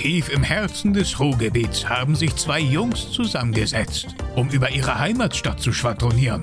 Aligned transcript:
Tief 0.00 0.28
im 0.28 0.44
Herzen 0.44 0.92
des 0.92 1.18
Ruhrgebiets 1.18 1.88
haben 1.88 2.14
sich 2.14 2.36
zwei 2.36 2.60
Jungs 2.60 3.10
zusammengesetzt, 3.10 4.14
um 4.36 4.48
über 4.50 4.70
ihre 4.70 4.96
Heimatstadt 4.96 5.60
zu 5.60 5.72
schwadronieren. 5.72 6.40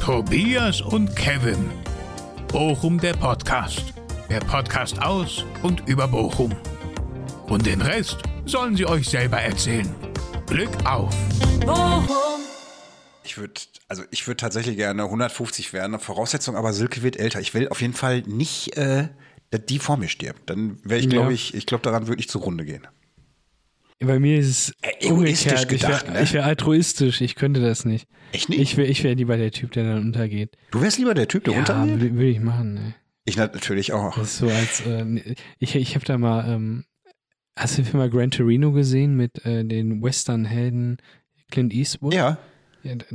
Tobias 0.00 0.80
und 0.80 1.16
Kevin. 1.16 1.68
Bochum 2.46 3.00
der 3.00 3.14
Podcast. 3.14 3.92
Der 4.30 4.38
Podcast 4.38 5.02
aus 5.02 5.44
und 5.64 5.82
über 5.88 6.06
Bochum. 6.06 6.54
Und 7.48 7.66
den 7.66 7.82
Rest 7.82 8.18
sollen 8.44 8.76
sie 8.76 8.86
euch 8.86 9.08
selber 9.08 9.40
erzählen. 9.40 9.92
Glück 10.46 10.70
auf! 10.84 11.12
Bochum. 11.58 12.40
Ich 13.24 13.36
würde, 13.36 13.54
also 13.88 14.04
ich 14.12 14.28
würde 14.28 14.36
tatsächlich 14.36 14.76
gerne 14.76 15.02
150 15.02 15.72
werden. 15.72 15.98
Voraussetzung 15.98 16.54
aber 16.54 16.72
Silke 16.72 17.02
wird 17.02 17.16
älter. 17.16 17.40
Ich 17.40 17.52
will 17.52 17.68
auf 17.68 17.80
jeden 17.80 17.94
Fall 17.94 18.22
nicht, 18.26 18.76
äh, 18.76 19.08
die 19.58 19.78
vor 19.78 19.96
mir 19.96 20.08
stirbt. 20.08 20.48
Dann 20.50 20.78
wäre 20.84 21.00
ich, 21.00 21.08
glaube 21.08 21.28
Ja. 21.28 21.34
ich, 21.34 21.54
ich 21.54 21.66
glaube, 21.66 21.82
daran 21.82 22.06
würde 22.06 22.20
ich 22.20 22.28
zugrunde 22.28 22.64
gehen. 22.64 22.86
Bei 24.00 24.18
mir 24.18 24.38
ist 24.38 24.48
es 24.48 24.74
egoistisch 25.00 25.52
umgekehrt. 25.52 25.72
Ich 25.72 25.80
gedacht, 25.82 26.06
wäre 26.12 26.22
ne? 26.24 26.32
wär 26.32 26.44
altruistisch. 26.44 27.20
Ich 27.20 27.36
könnte 27.36 27.60
das 27.60 27.84
nicht. 27.84 28.06
Echt 28.32 28.48
nicht? 28.50 28.60
Ich 28.60 28.76
wäre 28.76 28.88
ich 28.88 29.02
wär 29.04 29.14
lieber 29.14 29.36
der 29.36 29.50
Typ, 29.50 29.72
der 29.72 29.84
dann 29.84 30.02
untergeht. 30.02 30.56
du 30.72 30.82
wärst 30.82 30.98
lieber 30.98 31.14
der 31.14 31.28
Typ, 31.28 31.44
der 31.44 31.54
ja, 31.54 31.58
runtergeht? 31.60 32.00
würde 32.00 32.14
würd 32.18 32.30
ich 32.36 32.40
machen. 32.40 32.74
Ne. 32.74 32.94
Ich 33.24 33.36
nat- 33.36 33.54
natürlich 33.54 33.92
auch. 33.92 34.16
Das 34.16 34.32
ist 34.32 34.38
so 34.38 34.48
als 34.48 34.84
äh, 34.86 35.34
ich 35.58 35.74
ich 35.76 35.94
habe 35.94 36.04
da 36.04 36.18
mal 36.18 36.46
ähm, 36.52 36.84
hast 37.56 37.78
du 37.78 37.82
den 37.82 37.90
Film 37.90 37.98
mal 37.98 38.10
Gran 38.10 38.30
Torino 38.30 38.72
gesehen 38.72 39.16
mit 39.16 39.44
äh, 39.46 39.64
den 39.64 40.02
Western-Helden 40.02 40.98
Clint 41.50 41.72
Eastwood? 41.72 42.12
Ja. 42.12 42.36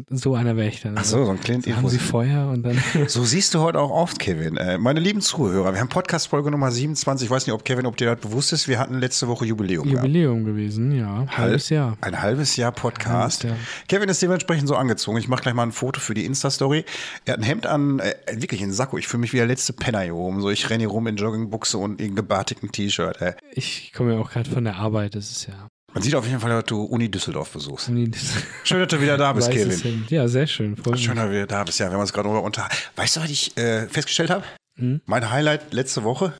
So 0.09 0.35
einer 0.35 0.55
wäre 0.57 0.67
ich 0.69 0.81
dann. 0.81 0.95
Ach 0.97 1.03
so, 1.05 1.23
so 1.25 1.31
ein 1.31 1.39
Clint 1.39 1.65
so 1.65 1.75
haben 1.75 1.87
sie 1.89 1.97
Eastwood. 1.97 2.25
Feuer 2.25 2.49
und 2.49 2.63
dann 2.63 2.81
So 3.07 3.23
siehst 3.23 3.53
du 3.53 3.59
heute 3.59 3.79
auch 3.79 3.91
oft, 3.91 4.17
Kevin. 4.19 4.57
Äh, 4.57 4.77
meine 4.77 4.99
lieben 4.99 5.21
Zuhörer, 5.21 5.73
wir 5.73 5.79
haben 5.79 5.89
Podcast-Folge 5.89 6.49
Nummer 6.49 6.71
27. 6.71 7.25
Ich 7.25 7.31
weiß 7.31 7.45
nicht, 7.45 7.53
ob 7.53 7.63
Kevin, 7.63 7.85
ob 7.85 7.95
dir 7.97 8.15
das 8.15 8.19
bewusst 8.19 8.51
ist. 8.53 8.67
Wir 8.67 8.79
hatten 8.79 8.99
letzte 8.99 9.27
Woche 9.27 9.45
Jubiläum. 9.45 9.83
gehabt. 9.85 10.05
Jubiläum 10.07 10.45
gewesen, 10.45 10.91
ja. 10.91 11.25
Halbes 11.29 11.69
Jahr. 11.69 11.97
Ein 12.01 12.21
halbes 12.21 12.55
Jahr 12.55 12.71
Podcast. 12.71 13.43
Halbes 13.43 13.57
Jahr. 13.59 13.67
Kevin 13.87 14.09
ist 14.09 14.21
dementsprechend 14.21 14.67
so 14.67 14.75
angezogen. 14.75 15.17
Ich 15.17 15.27
mache 15.27 15.43
gleich 15.43 15.53
mal 15.53 15.63
ein 15.63 15.71
Foto 15.71 15.99
für 15.99 16.13
die 16.13 16.25
Insta-Story. 16.25 16.83
Er 17.25 17.33
hat 17.33 17.39
ein 17.39 17.43
Hemd 17.43 17.67
an, 17.67 17.99
äh, 17.99 18.15
wirklich 18.33 18.61
in 18.61 18.71
Sakko. 18.71 18.97
Ich 18.97 19.07
fühle 19.07 19.21
mich 19.21 19.33
wie 19.33 19.37
der 19.37 19.47
letzte 19.47 19.73
Penner 19.73 20.01
hier 20.01 20.15
oben. 20.15 20.41
So, 20.41 20.49
ich 20.49 20.69
renne 20.69 20.79
hier 20.81 20.89
rum 20.89 21.05
in 21.07 21.15
Joggingbuchse 21.15 21.77
und 21.77 22.01
in 22.01 22.15
gebartigem 22.15 22.71
T-Shirt. 22.71 23.21
Äh. 23.21 23.33
Ich 23.53 23.93
komme 23.93 24.13
ja 24.13 24.19
auch 24.19 24.31
gerade 24.31 24.49
von 24.49 24.63
der 24.63 24.77
Arbeit, 24.77 25.15
das 25.15 25.29
ist 25.31 25.47
ja. 25.47 25.68
Man 25.93 26.03
sieht 26.03 26.15
auf 26.15 26.25
jeden 26.25 26.39
Fall, 26.39 26.51
dass 26.51 26.65
du 26.65 26.83
Uni 26.83 27.09
Düsseldorf 27.09 27.51
besuchst. 27.51 27.89
Weißes 27.89 28.43
Schön, 28.63 28.79
dass 28.79 28.87
du 28.89 29.01
wieder 29.01 29.17
da 29.17 29.33
bist, 29.33 29.49
Kevin. 29.51 30.05
Ja, 30.09 30.27
sehr 30.27 30.47
schön. 30.47 30.75
Schön, 30.95 31.15
dass 31.15 31.25
du 31.25 31.31
wieder 31.31 31.47
da 31.47 31.63
bist. 31.63 31.79
Ja, 31.79 31.87
wir 31.87 31.93
haben 31.93 32.01
uns 32.01 32.13
gerade 32.13 32.27
darüber 32.27 32.43
unter. 32.43 32.69
Weißt 32.95 33.15
du, 33.15 33.21
was 33.21 33.29
ich 33.29 33.57
äh, 33.57 33.87
festgestellt 33.87 34.29
habe? 34.29 34.43
Hm? 34.77 35.01
Mein 35.05 35.29
Highlight 35.29 35.73
letzte 35.73 36.03
Woche. 36.03 36.33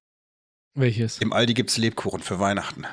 Welches? 0.75 1.17
Im 1.19 1.33
Aldi 1.33 1.55
gibt's 1.55 1.77
Lebkuchen 1.77 2.21
für 2.21 2.39
Weihnachten. 2.39 2.85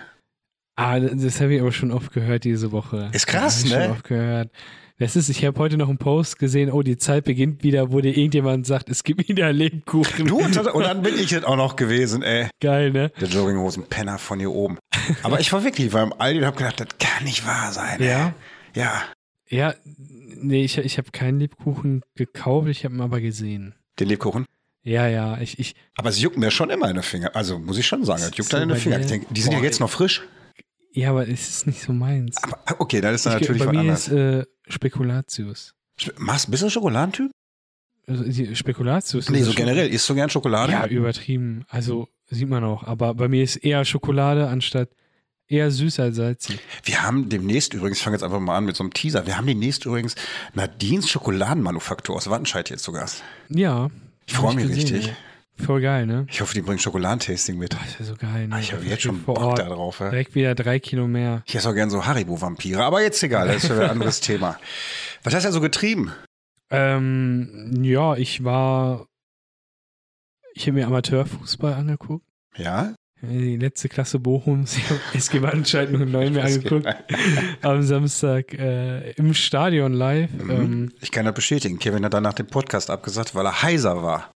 Ah, 0.77 0.99
das 0.99 1.41
habe 1.41 1.55
ich 1.55 1.61
aber 1.61 1.73
schon 1.73 1.91
oft 1.91 2.13
gehört 2.13 2.45
diese 2.45 2.73
Woche. 2.73 3.11
Ist 3.13 3.27
krass, 3.27 3.65
ne? 3.65 3.83
Schon 3.83 3.91
oft 3.93 4.05
gehört. 4.05 4.51
Das 4.99 5.15
ist, 5.15 5.29
ich 5.29 5.45
habe 5.45 5.59
heute 5.59 5.77
noch 5.77 5.91
einen 5.91 5.99
Post 5.99 6.39
gesehen, 6.39 6.71
oh, 6.73 6.83
die 6.83 6.97
Zeit 6.97 7.25
beginnt 7.25 7.63
wieder, 7.63 7.93
wo 7.93 8.01
dir 8.01 8.17
irgendjemand 8.17 8.67
sagt, 8.67 8.89
es 8.89 9.05
gibt 9.05 9.29
wieder 9.29 9.53
Lebkuchen. 9.53 10.27
Du, 10.27 10.39
und 10.39 10.57
dann- 10.57 10.69
und 10.69 10.83
dann 10.85 11.03
bin 11.03 11.15
ich 11.19 11.31
jetzt 11.31 11.45
auch 11.45 11.57
noch 11.57 11.77
gewesen, 11.77 12.23
ey. 12.23 12.49
Geil, 12.61 12.93
ne? 12.93 13.13
Der 13.21 13.29
Jogginghosen-Penner 13.29 14.17
von 14.19 14.39
hier 14.39 14.51
oben. 14.51 14.79
Aber 15.23 15.39
ich 15.39 15.53
war 15.53 15.63
wirklich, 15.65 15.89
ich 15.89 15.93
war 15.93 16.03
im 16.03 16.15
Aldi 16.15 16.41
und 16.41 16.47
hab 16.47 16.57
gedacht, 16.57 16.81
das 16.81 16.89
kann 16.99 17.25
nicht 17.25 17.47
wahr 17.47 17.73
sein. 17.73 18.01
ey. 18.01 18.09
Ja. 18.09 18.35
Ja, 18.75 19.03
Ja, 19.49 19.75
nee, 19.87 20.65
ich, 20.65 20.79
ich 20.79 20.97
habe 20.99 21.11
keinen 21.11 21.41
Lebkuchen 21.41 22.03
gekauft, 22.15 22.69
ich 22.69 22.85
habe 22.85 22.95
ihn 22.95 23.01
aber 23.03 23.21
gesehen. 23.21 23.75
den 24.01 24.09
Lebkuchen. 24.09 24.47
Ja, 24.83 25.09
ja, 25.09 25.39
ich, 25.41 25.59
ich, 25.59 25.75
Aber 25.97 26.11
sie 26.13 26.23
jucken 26.23 26.41
mir 26.41 26.51
schon 26.53 26.71
immer 26.71 26.89
in 26.89 26.95
den 26.95 27.03
Finger. 27.03 27.35
Also 27.35 27.59
muss 27.59 27.77
ich 27.77 27.87
schon 27.87 28.05
sagen, 28.05 28.23
das 28.23 28.37
juckt 28.37 28.51
So 28.51 28.57
dann 28.57 28.63
in 28.63 28.69
den 28.71 28.79
Finger. 28.79 29.01
Ich 29.01 29.07
denke, 29.07 29.27
die 29.31 29.41
sind 29.43 29.53
ja 29.53 29.59
jetzt 29.61 29.81
noch 29.81 29.91
frisch. 29.91 30.23
ja, 30.93 31.11
aber 31.11 31.29
es 31.29 31.49
ist 31.49 31.67
nicht 31.67 31.83
so 31.83 31.93
meins. 31.93 32.37
Aber 32.43 32.59
okay, 32.79 33.01
dann 33.01 33.13
ist 33.15 33.27
ich, 33.27 33.33
natürlich 33.33 33.59
bei 33.61 33.67
was 33.67 33.73
mir 33.73 33.81
anderes. 33.81 34.09
ist 34.09 34.15
äh, 34.15 34.45
Spekulatius. 34.69 35.75
Machst, 36.19 36.51
bist 36.51 36.63
du 36.63 36.71
Schokoladentyp? 36.71 37.31
Also, 38.07 38.25
Spekulatius. 38.55 39.31
Nee, 39.31 39.43
so 39.43 39.53
generell. 39.53 39.89
Isst 39.89 40.09
du 40.09 40.15
gern 40.15 40.31
Schokolade? 40.31 40.73
Ja, 40.73 40.87
übertrieben. 40.87 41.65
Also 41.69 42.09
sieht 42.27 42.49
man 42.49 42.63
auch. 42.65 42.85
Aber 42.85 43.15
bei 43.15 43.29
mir 43.29 43.43
ist 43.43 43.57
eher 43.57 43.85
Schokolade 43.85 44.49
anstatt 44.49 44.91
eher 45.49 45.71
süß 45.71 46.01
als 46.01 46.17
salzig. 46.17 46.59
Wir 46.85 47.03
haben 47.03 47.29
demnächst 47.29 47.75
übrigens, 47.75 47.99
ich 47.99 48.05
fange 48.05 48.17
jetzt 48.17 48.23
einfach 48.23 48.41
mal 48.41 48.57
an 48.57 48.65
mit 48.65 48.77
so 48.77 48.85
einem 48.85 48.93
Teaser. 48.93 49.27
Wir 49.27 49.37
haben 49.37 49.47
demnächst 49.47 49.85
übrigens 49.87 50.15
Nadines 50.55 51.09
Schokoladenmanufaktur 51.09 52.17
aus 52.17 52.29
Wattenscheid 52.31 52.69
jetzt 52.71 52.91
Gast. 52.93 53.23
Ja. 53.49 53.91
Ich 54.27 54.35
freue 54.35 54.55
mich 54.55 54.67
gesehen, 54.69 54.95
richtig. 54.95 55.09
ey. 55.09 55.17
Voll 55.59 55.81
geil, 55.81 56.07
ne? 56.07 56.27
Ich 56.31 56.41
hoffe, 56.41 56.55
die 56.55 56.61
bringen 56.61 56.79
Schokoladentasting 56.79 57.57
mit. 57.57 57.73
Das 57.73 57.95
wäre 57.99 58.05
so 58.05 58.15
geil, 58.17 58.49
ne? 58.49 58.55
Ah, 58.55 58.61
ich 58.61 58.73
habe 58.73 58.85
jetzt 58.85 59.03
schon 59.03 59.21
Vor 59.23 59.35
Bock 59.35 59.45
Ort. 59.45 59.59
da 59.59 59.69
drauf. 59.69 60.01
Ja. 60.01 60.11
Direkt 60.11 60.35
wieder 60.35 60.55
drei 60.55 60.79
Kilo 60.79 61.07
mehr. 61.09 61.43
Ich 61.47 61.55
esse 61.57 61.69
auch 61.71 61.75
gern 61.75 61.89
so 61.91 62.05
Haribo-Vampire, 62.05 62.85
aber 62.85 63.01
jetzt 63.03 63.23
egal, 63.23 63.49
das 63.49 63.65
ist 63.65 63.71
ja 63.71 63.81
ein 63.81 63.91
anderes 63.91 64.21
Thema. 64.21 64.59
Was 65.23 65.35
hast 65.35 65.45
du 65.47 65.53
so 65.53 65.61
getrieben? 65.61 66.13
Ähm, 66.71 67.73
ja, 67.83 68.17
ich 68.17 68.45
war. 68.45 69.07
Ich 70.55 70.63
habe 70.67 70.73
mir 70.79 70.87
Amateurfußball 70.87 71.75
angeguckt. 71.75 72.25
Ja? 72.57 72.95
Die 73.23 73.57
letzte 73.57 73.89
Klasse 73.89 74.19
Bochums. 74.19 74.77
SG 75.15 75.41
Wattenscheid 75.43 75.91
09 75.91 76.33
mir 76.33 76.45
angeguckt. 76.45 76.87
Am 77.63 77.83
Samstag 77.83 78.53
äh, 78.55 79.13
im 79.13 79.33
Stadion 79.35 79.95
live. 79.95 80.31
Mhm. 80.33 80.51
Ähm, 80.51 80.93
Ich 81.01 81.11
kann 81.11 81.25
das 81.25 81.35
bestätigen. 81.35 81.79
Kevin 81.79 82.05
hat 82.05 82.13
dann 82.15 82.23
nach 82.23 82.35
dem 82.35 82.47
Podcast 82.47 82.91
abgesagt, 82.91 83.35
weil 83.35 83.47
er 83.47 83.63
heiser 83.63 84.03
war. 84.03 84.31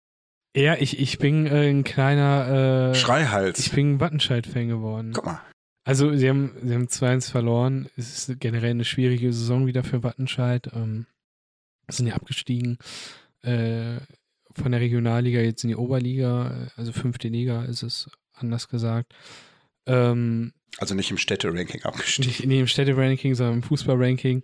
Ja, 0.55 0.75
ich, 0.79 0.99
ich 0.99 1.17
bin 1.19 1.45
äh, 1.47 1.69
ein 1.69 1.83
kleiner. 1.83 2.91
Äh, 2.91 2.95
Schreihals. 2.95 3.59
Ich 3.59 3.71
bin 3.71 3.93
ein 3.95 3.99
Wattenscheid-Fan 3.99 4.67
geworden. 4.67 5.11
Guck 5.13 5.25
mal. 5.25 5.41
Also, 5.85 6.15
sie 6.15 6.29
haben, 6.29 6.51
sie 6.63 6.73
haben 6.73 6.87
2-1 6.87 7.31
verloren. 7.31 7.89
Es 7.97 8.29
ist 8.29 8.39
generell 8.39 8.71
eine 8.71 8.85
schwierige 8.85 9.31
Saison 9.33 9.65
wieder 9.65 9.83
für 9.83 10.03
Wattenscheid. 10.03 10.69
Ähm, 10.73 11.05
sind 11.89 12.07
ja 12.07 12.13
abgestiegen 12.15 12.77
äh, 13.41 13.97
von 14.53 14.71
der 14.71 14.81
Regionalliga 14.81 15.39
jetzt 15.39 15.63
in 15.63 15.69
die 15.69 15.75
Oberliga, 15.75 16.69
also 16.75 16.91
fünfte 16.91 17.27
Liga 17.29 17.63
ist 17.65 17.83
es 17.83 18.09
anders 18.33 18.67
gesagt. 18.67 19.13
Ähm, 19.87 20.53
Also 20.77 20.95
nicht 20.95 21.09
im 21.11 21.17
Städte-Ranking 21.17 21.83
abgestiegen. 21.83 22.27
nicht 22.29 22.43
in 22.43 22.49
dem 22.49 22.67
Städte-Ranking, 22.67 23.35
sondern 23.35 23.55
im 23.55 23.63
Fußball-Ranking. 23.63 24.43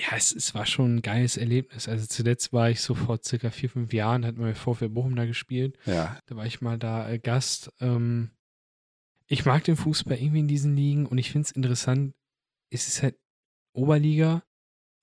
Ja, 0.00 0.16
es, 0.16 0.32
es 0.32 0.54
war 0.54 0.64
schon 0.64 0.96
ein 0.96 1.02
geiles 1.02 1.36
Erlebnis. 1.36 1.86
Also 1.86 2.06
zuletzt 2.06 2.54
war 2.54 2.70
ich 2.70 2.80
so 2.80 2.94
vor 2.94 3.18
circa 3.22 3.50
vier, 3.50 3.68
fünf 3.68 3.92
Jahren, 3.92 4.24
hat 4.24 4.38
man 4.38 4.54
VfL 4.54 4.88
Bochum 4.88 5.14
da 5.14 5.26
gespielt. 5.26 5.76
Ja. 5.84 6.18
Da 6.26 6.36
war 6.36 6.46
ich 6.46 6.62
mal 6.62 6.78
da 6.78 7.10
äh, 7.10 7.18
Gast. 7.18 7.70
Ähm, 7.80 8.30
ich 9.26 9.44
mag 9.44 9.62
den 9.64 9.76
Fußball 9.76 10.16
irgendwie 10.16 10.40
in 10.40 10.48
diesen 10.48 10.74
Ligen 10.74 11.04
und 11.04 11.18
ich 11.18 11.30
finde 11.30 11.46
es 11.46 11.52
interessant. 11.52 12.14
Es 12.70 12.88
ist 12.88 13.02
halt 13.02 13.16
Oberliga. 13.74 14.42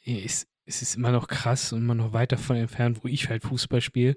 Es, 0.03 0.47
es 0.65 0.81
ist 0.81 0.95
immer 0.95 1.11
noch 1.11 1.27
krass 1.27 1.71
und 1.73 1.81
immer 1.81 1.95
noch 1.95 2.13
weit 2.13 2.31
davon 2.31 2.55
entfernt, 2.55 3.03
wo 3.03 3.07
ich 3.07 3.29
halt 3.29 3.43
Fußball 3.43 3.81
spiele. 3.81 4.15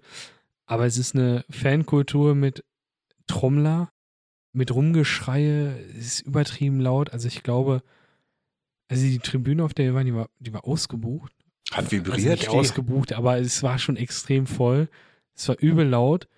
Aber 0.65 0.87
es 0.87 0.97
ist 0.97 1.15
eine 1.15 1.45
Fankultur 1.51 2.35
mit 2.35 2.65
Trommler, 3.27 3.93
mit 4.53 4.75
Rumgeschreie. 4.75 5.79
Es 5.91 6.07
ist 6.07 6.21
übertrieben 6.21 6.81
laut. 6.81 7.13
Also 7.13 7.29
ich 7.29 7.43
glaube, 7.43 7.83
also 8.91 9.03
die 9.05 9.19
Tribüne, 9.21 9.65
auf 9.65 9.73
der 9.73 9.87
wir 9.87 9.95
waren, 9.95 10.05
die 10.07 10.15
war, 10.15 10.29
die 10.39 10.53
war 10.53 10.67
ausgebucht. 10.67 11.33
Hat 11.71 11.85
Also 11.85 11.93
vibriert. 11.93 12.41
nicht 12.41 12.49
ausgebucht, 12.49 13.13
aber 13.15 13.39
es 13.39 13.63
war 13.63 13.79
schon 13.79 13.97
extrem 13.97 14.47
voll. 14.47 14.89
Es 15.35 15.49
war 15.49 15.57
übel 15.59 15.87
laut. 15.89 16.29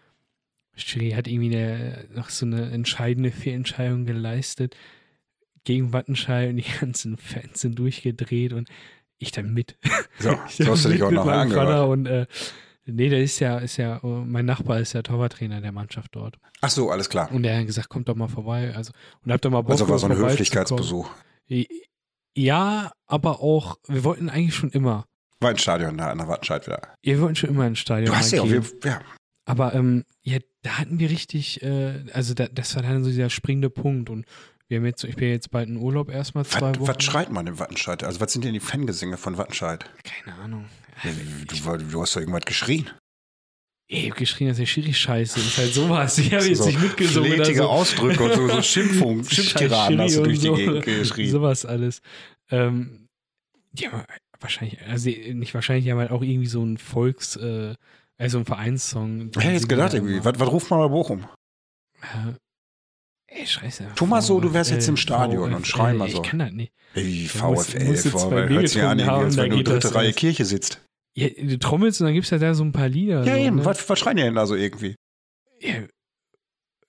Schiri 0.75 1.11
hat 1.13 1.27
irgendwie 1.29 1.57
eine, 1.57 2.07
noch 2.15 2.31
so 2.31 2.47
eine 2.47 2.71
entscheidende 2.71 3.31
Fehlentscheidung 3.31 4.05
geleistet 4.05 4.77
gegen 5.65 5.93
Wattenscheid 5.93 6.51
und 6.51 6.57
die 6.57 6.65
ganzen 6.81 7.17
Fans 7.17 7.61
sind 7.61 7.79
durchgedreht 7.79 8.53
und 8.53 8.69
ich 9.19 9.33
dann 9.33 9.53
mit. 9.53 9.77
so, 10.19 10.31
Ich 10.49 10.57
so 10.57 10.67
hast 10.73 10.85
du 10.85 10.89
dann 10.89 10.93
dich 10.99 11.03
auch 11.03 11.11
noch 11.11 11.27
angehört. 11.27 11.89
und 11.89 12.07
äh, 12.07 12.27
nee, 12.87 13.09
der 13.09 13.23
ist 13.23 13.39
ja, 13.39 13.59
ist 13.59 13.77
ja, 13.77 13.99
äh, 14.03 14.07
mein 14.07 14.45
Nachbar 14.47 14.81
ist 14.81 14.93
ja 14.95 15.03
Torwarttrainer 15.03 15.61
der 15.61 15.73
Mannschaft 15.73 16.15
dort. 16.17 16.39
Ach 16.61 16.71
so, 16.71 16.91
alles 16.91 17.09
klar. 17.09 17.31
Und 17.33 17.43
der 17.45 17.59
hat 17.59 17.67
gesagt, 17.67 17.89
kommt 17.89 18.09
doch 18.09 18.17
mal 18.17 18.29
vorbei. 18.29 18.75
Also, 18.75 18.93
und 19.25 19.33
habt 19.33 19.45
doch 19.45 19.51
mal 19.51 19.63
Bock, 19.63 19.73
Also 19.73 19.89
war 19.89 19.99
so 19.99 20.07
ein. 20.07 20.17
Höflichkeitsbesuch. 20.17 21.09
Ja, 22.37 22.93
aber 23.07 23.41
auch, 23.41 23.79
wir 23.89 24.05
wollten 24.05 24.29
eigentlich 24.31 24.55
schon 24.55 24.71
immer. 24.71 25.07
War 25.41 25.51
ein 25.51 25.59
Stadion 25.59 25.99
da 25.99 26.11
an 26.11 26.19
der 26.19 26.29
Wattenscheid 26.29 26.67
wieder. 26.67 26.81
Wir 27.03 27.21
wollten 27.21 27.37
schon 27.37 27.51
immer 27.51 27.67
ins 27.67 27.79
Stadion. 27.81 28.07
Du 28.07 28.17
hast 28.17 28.31
ja 28.33 28.43
auch, 28.43 28.49
wir, 28.49 28.63
ja. 28.85 29.01
Aber 29.45 29.75
ähm, 29.75 30.05
ja, 30.23 30.39
da 30.63 30.79
hatten 30.79 30.99
wir 31.01 31.11
richtig, 31.11 31.63
äh, 31.63 32.05
also 32.13 32.33
da, 32.35 32.47
das 32.47 32.77
war 32.77 32.83
dann 32.83 33.03
so 33.03 33.11
dieser 33.11 33.29
springende 33.29 33.71
Punkt 33.71 34.09
und 34.09 34.25
wir 34.69 34.79
haben 34.79 34.87
jetzt, 34.87 35.05
ich 35.05 35.17
bin 35.17 35.29
jetzt 35.29 35.51
bald 35.51 35.69
in 35.69 35.77
Urlaub 35.77 36.09
erstmal 36.11 36.47
zwei 36.47 36.71
Was, 36.71 36.79
Wochen. 36.79 36.89
was 36.89 37.05
schreit 37.05 37.31
man 37.31 37.47
in 37.47 37.59
Wattenscheid? 37.59 38.05
Also 38.05 38.21
was 38.21 38.33
sind 38.33 38.45
denn 38.45 38.55
die 38.55 38.61
Fangesänge 38.61 39.19
von 39.19 39.37
Wattenscheid? 39.37 39.85
Keine 40.05 40.37
Ahnung. 40.39 40.67
Du, 41.03 41.57
du, 41.57 41.85
du 41.85 42.01
hast 42.03 42.15
doch 42.17 42.21
irgendwas 42.21 42.45
geschrien. 42.45 42.89
Ich 43.95 44.11
hab 44.11 44.17
geschrien, 44.17 44.49
dass 44.49 44.57
der 44.57 44.65
Schiri 44.67 44.95
scheiße 44.95 45.39
ist. 45.39 45.59
Halt 45.59 45.75
sowas. 45.75 46.17
Ich 46.17 46.33
habe 46.33 46.47
jetzt 46.47 46.59
so 46.63 46.67
nicht 46.67 46.81
mitgesungen 46.81 47.33
flätige 47.33 47.59
so. 47.59 47.69
Ausdrücke 47.69 48.23
und 48.25 48.33
so, 48.35 48.49
so 48.49 48.63
Schimpfung, 48.63 49.23
Schimpftiraden 49.23 50.01
hast 50.01 50.17
du 50.17 50.23
durch 50.23 50.39
die 50.39 50.49
und 50.49 50.57
Gegend 50.57 50.85
geschrien. 50.85 51.31
Sowas 51.31 51.67
alles. 51.67 52.01
Ähm, 52.51 53.09
die 53.73 53.89
haben 53.89 54.03
wahrscheinlich, 54.41 54.81
also 54.89 55.11
nicht 55.11 55.53
wahrscheinlich, 55.53 55.85
die 55.85 55.93
haben 55.93 55.99
halt 55.99 56.11
auch 56.11 56.23
irgendwie 56.23 56.47
so 56.47 56.65
ein 56.65 56.79
Volks, 56.79 57.37
äh, 57.37 57.75
also 58.17 58.39
ein 58.39 58.47
Vereinssong. 58.47 59.31
Ich 59.37 59.45
hätte 59.45 59.53
jetzt 59.55 59.69
gedacht, 59.69 59.93
irgendwie, 59.93 60.25
was, 60.25 60.39
was 60.41 60.49
ruft 60.49 60.71
man 60.71 60.81
bei 60.81 60.89
Bochum? 60.89 61.27
Äh, 62.01 62.33
Ey, 63.35 63.47
scheiße. 63.47 63.89
Tu 63.95 64.07
mal 64.07 64.21
so, 64.21 64.41
du 64.41 64.53
wärst 64.53 64.71
jetzt 64.71 64.89
im 64.89 64.97
VfL, 64.97 65.03
Stadion 65.03 65.55
und 65.55 65.67
schrei 65.67 65.95
mal 65.95 66.09
so. 66.09 66.23
Ich 66.23 66.29
kann 66.29 66.39
das 66.39 66.53
nicht. 66.53 66.73
Wie 66.95 67.29
musst- 67.43 67.71
VfL, 67.73 67.97
VfL, 67.97 68.49
hört 68.49 68.69
sich 68.69 68.83
an, 68.83 69.01
als 69.01 69.37
wenn 69.37 69.51
du 69.51 69.63
das 69.63 69.81
dritte 69.81 69.95
Reihe. 69.95 70.13
Kirche 70.13 70.45
sitzt. 70.45 70.83
Ja, 71.15 71.29
du 71.29 71.59
trommelst 71.59 72.01
und 72.01 72.07
dann 72.07 72.15
gibt's 72.15 72.31
ja 72.31 72.39
da 72.39 72.55
so 72.55 72.65
ein 72.65 72.73
paar 72.73 72.89
Lieder. 72.89 73.25
Ja, 73.25 73.35
so, 73.35 73.41
eben, 73.41 73.57
Ne? 73.57 73.65
was, 73.65 73.89
was 73.89 73.99
schreien 73.99 74.17
die 74.17 74.23
denn 74.23 74.35
da 74.35 74.47
so 74.47 74.55
irgendwie? 74.55 74.95
Ja, 75.61 75.75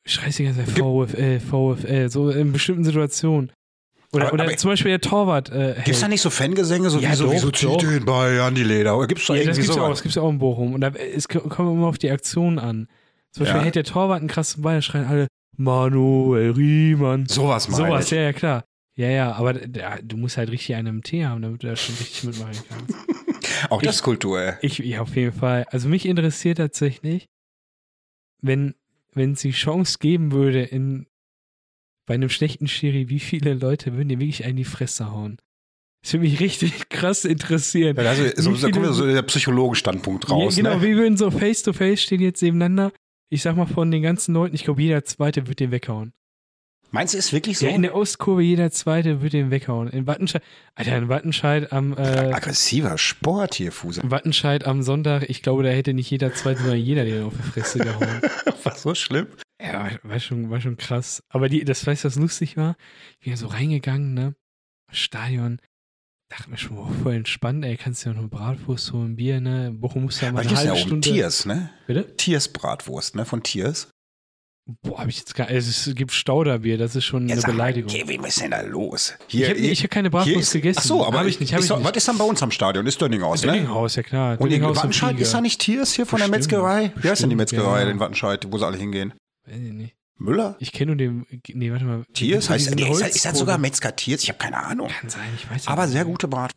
schreist 0.05 0.39
die 0.39 0.45
ganze 0.45 0.65
Zeit 0.65 0.69
VfL, 0.77 1.39
VfL, 1.39 2.09
so 2.09 2.29
in 2.29 2.51
bestimmten 2.51 2.83
Situationen. 2.83 3.51
Oder, 4.11 4.25
Aber- 4.25 4.33
oder 4.33 4.43
aber- 4.45 4.57
zum 4.57 4.69
Beispiel 4.69 4.91
der 4.91 5.01
Torwart. 5.01 5.49
Äh, 5.51 5.75
Gibt's 5.85 6.01
da 6.01 6.07
nicht 6.07 6.21
so 6.21 6.29
Fangesänge, 6.29 6.89
so 6.89 6.99
Ja, 6.99 7.11
wie 7.11 7.15
so, 7.15 7.25
doch, 7.25 7.33
wieso 7.33 7.49
doch. 7.51 7.77
zieht 7.79 7.89
den 7.89 8.05
Ball 8.05 8.39
an 8.41 8.53
die 8.55 8.63
Leder? 8.63 8.97
Oder 8.97 9.07
gibt's 9.07 9.25
da 9.25 9.33
Ja, 9.33 9.39
das 9.39 9.47
irgendwie 9.57 9.61
gibt's 9.61 9.75
ja 9.75 9.83
auch, 9.83 9.89
das 9.89 10.01
gibt's 10.03 10.15
ja 10.15 10.21
auch 10.21 10.29
in 10.29 10.37
Bochum. 10.39 10.73
Und 10.75 10.81
da, 10.81 10.89
es 10.89 11.27
ko- 11.27 11.39
kommt 11.41 11.71
immer 11.71 11.87
auf 11.87 11.97
die 11.97 12.11
Aktion 12.11 12.59
an. 12.59 12.87
Zum 13.31 13.43
Beispiel 13.43 13.57
Ja. 13.59 13.63
hält 13.63 13.75
der 13.75 13.83
Torwart 13.83 14.19
einen 14.19 14.27
krassen 14.29 14.61
Ball, 14.61 14.75
dann 14.75 14.81
schreien 14.83 15.05
alle 15.07 15.27
Manuel 15.57 16.51
Riemann. 16.51 17.25
Sowas 17.25 17.67
meine 17.69 17.87
Sowas, 17.87 18.09
ja, 18.11 18.21
ja, 18.21 18.33
klar. 18.33 18.63
Ja, 18.95 19.09
ja, 19.09 19.31
aber 19.33 19.53
da, 19.53 19.97
du 20.03 20.17
musst 20.17 20.37
halt 20.37 20.51
richtig 20.51 20.75
einen 20.75 20.87
im 20.87 21.03
Tee 21.03 21.25
haben, 21.25 21.41
damit 21.41 21.63
du 21.63 21.67
da 21.67 21.75
schon 21.75 21.95
richtig 21.95 22.23
mitmachen 22.25 22.53
kannst. 22.69 22.93
Auch 23.69 23.81
das 23.81 23.95
ist 23.95 24.03
Kultur, 24.03 24.39
ey. 24.41 24.53
Ich, 24.61 24.79
ja, 24.79 25.01
auf 25.01 25.15
jeden 25.15 25.33
Fall. 25.33 25.65
Also 25.69 25.89
mich 25.89 26.05
interessiert 26.05 26.57
tatsächlich, 26.57 27.27
wenn 28.41 28.75
wenn 29.15 29.33
es 29.33 29.41
die 29.41 29.51
Chance 29.51 29.97
geben 29.99 30.31
würde, 30.31 30.63
in 30.63 31.07
bei 32.05 32.15
einem 32.15 32.29
schlechten 32.29 32.67
Schiri, 32.67 33.09
wie 33.09 33.19
viele 33.19 33.53
Leute 33.53 33.93
würden 33.93 34.09
dir 34.09 34.19
wirklich 34.19 34.43
einen 34.43 34.51
in 34.51 34.57
die 34.57 34.63
Fresse 34.65 35.11
hauen? 35.11 35.37
Das 36.03 36.13
würde 36.13 36.25
mich 36.25 36.39
richtig 36.39 36.73
krass 36.89 37.23
interessieren. 37.23 37.95
Ja, 37.95 38.09
Also, 38.09 38.23
so, 38.35 38.67
da 38.67 38.71
kommt 38.71 38.93
so 38.93 39.05
der 39.05 39.21
Psychologenstandpunkt 39.21 40.29
raus. 40.29 40.57
ja, 40.57 40.63
genau, 40.63 40.75
ne? 40.77 40.81
wir 40.81 40.97
würden 40.97 41.15
so 41.15 41.31
face 41.31 41.63
to 41.63 41.71
face 41.71 42.01
stehen 42.01 42.21
jetzt 42.21 42.41
nebeneinander. 42.41 42.91
Ich 43.29 43.41
sag 43.41 43.55
mal 43.55 43.65
von 43.65 43.89
den 43.89 44.03
ganzen 44.03 44.33
Leuten, 44.33 44.53
ich 44.53 44.63
glaube, 44.65 44.81
jeder 44.81 45.05
Zweite 45.05 45.47
wird 45.47 45.59
den 45.59 45.71
weghauen. 45.71 46.13
Meinst 46.93 47.15
du, 47.15 47.17
ist 47.17 47.33
wirklich 47.33 47.57
so? 47.57 47.65
Ja, 47.65 47.71
in 47.71 47.81
der 47.81 47.95
Ostkurve 47.95 48.43
jeder 48.43 48.69
Zweite 48.69 49.23
wird 49.23 49.33
den 49.33 49.49
weghauen. 49.49 49.87
In 49.89 50.05
Wattenscheid, 50.05 50.43
Alter, 50.75 50.95
in 50.95 51.09
Wattenscheid 51.09 51.71
am, 51.71 51.93
äh, 51.97 52.31
Aggressiver 52.31 52.99
Sport 52.99 53.55
hier, 53.55 53.71
Fuse. 53.71 53.99
in 53.99 54.11
Wattenscheid 54.11 54.63
am 54.65 54.83
Sonntag, 54.83 55.27
ich 55.27 55.41
glaube, 55.41 55.63
da 55.63 55.69
hätte 55.69 55.95
nicht 55.95 56.11
jeder 56.11 56.35
Zweite, 56.35 56.59
sondern 56.59 56.77
jeder 56.77 57.03
den 57.03 57.23
auf 57.23 57.33
die 57.35 57.41
Fresse 57.49 57.79
gehauen. 57.79 58.21
War 58.63 58.75
so 58.75 58.93
schlimm. 58.93 59.25
Ja, 59.59 59.89
war, 60.03 60.19
schon, 60.19 60.51
war 60.51 60.61
schon 60.61 60.77
krass. 60.77 61.23
Aber 61.29 61.49
die, 61.49 61.65
das 61.65 61.85
weißt 61.85 62.03
du, 62.03 62.07
was 62.09 62.15
lustig 62.15 62.57
war? 62.57 62.75
Ich 63.13 63.19
bin 63.21 63.31
ja 63.31 63.37
so 63.37 63.47
reingegangen, 63.47 64.13
ne? 64.13 64.35
Stadion. 64.91 65.59
Dachte 66.29 66.51
mir 66.51 66.57
schon, 66.59 66.77
oh, 66.77 66.91
voll 67.01 67.15
entspannt, 67.15 67.65
ey, 67.65 67.75
kannst 67.75 68.05
du 68.05 68.09
ja 68.09 68.15
noch 68.15 68.29
Bratwurst 68.29 68.93
holen, 68.93 69.15
Bier, 69.15 69.41
ne? 69.41 69.71
Bochum 69.73 70.03
muss 70.03 70.21
ja 70.21 70.31
mal 70.31 70.45
Was 70.45 70.47
eine 70.47 70.57
ist 70.57 70.63
ja 70.63 70.69
halbe 70.71 70.81
oben? 70.81 70.87
Stunde. 71.01 71.09
Tiers, 71.09 71.45
ne? 71.47 71.71
Bitte? 71.87 72.15
Tiers 72.17 72.49
Bratwurst, 72.49 73.15
ne? 73.15 73.25
Von 73.25 73.41
Tiers. 73.41 73.89
Boah, 74.81 74.99
hab 74.99 75.07
ich 75.09 75.17
jetzt 75.17 75.35
gar 75.35 75.47
also 75.47 75.69
Es 75.69 75.93
gibt 75.95 76.13
Stauderbier, 76.13 76.77
das 76.77 76.95
ist 76.95 77.03
schon 77.03 77.23
eine 77.23 77.35
sag 77.35 77.47
mal, 77.47 77.51
Beleidigung. 77.53 77.91
Kevin, 77.91 78.21
was 78.23 78.29
ist 78.29 78.41
denn 78.43 78.51
da 78.51 78.61
los? 78.61 79.13
ich 79.27 79.43
habe 79.49 79.57
ich 79.59 79.83
hab 79.83 79.91
keine 79.91 80.09
Bratwurst 80.09 80.53
gegessen. 80.53 80.79
Ach 80.81 80.85
so, 80.85 81.05
aber 81.05 81.19
hab 81.19 81.27
ich 81.27 81.39
nicht. 81.41 81.53
Hab 81.53 81.59
ich 81.59 81.67
doch, 81.67 81.79
nicht. 81.79 81.89
was 81.89 81.97
ist 81.97 82.07
dann 82.07 82.17
bei 82.17 82.23
uns 82.23 82.41
am 82.41 82.49
Stadion? 82.51 82.87
Ist 82.87 83.01
Dönninghaus, 83.01 83.41
ne? 83.43 83.51
Dönninghaus, 83.51 83.97
ja 83.97 84.03
klar. 84.03 84.39
Und 84.39 84.51
in 84.51 84.61
Wattenscheid 84.63 85.19
ist 85.19 85.33
da 85.33 85.41
nicht 85.41 85.59
Tiers 85.59 85.93
hier 85.93 86.05
von 86.05 86.19
der 86.19 86.27
Bestimmt, 86.27 86.51
Metzgerei? 86.51 86.93
Wie 86.95 87.09
heißt 87.09 87.23
denn 87.23 87.29
die 87.29 87.35
bestimmt, 87.35 87.61
Metzgerei 87.61 87.83
ja. 87.83 87.89
in 87.89 87.99
Wattenscheid, 87.99 88.47
wo 88.49 88.57
sie 88.57 88.65
alle 88.65 88.77
hingehen? 88.77 89.13
Weiß 89.45 89.57
ich 89.57 89.73
nicht. 89.73 89.95
Müller? 90.17 90.55
Ich 90.59 90.71
kenne 90.71 90.91
nur 90.91 90.95
den. 90.95 91.25
Nee, 91.49 91.71
warte 91.71 91.83
mal. 91.83 92.03
Tiers? 92.13 92.49
Heißt, 92.49 92.73
nee, 92.75 92.89
ist, 92.89 93.01
das- 93.01 93.15
ist 93.15 93.25
das 93.25 93.37
sogar 93.37 93.57
Metzger 93.57 93.93
Tiers? 93.93 94.23
Ich 94.23 94.29
habe 94.29 94.39
keine 94.39 94.57
Ahnung. 94.63 94.87
Kann 94.87 95.09
sein, 95.09 95.27
ich 95.35 95.49
weiß 95.51 95.67
Aber 95.67 95.83
nicht. 95.83 95.91
sehr 95.93 96.05
gute 96.05 96.29
Brat. 96.29 96.51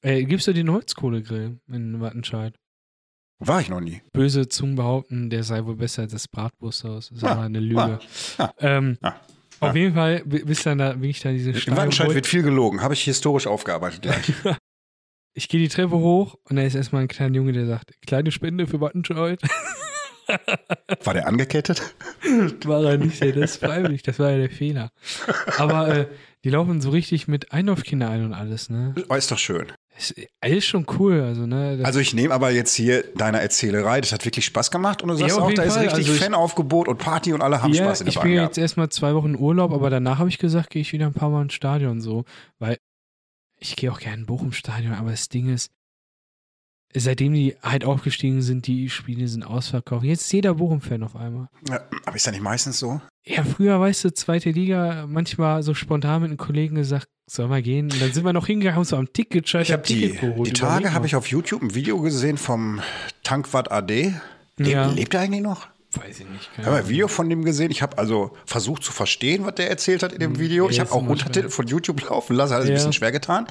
Äh, 0.00 0.24
gibst 0.24 0.46
du 0.46 0.54
den 0.54 0.70
Holzkohlegrill 0.70 1.58
in 1.70 2.00
Wattenscheid? 2.00 2.54
War 3.46 3.60
ich 3.60 3.68
noch 3.68 3.80
nie. 3.80 4.02
Böse 4.12 4.48
Zungen 4.48 4.76
behaupten, 4.76 5.30
der 5.30 5.42
sei 5.42 5.64
wohl 5.64 5.76
besser 5.76 6.02
als 6.02 6.12
das 6.12 6.28
Bratwursthaus. 6.28 7.08
Das 7.08 7.16
ist 7.18 7.22
Ja, 7.22 7.32
aber 7.32 7.42
eine 7.42 7.60
Lüge. 7.60 7.98
ja, 8.38 8.52
Ähm, 8.58 8.98
ja, 9.02 9.20
Auf 9.60 9.74
jeden 9.76 9.94
Fall, 9.94 10.22
bi- 10.24 10.44
bis 10.44 10.62
dann 10.62 10.78
da, 10.78 10.92
bin 10.94 11.10
ich 11.10 11.20
da 11.20 11.30
in 11.30 11.36
diese 11.36 11.50
In 11.50 11.56
Stadion 11.56 11.76
Wattenscheid 11.78 12.14
wird 12.14 12.26
viel 12.26 12.42
gelogen. 12.42 12.80
Habe 12.82 12.94
ich 12.94 13.02
historisch 13.04 13.46
aufgearbeitet 13.46 14.02
gleich. 14.02 14.32
Ich 15.36 15.48
gehe 15.48 15.58
die 15.60 15.68
Treppe 15.68 15.96
hoch 15.96 16.36
und 16.44 16.54
da 16.54 16.62
ist 16.62 16.76
erstmal 16.76 17.02
ein 17.02 17.08
kleiner 17.08 17.34
Junge, 17.34 17.50
der 17.52 17.66
sagt, 17.66 17.90
kleine 18.06 18.30
Spende 18.30 18.68
für 18.68 18.80
Wattenscheid. 18.80 19.40
War 21.04 21.12
der 21.14 21.26
angekettet? 21.26 21.82
war 22.64 22.82
er 22.84 22.98
nicht, 22.98 23.20
das 23.20 23.36
ist 23.36 23.56
freiwillig, 23.56 24.02
das 24.02 24.18
war 24.20 24.30
ja 24.30 24.38
der 24.38 24.50
Fehler. 24.50 24.90
Aber 25.58 25.88
äh, 25.88 26.06
die 26.44 26.50
laufen 26.50 26.80
so 26.80 26.90
richtig 26.90 27.26
mit 27.28 27.52
Einlaufkinder 27.52 28.08
ein 28.10 28.24
und 28.24 28.32
alles, 28.32 28.70
ne? 28.70 28.94
Oh, 29.08 29.14
ist 29.14 29.30
doch 29.30 29.38
schön. 29.38 29.72
Ist, 29.96 30.14
ist 30.44 30.66
schon 30.66 30.86
cool, 30.98 31.20
also, 31.20 31.46
ne? 31.46 31.76
Das, 31.78 31.86
Also 31.86 32.00
ich 32.00 32.14
nehme 32.14 32.34
aber 32.34 32.50
jetzt 32.50 32.74
hier 32.74 33.04
deine 33.14 33.40
Erzählerei. 33.40 34.00
Das 34.00 34.12
hat 34.12 34.24
wirklich 34.24 34.44
Spaß 34.44 34.70
gemacht. 34.72 35.02
Und 35.02 35.08
du 35.08 35.14
sagst 35.16 35.36
Ja, 35.36 35.42
auch, 35.42 35.52
da 35.52 35.62
ist 35.62 35.74
Fall. 35.74 35.86
richtig 35.86 36.08
Also 36.08 36.20
Fanaufgebot 36.22 36.88
und 36.88 36.98
Party 36.98 37.32
und 37.32 37.42
alle 37.42 37.62
haben 37.62 37.72
ja, 37.72 37.84
Spaß 37.84 38.00
in 38.00 38.06
der 38.06 38.10
ich 38.10 38.14
Bahn 38.16 38.24
bin 38.24 38.32
ja 38.34 38.42
jetzt 38.44 38.58
erstmal 38.58 38.88
zwei 38.88 39.14
Wochen 39.14 39.36
Urlaub, 39.36 39.72
aber 39.72 39.90
danach 39.90 40.18
habe 40.18 40.28
ich 40.28 40.38
gesagt, 40.38 40.70
gehe 40.70 40.82
ich 40.82 40.92
wieder 40.92 41.06
ein 41.06 41.14
paar 41.14 41.30
Mal 41.30 41.42
ins 41.42 41.54
Stadion 41.54 42.00
so, 42.00 42.24
weil 42.58 42.78
ich 43.58 43.76
gehe 43.76 43.90
auch 43.92 44.00
gerne 44.00 44.18
in 44.22 44.26
Bochum-Stadion, 44.26 44.94
aber 44.94 45.12
das 45.12 45.28
Ding 45.28 45.48
ist, 45.48 45.70
seitdem 46.92 47.32
die 47.32 47.56
halt 47.62 47.84
aufgestiegen 47.84 48.42
sind, 48.42 48.66
die 48.66 48.90
Spiele 48.90 49.26
sind 49.28 49.44
ausverkauft. 49.44 50.04
Jetzt 50.04 50.22
ist 50.22 50.32
jeder 50.32 50.54
Bochum-Fan 50.54 51.02
auf 51.02 51.16
einmal. 51.16 51.48
Ja, 51.68 51.80
aber 52.04 52.16
ist 52.16 52.26
ja 52.26 52.32
nicht 52.32 52.42
meistens 52.42 52.78
so? 52.78 53.00
Ja, 53.26 53.42
früher, 53.42 53.80
weißt 53.80 54.04
du, 54.04 54.12
zweite 54.12 54.50
Liga, 54.50 55.06
manchmal 55.08 55.62
so 55.62 55.72
spontan 55.72 56.22
mit 56.22 56.28
einem 56.30 56.36
Kollegen 56.36 56.74
gesagt, 56.74 57.08
soll 57.26 57.48
mal 57.48 57.62
gehen. 57.62 57.90
Und 57.90 58.02
dann 58.02 58.12
sind 58.12 58.24
wir 58.24 58.34
noch 58.34 58.46
hingegangen, 58.46 58.76
haben 58.76 58.84
so 58.84 58.96
am 58.96 59.10
Ticket 59.12 59.52
Ich 59.54 59.72
habe 59.72 59.82
die, 59.82 60.12
geholt. 60.12 60.46
die 60.46 60.52
Tage 60.52 60.92
habe 60.92 61.06
ich 61.06 61.16
auf 61.16 61.26
YouTube 61.28 61.62
ein 61.62 61.74
Video 61.74 62.00
gesehen 62.00 62.36
vom 62.36 62.80
Tankwart 63.22 63.72
AD. 63.72 64.14
Le 64.58 64.70
Ja. 64.70 64.90
Lebt 64.90 65.14
er 65.14 65.20
eigentlich 65.20 65.42
noch? 65.42 65.68
Weiß 65.96 66.20
ich 66.20 66.28
nicht. 66.28 66.50
Ich 66.58 66.64
habe 66.64 66.76
ein. 66.76 66.88
Video 66.88 67.08
von 67.08 67.28
dem 67.30 67.44
gesehen. 67.44 67.70
Ich 67.70 67.82
habe 67.82 67.98
also 67.98 68.36
versucht 68.46 68.82
zu 68.82 68.92
verstehen, 68.92 69.44
was 69.44 69.54
der 69.54 69.70
erzählt 69.70 70.02
hat 70.02 70.12
in 70.12 70.20
dem 70.20 70.38
Video. 70.38 70.64
ja, 70.66 70.70
Ich 70.70 70.80
habe 70.80 70.90
auch 70.92 71.06
Untertitel 71.06 71.48
von 71.50 71.66
YouTube 71.66 72.02
laufen 72.08 72.34
lassen, 72.36 72.54
hat 72.54 72.60
es 72.62 72.66
ein 72.66 72.70
Ja. 72.70 72.74
bisschen 72.76 72.92
schwer 72.92 73.12
getan. 73.12 73.46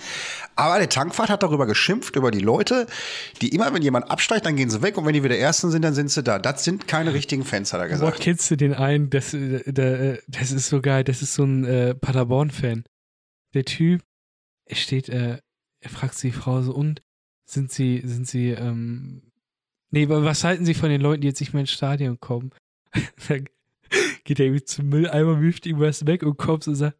Aber 0.56 0.78
der 0.78 0.90
Tankwart 0.90 1.30
hat 1.30 1.44
darüber 1.44 1.66
geschimpft, 1.66 2.16
über 2.16 2.32
die 2.32 2.40
Leute, 2.40 2.88
die 3.42 3.50
immer, 3.50 3.74
wenn 3.74 3.82
jemand 3.82 4.10
absteigt, 4.12 4.46
dann 4.46 4.56
gehen 4.56 4.70
sie 4.70 4.82
weg 4.82 4.98
und 4.98 5.06
wenn 5.06 5.14
die 5.14 5.24
wieder 5.24 5.38
Ersten 5.38 5.72
sind, 5.72 5.82
dann 5.84 5.94
sind 5.94 6.10
sie 6.12 6.22
da. 6.24 6.40
Das 6.40 6.64
sind 6.64 6.88
keine 6.88 7.14
richtigen 7.14 7.44
Fans, 7.46 7.72
hat 7.74 7.80
er 7.82 7.88
Boah, 7.88 7.92
gesagt. 7.94 8.20
kennst 8.20 8.52
du 8.52 8.58
den 8.58 8.74
einen? 8.74 9.10
Das, 9.10 9.34
äh, 9.34 9.72
der, 9.72 10.00
äh, 10.00 10.18
das 10.28 10.52
ist 10.52 10.68
so 10.70 10.82
geil. 10.82 11.04
Das 11.04 11.22
ist 11.22 11.34
so 11.34 11.44
ein 11.44 11.64
äh, 11.66 11.96
Paderborn-Fan. 11.96 12.84
Der 13.54 13.66
Typ, 13.66 14.02
er 14.66 14.76
steht, 14.76 15.10
äh, 15.10 15.38
er 15.82 15.90
fragt 15.90 16.22
die 16.24 16.32
Frau 16.32 16.62
so, 16.62 16.74
und 16.74 17.02
sind 17.46 17.72
sie, 17.72 18.02
sind 18.06 18.28
sie, 18.28 18.50
ähm, 18.50 19.22
nee, 19.94 20.10
wa- 20.10 20.24
was 20.24 20.44
halten 20.44 20.66
sie 20.66 20.74
von 20.74 20.90
den 20.90 21.02
Leuten, 21.02 21.22
die 21.22 21.28
jetzt 21.28 21.40
nicht 21.40 21.54
mehr 21.54 21.62
ins 21.62 21.72
Stadion 21.72 22.20
kommen? 22.20 22.52
Dann 23.30 23.46
geht 24.24 24.40
er 24.40 24.48
irgendwie 24.48 24.66
zum 24.66 24.90
Mülleimer, 24.90 25.40
wirft 25.42 25.66
irgendwas 25.66 26.06
weg 26.06 26.24
und 26.24 26.38
kommt 26.38 26.68
und 26.68 26.76
sagt, 26.76 26.98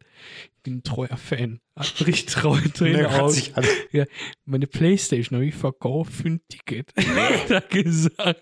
bin 0.64 0.78
ein 0.78 0.82
treuer 0.82 1.16
Fan. 1.16 1.60
Hat 1.76 2.06
richtig 2.06 2.26
treue 2.26 2.72
Tränen 2.72 3.00
Nee, 3.02 3.06
hat 3.08 3.20
aus. 3.22 3.34
sich 3.34 3.56
an- 3.56 3.64
Meine 4.44 4.68
Playstation 4.68 5.36
habe 5.38 5.46
ich 5.46 5.56
verkauft 5.56 6.12
für 6.12 6.28
ein 6.28 6.40
Ticket. 6.48 6.92
hat 6.96 7.50
er 7.50 7.60
gesagt. 7.62 8.40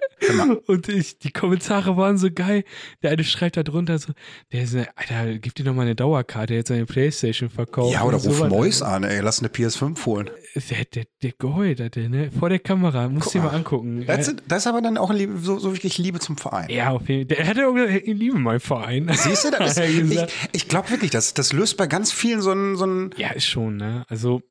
Und 0.67 0.89
ich, 0.91 1.19
die 1.19 1.31
Kommentare 1.31 1.97
waren 1.97 2.19
so 2.19 2.31
geil. 2.31 2.63
Der 3.03 3.11
eine 3.13 3.25
schreibt 3.25 3.57
da 3.57 3.63
drunter 3.63 3.99
so, 3.99 4.13
der 4.53 4.65
ist, 4.65 4.75
eine- 4.75 4.89
Alter, 4.99 5.39
gib 5.39 5.55
dir 5.55 5.65
doch 5.65 5.73
mal 5.73 5.83
eine 5.83 5.95
Dauerkarte, 5.95 6.53
jetzt 6.53 6.69
seine 6.69 6.85
Playstation 6.85 7.49
verkauft. 7.49 7.95
Ja, 7.95 8.03
oder 8.05 8.19
ruf 8.19 8.37
sowas. 8.37 8.51
Mois 8.51 8.83
an, 8.83 9.05
ey, 9.05 9.21
lass 9.21 9.39
eine 9.39 9.49
PS5 9.49 10.05
holen. 10.05 10.29
Der, 10.69 10.85
der, 10.85 11.05
der 11.23 11.33
geheult 11.39 11.81
hat 11.81 11.97
der, 11.97 12.11
ne? 12.11 12.31
Vor 12.39 12.51
der 12.51 12.59
Kamera. 12.59 13.09
Musst 13.09 13.25
Guck 13.25 13.33
dir 13.33 13.41
mal 13.45 13.55
angucken. 13.57 14.05
Das, 14.07 14.27
sind- 14.27 14.43
das 14.47 14.65
ist 14.65 14.67
aber 14.67 14.83
dann 14.83 14.99
auch 14.99 15.11
Liebe, 15.11 15.39
so, 15.39 15.59
so 15.59 15.73
wirklich 15.73 15.97
Liebe 15.97 16.21
zum 16.21 16.37
Verein. 16.37 16.69
ja, 16.69 16.91
auf 16.91 17.09
jeden 17.09 17.27
Fall. 17.31 17.39
Der 17.39 17.47
hat 17.47 17.57
ja 17.57 17.67
auch 17.67 17.73
gesagt, 17.73 18.03
ich 18.07 18.15
liebe 18.15 18.39
meinen 18.39 18.61
Verein. 18.61 19.11
Siehst 19.15 19.47
du, 19.47 19.51
das 19.51 19.79
ist, 19.79 20.19
Hat 20.19 20.31
ich, 20.31 20.49
ich 20.53 20.69
glaube 20.69 20.91
wirklich, 20.91 21.11
das, 21.11 21.33
das 21.33 21.55
löst 21.55 21.79
bei 21.79 21.87
ganz 21.87 22.12
vielen 22.15 22.41
so 22.41 22.51
einen, 22.53 22.77
so 22.77 22.85
einen 22.85 23.11
Ja, 23.17 23.31
ist 23.31 23.47
schon, 23.47 23.77
ne? 23.77 24.05
Also, 24.09 24.43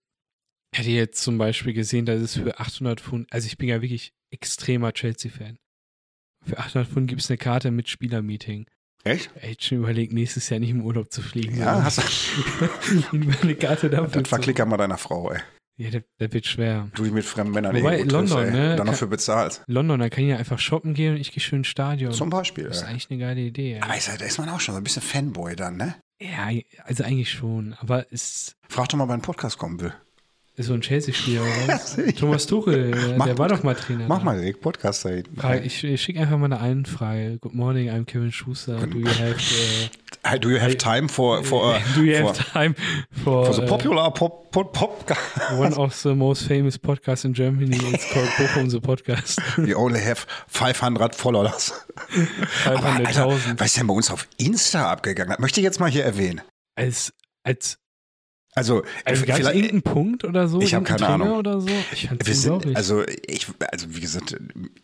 ich 0.74 0.80
hatte 0.80 0.89
jetzt 0.89 1.22
zum 1.22 1.38
Beispiel 1.38 1.74
gesehen, 1.74 2.06
dass 2.06 2.22
es 2.22 2.36
für 2.38 2.60
800 2.60 3.01
Pfund, 3.01 3.27
also 3.32 3.46
ich 3.48 3.58
bin 3.58 3.68
ja 3.70 3.82
wirklich 3.82 4.13
extremer 4.32 4.94
Chelsea-Fan. 4.94 5.58
Für 6.46 6.58
800 6.60 6.88
Pfund 6.89 7.08
gibt 7.08 7.22
es 7.22 7.30
eine 7.30 7.38
Karte 7.38 7.72
mit 7.72 7.89
Spielermeeting. 7.89 8.65
Echt? 9.03 9.32
Ich 9.36 9.41
hätte 9.41 9.63
schon 9.65 9.77
überlegt, 9.80 10.13
nächstes 10.13 10.50
Jahr 10.50 10.60
nicht 10.60 10.70
im 10.70 10.84
Urlaub 10.84 11.12
zu 11.12 11.22
fliegen. 11.22 11.58
Ja, 11.58 11.84
hast 11.84 11.98
du. 11.98 13.10
eine 13.41 13.56
Karte 13.56 13.89
dafür. 13.89 14.08
Das 14.08 14.24
zu- 14.24 14.30
verklicker 14.30 14.65
mal 14.65 14.77
deiner 14.77 14.98
Frau, 14.98 15.32
ey. 15.32 15.39
Ja, 15.77 15.89
das, 15.89 16.03
das 16.20 16.32
wird 16.34 16.46
schwer. 16.46 16.89
Du 16.94 17.03
dich 17.03 17.12
mit 17.12 17.25
fremden 17.25 17.53
Männern 17.53 17.75
Wobei, 17.75 17.98
triffst, 17.98 18.12
London, 18.12 18.44
ey, 18.44 18.51
ne, 18.51 18.75
dann 18.75 18.86
noch 18.86 18.94
für 18.94 19.08
bezahlst. 19.08 19.63
London, 19.68 20.00
da 20.00 20.10
kann 20.10 20.24
ich 20.25 20.30
ja 20.30 20.38
einfach 20.38 20.60
shoppen 20.60 20.94
gehen 20.94 21.15
und 21.15 21.20
ich 21.22 21.32
gehe 21.32 21.41
schön 21.41 21.60
ins 21.60 21.68
Stadion. 21.68 22.12
Zum 22.12 22.30
Beispiel. 22.30 22.65
das 22.65 22.77
ist 22.77 22.84
Ey. 22.84 22.89
eigentlich 22.89 23.10
eine 23.10 23.20
geile 23.20 23.41
Idee. 23.41 23.77
Ja. 23.77 23.84
Aber 23.84 23.98
ist, 23.98 24.08
da 24.08 24.13
ist 24.24 24.38
man 24.38 24.50
auch 24.50 24.60
schon 24.60 24.74
so 24.75 24.82
ein 24.82 24.84
bisschen 24.84 25.01
Fanboy 25.01 25.56
dann, 25.56 25.77
ne? 25.77 25.96
Ja, 26.22 26.50
also 26.86 27.04
eigentlich 27.04 27.32
schon. 27.32 27.74
Aber 27.80 28.06
es, 28.12 28.56
Frag 28.70 28.90
doch 28.90 28.98
mal, 28.98 29.06
ob 29.06 29.10
er 29.10 29.16
in 29.16 29.20
den 29.20 29.25
Podcast 29.25 29.58
kommen 29.58 29.80
will. 29.80 29.94
Ist 30.62 30.68
so 30.68 30.75
ein 30.75 30.82
Chelsea-Spieler 30.82 31.41
oder 31.41 31.74
was? 31.74 31.98
Thomas 32.20 32.46
Tuchel, 32.46 32.91
der, 32.91 33.18
Mach 33.18 33.36
war 33.36 33.50
doch 33.50 33.63
mal 33.63 33.74
Trainer. 33.74 34.06
Mach 34.08 34.20
da. 34.20 34.25
mal 34.25 34.39
den 34.39 34.60
Podcast 34.60 35.03
da 35.03 35.10
hinten. 35.10 35.36
Frage, 35.36 35.62
ich 35.62 35.84
ich 35.84 36.00
schicke 36.00 36.20
einfach 36.20 36.38
mal 36.38 36.46
eine 36.46 36.60
Einfrage. 36.60 37.39
Good 37.39 37.56
morning, 37.56 37.89
I'm 37.89 38.06
Kevin 38.06 38.32
Schuster. 38.32 38.77
Do 38.86 39.00
you 39.00 39.08
have, 39.08 39.32
äh, 39.32 39.89
Hey, 40.24 40.38
Do 40.39 40.51
you 40.51 40.60
have 40.60 40.77
time 40.77 41.10
for, 41.10 41.44
for, 41.44 41.63
uh, 41.63 41.80
do 41.96 42.03
you 42.03 42.15
for, 42.15 42.27
have 42.27 42.38
time 42.38 42.75
for, 43.24 43.48
for 43.48 43.53
the 43.56 43.63
äh, 43.63 43.68
popular 43.68 44.12
pop, 44.12 44.51
pop, 44.51 44.72
pop 44.72 45.10
one 45.58 45.74
of 45.74 45.96
the 45.96 46.13
most 46.13 46.44
famous 46.44 46.77
podcasts 46.77 47.25
in 47.25 47.34
Germany? 47.34 47.77
It's 47.91 48.13
called 48.13 48.30
Bochum 48.38 48.70
the 48.70 48.80
Podcast. 48.80 49.39
We 49.58 49.74
only 49.74 50.00
have 50.00 50.27
500 50.48 51.15
Followers. 51.15 51.74
Aber 52.65 52.86
Alter, 52.86 53.30
500.000. 53.30 53.60
was 53.60 53.65
ist 53.65 53.77
denn 53.77 53.88
bei 53.88 53.94
uns 53.96 54.12
auf 54.12 54.27
Insta 54.38 54.91
abgegangen? 54.91 55.38
Möchte 55.39 55.60
ich 55.60 55.63
jetzt 55.63 55.80
mal 55.80 55.89
hier 55.89 56.06
erwähnen. 56.06 56.41
Als, 56.75 57.13
als, 57.41 57.80
Also, 58.53 58.84
also 59.05 59.25
gab 59.25 59.36
es 59.38 59.41
vielleicht- 59.48 59.55
irgendeinen 59.55 59.81
Punkt 59.81 60.24
oder 60.25 60.48
so? 60.50 60.60
Ich 60.62 60.74
hab 60.74 60.81
Irgendeinen 60.81 60.98
keine 61.00 61.20
Trainer 61.20 61.25
Ahnung. 61.25 61.39
oder 61.39 61.62
so? 61.62 61.67
Ich 61.93 62.10
wir 62.12 62.36
sind, 62.36 62.75
also 62.75 63.03
ich, 63.27 63.48
also 63.72 63.86
wie 63.96 64.01
gesagt, 64.01 64.38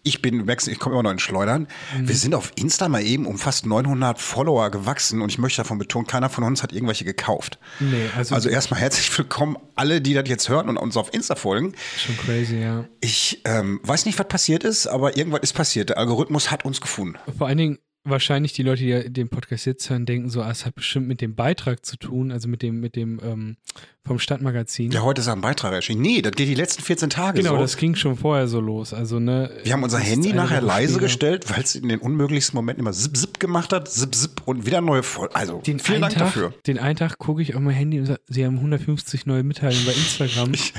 ich 0.04 0.22
bin, 0.22 0.46
merkst, 0.46 0.70
ich 0.70 0.80
komme 0.80 0.96
immer 0.96 1.04
noch 1.04 1.12
in 1.12 1.20
Schleudern. 1.20 1.68
Mhm. 1.98 2.08
Wir 2.08 2.16
sind 2.16 2.34
auf 2.34 2.54
Insta 2.56 2.88
mal 2.88 3.04
eben 3.04 3.26
um 3.26 3.38
fast 3.38 3.66
900 3.66 4.20
Follower 4.20 4.70
gewachsen 4.72 5.22
und 5.22 5.30
ich 5.30 5.38
möchte 5.38 5.62
davon 5.64 5.78
betonen, 5.80 6.08
keiner 6.08 6.30
von 6.30 6.46
uns 6.46 6.64
hat 6.64 6.72
irgendwelche 6.72 7.04
gekauft. 7.04 7.60
nee, 7.82 8.06
also, 8.16 8.36
Also 8.36 8.48
erstmal 8.50 8.80
herzlich 8.80 9.16
willkommen 9.18 9.58
alle, 9.76 10.00
die 10.02 10.14
das 10.14 10.30
jetzt 10.30 10.48
hören 10.48 10.70
und 10.70 10.78
uns 10.78 10.96
auf 10.96 11.14
Insta 11.14 11.36
folgen. 11.36 11.74
schon 11.98 12.16
crazy, 12.18 12.60
ja. 12.62 12.86
Ich 13.02 13.42
ähm, 13.44 13.82
weiß 13.84 14.06
nicht, 14.06 14.18
was 14.18 14.28
passiert 14.30 14.64
ist, 14.64 14.88
aber 14.88 15.18
irgendwas 15.18 15.42
ist 15.42 15.54
passiert. 15.54 15.90
Der 15.90 15.98
Algorithmus 15.98 16.52
hat 16.52 16.64
uns 16.64 16.80
gefunden. 16.80 17.16
Vor 17.38 17.48
allen 17.48 17.58
Dingen 17.58 17.78
wahrscheinlich 18.10 18.54
die 18.54 18.64
Leute, 18.64 18.84
die 18.84 19.14
den 19.14 19.30
Podcast 19.30 19.66
jetzt 19.66 19.90
hören, 19.90 20.06
denken 20.06 20.30
so, 20.30 20.42
ah, 20.42 20.52
es 20.52 20.66
hat 20.66 20.76
bestimmt 20.76 21.08
mit 21.08 21.22
dem 21.22 21.36
Beitrag 21.36 21.86
zu 21.86 21.98
tun, 21.98 22.32
also 22.32 22.48
mit 22.48 22.62
dem, 22.62 22.80
mit 22.80 22.96
dem 22.96 23.20
ähm, 23.24 23.58
vom 24.06 24.20
Stadtmagazin. 24.20 24.92
Ja, 24.92 25.02
heute 25.02 25.22
ist 25.22 25.28
ein 25.28 25.42
Beitrag 25.42 25.74
erschienen. 25.74 26.02
Nee, 26.02 26.22
das 26.22 26.32
geht 26.32 26.48
die 26.48 26.56
letzten 26.56 26.82
14 26.82 27.10
Tage 27.10 27.40
genau, 27.42 27.56
so. 27.56 27.62
das 27.62 27.76
ging 27.78 27.96
schon 27.96 28.16
vorher 28.16 28.48
so 28.48 28.60
los. 28.62 28.94
Also, 28.94 29.20
ne, 29.20 29.52
Wir 29.64 29.74
haben 29.74 29.84
unser 29.84 30.00
Handy 30.00 30.32
nachher 30.34 30.62
leise 30.62 30.94
später. 30.94 31.06
gestellt, 31.06 31.50
weil 31.50 31.62
es 31.64 31.76
in 31.76 31.90
den 31.90 32.00
unmöglichsten 32.00 32.56
Momenten 32.56 32.82
immer 32.82 32.94
zip 32.94 33.18
zip 33.18 33.40
gemacht 33.40 33.74
hat, 33.74 33.90
zip 33.90 34.16
zip 34.16 34.42
und 34.46 34.66
wieder 34.66 34.82
neue 34.82 35.04
Voll. 35.04 35.30
Also 35.34 35.60
Den 35.60 35.80
vielen 35.80 36.02
Dank 36.02 36.14
Tag, 36.14 36.24
dafür. 36.24 36.54
Den 36.66 36.80
einen 36.80 36.96
Tag 36.96 37.18
gucke 37.18 37.42
ich 37.42 37.56
auf 37.56 37.62
mein 37.62 37.76
Handy 37.76 38.00
und 38.00 38.06
sag, 38.06 38.20
sie 38.28 38.46
haben 38.46 38.56
150 38.56 39.26
neue 39.26 39.44
Mitteilungen 39.44 39.86
bei 39.86 39.94
Instagram. 39.94 40.52
Ich, 40.58 40.74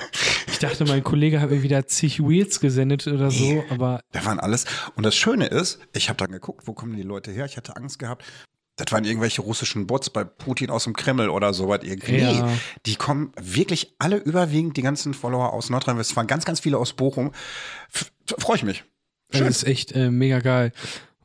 dachte, 0.59 0.85
mein 0.85 1.03
Kollege 1.03 1.41
hat 1.41 1.51
mir 1.51 1.63
wieder 1.63 1.87
zig 1.87 2.21
Wheels 2.21 2.61
gesendet 2.61 3.07
oder 3.07 3.31
so, 3.31 3.65
aber 3.71 4.01
Da 4.13 4.25
waren 4.25 4.41
alles. 4.41 4.65
Und 4.97 5.05
das 5.05 5.17
Schöne 5.17 5.47
ist, 5.47 5.79
ich 5.93 6.09
habe 6.09 6.17
dann 6.17 6.33
geguckt, 6.33 6.67
wo 6.67 6.73
kommen 6.73 6.97
die 6.97 7.03
Leute 7.03 7.31
her? 7.31 7.45
Ich 7.45 7.57
hatte 7.57 7.77
Angst 7.77 7.99
gehabt. 7.99 8.25
Das 8.77 8.93
waren 8.93 9.05
irgendwelche 9.05 9.43
russischen 9.43 9.89
Bots 9.89 10.09
bei 10.09 10.23
Putin 10.23 10.71
aus 10.71 10.85
dem 10.85 10.95
Kreml 10.95 11.29
oder 11.31 11.53
sowas 11.53 11.81
irgendwie. 11.83 12.19
Ja. 12.19 12.47
Nee, 12.47 12.57
die 12.87 12.95
kommen 12.95 13.33
wirklich 13.41 13.95
alle 13.99 14.17
überwiegend, 14.19 14.77
die 14.77 14.83
ganzen 14.83 15.15
Follower 15.15 15.53
aus 15.53 15.69
Nordrhein-Westfalen, 15.69 16.29
ganz, 16.29 16.45
ganz 16.45 16.61
viele 16.61 16.79
aus 16.79 16.93
Bochum. 16.93 17.33
Freue 18.39 18.57
ich 18.57 18.63
mich. 18.63 18.85
das 19.31 19.39
Schön. 19.41 19.49
ist 19.49 19.65
echt 19.67 19.93
äh, 19.93 20.11
mega 20.11 20.39
geil. 20.39 20.73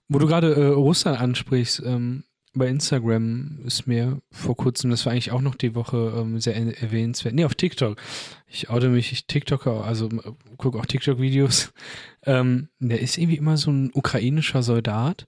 Wo 0.07 0.17
du 0.17 0.25
gerade 0.25 0.53
äh, 0.53 0.65
Russland 0.65 1.19
ansprichst, 1.21 1.83
ähm, 1.85 2.23
bei 2.55 2.67
Instagram 2.67 3.59
ist 3.65 3.87
mir 3.87 4.21
vor 4.31 4.55
kurzem, 4.55 4.91
das 4.91 5.05
war 5.05 5.11
eigentlich 5.13 5.31
auch 5.31 5.41
noch 5.41 5.55
die 5.55 5.73
Woche 5.75 6.13
ähm, 6.17 6.39
sehr 6.39 6.55
er- 6.55 6.81
erwähnenswert. 6.81 7.33
Nee, 7.33 7.45
auf 7.45 7.55
TikTok. 7.55 7.99
Ich 8.47 8.69
oute 8.69 8.89
mich, 8.89 9.11
ich 9.11 9.25
TikToker, 9.25 9.83
also 9.83 10.07
äh, 10.09 10.31
gucke 10.57 10.77
auch 10.79 10.85
TikTok-Videos. 10.85 11.73
Ähm, 12.25 12.69
der 12.79 13.01
ist 13.01 13.17
irgendwie 13.17 13.35
immer 13.35 13.57
so 13.57 13.69
ein 13.69 13.91
ukrainischer 13.93 14.63
Soldat, 14.63 15.27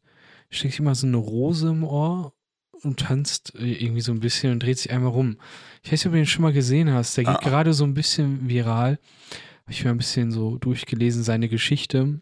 steckt 0.49 0.71
sich 0.71 0.79
immer 0.79 0.95
so 0.95 1.05
eine 1.07 1.17
Rose 1.17 1.67
im 1.67 1.83
Ohr 1.83 2.31
und 2.83 3.01
tanzt 3.01 3.53
äh, 3.55 3.73
irgendwie 3.83 3.99
so 3.99 4.13
ein 4.13 4.21
bisschen 4.21 4.53
und 4.53 4.63
dreht 4.63 4.77
sich 4.77 4.91
einmal 4.91 5.11
rum. 5.11 5.35
Ich 5.83 5.91
weiß 5.91 5.99
nicht, 5.99 6.05
ob 6.05 6.11
du 6.13 6.17
den 6.19 6.25
schon 6.25 6.43
mal 6.43 6.53
gesehen 6.53 6.89
hast. 6.91 7.17
Der 7.17 7.25
geht 7.25 7.35
Ah. 7.35 7.39
gerade 7.43 7.73
so 7.73 7.83
ein 7.83 7.93
bisschen 7.93 8.47
viral. 8.47 8.97
Habe 9.63 9.71
ich 9.71 9.83
mir 9.83 9.91
ein 9.91 9.97
bisschen 9.97 10.31
so 10.31 10.57
durchgelesen, 10.57 11.21
seine 11.21 11.49
Geschichte. 11.49 12.21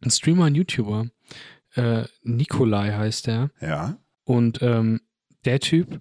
Ein 0.00 0.10
Streamer, 0.12 0.44
ein 0.44 0.54
YouTuber. 0.54 1.06
Äh, 1.74 2.04
Nikolai 2.22 2.92
heißt 2.92 3.28
er. 3.28 3.50
Ja. 3.60 3.98
Und 4.24 4.60
ähm, 4.62 5.00
der 5.44 5.60
Typ, 5.60 6.00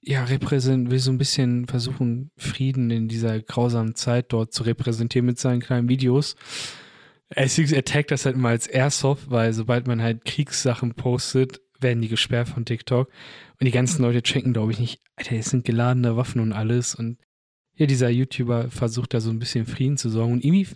ja, 0.00 0.24
repräsent, 0.24 0.90
will 0.90 0.98
so 0.98 1.10
ein 1.10 1.18
bisschen 1.18 1.66
versuchen, 1.66 2.30
Frieden 2.36 2.90
in 2.90 3.08
dieser 3.08 3.40
grausamen 3.40 3.94
Zeit 3.94 4.32
dort 4.32 4.52
zu 4.52 4.62
repräsentieren 4.62 5.26
mit 5.26 5.38
seinen 5.38 5.60
kleinen 5.60 5.88
Videos. 5.88 6.36
Er, 7.28 7.46
er 7.46 7.84
taggt 7.84 8.10
das 8.10 8.24
halt 8.24 8.34
immer 8.34 8.48
als 8.48 8.66
Airsoft, 8.66 9.30
weil 9.30 9.52
sobald 9.52 9.86
man 9.86 10.02
halt 10.02 10.24
Kriegssachen 10.24 10.94
postet, 10.94 11.60
werden 11.78 12.02
die 12.02 12.08
gesperrt 12.08 12.48
von 12.48 12.64
TikTok. 12.64 13.08
Und 13.08 13.64
die 13.66 13.70
ganzen 13.70 14.02
Leute 14.02 14.22
checken, 14.22 14.52
glaube 14.52 14.72
ich, 14.72 14.80
nicht, 14.80 15.00
Alter, 15.16 15.36
es 15.36 15.50
sind 15.50 15.64
geladene 15.64 16.16
Waffen 16.16 16.40
und 16.40 16.52
alles. 16.52 16.94
Und 16.94 17.18
ja, 17.74 17.86
dieser 17.86 18.10
YouTuber 18.10 18.70
versucht 18.70 19.14
da 19.14 19.20
so 19.20 19.30
ein 19.30 19.38
bisschen 19.38 19.66
Frieden 19.66 19.96
zu 19.96 20.10
sorgen. 20.10 20.32
Und 20.32 20.44
irgendwie 20.44 20.66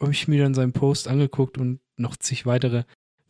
habe 0.00 0.12
ich 0.12 0.28
mir 0.28 0.42
dann 0.42 0.54
seinen 0.54 0.72
Post 0.72 1.08
angeguckt 1.08 1.58
und 1.58 1.80
noch 1.96 2.16
zig 2.16 2.44
weitere. 2.44 2.84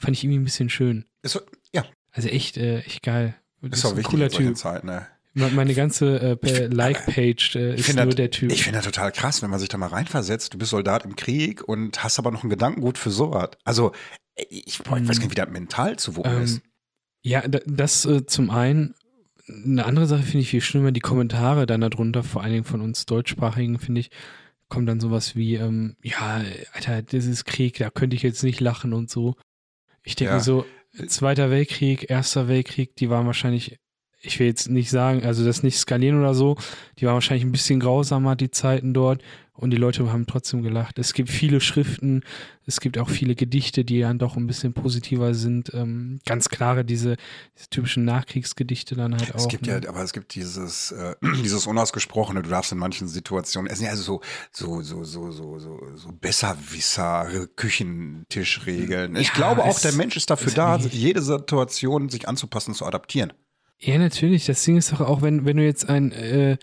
Fand 0.04 0.16
ich 0.16 0.24
irgendwie 0.24 0.38
ein 0.40 0.44
bisschen 0.44 0.70
schön. 0.70 1.04
Ist, 1.22 1.42
ja, 1.72 1.84
Also 2.12 2.28
echt, 2.28 2.56
äh, 2.56 2.80
echt 2.80 3.02
geil. 3.02 3.34
Das 3.62 3.78
ist 3.78 3.84
auch 3.86 3.90
ein 3.92 3.96
wichtig 3.96 4.10
cooler 4.10 4.26
in 4.26 4.30
Typ. 4.32 4.56
Zeiten. 4.56 4.86
Ne? 4.86 5.06
Me- 5.32 5.50
Meine 5.50 5.74
ganze 5.74 6.20
äh, 6.20 6.36
per- 6.36 6.68
Like-Page 6.68 7.56
äh, 7.56 7.74
ist 7.74 7.94
nur 7.94 8.06
das- 8.06 8.14
der 8.14 8.30
Typ. 8.30 8.52
Ich 8.52 8.62
finde 8.62 8.78
das 8.78 8.84
total 8.86 9.10
krass, 9.10 9.42
wenn 9.42 9.50
man 9.50 9.58
sich 9.58 9.68
da 9.68 9.78
mal 9.78 9.88
reinversetzt. 9.88 10.52
Du 10.54 10.58
bist 10.58 10.70
Soldat 10.70 11.04
im 11.04 11.16
Krieg 11.16 11.66
und 11.66 12.04
hast 12.04 12.18
aber 12.18 12.30
noch 12.30 12.44
ein 12.44 12.50
Gedankengut 12.50 12.98
für 12.98 13.10
sowas. 13.10 13.50
Also, 13.64 13.92
ich, 14.36 14.78
boah, 14.84 14.98
ich 14.98 15.08
weiß 15.08 15.16
gar 15.18 15.24
nicht, 15.26 15.30
wie 15.30 15.34
das 15.40 15.48
mental 15.50 15.96
zu 15.98 16.16
wuppen 16.16 16.32
Ähm, 16.36 16.42
ist. 16.42 16.60
Ja, 17.22 17.46
da- 17.48 17.60
das 17.66 18.04
äh, 18.04 18.26
zum 18.26 18.50
einen. 18.50 18.94
Eine 19.46 19.84
andere 19.84 20.06
Sache 20.06 20.22
finde 20.22 20.38
ich 20.40 20.48
viel 20.50 20.60
schlimmer, 20.62 20.90
die 20.92 21.00
Kommentare 21.00 21.66
dann 21.66 21.82
darunter, 21.82 22.22
vor 22.22 22.42
allen 22.42 22.52
Dingen 22.52 22.64
von 22.64 22.80
uns 22.80 23.04
Deutschsprachigen, 23.04 23.78
finde 23.78 24.00
ich, 24.02 24.10
kommt 24.68 24.88
dann 24.88 25.00
sowas 25.00 25.36
wie, 25.36 25.56
ähm, 25.56 25.96
ja, 26.02 26.42
Alter, 26.72 27.02
das 27.02 27.26
ist 27.26 27.44
Krieg, 27.44 27.76
da 27.78 27.90
könnte 27.90 28.16
ich 28.16 28.22
jetzt 28.22 28.42
nicht 28.42 28.60
lachen 28.60 28.92
und 28.94 29.10
so. 29.10 29.36
Ich 30.04 30.14
denke 30.16 30.34
Ja. 30.34 30.40
so, 30.40 30.64
Zweiter 31.08 31.50
Weltkrieg, 31.50 32.08
Erster 32.08 32.46
Weltkrieg, 32.46 32.94
die 32.96 33.10
waren 33.10 33.26
wahrscheinlich, 33.26 33.80
ich 34.24 34.38
will 34.40 34.46
jetzt 34.46 34.68
nicht 34.70 34.90
sagen, 34.90 35.24
also 35.24 35.44
das 35.44 35.62
nicht 35.62 35.78
skalieren 35.78 36.18
oder 36.18 36.34
so, 36.34 36.56
die 36.98 37.06
waren 37.06 37.14
wahrscheinlich 37.14 37.44
ein 37.44 37.52
bisschen 37.52 37.80
grausamer, 37.80 38.36
die 38.36 38.50
Zeiten 38.50 38.94
dort. 38.94 39.22
Und 39.56 39.70
die 39.70 39.76
Leute 39.76 40.10
haben 40.12 40.26
trotzdem 40.26 40.62
gelacht. 40.62 40.98
Es 40.98 41.12
gibt 41.14 41.30
viele 41.30 41.60
Schriften, 41.60 42.24
es 42.66 42.80
gibt 42.80 42.98
auch 42.98 43.08
viele 43.08 43.36
Gedichte, 43.36 43.84
die 43.84 44.00
dann 44.00 44.18
doch 44.18 44.36
ein 44.36 44.48
bisschen 44.48 44.72
positiver 44.72 45.32
sind. 45.32 45.72
Ähm, 45.74 46.18
ganz 46.26 46.48
klare, 46.48 46.84
diese, 46.84 47.16
diese 47.56 47.68
typischen 47.70 48.04
Nachkriegsgedichte 48.04 48.96
dann 48.96 49.12
halt 49.16 49.32
Es 49.32 49.44
auch. 49.44 49.48
gibt 49.48 49.66
ne? 49.68 49.80
ja, 49.80 49.88
aber 49.88 50.02
es 50.02 50.12
gibt 50.12 50.34
dieses, 50.34 50.90
äh, 50.90 51.14
dieses 51.44 51.68
Unausgesprochene, 51.68 52.42
du 52.42 52.50
darfst 52.50 52.72
in 52.72 52.78
manchen 52.78 53.06
Situationen, 53.06 53.70
es 53.70 53.78
sind 53.78 53.84
ja 53.84 53.92
also 53.92 54.02
so, 54.02 54.20
so, 54.50 54.82
so, 54.82 55.04
so, 55.04 55.30
so, 55.30 55.58
so, 55.60 55.80
so 55.94 56.08
Besserwisser, 56.20 57.46
Küchentischregeln. 57.54 59.14
Ich 59.16 59.28
Ja, 59.28 59.34
glaube 59.34 59.62
auch, 59.64 59.76
es- 59.76 59.82
der 59.82 59.92
Mensch 59.92 60.16
ist 60.16 60.30
dafür 60.30 60.48
es- 60.48 60.54
da, 60.54 60.76
jede 60.78 61.22
Situation 61.22 62.08
sich 62.08 62.28
anzupassen, 62.28 62.74
zu 62.74 62.84
adaptieren. 62.86 63.32
Ja, 63.84 63.98
natürlich. 63.98 64.46
Das 64.46 64.62
Ding 64.64 64.76
ist 64.76 64.92
doch 64.92 65.00
auch, 65.00 65.22
wenn, 65.22 65.44
wenn 65.44 65.56
du 65.56 65.64
jetzt 65.64 65.88
ein, 65.88 66.12
äh, 66.12 66.56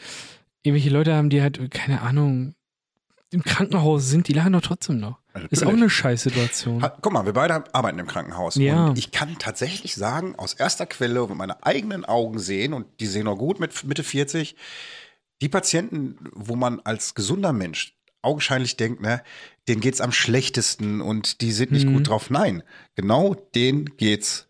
irgendwelche 0.64 0.90
Leute 0.90 1.14
haben, 1.16 1.30
die 1.30 1.42
halt, 1.42 1.72
keine 1.72 2.02
Ahnung, 2.02 2.56
im 3.32 3.44
Krankenhaus 3.44 4.10
sind, 4.10 4.28
die 4.28 4.34
lachen 4.34 4.54
doch 4.54 4.62
trotzdem 4.62 5.00
noch. 5.00 5.20
Ist 5.50 5.64
auch 5.66 5.70
eine 5.72 5.90
Scheißsituation. 5.90 6.86
Guck 7.02 7.14
mal, 7.14 7.26
wir 7.26 7.32
beide 7.32 7.64
arbeiten 7.74 8.00
im 8.00 8.08
Krankenhaus. 8.08 8.56
Ja. 8.56 8.88
Und 8.88 8.98
ich 8.98 9.12
kann 9.12 9.38
tatsächlich 9.40 9.96
sagen, 9.96 10.36
aus 10.36 10.54
erster 10.54 10.86
Quelle 10.86 11.24
und 11.24 11.38
meine 11.38 11.64
eigenen 11.66 12.04
Augen 12.04 12.40
sehen, 12.40 12.74
und 12.74 12.88
die 13.00 13.06
sehen 13.08 13.24
noch 13.26 13.38
gut 13.38 13.60
mit 13.62 13.86
Mitte 13.86 14.04
40, 14.04 14.58
die 15.42 15.48
Patienten, 15.48 16.18
wo 16.34 16.56
man 16.58 16.82
als 16.82 17.16
gesunder 17.16 17.54
Mensch 17.54 17.96
augenscheinlich 18.22 18.76
denkt, 18.76 19.02
ne, 19.02 19.24
denen 19.70 19.80
geht's 19.82 20.02
am 20.02 20.12
schlechtesten 20.12 21.00
und 21.02 21.40
die 21.42 21.54
sind 21.54 21.72
nicht 21.72 21.88
Mhm. 21.88 21.94
gut 21.94 22.10
drauf. 22.10 22.30
Nein, 22.30 22.62
genau 22.96 23.34
denen 23.56 23.86
geht's 23.98 24.48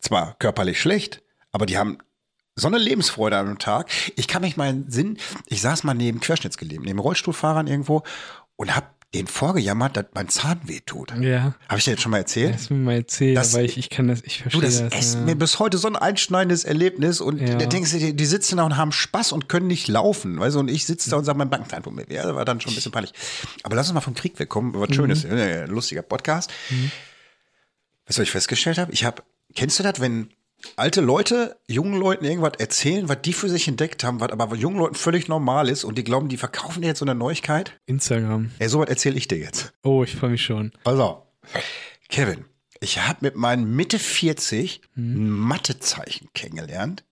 zwar 0.00 0.34
körperlich 0.38 0.80
schlecht, 0.80 1.22
aber 1.54 1.66
die 1.66 1.78
haben 1.78 1.98
so 2.56 2.66
eine 2.68 2.78
Lebensfreude 2.78 3.36
am 3.36 3.58
Tag. 3.58 3.88
Ich 4.16 4.28
kann 4.28 4.42
mich 4.42 4.56
meinen 4.56 4.90
Sinn, 4.90 5.18
ich 5.46 5.60
saß 5.60 5.84
mal 5.84 5.94
neben 5.94 6.20
Querschnittsgelähmten, 6.20 6.84
neben 6.86 6.98
Rollstuhlfahrern 6.98 7.66
irgendwo 7.68 8.02
und 8.56 8.74
hab 8.76 8.92
denen 9.14 9.28
vorgejammert, 9.28 9.96
dass 9.96 10.06
mein 10.14 10.28
Zahn 10.28 10.60
weh 10.64 10.80
tut. 10.84 11.12
Ja. 11.20 11.54
Habe 11.68 11.78
ich 11.78 11.84
dir 11.84 11.92
jetzt 11.92 12.02
schon 12.02 12.10
mal 12.10 12.18
erzählt? 12.18 12.50
Lass 12.52 12.70
mir 12.70 12.76
mal 12.78 12.94
erzählen, 12.94 13.36
Das- 13.36 13.54
weil 13.54 13.64
ich, 13.64 13.78
ich 13.78 13.88
kann 13.88 14.08
das, 14.08 14.22
ich 14.24 14.38
Du, 14.38 14.42
verstehe 14.50 14.62
das 14.62 14.90
das. 14.90 14.94
ist 15.06 15.14
ja. 15.14 15.20
mir 15.20 15.36
bis 15.36 15.60
heute 15.60 15.78
so 15.78 15.86
ein 15.86 15.94
einschneidendes 15.94 16.64
Erlebnis 16.64 17.20
und 17.20 17.40
Ja. 17.40 17.54
da 17.54 17.66
denkst 17.66 17.92
du 17.92 17.98
dir, 17.98 18.12
die 18.14 18.26
sitzen 18.26 18.56
da 18.56 18.64
und 18.64 18.76
haben 18.76 18.90
Spaß 18.90 19.30
und 19.30 19.48
können 19.48 19.68
nicht 19.68 19.86
laufen, 19.86 20.40
weißt 20.40 20.56
du, 20.56 20.60
und 20.60 20.68
ich 20.68 20.84
sitze 20.86 21.10
da 21.10 21.16
und 21.16 21.24
sage, 21.24 21.38
mein 21.38 21.48
Bankzahn 21.50 21.84
tut 21.84 21.92
mir 21.94 22.08
weh. 22.08 22.16
Das 22.16 22.34
war 22.34 22.44
dann 22.44 22.60
schon 22.60 22.72
ein 22.72 22.74
bisschen 22.74 22.90
peinlich. 22.90 23.12
Aber 23.62 23.76
lass 23.76 23.86
uns 23.88 23.94
mal 23.94 24.00
vom 24.00 24.14
Krieg 24.14 24.36
wegkommen, 24.40 24.74
was 24.74 24.92
Schönes, 24.94 25.24
äh, 25.24 25.66
lustiger 25.66 26.02
Podcast. 26.02 26.50
Weißt 26.70 28.18
du, 28.18 28.20
was 28.22 28.26
ich 28.28 28.30
festgestellt 28.32 28.78
habe? 28.78 28.92
Ich 28.92 29.04
habe, 29.04 29.22
kennst 29.54 29.78
du 29.78 29.84
das, 29.84 30.00
wenn 30.00 30.28
alte 30.76 31.00
Leute 31.00 31.56
jungen 31.68 31.98
Leuten 31.98 32.24
irgendwas 32.24 32.54
erzählen, 32.58 33.08
was 33.08 33.22
die 33.22 33.32
für 33.32 33.48
sich 33.48 33.68
entdeckt 33.68 34.04
haben, 34.04 34.20
was 34.20 34.30
aber 34.30 34.54
jungen 34.56 34.78
Leuten 34.78 34.94
völlig 34.94 35.28
normal 35.28 35.68
ist 35.68 35.84
und 35.84 35.96
die 35.96 36.04
glauben, 36.04 36.28
die 36.28 36.36
verkaufen 36.36 36.82
dir 36.82 36.88
jetzt 36.88 36.98
so 36.98 37.04
eine 37.04 37.14
Neuigkeit? 37.14 37.78
Instagram. 37.86 38.50
Ey, 38.58 38.68
sowas 38.68 38.88
erzähle 38.88 39.16
ich 39.16 39.28
dir 39.28 39.38
jetzt. 39.38 39.72
Oh, 39.82 40.04
ich 40.04 40.14
freue 40.14 40.30
mich 40.30 40.44
schon. 40.44 40.72
Auf. 40.84 41.22
Kevin, 42.08 42.44
ich 42.80 43.00
habe 43.00 43.18
mit 43.22 43.36
meinen 43.36 43.74
Mitte 43.74 43.98
40 43.98 44.82
ein 44.96 45.28
Mathezeichen 45.28 46.28
kennengelernt, 46.34 47.04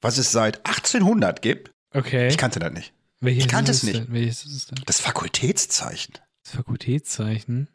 was 0.00 0.18
es 0.18 0.32
seit 0.32 0.66
1800 0.66 1.42
gibt. 1.42 1.72
Okay. 1.92 2.28
Ich 2.28 2.38
kannte 2.38 2.58
das 2.58 2.72
nicht. 2.72 2.92
Welches 3.20 3.44
Ich 3.44 3.50
kannte 3.50 3.70
ist 3.70 3.78
es 3.78 3.82
nicht. 3.82 4.00
Denn? 4.00 4.12
Welches 4.12 4.44
ist 4.44 4.54
es 4.54 4.66
denn? 4.66 4.80
Das 4.86 5.00
Fakultätszeichen. 5.00 6.14
Das 6.44 6.54
Fakultätszeichen. 6.54 7.68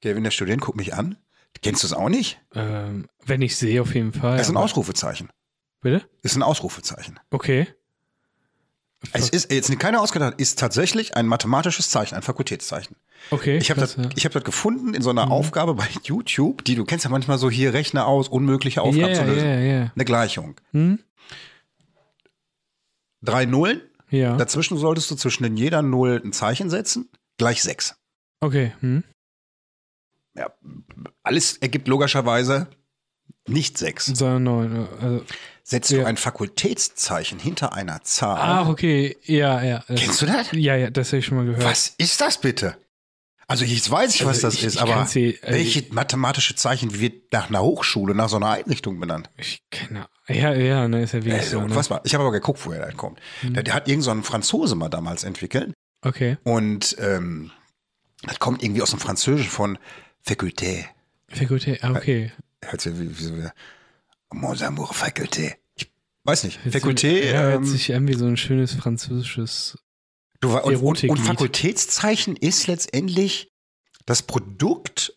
Gavin, 0.00 0.22
der 0.22 0.30
Student, 0.30 0.60
guckt 0.60 0.76
mich 0.76 0.94
an. 0.94 1.16
Kennst 1.62 1.82
du 1.82 1.86
es 1.88 1.92
auch 1.92 2.08
nicht? 2.08 2.40
Ähm, 2.54 3.06
wenn 3.24 3.42
ich 3.42 3.56
sehe, 3.56 3.82
auf 3.82 3.94
jeden 3.94 4.12
Fall. 4.12 4.36
Das 4.36 4.46
ist 4.46 4.52
ein 4.52 4.56
Ausrufezeichen. 4.56 5.30
Bitte? 5.80 6.08
Ist 6.22 6.36
ein 6.36 6.42
Ausrufezeichen. 6.42 7.18
Okay. 7.30 7.66
Es 9.12 9.28
ist 9.28 9.52
jetzt 9.52 9.76
keine 9.78 10.00
ausgedacht, 10.00 10.34
ist 10.40 10.58
tatsächlich 10.58 11.16
ein 11.16 11.26
mathematisches 11.26 11.88
Zeichen, 11.88 12.16
ein 12.16 12.22
Fakultätszeichen. 12.22 12.96
Okay. 13.30 13.56
Ich 13.58 13.70
habe 13.70 13.80
das, 13.80 13.94
ja. 13.96 14.08
ich 14.16 14.24
hab 14.24 14.32
das 14.32 14.42
gefunden 14.42 14.92
in 14.92 15.02
so 15.02 15.10
einer 15.10 15.30
Aufgabe 15.30 15.74
bei 15.74 15.86
YouTube, 16.02 16.64
die 16.64 16.74
du 16.74 16.84
kennst 16.84 17.04
ja 17.04 17.10
manchmal 17.10 17.38
so 17.38 17.48
hier 17.48 17.72
Rechne 17.74 18.06
aus, 18.06 18.28
unmögliche 18.28 18.82
Aufgaben 18.82 19.14
zu 19.14 19.20
Ja, 19.20 19.26
lösen. 19.26 19.46
ja, 19.48 19.58
ja. 19.60 19.92
Eine 19.94 20.04
Gleichung. 20.04 20.56
Hm? 20.72 20.98
Drei 23.22 23.44
Nullen, 23.46 23.82
Ja. 24.10 24.36
dazwischen 24.36 24.78
solltest 24.78 25.10
du 25.10 25.14
zwischen 25.16 25.42
den 25.44 25.56
jeder 25.56 25.82
Null 25.82 26.20
ein 26.24 26.32
Zeichen 26.32 26.68
setzen, 26.70 27.08
gleich 27.36 27.62
sechs. 27.62 27.96
Okay. 28.40 28.72
Hm? 28.80 29.04
Ja, 30.38 30.50
alles 31.22 31.56
ergibt 31.58 31.88
logischerweise 31.88 32.68
nicht 33.46 33.76
sechs. 33.78 34.06
Sondern 34.06 34.42
neun. 34.44 34.88
Also, 35.00 35.24
Setzt 35.64 35.90
Ja. 35.90 35.98
du 35.98 36.06
ein 36.06 36.16
Fakultätszeichen 36.16 37.38
hinter 37.38 37.74
einer 37.74 38.00
Zahl. 38.02 38.38
ach, 38.40 38.68
okay. 38.68 39.18
Ja, 39.24 39.62
ja. 39.62 39.84
Kennst 39.86 40.22
du 40.22 40.26
das? 40.26 40.48
Ja, 40.52 40.76
ja, 40.76 40.88
das 40.90 41.08
habe 41.08 41.18
ich 41.18 41.26
schon 41.26 41.36
mal 41.36 41.44
gehört. 41.44 41.62
Was 41.62 41.88
ist 41.98 42.20
das 42.22 42.40
bitte? 42.40 42.76
Also 43.46 43.64
jetzt 43.66 43.90
weiß 43.90 44.14
ich, 44.14 44.22
was 44.22 44.28
Also 44.44 44.46
das 44.48 44.54
ich- 44.54 44.64
ist, 44.64 44.74
ich 44.76 44.80
aber 44.80 45.04
dir- 45.12 45.42
äh, 45.44 45.52
welche 45.52 45.84
mathematische 45.92 46.54
Zeichen 46.54 46.98
wird 47.00 47.32
nach 47.32 47.48
einer 47.50 47.60
Hochschule, 47.62 48.14
nach 48.14 48.28
so 48.30 48.36
einer 48.36 48.50
Einrichtung 48.50 48.98
benannt? 49.00 49.28
Ich 49.36 49.62
keine 49.70 50.08
Ja, 50.28 50.54
ja, 50.54 50.88
ne, 50.88 51.02
ist 51.02 51.12
ja 51.12 51.18
Äh, 51.20 51.24
wirklich 51.24 51.46
so. 51.50 51.58
Ne? 51.58 51.64
unfassbar. 51.66 52.00
Ich 52.04 52.14
habe 52.14 52.24
aber 52.24 52.32
geguckt, 52.32 52.60
woher 52.64 52.84
das 52.86 52.96
kommt. 52.96 53.20
Hm. 53.40 53.54
Der, 53.54 53.62
der 53.62 53.74
hat 53.74 53.88
irgend 53.88 54.04
so 54.04 54.10
einen 54.10 54.22
Franzose 54.22 54.74
mal 54.74 54.88
damals 54.90 55.24
entwickelt 55.24 55.72
Okay. 56.02 56.36
und 56.44 56.96
ähm, 56.98 57.50
das 58.22 58.38
kommt 58.38 58.62
irgendwie 58.62 58.80
aus 58.82 58.90
dem 58.90 59.00
Französischen 59.00 59.50
von 59.50 59.78
Faculté. 60.28 60.84
Fakultät, 61.28 61.82
ah, 61.82 61.92
okay. 61.92 62.32
Hört 62.62 62.80
sich 62.82 62.98
wie, 62.98 63.18
wie 63.18 63.24
so 63.24 63.36
wie 63.36 63.48
Mon 64.30 64.62
amour 64.62 64.92
Faculté. 64.92 65.54
Ich 65.74 65.90
weiß 66.24 66.44
nicht. 66.44 66.62
Hört. 66.64 67.02
Ja, 67.02 67.40
hört 67.40 67.56
ähm, 67.56 67.64
sich 67.64 67.94
an 67.94 68.06
wie 68.06 68.14
so 68.14 68.26
ein 68.26 68.36
schönes 68.36 68.74
französisches. 68.74 69.78
Du, 70.40 70.56
und, 70.56 70.76
und, 70.76 71.04
und 71.04 71.16
Fakultätszeichen 71.16 72.36
ist 72.36 72.66
letztendlich 72.66 73.50
das 74.04 74.22
Produkt 74.22 75.14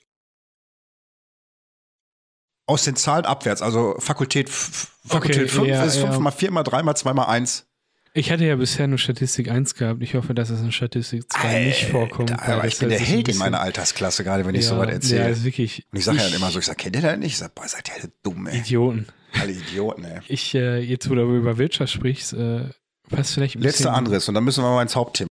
aus 2.65 2.83
den 2.85 2.95
Zahlen 2.95 3.25
abwärts. 3.25 3.61
Also 3.61 3.95
Fakultät, 3.99 4.49
Fakultät 4.49 5.43
Okay, 5.43 5.47
5 5.47 5.67
ja, 5.67 5.83
ist 5.83 5.97
5 5.97 6.13
ja. 6.13 6.19
mal 6.19 6.31
4 6.31 6.51
mal 6.51 6.63
3 6.63 6.83
mal 6.83 6.95
2 6.95 7.13
mal 7.13 7.25
1. 7.25 7.67
Ich 8.13 8.29
hatte 8.31 8.45
ja 8.45 8.57
bisher 8.57 8.87
nur 8.87 8.97
Statistik 8.97 9.49
1 9.49 9.75
gehabt. 9.75 10.03
Ich 10.03 10.15
hoffe, 10.15 10.33
dass 10.33 10.49
es 10.49 10.59
in 10.61 10.71
Statistik 10.73 11.31
2 11.31 11.65
nicht 11.65 11.85
vorkommt. 11.85 12.31
Aber 12.45 12.65
ich 12.67 12.77
bin 12.77 12.89
der 12.89 12.99
Held 12.99 13.29
in 13.29 13.37
meiner 13.37 13.61
Altersklasse, 13.61 14.23
gerade 14.25 14.45
wenn 14.45 14.53
ich 14.55 14.63
ja, 14.65 14.69
sowas 14.71 14.87
Ja, 14.87 14.93
erzähle. 14.95 15.29
ist 15.29 15.43
wirklich. 15.45 15.85
und 15.91 15.99
ich 15.99 16.03
sage 16.05 16.17
ja 16.17 16.25
dann 16.25 16.33
immer 16.33 16.51
so, 16.51 16.59
ich 16.59 16.65
sage, 16.65 16.75
kennt 16.77 16.95
ihr 16.97 17.01
das 17.01 17.17
nicht? 17.17 17.27
Ich 17.31 17.37
sage, 17.37 17.53
boah, 17.55 17.67
seid 17.67 17.87
ihr 17.87 17.95
alle 17.95 18.11
dumm, 18.23 18.47
ey. 18.47 18.57
Idioten. 18.57 19.07
Alle 19.39 19.53
Idioten, 19.53 20.03
ey. 20.03 20.19
Ich, 20.27 20.53
äh, 20.55 20.79
jetzt, 20.79 21.09
wo 21.09 21.15
du 21.15 21.21
über 21.37 21.57
Wirtschaft 21.57 21.93
sprichst, 21.93 22.33
äh, 22.33 22.65
passt 23.09 23.33
vielleicht 23.33 23.55
ein 23.55 23.61
Letzter 23.61 23.93
anderes 23.93 24.27
und 24.27 24.35
dann 24.35 24.43
müssen 24.43 24.61
wir 24.61 24.69
mal 24.71 24.81
ins 24.81 24.95
Hauptthema. 24.97 25.27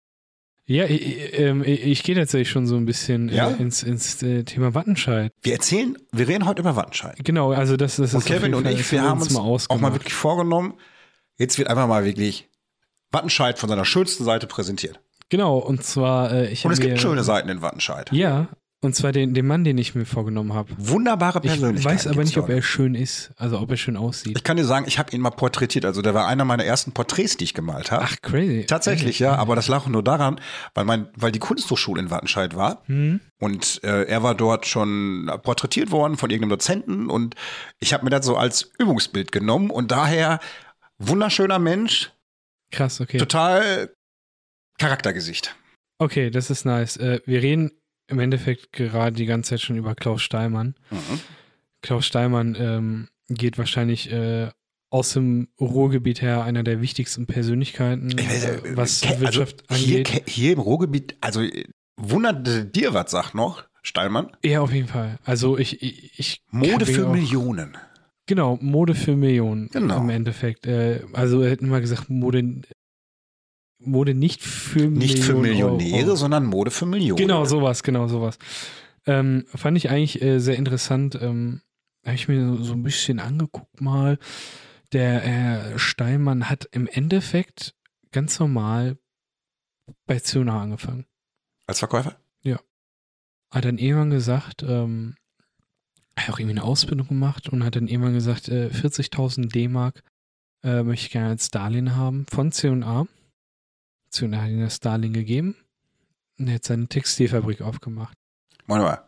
Ja, 0.66 0.85
ich, 0.85 1.04
ich, 1.04 1.38
ähm, 1.38 1.64
ich 1.64 1.82
ich 1.85 2.02
gehe 2.04 2.14
tatsächlich 2.14 2.50
schon 2.50 2.66
so 2.68 2.76
ein 2.76 2.85
bisschen 2.85 3.28
Ja? 3.30 3.50
äh, 3.50 3.54
ins, 3.61 3.82
ins 3.82 4.23
äh, 4.23 4.44
Thema 4.44 4.75
Wattenscheid. 4.75 5.32
Wir 5.42 5.54
erzählen, 5.54 5.97
wir 6.12 6.28
reden 6.28 6.44
heute 6.47 6.61
über 6.61 6.76
Wattenscheid. 6.76 7.16
Genau, 7.25 7.50
also 7.52 7.76
das, 7.76 7.97
das 7.97 7.99
Und 7.99 8.04
ist 8.04 8.14
auf 8.16 8.25
Kevin 8.26 8.54
und 8.54 8.66
ich, 8.68 8.92
wir 8.92 9.02
haben 9.02 9.20
uns 9.20 9.30
mal 9.30 9.40
auch 9.40 9.80
mal 9.80 9.94
wirklich 9.94 10.12
vorgenommen, 10.14 10.75
jetzt 11.38 11.58
wird 11.58 11.68
einfach 11.68 11.88
mal 11.88 12.04
wirklich 12.04 12.49
Wattenscheid 13.12 13.59
von 13.59 13.69
seiner 13.69 13.85
schönsten 13.85 14.25
Seite 14.25 14.47
präsentiert. 14.47 15.00
Genau, 15.31 15.59
und 15.59 15.85
zwar, 15.85 16.33
äh, 16.33 16.49
ich 16.50 16.65
Und 16.65 16.73
es 16.73 16.81
gibt 16.81 16.95
mir, 16.95 16.99
schöne 16.99 17.23
Seiten 17.23 17.49
in 17.49 17.61
Wattenscheid. 17.61 18.11
Ja, 18.12 18.49
und 18.81 18.95
zwar 18.95 19.11
den, 19.11 19.35
den 19.35 19.45
Mann, 19.47 19.65
den 19.65 19.77
ich 19.77 19.95
mir 19.97 20.07
vorgenommen 20.07 20.53
habe. 20.55 20.73
Wunderbare 20.79 21.41
Ich 21.43 21.50
Persönlichkeit. 21.50 21.93
weiß 21.95 22.07
aber 22.07 22.23
nicht, 22.23 22.38
ob 22.38 22.49
er 22.49 22.62
schön 22.62 22.95
ist, 22.95 23.33
also 23.37 23.59
ob 23.59 23.71
er 23.73 23.77
schön 23.77 23.97
aussieht. 23.97 24.37
Ich 24.38 24.45
kann 24.45 24.57
dir 24.57 24.65
sagen, 24.65 24.85
ich 24.87 25.00
habe 25.00 25.11
ihn 25.11 25.21
mal 25.21 25.31
porträtiert. 25.31 25.85
Also 25.85 26.00
der 26.00 26.15
war 26.15 26.29
einer 26.29 26.45
meiner 26.45 26.65
ersten 26.65 26.93
Porträts, 26.93 27.37
die 27.37 27.43
ich 27.45 27.55
gemalt 27.55 27.91
habe. 27.91 28.05
Ach, 28.09 28.15
crazy. 28.23 28.67
Tatsächlich, 28.67 29.19
ja, 29.19 29.35
aber 29.35 29.57
das 29.57 29.67
lag 29.67 29.87
nur 29.88 30.05
daran, 30.05 30.41
weil 30.75 30.85
mein, 30.85 31.09
weil 31.17 31.33
die 31.33 31.41
Kunsthochschule 31.41 32.00
in 32.00 32.11
Wattenscheid 32.11 32.55
war 32.55 32.83
Hm? 32.87 33.19
und 33.41 33.81
äh, 33.83 34.05
er 34.05 34.23
war 34.23 34.37
dort 34.37 34.65
schon 34.65 35.29
porträtiert 35.43 35.91
worden 35.91 36.17
von 36.17 36.31
irgendeinem 36.31 36.50
Dozenten 36.50 37.11
und 37.11 37.35
ich 37.81 37.93
habe 37.93 38.05
mir 38.05 38.11
das 38.11 38.25
so 38.25 38.37
als 38.37 38.71
Übungsbild 38.79 39.33
genommen 39.33 39.71
und 39.71 39.91
daher 39.91 40.38
wunderschöner 40.99 41.59
Mensch, 41.59 42.12
Krass, 42.71 43.01
okay. 43.01 43.19
total 43.19 43.93
Charaktergesicht. 44.78 45.57
Okay, 45.99 46.31
das 46.31 46.50
ist 46.50 46.65
nice. 46.65 46.97
Äh, 46.97 47.21
wir 47.26 47.43
reden 47.43 47.73
im 48.09 48.19
Endeffekt 48.21 48.73
gerade 48.73 49.17
die 49.17 49.26
ganze 49.26 49.50
Zeit 49.50 49.61
schon 49.61 49.76
über 49.76 49.95
Klaus 49.95 50.23
Steimann. 50.23 50.75
Mhm. 50.91 51.21
Klaus 51.83 52.07
Steimann 52.07 52.57
ähm, 52.59 53.09
geht 53.28 53.59
wahrscheinlich 53.59 54.11
äh, 54.13 54.50
aus 54.91 55.13
dem 55.13 55.49
Ruhrgebiet 55.61 56.23
her 56.23 56.43
einer 56.45 56.63
der 56.63 56.81
wichtigsten 56.81 57.26
Persönlichkeiten, 57.26 58.17
Ich 58.19 58.26
weiß, 58.28 58.45
äh, 58.45 58.54
äh, 58.69 58.76
was 58.76 59.00
ke- 59.02 59.21
Wirtschaft 59.21 59.65
also 59.69 59.85
hier, 59.85 59.99
angeht. 59.99 60.28
hier 60.28 60.52
im 60.52 60.61
Ruhrgebiet, 60.61 61.17
also 61.21 61.43
äh, 61.43 61.65
wundert 61.97 62.75
dir 62.75 62.95
was, 62.95 63.11
sagt 63.11 63.35
noch 63.35 63.65
Stallmann? 63.83 64.35
Ja, 64.45 64.61
auf 64.61 64.73
jeden 64.73 64.89
Fall. 64.89 65.19
Also 65.25 65.59
ich, 65.59 65.83
ich, 65.83 66.19
ich 66.19 66.43
Mode 66.50 66.87
für 66.87 67.09
auch- 67.09 67.13
Millionen. 67.13 67.76
Genau, 68.28 68.58
Mode 68.60 68.95
für 68.95 69.17
Millionen. 69.17 69.69
Genau. 69.69 69.99
Im 70.00 70.10
Endeffekt. 70.10 70.67
Äh, 70.67 71.04
also 71.12 71.45
hätten 71.45 71.69
mal 71.69 71.80
gesagt, 71.80 72.08
Mode, 72.08 72.62
Mode 73.80 74.14
nicht 74.14 74.43
für 74.43 74.86
Nicht 74.88 75.19
für 75.19 75.34
Millionen 75.34 75.78
Millionäre, 75.78 76.06
Euro. 76.08 76.17
sondern 76.17 76.47
Mode 76.47 76.71
für 76.71 76.86
Millionen. 76.86 77.17
Genau, 77.17 77.45
sowas, 77.45 77.82
genau, 77.82 78.06
sowas. 78.06 78.38
Ähm, 79.06 79.47
fand 79.54 79.76
ich 79.76 79.91
eigentlich 79.91 80.23
äh, 80.23 80.38
sehr 80.38 80.56
interessant. 80.56 81.19
Ähm, 81.21 81.62
Habe 82.04 82.14
ich 82.14 82.28
mir 82.28 82.56
so, 82.56 82.62
so 82.62 82.73
ein 82.75 82.82
bisschen 82.82 83.19
angeguckt 83.19 83.80
mal. 83.80 84.19
Der 84.93 85.21
Herr 85.21 85.78
Steinmann 85.78 86.49
hat 86.49 86.69
im 86.71 86.86
Endeffekt 86.86 87.75
ganz 88.12 88.38
normal 88.38 88.99
bei 90.06 90.21
Zuna 90.21 90.62
angefangen. 90.62 91.06
Als 91.67 91.80
Verkäufer? 91.80 92.17
Hat 93.50 93.64
dann 93.64 93.78
irgendwann 93.78 94.10
gesagt, 94.10 94.62
ähm, 94.62 95.14
hat 96.26 96.35
auch 96.35 96.39
irgendwie 96.39 96.59
eine 96.59 96.65
Ausbildung 96.65 97.09
gemacht 97.09 97.49
und 97.49 97.65
hat 97.65 97.76
dann 97.76 97.89
irgendwann 97.89 98.15
gesagt, 98.15 98.49
äh, 98.49 98.69
40.000 98.73 99.50
D-Mark 99.52 100.02
äh, 100.65 100.83
möchte 100.83 101.07
ich 101.07 101.13
gerne 101.13 101.28
als 101.31 101.50
Darlehen 101.50 101.97
haben 101.97 102.26
von 102.31 102.52
C&A. 102.52 103.07
C&A 104.11 104.37
hat 104.41 104.49
ihm 104.50 104.61
das 104.61 104.81
Darlehen 104.81 105.13
gegeben 105.13 105.57
und 106.39 106.49
er 106.49 106.54
hat 106.57 106.65
seine 106.65 106.87
Textilfabrik 106.89 107.61
aufgemacht. 107.63 108.17
Warte 108.67 108.85
mal. 108.85 109.04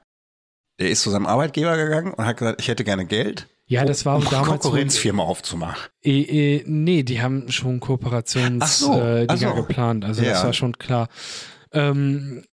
Der 0.79 0.91
ist 0.91 1.03
zu 1.03 1.11
seinem 1.11 1.27
Arbeitgeber 1.27 1.77
gegangen 1.77 2.13
und 2.15 2.25
hat 2.25 2.37
gesagt, 2.39 2.61
ich 2.61 2.69
hätte 2.69 2.85
gerne 2.85 3.05
Geld, 3.07 3.47
Ja, 3.67 3.85
das 3.85 4.07
war 4.07 4.17
um 4.17 4.25
damals. 4.25 4.49
Konkurrenzfirma 4.63 5.23
aufzumachen. 5.23 5.91
Äh, 6.03 6.57
äh, 6.57 6.65
nee, 6.67 7.03
die 7.03 7.21
haben 7.21 7.51
schon 7.53 7.81
Kooperations 7.81 8.63
Ach 8.63 8.69
so, 8.69 9.01
äh, 9.01 9.27
so. 9.37 9.55
geplant. 9.55 10.05
Also 10.05 10.23
das 10.23 10.39
Ja. 10.39 10.45
war 10.45 10.53
schon 10.55 10.79
klar. 10.79 11.09
Ähm, 11.73 12.45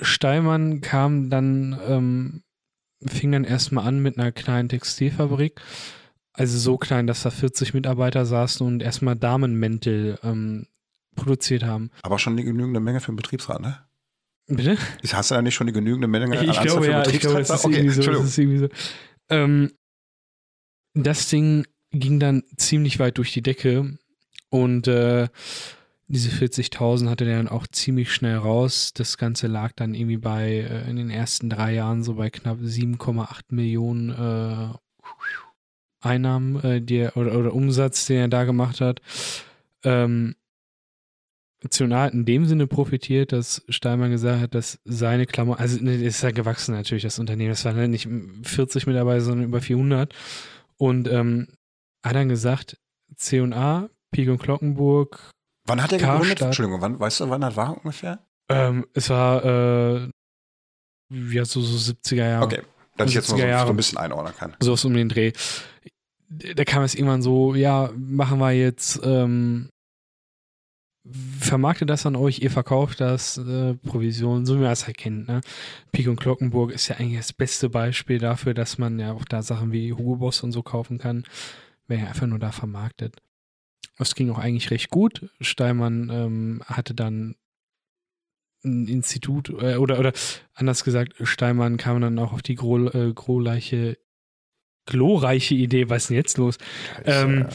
Steinmann 0.00 0.80
kam 0.80 1.30
dann, 1.30 1.78
ähm, 1.86 2.42
fing 3.04 3.32
dann 3.32 3.44
erstmal 3.44 3.86
an 3.86 4.00
mit 4.00 4.18
einer 4.18 4.32
kleinen 4.32 4.68
Textilfabrik. 4.68 5.60
Also 6.32 6.58
so 6.58 6.76
klein, 6.76 7.06
dass 7.06 7.22
da 7.22 7.30
40 7.30 7.72
Mitarbeiter 7.74 8.26
saßen 8.26 8.66
und 8.66 8.82
erstmal 8.82 9.16
Damenmäntel 9.16 10.18
ähm, 10.22 10.66
produziert 11.14 11.64
haben. 11.64 11.90
Aber 12.02 12.18
schon 12.18 12.36
die 12.36 12.44
genügende 12.44 12.80
Menge 12.80 13.00
für 13.00 13.12
den 13.12 13.16
Betriebsrat, 13.16 13.60
ne? 13.60 13.78
Bitte? 14.46 14.76
Hast 15.12 15.30
du 15.30 15.34
da 15.34 15.42
nicht 15.42 15.54
schon 15.54 15.66
die 15.66 15.72
genügende 15.72 16.06
Menge 16.06 16.34
Ich, 16.36 16.50
ich 16.50 16.60
glaube 16.60 16.84
für 16.84 16.90
ja, 16.90 17.06
ich 17.06 17.20
glaube, 17.20 17.38
das 17.38 17.48
Betriebsrat? 17.48 17.58
ist 17.58 17.64
okay, 17.64 17.76
irgendwie 17.76 18.02
so. 18.02 18.12
Das 18.12 18.24
ist 18.24 18.38
irgendwie 18.38 18.58
so. 18.58 18.68
Ähm, 19.30 19.72
das 20.94 21.28
Ding 21.28 21.66
ging 21.90 22.20
dann 22.20 22.42
ziemlich 22.56 22.98
weit 22.98 23.18
durch 23.18 23.32
die 23.32 23.42
Decke 23.42 23.98
und 24.50 24.86
äh, 24.88 25.28
diese 26.08 26.30
40.000 26.30 27.08
hatte 27.08 27.24
der 27.24 27.38
dann 27.38 27.48
auch 27.48 27.66
ziemlich 27.66 28.12
schnell 28.12 28.36
raus. 28.36 28.92
Das 28.94 29.18
Ganze 29.18 29.48
lag 29.48 29.72
dann 29.72 29.94
irgendwie 29.94 30.18
bei 30.18 30.50
äh, 30.50 30.88
in 30.88 30.96
den 30.96 31.10
ersten 31.10 31.50
drei 31.50 31.74
Jahren 31.74 32.04
so 32.04 32.14
bei 32.14 32.30
knapp 32.30 32.58
7,8 32.58 33.42
Millionen 33.50 34.10
äh, 34.10 34.76
Einnahmen, 36.00 36.62
äh, 36.62 36.82
er, 36.88 37.16
oder, 37.16 37.36
oder 37.36 37.52
Umsatz, 37.52 38.06
den 38.06 38.18
er 38.18 38.28
da 38.28 38.44
gemacht 38.44 38.80
hat. 38.80 39.00
Ähm, 39.82 40.36
hat 41.64 42.14
in 42.14 42.24
dem 42.24 42.46
Sinne 42.46 42.68
profitiert, 42.68 43.32
dass 43.32 43.64
Steinmann 43.68 44.12
gesagt 44.12 44.40
hat, 44.40 44.54
dass 44.54 44.78
seine 44.84 45.26
Klammer, 45.26 45.58
also 45.58 45.82
ne, 45.82 45.96
ist 45.96 46.22
ja 46.22 46.30
gewachsen 46.30 46.74
natürlich, 46.74 47.02
das 47.02 47.18
Unternehmen, 47.18 47.50
das 47.50 47.64
waren 47.64 47.90
nicht 47.90 48.08
40 48.44 48.86
Mitarbeiter, 48.86 49.22
sondern 49.22 49.48
über 49.48 49.60
400 49.60 50.14
und 50.76 51.08
ähm, 51.08 51.48
hat 52.04 52.14
dann 52.14 52.28
gesagt, 52.28 52.78
C&A, 53.16 53.88
Pik 54.12 54.28
und 54.28 54.40
Glockenburg, 54.40 55.32
Wann 55.66 55.82
hat 55.82 55.92
er 55.92 55.98
gegründet? 55.98 56.40
Entschuldigung, 56.42 56.80
wann, 56.80 56.98
weißt 57.00 57.20
du, 57.20 57.30
wann 57.30 57.40
das 57.40 57.56
war 57.56 57.76
ungefähr? 57.76 58.20
ähm, 58.48 58.86
es 58.94 59.10
war 59.10 59.44
äh, 59.44 60.10
ja 61.10 61.44
so, 61.44 61.60
so 61.60 61.92
70er 61.92 62.16
Jahre. 62.16 62.44
Okay, 62.44 62.62
dass 62.96 63.08
ich 63.10 63.14
jetzt 63.14 63.30
mal 63.30 63.40
70er 63.40 63.60
so, 63.60 63.66
so 63.66 63.70
ein 63.72 63.76
bisschen 63.76 63.98
einordnen 63.98 64.34
kann. 64.36 64.56
sowas 64.60 64.84
um 64.84 64.94
den 64.94 65.08
Dreh. 65.08 65.32
Da 66.28 66.64
kam 66.64 66.82
es 66.82 66.94
irgendwann 66.94 67.22
so, 67.22 67.54
ja, 67.54 67.90
machen 67.96 68.38
wir 68.38 68.52
jetzt, 68.52 69.00
ähm, 69.04 69.68
vermarktet 71.38 71.88
das 71.88 72.04
an 72.04 72.16
euch, 72.16 72.40
ihr 72.40 72.50
verkauft 72.50 73.00
das, 73.00 73.38
äh, 73.38 73.74
Provision, 73.74 74.44
so 74.44 74.56
wie 74.56 74.62
man 74.62 74.72
es 74.72 74.86
halt 74.86 74.96
kennt. 74.96 75.28
Ne? 75.28 75.40
Pik 75.92 76.08
und 76.08 76.18
Glockenburg 76.18 76.72
ist 76.72 76.88
ja 76.88 76.96
eigentlich 76.96 77.18
das 77.18 77.32
beste 77.32 77.68
Beispiel 77.70 78.18
dafür, 78.18 78.54
dass 78.54 78.78
man 78.78 78.98
ja 78.98 79.12
auch 79.12 79.24
da 79.24 79.42
Sachen 79.42 79.70
wie 79.70 79.92
Hugo 79.92 80.16
Boss 80.16 80.42
und 80.42 80.50
so 80.50 80.64
kaufen 80.64 80.98
kann, 80.98 81.22
wer 81.86 81.98
ja 81.98 82.06
einfach 82.08 82.26
nur 82.26 82.40
da 82.40 82.50
vermarktet. 82.50 83.14
Das 83.98 84.14
ging 84.14 84.30
auch 84.30 84.38
eigentlich 84.38 84.70
recht 84.70 84.90
gut. 84.90 85.30
Steinmann 85.40 86.10
ähm, 86.10 86.62
hatte 86.66 86.94
dann 86.94 87.36
ein 88.64 88.88
Institut 88.88 89.50
äh, 89.50 89.76
oder 89.76 89.98
oder 89.98 90.12
anders 90.54 90.84
gesagt, 90.84 91.14
Steinmann 91.22 91.76
kam 91.76 92.00
dann 92.00 92.18
auch 92.18 92.32
auf 92.32 92.42
die 92.42 92.56
gro 92.56 92.88
äh, 92.88 93.12
groleiche, 93.14 93.96
glorreiche 94.86 95.54
Idee, 95.54 95.88
was 95.88 96.04
ist 96.04 96.10
denn 96.10 96.16
jetzt 96.16 96.38
los? 96.38 96.58
Ähm, 97.04 97.46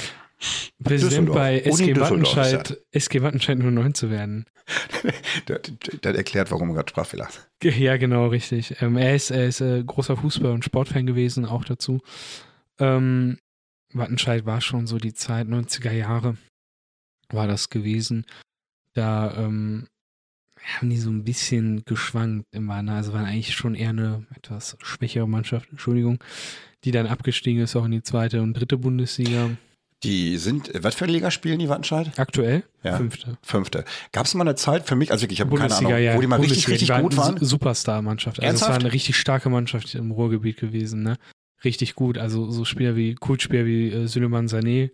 Präsident 0.84 1.32
bei 1.32 1.60
SG 1.60 1.96
Wattenscheid, 2.00 2.82
SG 2.92 3.22
Wattenscheid 3.22 3.60
09 3.60 3.94
zu 3.94 4.10
werden. 4.10 4.46
das, 5.46 5.60
das 6.02 6.16
erklärt, 6.16 6.50
warum 6.52 6.70
er 6.70 6.76
gerade 6.76 6.90
Sprachfehler 6.90 7.28
hat. 7.28 7.50
Ja, 7.64 7.98
genau, 7.98 8.28
richtig. 8.28 8.82
Ähm, 8.82 8.98
er 8.98 9.16
ist, 9.16 9.30
er 9.30 9.46
ist 9.46 9.62
äh, 9.62 9.84
großer 9.84 10.16
Fußball- 10.16 10.54
und 10.54 10.66
Sportfan 10.66 11.06
gewesen, 11.06 11.46
auch 11.46 11.64
dazu. 11.64 12.02
Ähm, 12.80 13.38
Wattenscheid 13.94 14.46
war 14.46 14.62
schon 14.62 14.88
so 14.88 14.98
die 14.98 15.14
Zeit, 15.14 15.48
90er 15.48 15.92
Jahre 15.92 16.38
war 17.30 17.48
das 17.48 17.70
gewesen. 17.70 18.26
Da 18.94 19.34
ähm, 19.38 19.88
haben 20.64 20.90
die 20.90 20.98
so 20.98 21.10
ein 21.10 21.24
bisschen 21.24 21.84
geschwankt 21.86 22.46
im 22.52 22.68
Warner. 22.68 22.96
Also 22.96 23.14
waren 23.14 23.26
eigentlich 23.26 23.54
schon 23.54 23.76
eher 23.76 23.90
eine 23.90 24.26
etwas 24.36 24.78
schwächere 24.82 25.28
Mannschaft, 25.28 25.70
Entschuldigung, 25.72 26.24
die 26.84 26.92
dann 26.92 27.08
abgestiegen 27.08 27.62
ist, 27.62 27.76
auch 27.76 27.86
in 27.86 27.92
die 27.92 28.04
zweite 28.04 28.42
und 28.42 28.54
dritte 28.54 28.78
Bundesliga. 28.78 29.52
Die 30.04 30.38
sind, 30.38 30.72
was 30.82 30.96
für 30.96 31.04
eine 31.04 31.14
Liga 31.14 31.30
spielen 31.30 31.60
die 31.60 31.70
Wattenscheid? 31.70 32.18
Aktuell? 32.18 32.64
Ja. 32.84 32.98
Fünfte. 32.98 33.38
Fünfte. 33.44 33.86
Gab 34.12 34.26
es 34.26 34.34
mal 34.34 34.42
eine 34.42 34.56
Zeit 34.56 34.88
für 34.88 34.96
mich, 34.96 35.12
also 35.12 35.28
ich 35.30 35.40
habe 35.40 35.56
keine 35.56 35.76
Ahnung, 35.76 35.96
ja. 35.96 36.16
wo 36.16 36.22
die 36.22 36.28
mal 36.28 36.40
richtig, 36.40 36.66
Bundesliga, 36.66 36.96
richtig 36.96 37.12
die 37.12 37.18
gut 37.18 37.18
waren? 37.18 37.46
Superstar-Mannschaft. 37.46 38.42
Also 38.42 38.66
es 38.66 38.70
war 38.70 38.80
eine 38.80 38.92
richtig 38.92 39.16
starke 39.16 39.50
Mannschaft 39.50 39.94
im 39.94 40.10
Ruhrgebiet 40.10 40.58
gewesen, 40.58 41.04
ne? 41.04 41.18
Richtig 41.64 41.96
gut. 41.96 42.18
Also 42.18 42.50
so 42.50 42.66
Spieler 42.66 42.96
wie, 42.96 43.16
Kultspieler 43.16 43.66
wie 43.66 43.90
äh, 43.90 44.08
Süleyman 44.08 44.48
Sané, 44.48 44.92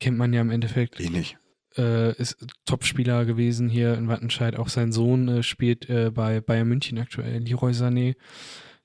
kennt 0.00 0.18
man 0.18 0.32
ja 0.32 0.40
im 0.40 0.50
Endeffekt. 0.50 1.00
Ich 1.00 1.10
nicht. 1.10 1.38
Äh, 1.76 2.12
ist 2.16 2.36
Topspieler 2.64 3.24
gewesen 3.24 3.68
hier 3.68 3.94
in 3.94 4.08
Wattenscheid. 4.08 4.56
Auch 4.56 4.68
sein 4.68 4.92
Sohn 4.92 5.28
äh, 5.28 5.42
spielt 5.42 5.88
äh, 5.88 6.10
bei 6.10 6.40
Bayern 6.40 6.68
München 6.68 6.98
aktuell, 6.98 7.38
Leroy 7.40 7.72
Sané. 7.72 8.16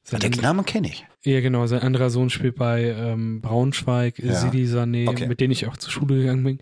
Sein 0.04 0.20
Den 0.20 0.32
Namen 0.32 0.66
kenne 0.66 0.88
ich. 0.88 1.06
Ja, 1.24 1.42
genau. 1.42 1.68
Sein 1.68 1.82
anderer 1.82 2.10
Sohn 2.10 2.30
spielt 2.30 2.56
bei 2.56 2.86
ähm, 2.86 3.42
Braunschweig, 3.42 4.18
Ja. 4.20 4.34
Sidi 4.34 4.66
Sané, 4.66 5.08
Okay. 5.08 5.28
mit 5.28 5.40
dem 5.40 5.52
ich 5.52 5.68
auch 5.68 5.78
zur 5.78 5.92
Schule 5.92 6.18
gegangen 6.18 6.44
bin. 6.44 6.60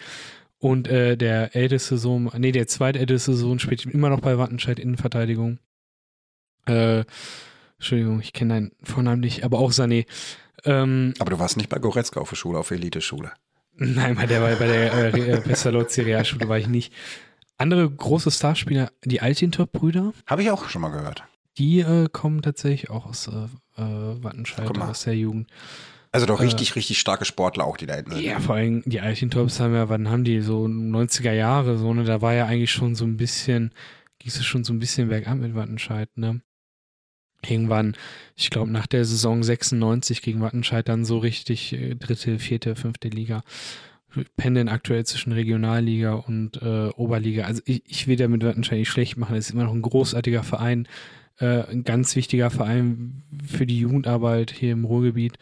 Und 0.57 0.89
äh, 0.89 1.15
der 1.15 1.55
älteste 1.55 1.97
Sohn, 1.97 2.29
nee, 2.37 2.51
der 2.51 2.67
zweitälteste 2.67 3.33
Sohn 3.33 3.59
spielt 3.59 3.85
immer 3.85 4.09
noch 4.09 4.19
bei 4.19 4.37
Wattenscheid 4.37 4.77
Innenverteidigung. 4.77 5.59
Äh, 6.65 7.05
Entschuldigung, 7.79 8.19
ich 8.21 8.33
kenne 8.33 8.53
deinen 8.53 8.71
Vornamen 8.83 9.21
nicht, 9.21 9.43
aber 9.43 9.59
auch 9.59 9.71
Sané. 9.71 10.05
Ähm, 10.65 11.13
Aber 11.19 11.31
du 11.31 11.39
warst 11.39 11.57
nicht 11.57 11.69
bei 11.69 11.79
Goretzka 11.79 12.19
auf 12.19 12.29
der 12.29 12.35
Schule, 12.35 12.59
auf 12.59 12.67
der 12.67 12.77
Elite-Schule. 12.77 13.31
nein, 13.77 14.15
bei 14.15 14.25
der, 14.25 14.41
bei 14.41 14.67
der 14.67 14.93
äh, 15.15 15.19
äh, 15.31 15.41
Pestalozzi 15.41 16.01
Realschule 16.01 16.47
war 16.49 16.57
ich 16.57 16.67
nicht. 16.67 16.93
Andere 17.57 17.89
große 17.89 18.29
Starspieler, 18.31 18.91
die 19.05 19.21
Altintop-Brüder, 19.21 20.13
Habe 20.27 20.43
ich 20.43 20.51
auch 20.51 20.67
schon 20.69 20.81
mal 20.81 20.89
gehört. 20.89 21.23
die 21.57 21.79
äh, 21.79 22.07
kommen 22.11 22.41
tatsächlich 22.41 22.89
auch 22.89 23.05
aus 23.05 23.27
äh, 23.27 23.81
äh, 23.81 24.23
Wattenscheid, 24.23 24.69
aus 24.77 25.03
der 25.03 25.15
Jugend. 25.15 25.49
Also 26.11 26.25
doch 26.25 26.39
Äh, 26.41 26.43
richtig, 26.43 26.75
richtig 26.75 26.99
starke 26.99 27.23
Sportler 27.23 27.65
auch, 27.65 27.77
die 27.77 27.85
da 27.85 27.95
hinten 27.95 28.11
sind. 28.11 28.23
Ja, 28.23 28.39
vor 28.39 28.55
allem 28.55 28.81
die 28.85 28.99
Alchintops 28.99 29.59
haben 29.61 29.73
ja, 29.73 29.87
wann 29.89 30.09
haben 30.09 30.23
die? 30.25 30.41
So 30.41 30.65
90er 30.65 31.31
Jahre, 31.33 31.77
so, 31.77 31.93
ne? 31.93 32.03
Da 32.03 32.21
war 32.21 32.33
ja 32.33 32.45
eigentlich 32.45 32.71
schon 32.71 32.95
so 32.95 33.05
ein 33.05 33.15
bisschen, 33.17 33.73
ging 34.19 34.27
es 34.29 34.43
schon 34.43 34.63
so 34.65 34.73
ein 34.73 34.79
bisschen 34.79 35.07
bergab 35.09 35.37
mit 35.37 35.55
Wattenscheid, 35.55 36.09
ne? 36.17 36.41
Irgendwann, 37.47 37.95
ich 38.35 38.49
glaube, 38.49 38.71
nach 38.71 38.87
der 38.87 39.05
Saison 39.05 39.43
96 39.43 40.21
gegen 40.21 40.41
Wattenscheid 40.41 40.87
dann 40.87 41.05
so 41.05 41.17
richtig 41.19 41.73
äh, 41.73 41.95
dritte, 41.95 42.39
vierte, 42.39 42.75
fünfte 42.75 43.09
Liga. 43.09 43.43
Pendeln 44.37 44.69
aktuell 44.69 45.05
zwischen 45.05 45.31
Regionalliga 45.31 46.13
und 46.13 46.61
äh, 46.61 46.89
Oberliga. 46.95 47.45
Also 47.45 47.61
ich, 47.65 47.83
ich 47.85 48.07
will 48.07 48.15
damit 48.15 48.43
Wattenscheid 48.43 48.79
nicht 48.79 48.89
schlecht 48.89 49.17
machen. 49.17 49.35
Es 49.35 49.47
ist 49.47 49.53
immer 49.53 49.65
noch 49.65 49.73
ein 49.73 49.83
großartiger 49.83 50.43
Verein, 50.43 50.87
äh, 51.37 51.63
ein 51.69 51.83
ganz 51.83 52.15
wichtiger 52.15 52.49
Verein 52.49 53.23
für 53.45 53.65
die 53.65 53.79
Jugendarbeit 53.79 54.51
hier 54.51 54.71
im 54.71 54.85
Ruhrgebiet. 54.85 55.37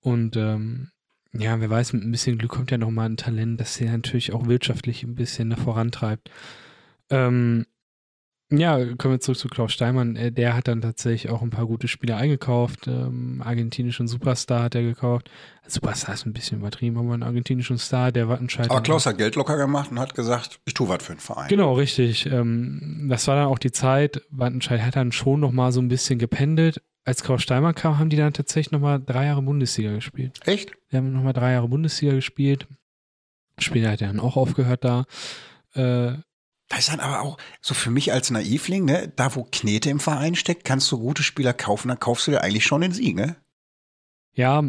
Und 0.00 0.36
ähm, 0.36 0.90
ja, 1.32 1.60
wer 1.60 1.70
weiß, 1.70 1.92
mit 1.92 2.04
ein 2.04 2.10
bisschen 2.10 2.38
Glück 2.38 2.52
kommt 2.52 2.70
ja 2.70 2.78
noch 2.78 2.90
mal 2.90 3.08
ein 3.08 3.16
Talent, 3.16 3.60
das 3.60 3.74
sie 3.74 3.84
natürlich 3.84 4.32
auch 4.32 4.46
wirtschaftlich 4.46 5.02
ein 5.02 5.14
bisschen 5.14 5.54
vorantreibt. 5.56 6.30
Ähm, 7.10 7.66
ja, 8.50 8.76
kommen 8.96 9.14
wir 9.14 9.20
zurück 9.20 9.38
zu 9.38 9.48
Klaus 9.48 9.72
Steinmann. 9.72 10.16
Äh, 10.16 10.32
Der 10.32 10.54
hat 10.54 10.68
dann 10.68 10.80
tatsächlich 10.80 11.30
auch 11.30 11.42
ein 11.42 11.50
paar 11.50 11.66
gute 11.66 11.86
Spieler 11.88 12.16
eingekauft. 12.16 12.86
Ähm, 12.86 13.42
argentinischen 13.44 14.08
Superstar 14.08 14.62
hat 14.64 14.74
er 14.74 14.82
gekauft. 14.82 15.30
Superstar 15.66 16.14
ist 16.14 16.24
ein 16.24 16.32
bisschen 16.32 16.60
übertrieben, 16.60 16.96
aber 16.98 17.12
einen 17.12 17.22
argentinischen 17.22 17.76
Star, 17.78 18.10
der 18.10 18.28
Wattenscheid. 18.28 18.70
Aber 18.70 18.80
Klaus 18.80 19.04
hat 19.04 19.18
Geld 19.18 19.36
locker 19.36 19.56
gemacht 19.58 19.90
und 19.90 19.98
hat 20.00 20.14
gesagt, 20.14 20.60
ich 20.64 20.72
tue 20.74 20.88
was 20.88 21.02
für 21.02 21.12
den 21.12 21.20
Verein. 21.20 21.48
Genau, 21.48 21.74
richtig. 21.74 22.24
Ähm, 22.26 23.06
das 23.10 23.26
war 23.28 23.36
dann 23.36 23.48
auch 23.48 23.58
die 23.58 23.72
Zeit. 23.72 24.22
Wattenscheid 24.30 24.80
hat 24.82 24.96
dann 24.96 25.12
schon 25.12 25.40
noch 25.40 25.52
mal 25.52 25.70
so 25.72 25.80
ein 25.80 25.88
bisschen 25.88 26.18
gependelt. 26.18 26.80
Als 27.04 27.22
Klaus 27.22 27.42
Steinmann 27.42 27.74
kam, 27.74 27.98
haben 27.98 28.10
die 28.10 28.16
dann 28.16 28.32
tatsächlich 28.32 28.70
noch 28.72 28.80
mal 28.80 28.98
drei 28.98 29.26
Jahre 29.26 29.42
Bundesliga 29.42 29.92
gespielt. 29.94 30.40
Echt? 30.46 30.72
Wir 30.88 30.98
haben 30.98 31.12
nochmal 31.12 31.32
drei 31.32 31.52
Jahre 31.52 31.68
Bundesliga 31.68 32.14
gespielt. 32.14 32.66
Später 33.58 33.90
hat 33.90 34.00
er 34.02 34.08
dann 34.08 34.20
auch 34.20 34.36
aufgehört 34.36 34.84
da. 34.84 35.04
Äh, 35.74 36.18
Das 36.68 36.80
ist 36.80 36.90
dann 36.90 37.00
aber 37.00 37.22
auch 37.22 37.38
so 37.62 37.74
für 37.74 37.90
mich 37.90 38.12
als 38.12 38.30
Naivling, 38.30 38.84
ne, 38.84 39.12
da 39.16 39.34
wo 39.34 39.44
Knete 39.44 39.88
im 39.88 40.00
Verein 40.00 40.34
steckt, 40.34 40.64
kannst 40.64 40.92
du 40.92 40.98
gute 40.98 41.22
Spieler 41.22 41.54
kaufen, 41.54 41.88
dann 41.88 41.98
kaufst 41.98 42.26
du 42.26 42.30
dir 42.30 42.42
eigentlich 42.42 42.66
schon 42.66 42.82
den 42.82 42.92
Sieg, 42.92 43.16
ne? 43.16 43.36
ja, 44.38 44.60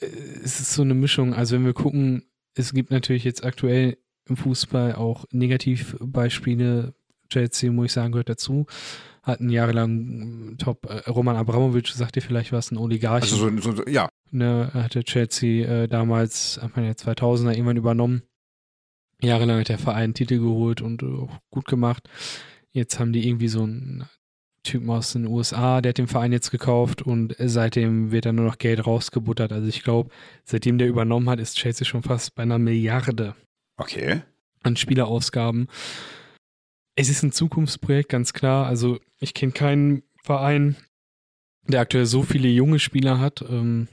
äh, 0.00 0.06
es 0.42 0.60
ist 0.60 0.74
so 0.74 0.82
eine 0.82 0.94
Mischung. 0.94 1.32
Also 1.32 1.54
wenn 1.54 1.64
wir 1.64 1.72
gucken, 1.72 2.24
es 2.54 2.74
gibt 2.74 2.90
natürlich 2.90 3.24
jetzt 3.24 3.44
aktuell 3.44 3.96
im 4.28 4.36
Fußball 4.36 4.96
auch 4.96 5.24
Negativbeispiele. 5.30 6.94
Chelsea, 7.30 7.72
muss 7.72 7.86
ich 7.86 7.92
sagen, 7.92 8.12
gehört 8.12 8.28
dazu. 8.28 8.66
Hatten 9.22 9.48
jahrelang 9.48 10.52
äh, 10.52 10.56
Top 10.56 10.86
äh, 10.86 11.08
Roman 11.08 11.36
Abramovic, 11.36 11.88
sagt 11.88 12.16
ihr 12.16 12.22
vielleicht 12.22 12.52
was, 12.52 12.70
ein 12.70 12.76
Oligarch. 12.76 13.22
Also 13.22 13.36
so, 13.36 13.60
so, 13.60 13.72
so 13.76 13.86
ja, 13.86 14.08
ne, 14.30 14.70
hatte 14.74 15.04
Chelsea 15.04 15.66
äh, 15.66 15.88
damals 15.88 16.58
Anfang 16.58 16.84
der 16.84 16.96
2000er 16.96 17.52
irgendwann 17.52 17.76
übernommen. 17.76 18.22
Jahrelang 19.24 19.60
hat 19.60 19.68
der 19.68 19.78
Verein 19.78 20.14
Titel 20.14 20.38
geholt 20.38 20.80
und 20.80 21.02
äh, 21.02 21.06
auch 21.06 21.38
gut 21.50 21.66
gemacht. 21.66 22.08
Jetzt 22.72 22.98
haben 22.98 23.12
die 23.12 23.28
irgendwie 23.28 23.48
so 23.48 23.62
einen 23.62 24.08
Typen 24.64 24.90
aus 24.90 25.12
den 25.12 25.26
USA, 25.26 25.80
der 25.80 25.90
hat 25.90 25.98
den 25.98 26.08
Verein 26.08 26.32
jetzt 26.32 26.50
gekauft 26.50 27.02
und 27.02 27.36
seitdem 27.38 28.10
wird 28.10 28.24
da 28.24 28.32
nur 28.32 28.46
noch 28.46 28.58
Geld 28.58 28.86
rausgebuttert. 28.86 29.52
Also 29.52 29.68
ich 29.68 29.84
glaube, 29.84 30.10
seitdem 30.44 30.78
der 30.78 30.88
übernommen 30.88 31.28
hat, 31.28 31.38
ist 31.38 31.56
Chelsea 31.56 31.84
schon 31.84 32.02
fast 32.02 32.34
bei 32.34 32.42
einer 32.42 32.58
Milliarde 32.58 33.36
okay. 33.76 34.22
an 34.62 34.76
Spielerausgaben. 34.76 35.68
Es 36.96 37.10
ist 37.10 37.22
ein 37.22 37.32
Zukunftsprojekt, 37.32 38.08
ganz 38.08 38.32
klar. 38.32 38.66
Also 38.66 38.98
ich 39.20 39.34
kenne 39.34 39.52
keinen 39.52 40.02
Verein, 40.22 40.76
der 41.68 41.80
aktuell 41.80 42.06
so 42.06 42.22
viele 42.22 42.48
junge 42.48 42.78
Spieler 42.78 43.20
hat. 43.20 43.42
Ähm, 43.42 43.88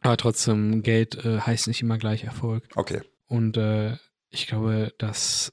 aber 0.00 0.16
trotzdem, 0.16 0.82
Geld 0.82 1.24
äh, 1.24 1.40
heißt 1.40 1.68
nicht 1.68 1.80
immer 1.80 1.96
gleich 1.96 2.24
Erfolg. 2.24 2.68
Okay. 2.74 3.00
Und 3.26 3.56
äh, 3.56 3.96
ich 4.32 4.46
glaube, 4.46 4.92
dass 4.98 5.52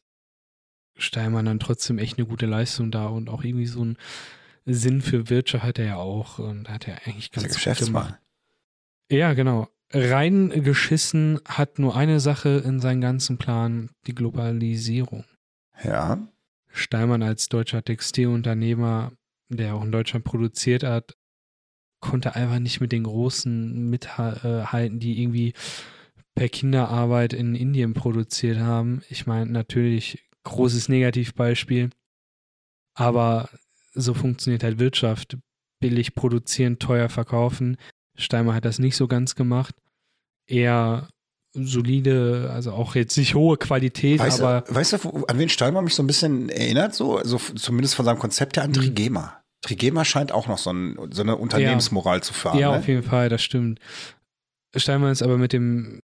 Steinmann 0.98 1.46
dann 1.46 1.60
trotzdem 1.60 2.00
echt 2.00 2.18
eine 2.18 2.28
gute 2.28 2.46
Leistung 2.46 2.92
da 2.92 3.08
und 3.08 3.30
auch 3.30 3.44
irgendwie 3.44 3.68
so 3.68 3.82
einen 3.82 3.98
Sinn 4.66 5.02
für 5.02 5.30
Wirtschaft 5.30 5.64
hat 5.64 5.80
er 5.80 5.86
ja 5.86 5.96
auch. 5.98 6.40
Und 6.40 6.70
hat 6.70 6.88
er 6.88 7.06
eigentlich 7.06 7.32
ganz 7.32 7.54
Geschäftsmann. 7.54 8.04
gemacht. 8.08 8.22
Ja, 9.10 9.34
genau. 9.34 9.68
Rein 9.92 10.50
geschissen 10.64 11.40
hat 11.48 11.80
nur 11.80 11.96
eine 11.96 12.20
Sache 12.20 12.62
in 12.64 12.80
seinem 12.80 13.02
ganzen 13.02 13.38
Plan, 13.38 13.90
die 14.06 14.14
Globalisierung. 14.14 15.26
Ja. 15.84 16.28
Steinmann 16.68 17.24
als 17.24 17.50
deutscher 17.50 17.84
Textilunternehmer, 17.84 19.12
der 19.50 19.76
auch 19.76 19.84
in 19.84 19.92
Deutschland 19.92 20.26
produziert 20.26 20.84
hat, 20.84 21.18
konnte 22.02 22.36
einfach 22.36 22.60
nicht 22.60 22.82
mit 22.82 22.92
den 22.92 23.04
Großen 23.04 23.90
mithalten, 23.90 25.00
die 25.00 25.22
irgendwie 25.22 25.54
per 26.40 26.48
Kinderarbeit 26.48 27.34
in 27.34 27.54
Indien 27.54 27.94
produziert 27.94 28.60
haben. 28.60 29.02
Ich 29.10 29.28
meine, 29.28 29.52
natürlich 29.52 30.24
großes 30.46 30.88
Negativbeispiel, 30.88 31.90
aber 32.94 33.50
so 33.94 34.14
funktioniert 34.14 34.64
halt 34.64 34.80
Wirtschaft. 34.80 35.38
Billig 35.82 36.16
produzieren, 36.16 36.80
teuer 36.80 37.10
verkaufen. 37.10 37.76
Steinmann 38.16 38.56
hat 38.56 38.64
das 38.64 38.80
nicht 38.80 38.96
so 38.96 39.10
ganz 39.10 39.36
gemacht. 39.36 39.76
Eher 40.48 41.10
solide, 41.52 42.50
also 42.54 42.72
auch 42.72 42.96
jetzt 42.96 43.18
nicht 43.18 43.36
hohe 43.36 43.58
Qualität, 43.58 44.20
Weißt, 44.20 44.40
aber 44.40 44.62
du, 44.62 44.76
weißt 44.76 44.94
du, 44.94 45.26
an 45.26 45.40
wen 45.40 45.50
Steinmann 45.50 45.84
mich 45.84 45.96
so 45.96 46.04
ein 46.04 46.08
bisschen 46.08 46.48
erinnert? 46.48 46.96
So, 46.96 47.18
also 47.18 47.38
zumindest 47.38 47.96
von 47.96 48.06
seinem 48.06 48.20
Konzept 48.20 48.56
her 48.56 48.64
an 48.64 48.70
Mhm. 48.70 48.76
Trigema. 48.76 49.42
Trigema 49.62 50.06
scheint 50.06 50.32
auch 50.32 50.48
noch 50.48 50.58
so, 50.58 50.72
ein, 50.72 50.98
so 51.12 51.22
eine 51.22 51.36
Unternehmensmoral 51.36 52.24
zu 52.24 52.34
fahren. 52.34 52.60
Ja, 52.60 52.72
ne? 52.72 52.78
auf 52.78 52.88
jeden 52.88 53.04
Fall, 53.04 53.28
das 53.28 53.44
stimmt. 53.44 53.82
Steinmann 54.74 55.12
ist 55.12 55.22
aber 55.22 55.38
mit 55.38 55.52
dem 55.52 56.00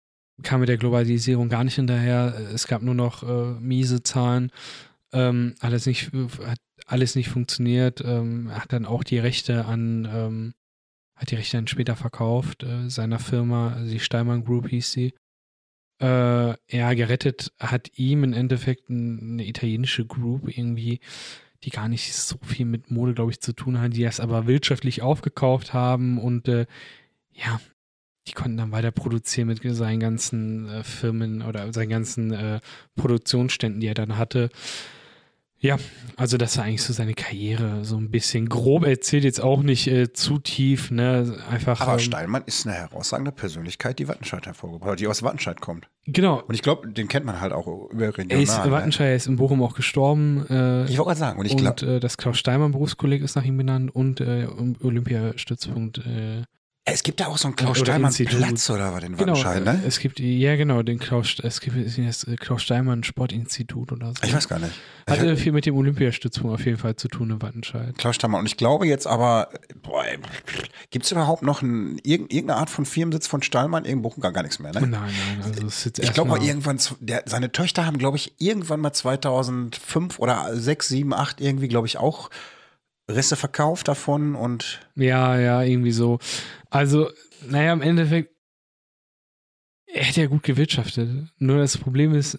kam 0.42 0.60
mit 0.60 0.68
der 0.68 0.76
Globalisierung 0.76 1.48
gar 1.48 1.64
nicht 1.64 1.76
hinterher. 1.76 2.34
Es 2.52 2.66
gab 2.66 2.82
nur 2.82 2.94
noch 2.94 3.22
äh, 3.22 3.60
miese 3.60 4.02
Zahlen. 4.02 4.50
Ähm, 5.12 5.54
alles 5.60 5.86
nicht, 5.86 6.10
hat 6.44 6.58
alles 6.86 7.14
nicht 7.14 7.28
funktioniert. 7.28 8.02
Ähm, 8.04 8.50
hat 8.52 8.72
dann 8.72 8.86
auch 8.86 9.04
die 9.04 9.18
Rechte 9.18 9.64
an, 9.64 10.08
ähm, 10.12 10.54
hat 11.14 11.30
die 11.30 11.36
Rechte 11.36 11.56
dann 11.56 11.66
später 11.66 11.96
verkauft, 11.96 12.62
äh, 12.62 12.88
seiner 12.88 13.18
Firma, 13.18 13.74
also 13.74 13.90
die 13.90 14.00
Steinmann 14.00 14.44
Group 14.44 14.68
hieß 14.68 14.92
sie. 14.92 15.14
Äh, 16.00 16.54
ja, 16.68 16.94
gerettet 16.94 17.52
hat 17.60 17.90
ihm 17.96 18.24
im 18.24 18.32
Endeffekt 18.32 18.90
eine 18.90 19.46
italienische 19.46 20.04
Group 20.04 20.48
irgendwie, 20.48 21.00
die 21.62 21.70
gar 21.70 21.88
nicht 21.88 22.12
so 22.12 22.36
viel 22.42 22.66
mit 22.66 22.90
Mode, 22.90 23.14
glaube 23.14 23.30
ich, 23.30 23.40
zu 23.40 23.52
tun 23.52 23.80
hat, 23.80 23.94
die 23.94 24.02
das 24.02 24.18
aber 24.18 24.46
wirtschaftlich 24.48 25.02
aufgekauft 25.02 25.72
haben 25.72 26.18
und 26.18 26.48
äh, 26.48 26.66
ja, 27.32 27.60
die 28.28 28.32
konnten 28.32 28.56
dann 28.56 28.72
weiter 28.72 28.90
produzieren 28.90 29.48
mit 29.48 29.60
seinen 29.62 30.00
ganzen 30.00 30.68
äh, 30.68 30.84
Firmen 30.84 31.42
oder 31.42 31.72
seinen 31.72 31.88
ganzen 31.88 32.32
äh, 32.32 32.60
Produktionsständen, 32.96 33.80
die 33.80 33.88
er 33.88 33.94
dann 33.94 34.16
hatte. 34.16 34.50
Ja, 35.58 35.76
also 36.16 36.38
das 36.38 36.56
war 36.58 36.64
eigentlich 36.64 36.82
so 36.82 36.92
seine 36.92 37.14
Karriere, 37.14 37.84
so 37.84 37.96
ein 37.96 38.10
bisschen 38.10 38.48
grob 38.48 38.84
erzählt, 38.84 39.22
jetzt 39.22 39.40
auch 39.40 39.62
nicht 39.62 39.86
äh, 39.86 40.12
zu 40.12 40.40
tief, 40.40 40.90
ne? 40.90 41.38
Einfach. 41.48 41.80
Aber 41.80 41.92
ähm, 41.92 41.98
Steinmann 42.00 42.42
ist 42.46 42.66
eine 42.66 42.74
herausragende 42.74 43.30
Persönlichkeit, 43.30 44.00
die 44.00 44.08
Wattenscheid 44.08 44.44
hervorgebracht 44.44 44.90
hat, 44.90 45.00
die 45.00 45.06
aus 45.06 45.22
Wattenscheid 45.22 45.60
kommt. 45.60 45.86
Genau. 46.06 46.42
Und 46.42 46.56
ich 46.56 46.62
glaube, 46.62 46.88
den 46.88 47.06
kennt 47.06 47.26
man 47.26 47.40
halt 47.40 47.52
auch 47.52 47.68
über 47.90 48.08
regional. 48.18 48.38
Er 48.38 48.42
ist, 48.42 48.64
ne? 48.64 48.72
Wattenscheid 48.72 49.16
ist 49.16 49.28
in 49.28 49.36
Bochum 49.36 49.62
auch 49.62 49.74
gestorben. 49.74 50.44
Äh, 50.50 50.86
Ich 50.86 50.98
wollte 50.98 51.10
gerade 51.10 51.20
sagen, 51.20 51.38
und 51.38 51.46
ich 51.46 51.56
glaube, 51.56 51.86
äh, 51.86 52.00
das 52.00 52.16
Klaus 52.16 52.38
Steinmann 52.38 52.72
Berufskolleg 52.72 53.22
ist 53.22 53.36
nach 53.36 53.44
ihm 53.44 53.56
benannt 53.56 53.94
und 53.94 54.20
äh, 54.20 54.48
Olympiastützpunkt. 54.82 55.98
Es 56.84 57.04
gibt 57.04 57.20
da 57.20 57.26
auch 57.28 57.38
so 57.38 57.46
einen 57.46 57.54
Klaus 57.54 57.78
Steinmann. 57.78 58.12
Platz 58.12 58.68
oder 58.68 58.92
was 58.92 59.04
in 59.04 59.16
genau, 59.16 59.34
Wattenscheid, 59.34 59.62
äh, 59.62 59.72
ne? 59.72 59.82
es 59.86 60.00
gibt 60.00 60.18
ja 60.18 60.56
genau 60.56 60.82
den 60.82 60.98
Klaus 60.98 61.36
es 61.40 61.60
gibt 61.60 61.76
das 61.96 62.24
äh, 62.24 62.34
Klaus 62.34 62.62
Steinmann 62.64 63.04
Sportinstitut 63.04 63.92
oder 63.92 64.08
so. 64.08 64.14
Ich 64.24 64.34
weiß 64.34 64.48
gar 64.48 64.58
nicht. 64.58 64.72
Ich 65.06 65.12
Hatte 65.12 65.36
viel 65.36 65.52
mit 65.52 65.64
dem 65.64 65.76
Olympiastützpunkt 65.76 66.52
auf 66.58 66.66
jeden 66.66 66.78
Fall 66.78 66.96
zu 66.96 67.06
tun 67.06 67.30
in 67.30 67.40
Wattenscheid. 67.40 67.96
Klaus 67.98 68.16
Steinmann. 68.16 68.40
Und 68.40 68.46
ich 68.46 68.56
glaube 68.56 68.88
jetzt 68.88 69.06
aber, 69.06 69.48
gibt 70.90 71.04
es 71.04 71.12
überhaupt 71.12 71.44
noch 71.44 71.62
ein, 71.62 71.98
irg- 72.00 72.32
irgendeine 72.32 72.56
Art 72.56 72.68
von 72.70 72.84
Firmensitz 72.84 73.28
von 73.28 73.42
Steinmann? 73.42 73.84
In 73.84 74.02
Bochum 74.02 74.20
gar, 74.20 74.32
gar 74.32 74.42
nichts 74.42 74.58
mehr, 74.58 74.72
ne? 74.72 74.80
Nein, 74.80 74.90
nein, 74.90 75.12
also 75.40 75.64
es 75.64 75.78
ist 75.78 75.84
jetzt 75.84 75.98
Ich 76.00 76.12
glaube 76.12 76.30
mal 76.30 76.42
irgendwann, 76.42 76.80
der, 76.98 77.22
seine 77.26 77.52
Töchter 77.52 77.86
haben, 77.86 77.98
glaube 77.98 78.16
ich, 78.16 78.32
irgendwann 78.38 78.80
mal 78.80 78.92
2005 78.92 80.18
oder 80.18 80.48
6, 80.56 80.88
7, 80.88 81.12
8 81.14 81.40
irgendwie, 81.40 81.68
glaube 81.68 81.86
ich, 81.86 81.96
auch 81.98 82.28
Risse 83.10 83.36
verkauft 83.36 83.88
davon 83.88 84.34
und 84.34 84.80
Ja, 84.94 85.38
ja, 85.38 85.62
irgendwie 85.62 85.92
so. 85.92 86.18
Also, 86.70 87.10
naja, 87.48 87.72
im 87.72 87.82
Endeffekt, 87.82 88.34
er 89.86 90.04
hätte 90.04 90.22
ja 90.22 90.26
gut 90.26 90.42
gewirtschaftet. 90.42 91.28
Nur 91.38 91.58
das 91.58 91.76
Problem 91.76 92.14
ist, 92.14 92.38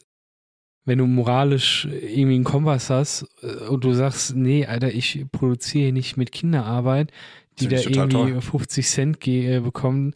wenn 0.86 0.98
du 0.98 1.06
moralisch 1.06 1.86
irgendwie 1.86 2.36
einen 2.36 2.44
Kompass 2.44 2.90
hast 2.90 3.26
äh, 3.42 3.68
und 3.68 3.84
du 3.84 3.94
sagst, 3.94 4.36
nee, 4.36 4.66
Alter, 4.66 4.94
ich 4.94 5.26
produziere 5.32 5.92
nicht 5.92 6.18
mit 6.18 6.32
Kinderarbeit, 6.32 7.12
die 7.60 7.68
da 7.68 7.78
irgendwie 7.78 8.42
50 8.42 8.88
Cent 8.88 9.28
äh, 9.28 9.60
bekommen, 9.60 10.16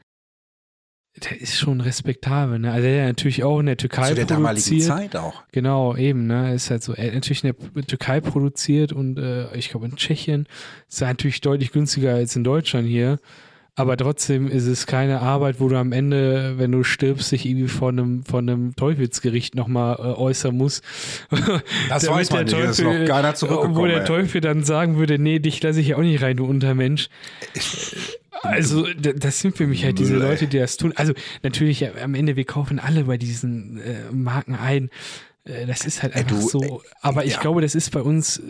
der 1.24 1.42
ist 1.42 1.58
schon 1.58 1.82
respektabel, 1.82 2.60
ne? 2.60 2.72
Also 2.72 2.88
er 2.88 3.04
hat 3.04 3.10
natürlich 3.10 3.44
auch 3.44 3.60
in 3.60 3.66
der 3.66 3.78
Türkei 3.78 4.10
zu 4.10 4.16
der 4.16 4.26
damaligen 4.26 4.64
produziert. 4.64 4.98
Zeit 4.98 5.16
auch. 5.16 5.44
Genau, 5.52 5.96
eben, 5.96 6.28
ne? 6.28 6.54
Ist 6.54 6.70
halt 6.70 6.84
so, 6.84 6.94
er 6.94 7.08
hat 7.08 7.14
natürlich 7.16 7.44
in 7.44 7.54
der 7.76 7.86
Türkei 7.86 8.22
produziert 8.22 8.94
und 8.94 9.18
äh, 9.18 9.56
ich 9.56 9.70
glaube 9.70 9.88
in 9.88 9.96
Tschechien 9.96 10.48
ist 10.88 11.02
er 11.02 11.08
natürlich 11.08 11.42
deutlich 11.42 11.72
günstiger 11.72 12.14
als 12.14 12.36
in 12.36 12.44
Deutschland 12.44 12.88
hier. 12.88 13.20
Aber 13.80 13.96
trotzdem 13.96 14.48
ist 14.48 14.66
es 14.66 14.88
keine 14.88 15.22
Arbeit, 15.22 15.60
wo 15.60 15.70
du 15.70 15.78
am 15.78 15.92
Ende, 15.92 16.56
wenn 16.58 16.72
du 16.72 16.84
stirbst, 16.84 17.32
dich 17.32 17.46
irgendwie 17.46 17.68
vor 17.68 17.90
einem, 17.90 18.24
von 18.24 18.50
einem 18.50 18.76
Teufelsgericht 18.76 19.54
nochmal 19.54 19.98
äh, 20.00 20.20
äußern 20.20 20.58
musst. 20.58 20.84
Das 21.88 22.10
weiß 22.10 22.32
man 22.32 22.46
nicht, 22.46 22.58
der 22.58 22.72
ist 22.72 22.82
noch 22.82 23.06
keiner 23.06 23.36
zurückgekommen, 23.36 23.76
Wo 23.76 23.86
der 23.86 24.00
ey. 24.00 24.06
Teufel 24.06 24.42
dann 24.42 24.64
sagen 24.64 24.98
würde, 24.98 25.20
nee, 25.20 25.38
dich 25.38 25.62
lasse 25.62 25.80
ich 25.80 25.90
ja 25.90 25.98
auch 25.98 26.02
nicht 26.02 26.24
rein, 26.24 26.38
du 26.38 26.46
Untermensch. 26.46 27.10
Also, 28.42 28.88
das 28.94 29.40
sind 29.42 29.56
für 29.56 29.68
mich 29.68 29.84
halt 29.86 30.00
diese 30.00 30.16
ey. 30.16 30.22
Leute, 30.22 30.48
die 30.48 30.58
das 30.58 30.78
tun. 30.78 30.94
Also, 30.96 31.14
natürlich, 31.44 31.84
äh, 31.84 31.92
am 32.04 32.16
Ende, 32.16 32.36
wir 32.36 32.46
kaufen 32.46 32.80
alle 32.80 33.04
bei 33.04 33.18
diesen 33.18 33.80
äh, 33.80 34.12
Marken 34.12 34.56
ein. 34.56 34.90
Äh, 35.44 35.68
das 35.68 35.86
ist 35.86 36.02
halt 36.02 36.16
Ey, 36.16 36.22
einfach 36.22 36.40
du, 36.40 36.48
so. 36.48 36.62
ey, 36.62 36.80
Aber 37.02 37.26
ich 37.26 37.34
ja. 37.34 37.40
glaube, 37.42 37.62
das 37.62 37.76
ist 37.76 37.92
bei 37.92 38.02
uns, 38.02 38.42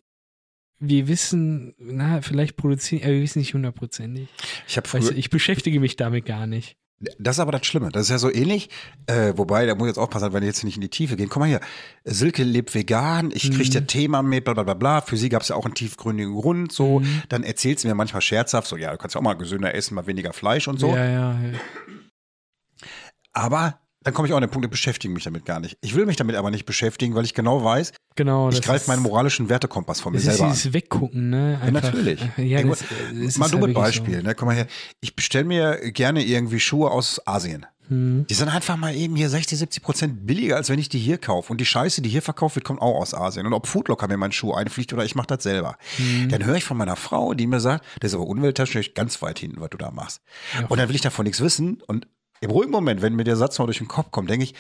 wir 0.80 1.08
wissen, 1.08 1.74
na, 1.80 2.22
vielleicht 2.22 2.56
produzieren, 2.58 3.04
aber 3.04 3.14
wir 3.14 3.22
wissen 3.22 3.40
nicht 3.40 3.54
hundertprozentig. 3.54 4.28
Ich 4.68 4.78
habe 4.78 4.86
Weißt 4.92 5.06
früher, 5.08 5.14
du, 5.14 5.20
ich 5.20 5.30
beschäftige 5.30 5.80
mich 5.80 5.96
damit 5.96 6.26
gar 6.26 6.46
nicht. 6.48 6.78
das 7.20 7.36
ist 7.38 7.40
aber 7.40 7.52
das 7.52 7.66
Schlimme. 7.66 7.90
Das 7.92 8.04
ist 8.04 8.10
ja 8.10 8.18
so 8.18 8.32
ähnlich. 8.32 8.70
Äh, 9.06 9.34
wobei, 9.36 9.66
da 9.68 9.76
muss 9.76 9.86
ich 9.86 9.90
jetzt 9.92 9.98
aufpassen, 10.00 10.34
wenn 10.34 10.42
wir 10.42 10.48
jetzt 10.48 10.64
nicht 10.64 10.76
in 10.76 10.82
die 10.82 10.90
Tiefe 10.90 11.16
gehen. 11.16 11.30
Guck 11.30 11.40
mal 11.42 11.46
hier, 11.48 11.62
Silke 12.06 12.44
lebt 12.44 12.74
vegan, 12.74 13.32
ich 13.34 13.52
krieg 13.52 13.70
Mhm. 13.70 13.74
das 13.74 13.84
Thema 13.88 14.22
mit, 14.24 14.46
bla 14.46 14.54
bla 14.54 14.64
bla 14.64 14.74
bla. 14.74 15.02
Für 15.02 15.18
sie 15.18 15.30
gab 15.30 15.42
es 15.44 15.50
ja 15.50 15.56
auch 15.56 15.66
einen 15.66 15.76
tiefgründigen 15.76 16.34
Grund. 16.34 16.72
So, 16.72 17.00
Mhm. 17.00 17.24
dann 17.30 17.44
erzählt 17.44 17.80
sie 17.80 17.88
mir 17.88 17.96
manchmal 17.96 18.22
scherzhaft, 18.22 18.68
so 18.68 18.78
ja, 18.78 18.92
du 18.92 18.98
kannst 18.98 19.14
ja 19.16 19.20
auch 19.20 19.24
mal 19.24 19.34
gesünder 19.36 19.74
essen, 19.76 19.96
mal 19.96 20.08
weniger 20.08 20.34
Fleisch 20.34 20.68
und 20.68 20.80
so. 20.80 20.90
Ja, 20.96 21.06
ja, 21.06 21.40
ja. 21.42 21.60
Aber 23.34 23.80
dann 24.08 24.14
komme 24.14 24.28
ich 24.28 24.34
auch 24.34 24.38
an 24.38 24.42
den 24.44 24.50
Punkt, 24.50 24.66
ich 24.66 24.72
beschäftige 24.72 25.14
mich 25.14 25.24
damit 25.26 25.46
gar 25.46 25.60
nicht. 25.60 25.78
Ich 25.82 25.94
will 25.96 26.06
mich 26.06 26.16
damit 26.16 26.36
aber 26.38 26.50
nicht 26.50 26.66
beschäftigen, 26.66 27.14
weil 27.14 27.26
ich 27.26 27.34
genau 27.34 27.64
weiß, 27.64 27.92
Genau. 28.16 28.50
ich 28.50 28.56
das 28.56 28.66
greife 28.66 28.78
ist- 28.84 28.88
meinen 28.88 29.02
moralischen 29.04 29.50
Wertekompass 29.50 30.00
von 30.00 30.14
mir 30.14 30.20
Das 30.20 30.28
ist 30.28 30.34
selber 30.38 30.50
an. 30.50 30.54
dieses 30.56 30.74
Weggucken, 30.74 31.30
ne? 31.30 31.60
Ja, 31.64 31.72
natürlich. 31.72 32.22
Ja, 32.38 32.60
Ey, 32.60 32.68
das, 32.70 32.80
das 32.80 32.88
mal 32.90 33.26
ist 33.26 33.38
du 33.38 33.42
halt 33.42 33.52
mit 33.54 33.62
wirklich 33.62 33.76
so. 33.76 33.82
Beispiel, 33.82 34.24
ne? 34.24 34.34
Guck 34.36 34.46
mal 34.48 34.56
her. 34.56 34.68
Ich 35.02 35.16
bestelle 35.16 35.44
mir 35.46 35.92
gerne 35.92 36.24
irgendwie 36.24 36.60
Schuhe 36.60 36.90
aus 36.90 37.22
Asien. 37.28 37.66
Hm. 37.90 38.26
Die 38.30 38.34
sind 38.34 38.50
einfach 38.50 38.76
mal 38.76 38.94
eben 38.94 39.16
hier 39.16 39.30
60, 39.30 39.58
70 39.60 39.82
Prozent 39.82 40.28
billiger, 40.28 40.58
als 40.58 40.70
wenn 40.70 40.78
ich 40.78 40.90
die 40.90 41.00
hier 41.00 41.18
kaufe. 41.18 41.52
Und 41.54 41.62
die 41.62 41.66
Scheiße, 41.66 42.02
die 42.02 42.10
hier 42.10 42.22
verkauft 42.22 42.56
wird, 42.58 42.66
kommt 42.66 42.82
auch 42.82 42.96
aus 43.00 43.14
Asien. 43.14 43.46
Und 43.46 43.54
ob 43.54 43.66
Foodlocker 43.66 44.08
mir 44.10 44.18
meinen 44.18 44.34
Schuh 44.34 44.54
einfliegt 44.54 44.92
oder 44.92 45.06
ich 45.06 45.16
mache 45.16 45.28
das 45.28 45.44
selber. 45.44 45.78
Mhm. 45.98 46.28
Dann 46.28 46.44
höre 46.44 46.56
ich 46.56 46.66
von 46.66 46.76
meiner 46.76 46.98
Frau, 46.98 47.34
die 47.34 47.48
mir 47.48 47.62
sagt, 47.62 47.86
das 48.02 48.12
ist 48.12 48.16
aber 48.16 48.28
umwelttechnisch 48.28 48.94
ganz 48.94 49.22
weit 49.22 49.40
hinten, 49.40 49.62
was 49.62 49.70
du 49.70 49.78
da 49.78 49.92
machst. 49.92 50.22
Ja. 50.60 50.66
Und 50.68 50.80
dann 50.80 50.90
will 50.90 50.96
ich 50.96 51.02
davon 51.02 51.24
nichts 51.26 51.40
wissen. 51.40 51.82
Und 51.88 52.08
im 52.42 52.52
ruhigen 52.52 52.72
Moment, 52.72 53.02
wenn 53.02 53.16
mir 53.16 53.24
der 53.24 53.36
Satz 53.36 53.58
mal 53.60 53.66
durch 53.66 53.78
den 53.80 53.88
Kopf 53.88 54.12
kommt, 54.12 54.30
denke 54.30 54.44
ich, 54.46 54.54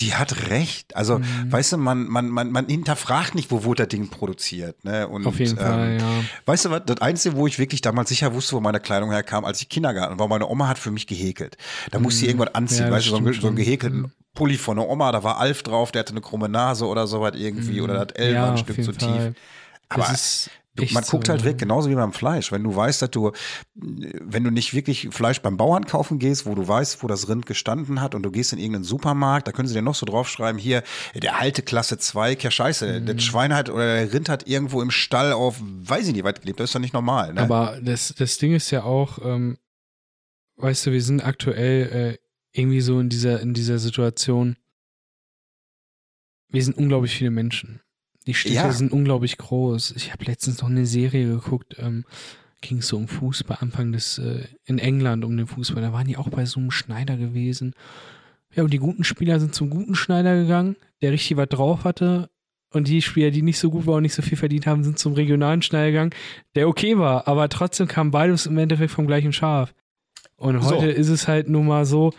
die 0.00 0.14
hat 0.14 0.50
recht. 0.50 0.96
Also, 0.96 1.18
Mhm. 1.18 1.52
weißt 1.52 1.72
du, 1.72 1.76
man, 1.78 2.06
man, 2.08 2.28
man, 2.28 2.50
man 2.50 2.66
hinterfragt 2.66 3.34
nicht, 3.36 3.50
wo 3.50 3.62
wurde 3.64 3.84
das 3.84 3.88
Ding 3.90 4.08
produziert. 4.08 4.84
Ne? 4.84 5.06
Und, 5.06 5.24
Auf 5.26 5.38
jeden 5.38 5.56
Fall, 5.56 5.98
ja. 6.00 6.24
Weißt 6.46 6.64
du 6.64 6.70
was, 6.70 6.82
das 6.86 7.00
Einzige, 7.00 7.36
wo 7.36 7.46
ich 7.46 7.58
wirklich 7.58 7.80
damals 7.80 8.08
sicher 8.08 8.34
wusste, 8.34 8.56
wo 8.56 8.60
meine 8.60 8.80
Kleidung 8.80 9.10
herkam, 9.12 9.44
als 9.44 9.60
ich 9.62 9.68
Kindergarten 9.68 10.18
war, 10.18 10.26
meine 10.28 10.48
Oma 10.48 10.66
hat 10.68 10.78
für 10.78 10.90
mich 10.90 11.06
gehäkelt. 11.06 11.56
Da 11.92 12.00
musste 12.00 12.20
sie 12.20 12.26
irgendwas 12.26 12.54
anziehen, 12.54 12.86
Mhm. 12.86 12.92
Ja, 12.92 12.96
das 12.96 12.96
weißt 12.98 13.06
du, 13.06 13.10
so, 13.10 13.16
einen, 13.18 13.40
so 13.40 13.46
einen 13.46 13.56
gehäkelten 13.56 14.12
Pulli 14.34 14.58
von 14.58 14.76
der 14.78 14.88
Oma, 14.88 15.12
da 15.12 15.22
war 15.22 15.38
Alf 15.38 15.62
drauf, 15.62 15.92
der 15.92 16.00
hatte 16.00 16.10
eine 16.12 16.20
krumme 16.20 16.48
Nase 16.48 16.86
oder 16.86 17.06
sowas 17.06 17.34
irgendwie, 17.36 17.80
oder 17.80 18.04
das 18.04 18.16
L 18.16 18.30
Mhm. 18.30 18.34
Ja, 18.34 18.42
war 18.42 18.48
ein 18.48 18.54
auf 18.54 18.60
Stück 18.60 18.76
jeden 18.78 18.92
zu 18.92 18.98
Fall. 18.98 19.32
tief. 19.32 19.42
Aber 19.90 20.02
Das 20.02 20.12
ist 20.12 20.50
du, 20.76 20.84
man 20.92 21.04
guckt 21.04 21.26
so, 21.26 21.32
halt 21.32 21.44
weg, 21.44 21.58
genauso 21.58 21.88
wie 21.90 21.94
beim 21.94 22.12
Fleisch. 22.12 22.50
Wenn 22.52 22.62
du 22.64 22.74
weißt, 22.74 23.02
dass 23.02 23.10
du, 23.10 23.32
wenn 23.74 24.44
du 24.44 24.50
nicht 24.50 24.74
wirklich 24.74 25.08
Fleisch 25.10 25.40
beim 25.40 25.56
Bauern 25.56 25.86
kaufen 25.86 26.18
gehst, 26.18 26.46
wo 26.46 26.54
du 26.54 26.66
weißt, 26.66 27.02
wo 27.02 27.06
das 27.06 27.28
Rind 27.28 27.46
gestanden 27.46 28.00
hat 28.00 28.14
und 28.14 28.22
du 28.22 28.30
gehst 28.30 28.52
in 28.52 28.58
irgendeinen 28.58 28.84
Supermarkt, 28.84 29.46
da 29.46 29.52
können 29.52 29.68
sie 29.68 29.74
dir 29.74 29.82
noch 29.82 29.94
so 29.94 30.06
draufschreiben, 30.06 30.60
hier, 30.60 30.82
der 31.14 31.38
alte 31.38 31.62
Klasse 31.62 31.98
2, 31.98 32.34
ja 32.40 32.50
scheiße, 32.50 33.00
Mhm. 33.00 33.06
das 33.06 33.22
Schwein 33.22 33.54
hat 33.54 33.70
oder 33.70 33.84
der 34.00 34.12
Rind 34.12 34.28
hat 34.28 34.46
irgendwo 34.48 34.82
im 34.82 34.90
Stall 34.90 35.32
auf, 35.32 35.60
weiß 35.60 36.08
ich 36.08 36.14
nicht, 36.14 36.24
weit 36.24 36.40
gelebt, 36.40 36.60
das 36.60 36.70
ist 36.70 36.74
doch 36.74 36.80
nicht 36.80 36.94
normal. 36.94 37.34
Ne? 37.34 37.40
Aber 37.40 37.78
das, 37.82 38.14
das 38.16 38.38
Ding 38.38 38.54
ist 38.54 38.70
ja 38.70 38.82
auch, 38.82 39.18
ähm, 39.24 39.58
weißt 40.56 40.86
du, 40.86 40.92
wir 40.92 41.02
sind 41.02 41.20
aktuell 41.24 42.18
äh, 42.18 42.58
irgendwie 42.58 42.80
so 42.80 43.00
in 43.00 43.08
dieser, 43.08 43.40
in 43.40 43.54
dieser 43.54 43.78
Situation. 43.78 44.56
Wir 46.48 46.62
sind 46.62 46.76
unglaublich 46.76 47.16
viele 47.16 47.30
Menschen. 47.30 47.80
Die 48.26 48.34
Städte 48.34 48.54
Ja. 48.54 48.72
sind 48.72 48.92
unglaublich 48.92 49.36
groß. 49.38 49.92
Ich 49.96 50.12
habe 50.12 50.24
letztens 50.24 50.60
noch 50.62 50.68
eine 50.70 50.86
Serie 50.86 51.26
geguckt, 51.28 51.76
ähm, 51.78 52.04
ging 52.62 52.78
es 52.78 52.88
so 52.88 52.96
um 52.96 53.08
Fußball, 53.08 53.58
Anfang 53.60 53.92
des, 53.92 54.18
äh, 54.18 54.44
in 54.64 54.78
England 54.78 55.24
um 55.24 55.36
den 55.36 55.46
Fußball. 55.46 55.82
Da 55.82 55.92
waren 55.92 56.06
die 56.06 56.16
auch 56.16 56.28
bei 56.30 56.46
so 56.46 56.58
einem 56.60 56.70
Schneider 56.70 57.16
gewesen. 57.16 57.74
Ja, 58.54 58.62
und 58.62 58.72
die 58.72 58.78
guten 58.78 59.04
Spieler 59.04 59.40
sind 59.40 59.54
zum 59.54 59.68
guten 59.68 59.94
Schneider 59.94 60.36
gegangen, 60.36 60.76
der 61.02 61.12
richtig 61.12 61.36
was 61.36 61.48
drauf 61.48 61.84
hatte. 61.84 62.30
Und 62.72 62.88
die 62.88 63.02
Spieler, 63.02 63.30
die 63.30 63.42
nicht 63.42 63.58
so 63.58 63.70
gut 63.70 63.86
waren 63.86 63.96
und 63.98 64.02
nicht 64.02 64.14
so 64.14 64.22
viel 64.22 64.38
verdient 64.38 64.66
haben, 64.66 64.82
sind 64.82 64.98
zum 64.98 65.12
regionalen 65.12 65.62
Schneider 65.62 65.88
gegangen, 65.92 66.10
der 66.56 66.66
okay 66.68 66.98
war. 66.98 67.28
Aber 67.28 67.48
trotzdem 67.48 67.86
kam 67.86 68.10
beides 68.10 68.46
im 68.46 68.56
Endeffekt 68.58 68.90
vom 68.90 69.06
gleichen 69.06 69.32
Schaf. 69.32 69.74
Und 70.36 70.60
So. 70.62 70.70
heute 70.76 70.86
ist 70.90 71.08
es 71.08 71.28
halt 71.28 71.48
nun 71.48 71.66
mal 71.66 71.84
so, 71.84 72.12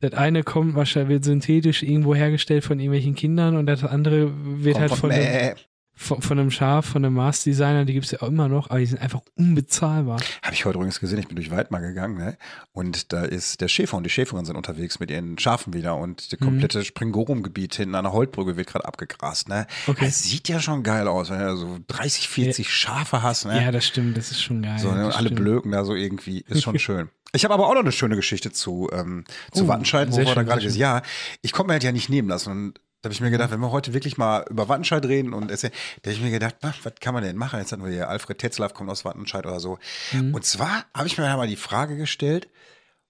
das 0.00 0.12
eine 0.14 0.42
kommt 0.42 0.74
wahrscheinlich 0.74 1.10
wird 1.10 1.24
synthetisch 1.24 1.82
irgendwo 1.82 2.14
hergestellt 2.14 2.64
von 2.64 2.78
irgendwelchen 2.78 3.14
Kindern 3.14 3.56
und 3.56 3.66
das 3.66 3.84
andere 3.84 4.30
wird 4.62 4.74
Kommt 4.76 4.80
halt 4.80 4.90
von- 4.90 4.98
von, 4.98 5.08
Mäh. 5.10 5.54
Von, 5.98 6.22
von 6.22 6.38
einem 6.38 6.50
Schaf, 6.52 6.86
von 6.86 7.04
einem 7.04 7.14
Mars-Designer, 7.14 7.84
die 7.84 7.92
gibt 7.92 8.06
es 8.06 8.12
ja 8.12 8.22
auch 8.22 8.28
immer 8.28 8.48
noch, 8.48 8.70
aber 8.70 8.78
die 8.78 8.86
sind 8.86 9.02
einfach 9.02 9.20
unbezahlbar. 9.34 10.20
Habe 10.42 10.54
ich 10.54 10.64
heute 10.64 10.76
übrigens 10.76 11.00
gesehen, 11.00 11.18
ich 11.18 11.26
bin 11.26 11.34
durch 11.34 11.50
Weidmar 11.50 11.80
gegangen, 11.80 12.16
ne? 12.16 12.38
Und 12.72 13.12
da 13.12 13.24
ist 13.24 13.60
der 13.60 13.66
Schäfer 13.66 13.96
und 13.96 14.04
die 14.04 14.10
Schäferin 14.10 14.44
sind 14.44 14.56
unterwegs 14.56 15.00
mit 15.00 15.10
ihren 15.10 15.38
Schafen 15.38 15.74
wieder 15.74 15.96
und 15.96 16.32
das 16.32 16.38
komplette 16.38 16.84
Springorum-Gebiet 16.84 17.74
hinten 17.74 17.96
an 17.96 18.04
der 18.04 18.12
Holtbrücke 18.12 18.56
wird 18.56 18.68
gerade 18.68 18.84
abgegrast, 18.84 19.48
ne? 19.48 19.66
Okay. 19.88 20.06
Das 20.06 20.22
sieht 20.22 20.48
ja 20.48 20.60
schon 20.60 20.84
geil 20.84 21.08
aus, 21.08 21.30
wenn 21.30 21.40
du 21.40 21.56
so 21.56 21.78
30, 21.88 22.28
40 22.28 22.72
Schafe 22.72 23.22
hast, 23.22 23.46
ne? 23.46 23.60
Ja, 23.60 23.72
das 23.72 23.84
stimmt, 23.84 24.16
das 24.16 24.30
ist 24.30 24.40
schon 24.40 24.62
geil. 24.62 24.78
So, 24.78 24.92
ne? 24.92 25.12
alle 25.12 25.30
blöken 25.30 25.72
da 25.72 25.84
so 25.84 25.96
irgendwie, 25.96 26.44
ist 26.46 26.62
schon 26.62 26.78
schön. 26.78 27.10
Ich 27.32 27.44
habe 27.44 27.52
aber 27.52 27.66
auch 27.66 27.74
noch 27.74 27.80
eine 27.80 27.92
schöne 27.92 28.16
Geschichte 28.16 28.52
zu, 28.52 28.88
ähm, 28.92 29.24
zu 29.52 29.64
Oh, 29.64 29.68
Wattenscheid, 29.68 30.10
wo 30.10 30.16
wir 30.16 30.24
da 30.24 30.42
gerade 30.44 30.62
gesagt 30.62 30.78
ja, 30.78 31.02
ich 31.42 31.52
konnte 31.52 31.68
mir 31.68 31.72
halt 31.74 31.84
ja 31.84 31.92
nicht 31.92 32.08
nehmen 32.08 32.28
lassen. 32.28 32.50
Und 32.50 32.80
habe 33.04 33.12
ich 33.12 33.20
mir 33.20 33.30
gedacht, 33.30 33.50
wenn 33.50 33.60
wir 33.60 33.70
heute 33.70 33.94
wirklich 33.94 34.18
mal 34.18 34.44
über 34.50 34.68
Wattenscheid 34.68 35.04
reden 35.06 35.32
und 35.32 35.50
erzählen, 35.50 35.72
da 36.02 36.10
habe 36.10 36.16
ich 36.18 36.24
mir 36.24 36.30
gedacht, 36.30 36.56
na, 36.62 36.74
was 36.82 36.94
kann 37.00 37.14
man 37.14 37.22
denn 37.22 37.36
machen? 37.36 37.60
Jetzt 37.60 37.70
hatten 37.72 37.84
wir 37.84 37.92
hier 37.92 38.08
Alfred 38.08 38.38
Tetzlaff 38.38 38.74
kommt 38.74 38.90
aus 38.90 39.04
Wattenscheid 39.04 39.46
oder 39.46 39.60
so. 39.60 39.78
Mhm. 40.12 40.34
Und 40.34 40.44
zwar 40.44 40.84
habe 40.94 41.06
ich 41.06 41.16
mir 41.16 41.24
da 41.24 41.36
mal 41.36 41.46
die 41.46 41.56
Frage 41.56 41.96
gestellt, 41.96 42.48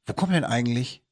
wo 0.07 0.13
kommt 0.13 0.35
denn 0.35 0.45
eigentlich 0.45 1.03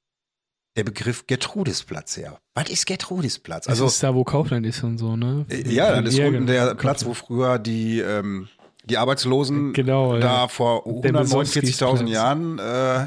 der 0.77 0.85
Begriff 0.85 1.27
Gertrudisplatz 1.27 2.17
her? 2.17 2.39
Was 2.55 2.69
ist 2.69 2.87
Gertrudisplatz? 2.87 3.67
Also, 3.67 3.85
das 3.85 3.95
ist 3.95 4.03
da, 4.03 4.15
wo 4.15 4.25
Kaufland 4.25 4.67
ist 4.67 4.83
und 4.83 4.99
so, 4.99 5.17
ne? 5.17 5.47
äh, 5.49 5.69
ja, 5.73 6.01
das 6.01 6.15
ist 6.15 6.21
unten 6.21 6.47
genau. 6.47 6.67
der 6.67 6.75
Platz, 6.75 7.05
wo 7.07 7.15
früher 7.15 7.59
die, 7.59 8.01
ähm, 8.01 8.49
die 8.85 8.99
Arbeitslosen 8.99 9.73
Genau, 9.73 10.19
da 10.19 10.43
ja. 10.43 10.49
vor 10.49 10.85
Der 10.85 11.13
149.000 11.13 11.19
Besowskis-Platz. 11.23 12.11
Jahren 12.11 12.59
äh, 12.59 13.07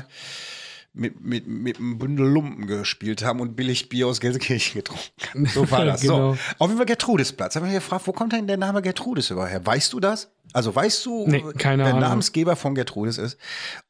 mit, 0.94 1.22
mit, 1.22 1.48
mit 1.48 1.78
einem 1.78 1.98
Bündel 1.98 2.28
Lumpen 2.28 2.68
gespielt 2.68 3.24
haben 3.24 3.40
und 3.40 3.56
billig 3.56 3.90
Bier 3.90 4.08
aus 4.08 4.20
Gelsenkirchen 4.20 4.76
getrunken 4.76 5.04
haben. 5.30 5.46
So 5.54 5.70
war 5.72 5.86
das. 5.86 6.02
Genau. 6.02 6.34
So, 6.34 6.40
auf 6.58 6.68
jeden 6.68 6.78
Fall 6.78 6.86
Gertrudisplatz. 6.86 7.56
Haben 7.56 7.68
wir 7.68 7.74
gefragt, 7.74 8.08
wo 8.08 8.12
kommt 8.12 8.34
denn 8.34 8.48
der 8.48 8.58
Name 8.58 8.82
Gertrudis 8.82 9.30
überhaupt 9.30 9.52
her? 9.52 9.66
Weißt 9.66 9.94
du 9.94 10.00
das? 10.00 10.30
Also 10.54 10.76
weißt 10.76 11.06
du, 11.06 11.28
Nee, 11.28 11.44
wer 11.56 11.72
Ahnung. 11.72 12.00
Namensgeber 12.00 12.56
von 12.56 12.74
Gertrudis 12.76 13.18
ist? 13.18 13.38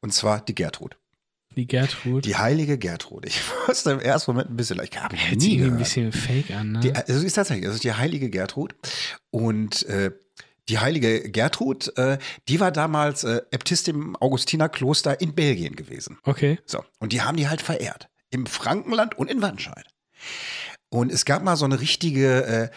Und 0.00 0.12
zwar 0.12 0.40
die 0.40 0.54
Gertrud. 0.54 0.96
Die 1.56 1.66
Gertrud. 1.66 2.24
Die 2.24 2.36
heilige 2.36 2.78
Gertrud. 2.78 3.26
Ich 3.26 3.40
wusste 3.66 3.90
im 3.90 4.00
ersten 4.00 4.32
Moment 4.32 4.50
ein 4.50 4.56
bisschen, 4.56 4.80
ich 4.82 4.96
habe 5.00 5.16
ich 5.16 5.22
sich 5.22 5.36
nie 5.38 5.56
irgendwie 5.58 5.64
ein 5.64 5.70
gehört. 5.70 5.78
bisschen 5.78 6.12
fake 6.12 6.50
an, 6.52 6.72
ne? 6.72 6.80
Die, 6.80 6.92
also 6.94 7.26
ist 7.26 7.32
tatsächlich, 7.32 7.68
ist 7.68 7.82
die 7.82 7.92
heilige 7.92 8.30
Gertrud. 8.30 8.74
Und 9.30 9.84
äh, 9.86 10.12
die 10.70 10.78
heilige 10.78 11.30
Gertrud, 11.30 11.96
äh, 11.98 12.18
die 12.48 12.60
war 12.60 12.70
damals 12.70 13.24
äh, 13.24 13.42
Äbtistin 13.50 13.96
im 13.96 14.16
Augustinerkloster 14.16 15.20
in 15.20 15.34
Belgien 15.34 15.76
gewesen. 15.76 16.18
okay. 16.24 16.58
So, 16.64 16.84
und 16.98 17.12
die 17.12 17.22
haben 17.22 17.36
die 17.36 17.48
halt 17.48 17.60
verehrt. 17.60 18.08
Im 18.30 18.46
Frankenland 18.46 19.18
und 19.18 19.30
in 19.30 19.42
Wattenscheid. 19.42 19.84
Und 20.88 21.12
es 21.12 21.24
gab 21.24 21.42
mal 21.42 21.56
so 21.56 21.64
eine 21.64 21.80
richtige, 21.80 22.44
äh, 22.44 22.70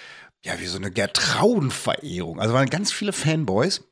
ja, 0.43 0.59
wie 0.59 0.65
so 0.65 0.77
eine 0.77 0.91
Gertraudenverehrung. 0.91 2.39
Also 2.39 2.53
waren 2.53 2.69
ganz 2.69 2.91
viele 2.91 3.13
Fanboys. 3.13 3.83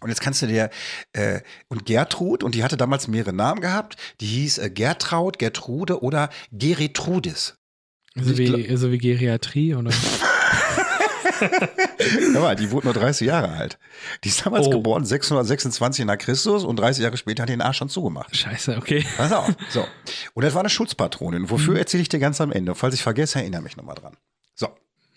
Und 0.00 0.08
jetzt 0.08 0.20
kannst 0.20 0.42
du 0.42 0.46
dir, 0.46 0.70
äh, 1.12 1.40
und 1.68 1.86
Gertrud, 1.86 2.42
und 2.42 2.54
die 2.54 2.64
hatte 2.64 2.76
damals 2.76 3.06
mehrere 3.06 3.32
Namen 3.32 3.60
gehabt, 3.60 3.96
die 4.20 4.26
hieß 4.26 4.58
äh, 4.58 4.70
Gertraud, 4.70 5.38
Gertrude 5.38 6.02
oder 6.02 6.30
Geretrudis. 6.50 7.56
Also 8.16 8.36
wie, 8.36 8.68
also 8.68 8.90
wie 8.90 8.98
Geriatrie 8.98 9.74
oder? 9.74 9.90
Ja, 12.34 12.54
die 12.54 12.70
wurde 12.70 12.86
nur 12.86 12.94
30 12.94 13.26
Jahre 13.28 13.50
alt. 13.50 13.78
Die 14.24 14.28
ist 14.28 14.44
damals 14.44 14.66
Oh. 14.66 14.70
geboren, 14.70 15.04
626 15.04 16.04
nach 16.04 16.18
Christus 16.18 16.64
und 16.64 16.76
30 16.76 17.02
Jahre 17.04 17.16
später 17.16 17.42
hat 17.42 17.48
die 17.48 17.52
den 17.54 17.60
Arsch 17.62 17.78
schon 17.78 17.88
zugemacht. 17.88 18.34
Scheiße, 18.36 18.76
okay. 18.76 19.04
Pass 19.16 19.32
auf. 19.32 19.48
So. 19.70 19.86
Und 20.34 20.44
das 20.44 20.54
war 20.54 20.60
eine 20.60 20.70
Schutzpatronin. 20.70 21.50
Wofür 21.50 21.78
erzähle 21.78 22.02
ich 22.02 22.08
dir 22.08 22.18
ganz 22.18 22.40
am 22.40 22.50
Ende? 22.52 22.74
Falls 22.74 22.94
ich 22.94 23.02
vergesse, 23.02 23.38
erinnere 23.40 23.62
mich 23.62 23.76
nochmal 23.76 23.94
dran. 23.94 24.16
So. 24.54 24.68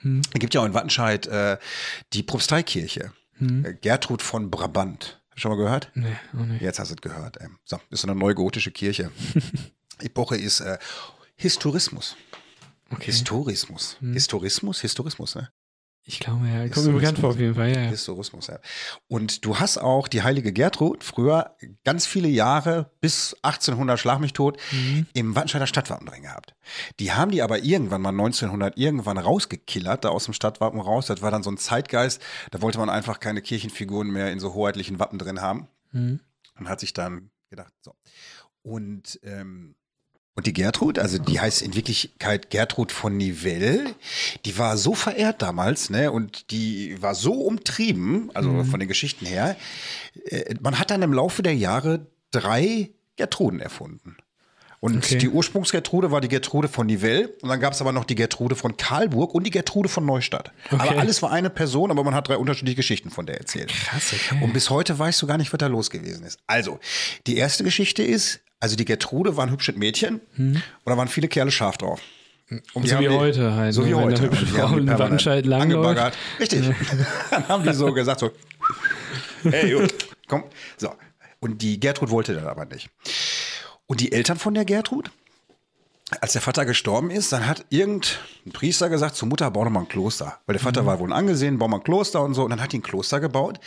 Hm. 0.02 0.22
Es 0.34 0.40
gibt 0.40 0.54
ja 0.54 0.62
auch 0.62 0.66
in 0.66 0.74
Wattenscheid 0.74 1.26
äh, 1.28 1.58
die 2.14 2.24
Propsteikirche. 2.24 3.12
Hm. 3.38 3.78
Gertrud 3.82 4.22
von 4.22 4.50
Brabant. 4.52 5.20
Hast 5.30 5.38
du 5.38 5.42
Schon 5.42 5.52
mal 5.52 5.58
gehört? 5.58 5.92
Nee, 5.96 6.16
auch 6.34 6.46
nicht. 6.46 6.62
Jetzt 6.62 6.80
hast 6.80 6.92
du 6.92 6.96
es 6.96 7.02
gehört. 7.02 7.38
Ähm, 7.42 7.58
so, 7.66 7.80
ist 7.90 8.02
so 8.02 8.08
eine 8.08 8.18
neugotische 8.18 8.72
Kirche. 8.72 9.12
Epoche 10.00 10.38
ist 10.38 10.60
äh, 10.62 10.78
Historismus. 11.36 12.16
Okay. 12.92 13.06
Historismus. 13.06 13.98
Hm. 14.00 14.14
Historismus? 14.14 14.80
Historismus, 14.82 15.36
ne? 15.36 15.50
Ich 16.08 16.20
glaube, 16.20 16.48
ja. 16.48 16.68
Kommt 16.70 16.86
mir 16.86 16.94
bekannt 16.94 17.18
vor 17.18 17.32
auf 17.32 17.40
jeden 17.40 17.56
Fall, 17.56 17.70
ja. 17.74 17.80
Historismus, 17.82 18.46
ja. 18.46 18.60
Und 19.08 19.44
du 19.44 19.58
hast 19.58 19.80
auch 19.80 20.08
die 20.08 20.22
heilige 20.22 20.54
Gertrud 20.54 21.04
früher 21.04 21.56
ganz 21.84 22.06
viele 22.06 22.28
Jahre 22.28 22.92
bis 23.02 23.36
1800 23.42 24.00
Schlag 24.00 24.20
mich 24.20 24.34
tot 24.34 24.60
Mhm. 24.72 25.08
im 25.14 25.36
Wattenscheider 25.36 25.66
Stadtwappen 25.66 26.06
drin 26.06 26.22
gehabt. 26.22 26.54
Die 27.00 27.12
haben 27.14 27.32
die 27.32 27.42
aber 27.42 27.64
irgendwann 27.64 28.02
mal 28.04 28.12
1900 28.12 28.78
irgendwann 28.78 29.18
rausgekillert, 29.18 30.06
da 30.06 30.10
aus 30.10 30.26
dem 30.26 30.36
Stadtwappen 30.36 30.80
raus. 30.80 31.08
Das 31.08 31.24
war 31.24 31.32
dann 31.32 31.42
so 31.42 31.50
ein 31.50 31.58
Zeitgeist. 31.58 32.22
Da 32.52 32.62
wollte 32.62 32.78
man 32.78 32.92
einfach 32.92 33.20
keine 33.20 33.42
Kirchenfiguren 33.42 34.12
mehr 34.12 34.32
in 34.32 34.40
so 34.40 34.54
hoheitlichen 34.54 35.00
Wappen 35.00 35.18
drin 35.18 35.42
haben 35.42 35.68
Mhm. 35.92 36.20
und 36.60 36.70
hat 36.70 36.82
sich 36.82 36.94
dann 36.94 37.32
gedacht, 37.50 37.74
so. 37.82 37.96
Und, 38.62 39.20
ähm, 39.24 39.76
und 40.36 40.48
die 40.48 40.54
Gertrud, 40.54 41.00
also 41.00 41.18
die 41.18 41.40
heißt 41.40 41.62
in 41.62 41.76
Wirklichkeit 41.76 42.50
Gertrud 42.50 42.92
von 42.92 43.16
Nivelle, 43.16 43.96
die 44.44 44.58
war 44.58 44.78
so 44.78 44.94
verehrt 44.94 45.42
damals, 45.42 45.90
ne, 45.90 46.12
und 46.12 46.52
die 46.52 47.02
war 47.02 47.16
so 47.16 47.34
umtrieben, 47.34 48.32
also 48.34 48.66
von 48.66 48.80
den 48.80 48.90
Geschichten 48.90 49.26
her, 49.26 49.56
äh, 50.26 50.56
man 50.60 50.78
hat 50.78 50.92
dann 50.92 51.02
im 51.02 51.14
Laufe 51.14 51.42
der 51.42 51.56
Jahre 51.56 52.08
drei 52.32 52.90
Gertruden 53.16 53.62
erfunden. 53.62 54.18
Und 54.86 54.98
Okay. 54.98 55.18
die 55.18 55.30
Ursprungsgertrude 55.30 56.12
war 56.12 56.22
die 56.22 56.28
Gertrude 56.28 56.68
von 56.68 56.86
Nivelle 56.88 57.30
und 57.42 57.50
dann 57.50 57.60
gab 57.60 57.74
es 57.74 57.82
aber 57.82 57.92
noch 57.92 58.06
die 58.06 58.16
Gertrude 58.16 58.56
von 58.56 58.78
Karlburg 58.78 59.34
und 59.34 59.44
die 59.46 59.50
Gertrude 59.52 59.90
von 59.90 60.06
Neustadt. 60.06 60.52
Okay. 60.72 60.88
Aber 60.90 61.00
alles 61.00 61.22
war 61.22 61.32
eine 61.32 61.50
Person, 61.50 61.90
aber 61.92 62.04
man 62.04 62.14
hat 62.14 62.28
drei 62.28 62.38
unterschiedliche 62.38 62.76
Geschichten 62.78 63.10
von 63.10 63.26
der 63.26 63.38
erzählt. 63.40 63.70
Krass, 63.70 64.14
okay. 64.14 64.44
Und 64.44 64.54
bis 64.54 64.70
heute 64.70 64.98
weißt 64.98 65.22
du 65.22 65.28
gar 65.28 65.38
nicht, 65.38 65.52
was 65.52 65.58
da 65.58 65.68
los 65.68 65.90
gewesen 65.90 66.24
ist. 66.26 66.40
Also, 66.48 66.80
die 67.28 67.38
erste 67.38 67.64
Geschichte 67.64 68.04
ist, 68.04 68.42
also 68.60 68.76
die 68.76 68.86
Gertrude 68.86 69.36
war 69.38 69.46
ein 69.48 69.52
hübsches 69.52 69.76
Mädchen 69.76 70.22
und 70.38 70.62
da 70.86 70.96
waren 70.98 71.08
viele 71.08 71.28
Kerle 71.28 71.52
scharf 71.52 71.78
drauf. 71.78 72.00
Und 72.76 72.84
Hm. 72.84 72.90
So 72.90 73.00
wie 73.00 73.10
heute 73.10 73.54
halt, 73.56 73.74
So 73.74 73.82
ne, 73.82 73.88
wie 73.90 73.94
heute. 73.96 74.18
eine 74.22 74.30
hübsche 74.30 74.46
Frau 74.46 74.78
in 74.78 74.88
Wattenscheid 74.88 75.52
angebaggert. 75.52 76.16
Richtig. 76.40 76.62
Dann 77.32 77.48
haben 77.48 77.64
die 77.64 77.74
so 77.74 77.92
gesagt 77.92 78.20
so, 78.20 78.30
hey, 79.50 79.72
Junge, 79.72 79.88
komm. 80.28 80.44
So. 80.78 80.94
Und 81.40 81.62
die 81.64 81.80
Gertrud 81.80 82.10
wollte 82.12 82.34
das 82.36 82.46
aber 82.46 82.66
nicht. 82.66 82.90
Und 83.88 84.00
die 84.02 84.12
Eltern 84.12 84.38
von 84.38 84.54
der 84.54 84.66
Gertrud, 84.66 85.12
als 86.22 86.34
der 86.34 86.42
Vater 86.42 86.66
gestorben 86.66 87.10
ist, 87.10 87.32
dann 87.32 87.48
hat 87.48 87.66
irgendein 87.70 88.12
Priester 88.54 88.90
gesagt 88.90 89.16
zur 89.16 89.28
Mutter, 89.28 89.50
bau 89.52 89.64
doch 89.64 89.72
mal 89.72 89.82
ein 89.82 89.88
Kloster. 89.88 90.40
Weil 90.46 90.54
der 90.54 90.62
Vater 90.64 90.84
Mhm. 90.84 90.86
war 90.88 91.00
wohl 91.00 91.14
angesehen, 91.14 91.58
bau 91.58 91.68
mal 91.68 91.78
ein 91.78 91.84
Kloster 91.84 92.22
und 92.22 92.34
so. 92.34 92.44
Und 92.44 92.52
dann 92.52 92.62
hat 92.62 92.72
die 92.74 92.80
ein 92.80 92.84
Kloster 92.84 93.20
gebaut. 93.20 93.60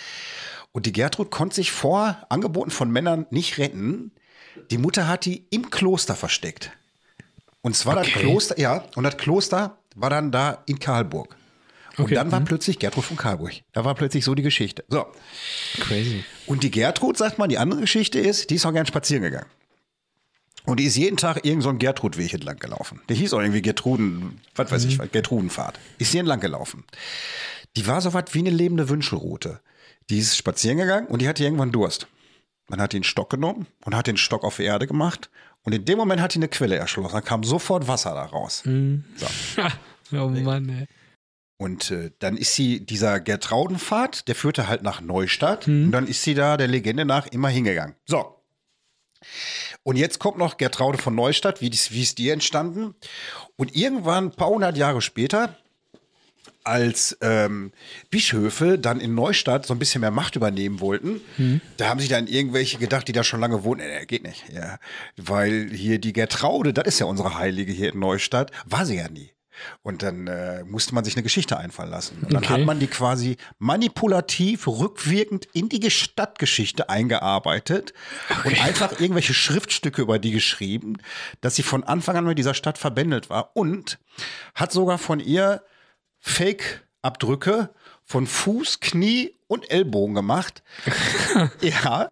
Und 0.73 0.87
die 0.87 0.93
Gertrud 0.93 1.31
konnte 1.31 1.57
sich 1.57 1.73
vor 1.73 2.17
Angeboten 2.29 2.71
von 2.71 2.91
Männern 2.91 3.27
nicht 3.31 3.59
retten. 3.59 4.13
Die 4.71 4.79
Mutter 4.79 5.09
hat 5.09 5.25
die 5.25 5.47
im 5.51 5.71
Kloster 5.71 6.15
versteckt. 6.15 6.71
Und 7.63 7.75
zwar 7.77 7.97
das 7.97 8.07
Okay. 8.09 8.21
Kloster, 8.21 8.59
ja, 8.59 8.85
und 8.95 9.05
das 9.05 9.17
Kloster 9.17 9.79
war 9.97 10.11
dann 10.11 10.31
da 10.31 10.63
in 10.67 10.79
Karlburg. 10.79 11.35
Und 11.97 12.05
Okay, 12.05 12.15
dann 12.15 12.31
war 12.31 12.39
mhm. 12.39 12.45
plötzlich 12.45 12.79
Gertrud 12.79 13.05
von 13.05 13.17
Karlburg. 13.17 13.53
Da 13.73 13.85
war 13.85 13.95
plötzlich 13.97 14.25
so 14.25 14.35
die 14.37 14.43
Geschichte. 14.43 14.85
So. 14.89 15.07
Crazy. 15.81 16.25
Und 16.47 16.63
die 16.63 16.71
Gertrud, 16.71 17.17
sagt 17.19 17.39
man, 17.39 17.49
die 17.49 17.59
andere 17.59 17.81
Geschichte 17.81 18.21
ist, 18.21 18.51
die 18.51 18.55
ist 18.55 18.67
auch 18.67 18.73
gern 18.73 18.87
spazieren 18.87 19.25
gegangen. 19.25 19.47
Und 20.69 20.81
die 20.81 20.85
ist 20.85 20.97
jeden 20.97 21.17
Tag 21.17 21.47
irgend 21.47 21.63
so 21.63 21.71
ein 21.71 21.79
Gertrudweg 21.79 22.35
entlang 22.35 22.59
gelaufen. 22.59 23.01
Der 23.09 23.17
hieß 23.17 23.33
auch 23.33 23.41
irgendwie 23.41 23.63
Gertruden, 23.63 24.39
was 24.55 24.71
weiß 24.71 24.85
ich, 24.85 24.99
was, 24.99 25.11
Gertrudenfahrt. 25.11 25.79
Ist 25.97 26.13
sie 26.13 26.19
entlang 26.19 26.41
gelaufen. 26.41 26.85
Die 27.77 27.87
war 27.87 28.03
so 28.03 28.13
was 28.13 28.25
wie 28.33 28.41
eine 28.41 28.51
lebende 28.51 28.91
Wünschelrute. 28.91 29.61
Die 30.11 30.19
ist 30.19 30.37
spazieren 30.37 30.77
gegangen 30.77 31.07
und 31.07 31.23
die 31.23 31.29
hatte 31.29 31.43
irgendwann 31.43 31.73
Durst. 31.73 32.07
Man 32.69 32.83
hat 32.83 32.93
den 32.93 33.03
Stock 33.03 33.31
genommen 33.31 33.67
und 33.87 33.97
hat 33.97 34.07
den 34.07 34.19
Stock 34.19 34.45
auf 34.45 34.57
die 34.57 34.65
Erde 34.65 34.87
gemacht. 34.87 35.31
Und 35.63 35.75
in 35.75 35.87
dem 35.87 35.97
Moment 35.97 36.21
hat 36.21 36.35
die 36.35 36.39
eine 36.39 36.49
Quelle 36.49 36.77
erschlossen. 36.77 37.15
Dann 37.15 37.25
kam 37.25 37.45
sofort 37.45 37.89
Wasser 37.89 38.13
da 38.13 38.25
raus. 38.27 38.63
So. 39.17 39.27
oh 40.19 40.29
Mann, 40.29 40.69
ey. 40.69 40.87
Und 41.57 41.91
äh, 41.91 42.11
dann 42.19 42.37
ist 42.37 42.55
sie, 42.55 42.85
dieser 42.85 43.21
Gertraudenpfad, 43.21 44.29
der 44.29 44.35
führte 44.35 44.69
halt 44.69 44.83
nach 44.83 45.01
Neustadt. 45.01 45.67
Und 45.87 45.93
dann 45.93 46.07
ist 46.07 46.23
sie 46.23 46.35
da 46.35 46.59
der 46.59 46.69
Legende 46.69 47.07
nach 47.07 47.27
immer 47.27 47.49
hingegangen. 47.49 47.95
So. 48.05 48.38
Und 49.83 49.97
jetzt 49.97 50.19
kommt 50.19 50.39
noch 50.39 50.57
Gertraude 50.57 50.99
von 50.99 51.15
Neustadt, 51.15 51.61
wie, 51.61 51.71
dies, 51.71 51.93
wie 51.93 52.03
ist 52.03 52.19
die 52.19 52.31
entstanden? 52.31 52.95
Und 53.57 53.75
irgendwann, 53.75 54.27
ein 54.27 54.33
paar 54.33 54.49
hundert 54.49 54.77
Jahre 54.77 55.01
später, 55.03 55.57
als 56.65 57.17
ähm, 57.23 57.73
Bischöfe 58.11 58.79
dann 58.79 59.01
in 59.01 59.15
Neustadt 59.15 59.65
so 59.65 59.75
ein 59.75 59.79
bisschen 59.79 60.03
mehr 60.03 60.11
Macht 60.11 60.37
übernehmen 60.37 60.81
wollten, 60.81 61.23
da 61.79 61.89
haben 61.89 62.01
sich 62.01 62.11
dann 62.11 62.27
irgendwelche 62.27 62.79
gedacht, 62.79 63.09
die 63.09 63.13
da 63.13 63.25
schon 63.25 63.41
lange 63.41 63.65
wohnen, 63.65 63.81
nee, 63.81 63.99
nee, 63.99 64.07
geht 64.07 64.23
nicht. 64.23 64.45
Ja. 64.53 64.79
Weil 65.17 65.71
hier 65.73 65.99
die 65.99 66.13
Gertraude, 66.13 66.75
das 66.75 66.87
ist 66.87 66.99
ja 66.99 67.07
unsere 67.07 67.39
Heilige 67.39 67.73
hier 67.73 67.93
in 67.95 67.99
Neustadt, 67.99 68.53
war 68.67 68.85
sie 68.85 68.97
ja 68.97 69.09
nie. 69.09 69.31
Und 69.83 70.03
dann 70.03 70.27
äh, 70.27 70.65
musste 70.65 70.95
man 70.95 71.05
sich 71.05 71.15
eine 71.17 71.23
Geschichte 71.23 71.57
einfallen 71.59 71.91
lassen. 71.91 72.19
Und 72.23 72.33
dann 72.33 72.43
Okay. 72.45 72.53
hat 72.55 72.65
man 72.67 72.79
die 72.79 72.87
quasi 72.87 73.37
manipulativ 73.59 74.67
rückwirkend 74.67 75.47
in 75.53 75.69
die 75.69 75.91
Stadtgeschichte 75.91 76.89
eingearbeitet 76.89 77.93
und 78.45 78.63
einfach 78.63 79.01
irgendwelche 79.01 79.35
Schriftstücke 79.35 80.03
über 80.03 80.19
die 80.19 80.31
geschrieben, 80.33 80.99
dass 81.41 81.57
sie 81.57 81.63
von 81.63 81.85
Anfang 81.85 82.17
an 82.17 82.25
mit 82.27 82.39
dieser 82.39 82.55
Stadt 82.55 82.79
verbändelt 82.79 83.31
war 83.31 83.57
und 83.57 83.99
hat 84.55 84.73
sogar 84.73 84.99
von 84.99 85.21
ihr 85.21 85.63
Fake-Abdrücke 86.21 87.71
von 88.05 88.27
Fuß, 88.27 88.81
Knie 88.81 89.35
und 89.47 89.71
Ellbogen 89.71 90.15
gemacht. 90.15 90.63
ja. 91.61 92.09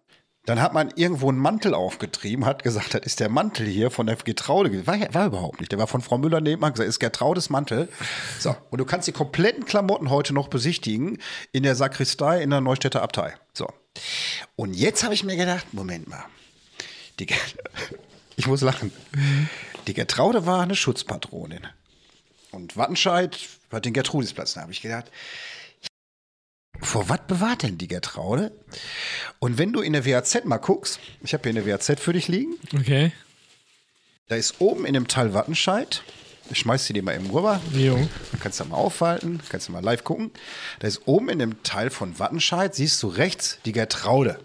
Dann 0.47 0.61
hat 0.61 0.73
man 0.73 0.93
irgendwo 0.95 1.27
einen 1.27 1.39
Mantel 1.39 1.73
aufgetrieben, 1.73 2.45
hat 2.45 2.63
gesagt, 2.63 2.93
das 2.93 3.01
ist 3.01 3.19
der 3.19 3.27
Mantel 3.27 3.67
hier 3.67 3.91
von 3.91 4.07
der 4.07 4.15
Getraude. 4.15 4.87
War, 4.87 4.97
war 5.13 5.25
überhaupt 5.25 5.59
nicht. 5.59 5.73
Der 5.73 5.77
war 5.77 5.87
von 5.87 6.01
Frau 6.01 6.17
Müller 6.17 6.39
nebenan 6.39 6.71
gesagt, 6.71 6.87
ist 6.87 6.99
Gertraudes 6.99 7.49
Mantel. 7.49 7.89
So. 8.39 8.55
Und 8.69 8.77
du 8.77 8.85
kannst 8.85 9.09
die 9.09 9.11
kompletten 9.11 9.65
Klamotten 9.65 10.09
heute 10.09 10.33
noch 10.33 10.47
besichtigen 10.47 11.17
in 11.51 11.63
der 11.63 11.75
Sakristei 11.75 12.41
in 12.41 12.49
der 12.49 12.61
Neustädter 12.61 13.01
Abtei. 13.01 13.35
So. 13.51 13.67
Und 14.55 14.73
jetzt 14.73 15.03
habe 15.03 15.13
ich 15.13 15.25
mir 15.25 15.35
gedacht, 15.35 15.73
Moment 15.73 16.07
mal. 16.07 16.23
Die, 17.19 17.27
ich 18.37 18.47
muss 18.47 18.61
lachen. 18.61 18.93
Die 19.85 19.93
Gertraude 19.93 20.45
war 20.45 20.61
eine 20.61 20.77
Schutzpatronin. 20.77 21.67
Und 22.51 22.77
Wattenscheid 22.77 23.37
hat 23.69 23.83
den 23.83 23.91
Gertrudisplatz. 23.91 24.53
Da 24.53 24.61
habe 24.61 24.71
ich 24.71 24.81
gedacht, 24.81 25.11
vor 26.81 27.09
was 27.09 27.19
bewahrt 27.27 27.63
denn 27.63 27.77
die 27.77 27.87
Gertraude? 27.87 28.51
Und 29.39 29.57
wenn 29.57 29.73
du 29.73 29.81
in 29.81 29.93
der 29.93 30.05
WAZ 30.05 30.45
mal 30.45 30.57
guckst, 30.57 30.99
ich 31.23 31.33
habe 31.33 31.49
hier 31.49 31.59
eine 31.61 31.65
WAZ 31.71 31.99
für 31.99 32.13
dich 32.13 32.27
liegen, 32.27 32.53
Okay. 32.75 33.11
da 34.27 34.35
ist 34.35 34.55
oben 34.59 34.85
in 34.85 34.93
dem 34.93 35.07
Teil 35.07 35.33
Wattenscheid, 35.33 36.03
ich 36.49 36.59
schmeiß 36.59 36.85
sie 36.85 36.93
dir 36.93 37.03
mal 37.03 37.15
eben 37.15 37.29
rüber, 37.29 37.59
Jo. 37.73 37.95
dann 38.31 38.39
kannst 38.39 38.59
du 38.59 38.65
mal 38.65 38.77
aufhalten, 38.77 39.41
kannst 39.49 39.67
du 39.67 39.71
mal 39.73 39.83
live 39.83 40.03
gucken. 40.03 40.31
Da 40.79 40.87
ist 40.87 41.01
oben 41.05 41.29
in 41.29 41.39
dem 41.39 41.61
Teil 41.63 41.89
von 41.89 42.19
Wattenscheid, 42.19 42.73
siehst 42.73 43.01
du 43.03 43.07
rechts 43.07 43.59
die 43.65 43.73
Gertraude. 43.73 44.39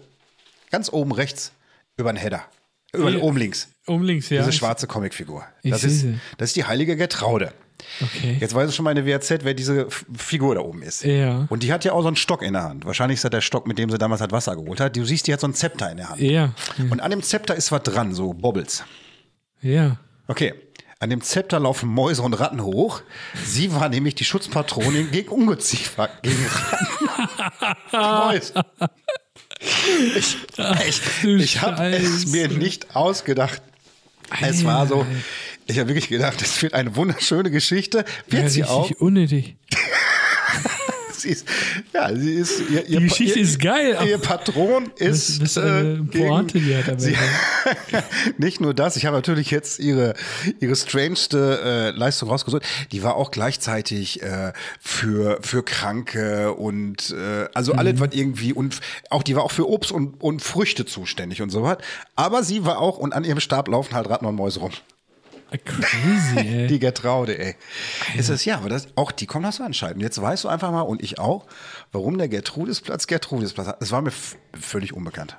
Ganz 0.69 0.91
oben 0.91 1.11
rechts, 1.13 1.51
über 1.97 2.11
den 2.11 2.17
Header. 2.17 2.43
Über 2.91 3.09
Ja. 3.09 3.19
oben 3.19 3.37
links. 3.37 3.69
Oben 3.87 4.03
links, 4.03 4.29
ja. 4.29 4.39
Diese 4.41 4.51
schwarze 4.53 4.85
Comicfigur. 4.87 5.45
Ich 5.61 5.71
Das 5.71 5.81
sehe 5.81 5.89
ist, 5.89 5.99
sie. 6.01 6.19
das 6.37 6.49
ist 6.49 6.55
die 6.55 6.65
heilige 6.65 6.95
Gertraude. 6.95 7.53
Okay. 8.01 8.37
Jetzt 8.39 8.55
weiß 8.55 8.69
ich 8.69 8.75
schon 8.75 8.83
mal 8.85 8.97
in 8.97 9.05
der 9.05 9.13
WAZ, 9.13 9.29
wer 9.43 9.53
diese 9.53 9.87
F- 9.87 10.05
Figur 10.15 10.55
da 10.55 10.61
oben 10.61 10.81
ist. 10.81 11.03
Ja. 11.03 11.45
Und 11.49 11.63
die 11.63 11.71
hat 11.73 11.85
ja 11.85 11.91
auch 11.93 12.01
so 12.01 12.07
einen 12.07 12.15
Stock 12.15 12.41
in 12.41 12.53
der 12.53 12.63
Hand. 12.63 12.85
Wahrscheinlich 12.85 13.17
ist 13.17 13.23
das 13.25 13.31
der 13.31 13.41
Stock, 13.41 13.67
mit 13.67 13.77
dem 13.77 13.89
sie 13.89 13.97
damals 13.97 14.21
halt 14.21 14.31
Wasser 14.31 14.55
geholt 14.55 14.79
hat. 14.79 14.95
Du 14.95 15.05
siehst, 15.05 15.27
die 15.27 15.33
hat 15.33 15.39
so 15.41 15.47
einen 15.47 15.53
Zepter 15.53 15.91
in 15.91 15.97
der 15.97 16.09
Hand. 16.09 16.21
Ja. 16.21 16.53
Und 16.89 17.01
an 17.01 17.11
dem 17.11 17.21
Zepter 17.21 17.55
ist 17.55 17.71
was 17.71 17.83
dran, 17.83 18.13
so 18.13 18.33
Bobbles. 18.33 18.83
Ja. 19.61 19.97
Okay. 20.27 20.53
An 20.99 21.09
dem 21.09 21.21
Zepter 21.21 21.59
laufen 21.59 21.89
Mäuse 21.89 22.21
und 22.21 22.33
Ratten 22.33 22.63
hoch. 22.63 23.01
Sie 23.45 23.73
war 23.73 23.89
nämlich 23.89 24.15
die 24.15 24.23
Schutzpatronin 24.23 25.11
gegen 25.11 25.27
Ungeziefer, 25.29 26.09
gegen 26.21 26.45
Ratten. 26.47 27.77
Mäuse. 27.91 28.53
Ich, 30.15 30.37
ich, 30.87 31.01
ich 31.23 31.61
habe 31.61 31.83
es 31.87 32.27
mir 32.27 32.47
nicht 32.47 32.95
ausgedacht. 32.95 33.61
Es 34.41 34.65
war 34.65 34.87
so, 34.87 35.05
ich 35.67 35.79
habe 35.79 35.89
wirklich 35.89 36.09
gedacht, 36.09 36.41
das 36.41 36.61
wird 36.61 36.73
eine 36.73 36.95
wunderschöne 36.95 37.51
Geschichte. 37.51 38.05
Wird 38.29 38.43
ja, 38.43 38.49
sie 38.49 38.63
auch. 38.65 38.89
unnötig. 38.99 39.55
Sie 41.15 41.29
ist, 41.29 41.47
ja, 41.93 42.13
sie 42.13 42.33
ist. 42.33 42.59
Ihr, 42.69 42.85
ihr, 42.85 42.99
Die 42.99 43.07
Geschichte 43.07 43.39
ihr, 43.39 43.45
ist 43.45 43.57
geil, 43.61 43.97
Ihr 44.05 44.17
Patron 44.17 44.91
Das 44.99 45.29
ist. 45.29 45.41
ist 45.41 45.57
eine 45.57 46.05
äh, 46.13 46.17
Pointe, 46.17 46.59
die 46.59 46.75
hat 46.75 46.99
sie. 46.99 47.15
Nicht 48.37 48.59
nur 48.59 48.73
das, 48.73 48.97
ich 48.97 49.05
habe 49.05 49.15
natürlich 49.15 49.49
jetzt 49.49 49.79
ihre, 49.79 50.15
ihre 50.59 50.75
strangeste 50.75 51.61
äh, 51.63 51.97
Leistung 51.97 52.27
rausgesucht. 52.27 52.63
Die 52.91 53.03
war 53.03 53.15
auch 53.15 53.31
gleichzeitig 53.31 54.21
äh, 54.21 54.51
für, 54.81 55.39
für 55.41 55.63
Kranke 55.63 56.51
und 56.55 57.11
äh, 57.11 57.47
also 57.53 57.71
Mhm. 57.73 57.79
alles, 57.79 57.99
was 58.01 58.09
irgendwie 58.11 58.51
und 58.51 58.81
auch 59.09 59.23
die 59.23 59.37
war 59.37 59.43
auch 59.43 59.51
für 59.51 59.69
Obst 59.69 59.93
und, 59.93 60.19
und 60.21 60.41
Früchte 60.41 60.85
zuständig 60.85 61.41
und 61.41 61.51
so 61.51 61.63
was. 61.63 61.77
Aber 62.17 62.43
sie 62.43 62.65
war 62.65 62.79
auch, 62.79 62.97
und 62.97 63.13
an 63.13 63.23
ihrem 63.23 63.39
Stab 63.39 63.69
laufen 63.69 63.95
halt 63.95 64.09
Ratten 64.09 64.25
und 64.25 64.35
Mäuse 64.35 64.59
rum. 64.59 64.71
Crazy, 65.57 66.37
ey. 66.39 66.67
Die 66.67 66.79
Gertraude, 66.79 67.37
ey. 67.37 67.55
Ist 68.17 68.29
es 68.29 68.45
ja, 68.45 68.57
aber 68.57 68.69
das, 68.69 68.87
auch 68.95 69.11
die 69.11 69.25
kommen 69.25 69.45
aus 69.45 69.59
Anschalten. 69.61 70.01
Jetzt 70.01 70.21
weißt 70.21 70.43
du 70.43 70.47
einfach 70.49 70.71
mal, 70.71 70.81
und 70.81 71.01
ich 71.03 71.19
auch, 71.19 71.45
warum 71.91 72.17
der 72.17 72.27
Gertrudisplatz 72.27 73.07
Gertrudisplatz 73.07 73.67
hat. 73.67 73.81
Das 73.81 73.91
war 73.91 74.01
mir 74.01 74.11
völlig 74.53 74.93
unbekannt. 74.93 75.37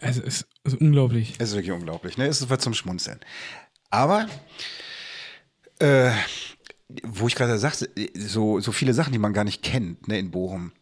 Also, 0.00 0.22
es 0.22 0.46
ist 0.64 0.80
unglaublich. 0.80 1.34
Es 1.38 1.50
ist 1.50 1.54
wirklich 1.56 1.72
unglaublich, 1.72 2.16
ne? 2.18 2.26
Es 2.26 2.40
ist 2.40 2.50
was 2.50 2.60
zum 2.60 2.74
Schmunzeln. 2.74 3.18
Aber, 3.90 4.26
äh, 5.80 6.10
wo 7.02 7.26
ich 7.26 7.34
gerade 7.34 7.58
sagte, 7.58 7.88
so, 8.14 8.60
so 8.60 8.70
viele 8.72 8.94
Sachen, 8.94 9.12
die 9.12 9.18
man 9.18 9.32
gar 9.32 9.44
nicht 9.44 9.62
kennt, 9.62 10.06
ne, 10.08 10.18
in 10.18 10.30
Bochum. 10.30 10.72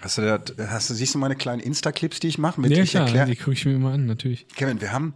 Hast 0.00 0.18
du 0.18 0.22
das, 0.22 0.68
hast 0.70 0.90
du, 0.90 0.94
siehst 0.94 1.14
du 1.14 1.18
meine 1.18 1.36
kleinen 1.36 1.60
Insta-Clips, 1.60 2.20
die 2.20 2.28
ich 2.28 2.38
mache? 2.38 2.60
Mit 2.60 2.70
Ja, 2.72 2.82
ich 2.82 2.90
klar, 2.90 3.06
erklär- 3.06 3.26
die 3.26 3.36
gucke 3.36 3.52
ich 3.52 3.64
mir 3.66 3.74
immer 3.74 3.92
an, 3.92 4.06
natürlich. 4.06 4.48
Kevin, 4.48 4.80
wir 4.80 4.92
haben 4.92 5.14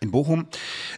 in 0.00 0.10
Bochum, 0.10 0.46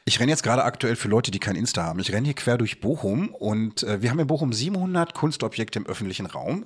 ich 0.05 0.19
renne 0.19 0.31
jetzt 0.31 0.43
gerade 0.43 0.65
aktuell 0.65 0.97
für 0.97 1.09
Leute, 1.09 1.31
die 1.31 1.39
kein 1.39 1.57
Insta 1.57 1.83
haben, 1.83 2.01
ich 2.01 2.13
renne 2.13 2.27
hier 2.27 2.35
quer 2.35 2.59
durch 2.59 2.81
Bochum 2.81 3.29
und 3.29 3.83
äh, 3.83 4.03
wir 4.03 4.11
haben 4.11 4.19
in 4.19 4.27
Bochum 4.27 4.53
700 4.53 5.15
Kunstobjekte 5.15 5.79
im 5.79 5.87
öffentlichen 5.87 6.27
Raum. 6.27 6.65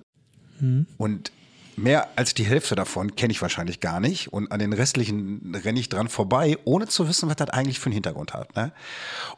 Und 0.98 1.32
mehr 1.76 2.08
als 2.16 2.34
die 2.34 2.44
Hälfte 2.44 2.74
davon 2.74 3.16
kenne 3.16 3.32
ich 3.32 3.42
wahrscheinlich 3.42 3.80
gar 3.80 4.00
nicht 4.00 4.32
und 4.32 4.50
an 4.52 4.58
den 4.58 4.72
restlichen 4.72 5.54
renne 5.64 5.80
ich 5.80 5.88
dran 5.88 6.08
vorbei, 6.08 6.58
ohne 6.64 6.86
zu 6.86 7.08
wissen, 7.08 7.28
was 7.28 7.36
das 7.36 7.50
eigentlich 7.50 7.78
für 7.78 7.86
einen 7.86 7.94
Hintergrund 7.94 8.34
hat. 8.34 8.54
Ne? 8.56 8.72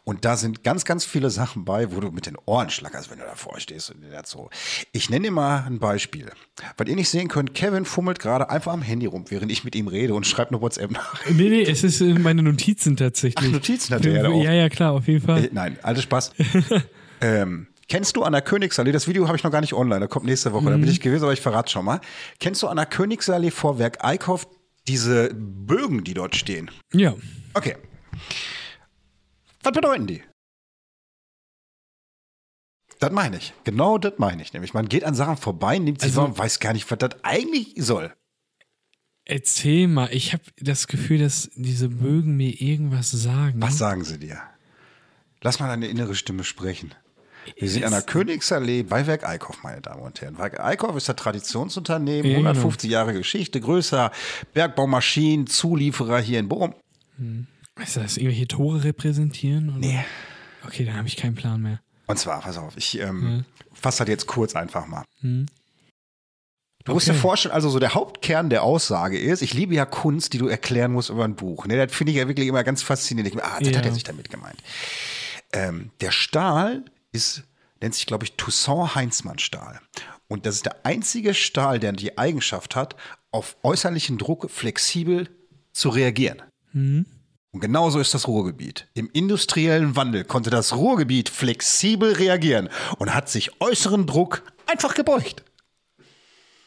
Und 0.05 0.25
da 0.25 0.37
sind 0.37 0.65
ganz, 0.65 0.85
ganz 0.85 1.05
viele 1.05 1.31
Sachen 1.31 1.65
bei, 1.65 1.95
wo 1.95 2.01
du 2.01 2.11
mit 2.11 2.27
den 2.27 2.37
Ohren 2.47 2.71
schlackerst, 2.71 3.11
wenn 3.11 3.19
du 3.19 3.25
davor 3.25 3.61
stehst 3.61 3.91
und 3.91 4.03
dir 4.03 4.11
das 4.11 4.31
so. 4.31 4.51
Ich 4.93 5.11
nenne 5.11 5.27
dir 5.27 5.33
mal 5.33 5.65
ein 5.67 5.79
Beispiel. 5.79 6.31
Was 6.77 6.89
ihr 6.89 6.97
nicht 6.97 7.09
sehen 7.09 7.29
könnt, 7.29 7.55
Kevin 7.55 7.85
fummelt 7.85 8.19
gerade 8.19 8.51
einfach 8.51 8.73
am 8.73 8.83
Handy 8.83 9.07
rum, 9.07 9.25
während 9.29 9.51
ich 9.51 9.65
mit 9.65 9.75
ihm 9.75 9.89
rede 9.89 10.15
und 10.15 10.27
schreibt 10.27 10.53
eine 10.53 10.61
WhatsApp 10.61 10.91
nach. 10.91 11.25
Nee, 11.29 11.49
nee, 11.49 11.63
es 11.63 11.85
ist 11.85 12.01
äh, 12.01 12.15
meine 12.15 12.43
Notizen 12.43 12.97
tatsächlich. 12.97 13.49
Ach, 13.49 13.53
Notizen 13.53 13.95
hat 13.95 14.07
er 14.07 14.23
ja 14.23 14.29
auch. 14.29 14.43
Ja, 14.43 14.53
ja, 14.53 14.69
klar, 14.69 14.93
auf 14.93 15.07
jeden 15.07 15.25
Fall. 15.25 15.45
Äh, 15.45 15.51
nein, 15.53 15.79
alles 15.83 16.03
Spaß. 16.03 16.33
ähm, 17.21 17.67
kennst 17.89 18.17
du 18.17 18.23
an 18.23 18.33
der 18.33 18.43
Königsallee, 18.43 18.93
das 18.93 19.07
Video 19.09 19.27
habe 19.27 19.37
ich 19.37 19.45
noch 19.45 19.51
gar 19.51 19.61
nicht 19.61 19.75
online, 19.75 20.01
das 20.01 20.11
kommt 20.11 20.27
nächste 20.27 20.53
Woche, 20.53 20.67
da 20.71 20.77
bin 20.77 20.89
ich 20.89 21.01
gewesen, 21.01 21.25
aber 21.25 21.33
ich 21.33 21.41
verrate 21.41 21.71
schon 21.71 21.85
mal. 21.85 22.01
Kennst 22.41 22.63
du 22.63 22.69
an 22.69 22.77
der 22.77 22.87
Königsallee 22.87 23.51
vor 23.51 23.79
Werk 23.79 24.05
Eickhoff 24.05 24.47
diese 24.89 25.31
Bögen, 25.35 26.05
die 26.05 26.15
dort 26.15 26.37
stehen? 26.37 26.71
Ja. 26.93 27.15
Okay. 27.55 27.77
Was 29.63 29.73
bedeuten 29.73 30.07
die? 30.07 30.23
Das 33.01 33.11
meine 33.13 33.37
ich. 33.39 33.53
Genau 33.65 33.99
das 33.99 34.15
meine 34.19 34.43
ich. 34.43 34.53
Nämlich, 34.53 34.73
man 34.75 34.89
geht 34.89 35.05
an 35.05 35.15
Sachen 35.15 35.37
vorbei, 35.37 35.79
nimmt 35.79 36.01
sie 36.01 36.07
Also- 36.07 36.21
wahr 36.23 36.29
und 36.29 36.39
weiß 36.39 36.61
gar 36.61 36.73
nicht, 36.73 36.91
was 36.91 36.99
das 36.99 37.11
eigentlich 37.23 37.75
soll. 37.77 38.15
Erzähl 39.27 39.89
mal, 39.89 40.11
ich 40.13 40.33
habe 40.35 40.43
das 40.59 40.87
Gefühl, 40.87 41.19
dass 41.19 41.51
diese 41.55 41.89
Bögen 41.89 42.37
mir 42.37 42.61
irgendwas 42.61 43.11
sagen. 43.11 43.61
Was 43.61 43.79
sagen 43.79 44.05
sie 44.05 44.19
dir? 44.19 44.41
Lass 45.41 45.61
mal 45.61 45.69
deine 45.69 45.87
innere 45.89 46.15
Stimme 46.15 46.45
sprechen. 46.45 46.95
Wir 47.57 47.69
sind 47.71 47.85
an 47.85 47.91
der 47.93 48.03
Königsallee 48.03 48.83
bei 48.83 49.07
Werk 49.07 49.29
Eickhoff, 49.29 49.63
meine 49.63 49.81
Damen 49.81 50.03
und 50.03 50.21
Herren. 50.21 50.39
Werk 50.39 50.61
Eickhoff 50.61 50.97
ist 50.97 51.09
ein 51.11 51.17
Traditionsunternehmen, 51.17 52.31
Ja, 52.31 52.39
genau. 52.39 52.49
150 52.51 52.91
Jahre 52.91 53.13
Geschichte, 53.13 53.61
größer 53.61 54.11
Bergbaumaschinen, 54.55 55.47
Zulieferer 55.47 56.21
hier 56.21 56.39
in 56.41 56.49
Bochum. 56.49 56.75
Ist 57.83 57.97
das 57.97 58.17
irgendwelche 58.17 58.49
Tore 58.49 58.85
repräsentieren? 58.85 59.71
Oder? 59.71 59.79
Nee. 59.79 60.05
Okay, 60.67 60.85
dann 60.85 60.97
habe 60.97 61.09
ich 61.09 61.17
keinen 61.17 61.35
Plan 61.35 61.61
mehr. 61.61 61.81
Und 62.07 62.19
zwar, 62.19 62.41
pass 62.41 62.57
auf, 62.57 62.77
ich 62.77 62.99
ähm, 63.01 63.45
fasse 63.73 64.05
das 64.05 64.09
jetzt 64.09 64.27
kurz 64.27 64.55
einfach 64.57 64.87
mal. 64.87 65.05
Hm. 65.21 65.47
Du 66.85 66.93
musst 66.93 67.07
dir 67.09 67.13
Okay. 67.13 67.21
vorstellen, 67.21 67.55
also 67.55 67.71
so 67.71 67.79
der 67.79 67.95
Hauptkern 67.95 68.51
der 68.51 68.63
Aussage 68.63 69.19
ist, 69.19 69.41
ich 69.41 69.55
liebe 69.55 69.75
ja 69.75 69.87
Kunst, 69.87 70.35
die 70.35 70.39
du 70.39 70.49
erklären 70.49 70.93
musst 70.93 71.09
über 71.09 71.25
ein 71.25 71.35
Buch. 71.35 71.67
Ne, 71.67 71.77
das 71.87 71.95
finde 71.97 72.13
ich 72.13 72.19
ja 72.19 72.29
wirklich 72.29 72.47
immer 72.47 72.63
ganz 72.63 72.83
faszinierend. 72.83 73.35
Ich, 73.35 73.43
ah, 73.43 73.59
das 73.59 73.71
Ja. 73.71 73.79
hat 73.79 73.87
er 73.87 73.93
sich 73.93 74.03
damit 74.05 74.29
gemeint. 74.29 74.63
Ähm, 75.53 75.91
der 76.03 76.11
Stahl 76.11 76.85
ist, 77.15 77.45
nennt 77.81 77.95
sich, 77.95 78.07
glaube 78.07 78.25
ich, 78.25 78.37
Toussaint-Heinzmann-Stahl. 78.37 79.81
Und 80.29 80.47
das 80.47 80.57
ist 80.57 80.67
der 80.67 80.85
einzige 80.85 81.35
Stahl, 81.35 81.79
der 81.79 81.93
die 81.93 82.19
Eigenschaft 82.19 82.77
hat, 82.77 82.97
auf 83.31 83.57
äußerlichen 83.63 84.19
Druck 84.19 84.51
flexibel 84.51 85.29
zu 85.73 85.89
reagieren. 85.91 86.43
Hm. 86.73 87.07
Und 87.53 87.61
genauso 87.61 88.01
ist 88.01 88.15
das 88.15 88.27
Ruhrgebiet. 88.27 88.89
Im 88.95 89.09
industriellen 89.13 89.95
Wandel 89.95 90.25
konnte 90.25 90.51
das 90.51 90.75
Ruhrgebiet 90.75 91.29
flexibel 91.29 92.13
reagieren 92.13 92.69
und 92.99 93.15
hat 93.15 93.29
sich 93.29 93.61
äußeren 93.61 94.07
Druck 94.07 94.43
einfach 94.67 94.95
gebeugt. 94.95 95.45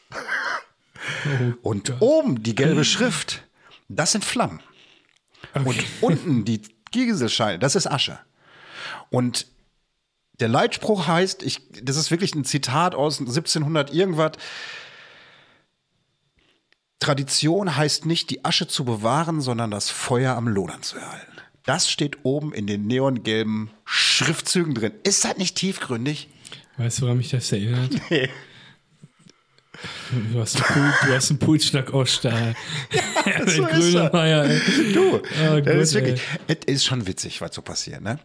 und 1.62 2.02
oben 2.02 2.42
die 2.42 2.56
gelbe 2.56 2.86
Schrift, 2.86 3.44
das 3.90 4.14
sind 4.14 4.24
Flammen. 4.24 4.62
Und 5.54 5.84
unten 6.02 6.46
die 6.46 6.62
Gieselscheine, 6.92 7.60
das 7.60 7.76
ist 7.76 7.88
Asche. 7.88 8.20
Und 9.10 9.48
der 10.40 10.48
Leitspruch 10.48 11.08
heißt, 11.08 11.44
ich, 11.44 11.62
das 11.82 11.98
ist 11.98 12.12
wirklich 12.12 12.36
ein 12.36 12.46
Zitat 12.46 12.94
aus 12.96 13.20
1700 13.20 13.94
irgendwas. 13.94 14.34
Tradition 17.00 17.76
heißt 17.76 18.06
nicht, 18.06 18.30
die 18.30 18.46
Asche 18.46 18.68
zu 18.68 18.86
bewahren, 18.86 19.42
sondern 19.42 19.72
das 19.72 19.90
Feuer 19.90 20.36
am 20.36 20.48
Lodern 20.48 20.82
zu 20.84 20.98
erhalten. 20.98 21.32
Das 21.66 21.90
steht 21.90 22.20
oben 22.24 22.54
in 22.54 22.66
den 22.66 22.88
neongelben 22.88 23.72
Schriftzügen 23.84 24.74
drin. 24.74 24.94
Ist 25.04 25.26
das 25.26 25.38
nicht 25.38 25.56
tiefgründig? 25.56 26.30
Weißt 26.78 27.00
du, 27.00 27.04
woran 27.04 27.18
mich 27.18 27.30
das 27.30 27.52
erinnert? 27.52 27.94
Nee. 28.10 28.30
Du 30.34 30.40
hast 30.40 30.56
einen, 30.56 30.64
Pul 30.64 30.94
du 31.08 31.16
hast 31.16 31.30
einen 31.30 31.38
Pulsschlag 31.40 31.94
aus 31.94 32.16
Stahl. 32.16 32.56
Der 33.26 33.48
so 33.48 33.64
ist 33.68 33.94
Grönemeyer, 33.94 34.46
ey. 34.46 34.94
Du, 34.94 35.22
Oh 35.52 35.60
das 35.60 35.76
ist 35.76 35.94
wirklich, 35.94 36.22
es 36.48 36.58
ist 36.66 36.86
schon 36.86 37.06
witzig, 37.06 37.42
was 37.42 37.54
so 37.54 37.62
passiert, 37.62 38.02
ne? 38.02 38.18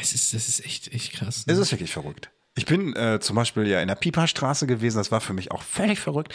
Es 0.00 0.12
ist, 0.12 0.34
das 0.34 0.48
ist 0.48 0.64
echt, 0.64 0.92
echt 0.92 1.12
krass. 1.12 1.44
Es 1.46 1.56
Ne? 1.56 1.62
ist 1.62 1.72
wirklich 1.72 1.92
verrückt. 1.92 2.30
Ich 2.56 2.66
bin 2.66 2.94
äh, 2.96 3.20
zum 3.20 3.36
Beispiel 3.36 3.66
ja 3.68 3.80
in 3.80 3.86
der 3.88 3.94
Pieperstraße 3.94 4.66
gewesen, 4.66 4.96
das 4.98 5.12
war 5.12 5.20
für 5.20 5.32
mich 5.32 5.52
auch 5.52 5.62
völlig 5.62 6.00
verrückt. 6.00 6.34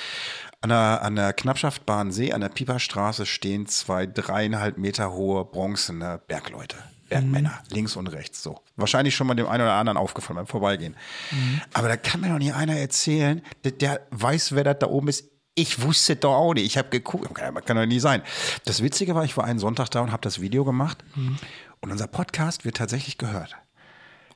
An 0.61 0.70
der, 0.70 1.01
an 1.01 1.16
der 1.18 1.34
Knappschaft 1.34 1.82
See, 2.09 2.32
an 2.32 2.39
der 2.39 2.47
Pieperstraße 2.49 3.26
stehen 3.26 3.66
zwei 3.68 4.05
dreieinhalb 4.05 4.78
Meter 4.78 5.11
hohe 5.11 5.43
bronzene 5.43 6.22
Bergleute. 6.28 6.78
Bergmänner, 7.09 7.59
Mhm. 7.70 7.76
links 7.76 7.95
und 7.97 8.07
rechts, 8.07 8.41
so. 8.41 8.61
Wahrscheinlich 8.78 9.14
schon 9.16 9.28
mal 9.28 9.36
dem 9.36 9.47
einen 9.47 9.64
oder 9.64 9.74
anderen 9.74 9.97
aufgefallen 9.97 10.38
beim 10.38 10.47
Vorbeigehen. 10.47 10.95
Mhm. 11.32 11.61
Aber 11.74 11.89
da 11.89 11.97
kann 11.97 12.22
mir 12.22 12.30
doch 12.30 12.38
nicht 12.38 12.53
einer 12.53 12.78
erzählen, 12.78 13.41
der, 13.66 13.72
der 13.74 14.07
weiß, 14.11 14.55
wer 14.55 14.64
das 14.64 14.78
da 14.80 14.88
oben 14.88 15.09
ist. 15.09 15.26
Ich 15.55 15.82
wusste 15.84 16.16
doch 16.16 16.34
auch 16.34 16.53
nicht. 16.53 16.66
Ich 16.66 16.78
habe 16.78 16.89
geguckt. 16.89 17.36
Kann, 17.36 17.53
kann 17.66 17.78
doch 17.78 17.86
nie 17.86 17.99
sein. 17.99 18.24
Das 18.66 18.82
Witzige 18.82 19.14
war, 19.14 19.26
ich 19.26 19.36
war 19.38 19.43
einen 19.43 19.59
Sonntag 19.59 19.89
da 19.89 19.99
und 20.01 20.11
habe 20.11 20.22
das 20.22 20.39
Video 20.41 20.64
gemacht. 20.64 21.03
Mhm. 21.16 21.38
Und 21.84 21.91
unser 21.91 22.07
Podcast 22.07 22.63
wird 22.63 22.77
tatsächlich 22.77 23.17
gehört. 23.17 23.57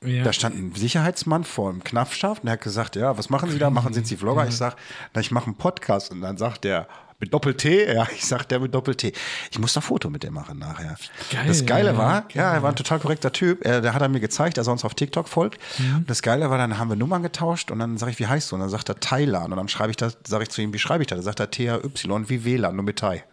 Ja. 0.04 0.22
Da 0.22 0.34
stand 0.34 0.54
ein 0.54 0.74
Sicherheitsmann 0.74 1.44
vor 1.44 1.72
dem 1.72 1.82
Knappschaft 1.82 2.42
und 2.42 2.46
der 2.46 2.52
hat 2.52 2.60
gesagt, 2.60 2.94
ja, 2.94 3.16
was 3.16 3.30
machen 3.30 3.50
Sie 3.50 3.58
da? 3.58 3.70
Machen 3.70 3.94
Sie 3.94 4.16
Vlogger? 4.16 4.46
Ich 4.46 4.54
sag, 4.54 4.76
na, 5.14 5.22
ich 5.22 5.30
mache 5.30 5.46
einen 5.46 5.56
Podcast. 5.56 6.10
Und 6.10 6.20
dann 6.20 6.36
sagt 6.36 6.64
der, 6.64 6.86
mit 7.18 7.32
Doppel-T? 7.32 7.86
Ja, 7.94 8.06
ich 8.14 8.26
sag, 8.26 8.44
der 8.44 8.60
mit 8.60 8.74
Doppel-T. 8.74 9.14
Ich 9.50 9.58
muss 9.58 9.72
da 9.72 9.80
Foto 9.80 10.10
mit 10.10 10.24
dem 10.24 10.34
machen 10.34 10.58
nachher. 10.58 10.96
Geil, 11.32 11.46
das 11.46 11.64
Geile 11.64 11.92
ja, 11.92 11.96
war, 11.96 12.20
geil. 12.20 12.30
ja, 12.34 12.52
er 12.52 12.62
war 12.62 12.68
ein 12.68 12.76
total 12.76 12.98
korrekter 12.98 13.32
Typ. 13.32 13.64
Er, 13.64 13.80
der 13.80 13.94
hat 13.94 14.02
er 14.02 14.10
mir 14.10 14.20
gezeigt, 14.20 14.58
dass 14.58 14.66
er 14.66 14.72
uns 14.72 14.84
auf 14.84 14.94
TikTok 14.94 15.26
folgt. 15.26 15.58
Mhm. 15.78 15.96
Und 15.96 16.10
das 16.10 16.20
Geile 16.20 16.50
war, 16.50 16.58
dann 16.58 16.76
haben 16.78 16.90
wir 16.90 16.96
Nummern 16.96 17.22
getauscht 17.22 17.70
und 17.70 17.78
dann 17.78 17.96
sage 17.96 18.12
ich, 18.12 18.18
wie 18.18 18.26
heißt 18.26 18.52
du? 18.52 18.56
Und 18.56 18.60
dann 18.60 18.70
sagt 18.70 18.90
er 18.90 19.00
Thailand. 19.00 19.52
Und 19.52 19.56
dann 19.56 19.68
schreibe 19.68 19.90
ich 19.90 19.96
das, 19.96 20.18
sage 20.26 20.42
ich 20.42 20.50
zu 20.50 20.60
ihm, 20.60 20.74
wie 20.74 20.78
schreibe 20.78 21.02
ich 21.02 21.06
das? 21.06 21.16
Dann 21.16 21.24
sagt 21.24 21.40
er 21.40 21.50
T-H-Y 21.50 22.28
wie 22.28 22.44
WLAN, 22.44 22.76
nur 22.76 22.84
mit 22.84 22.98
Thai. 22.98 23.24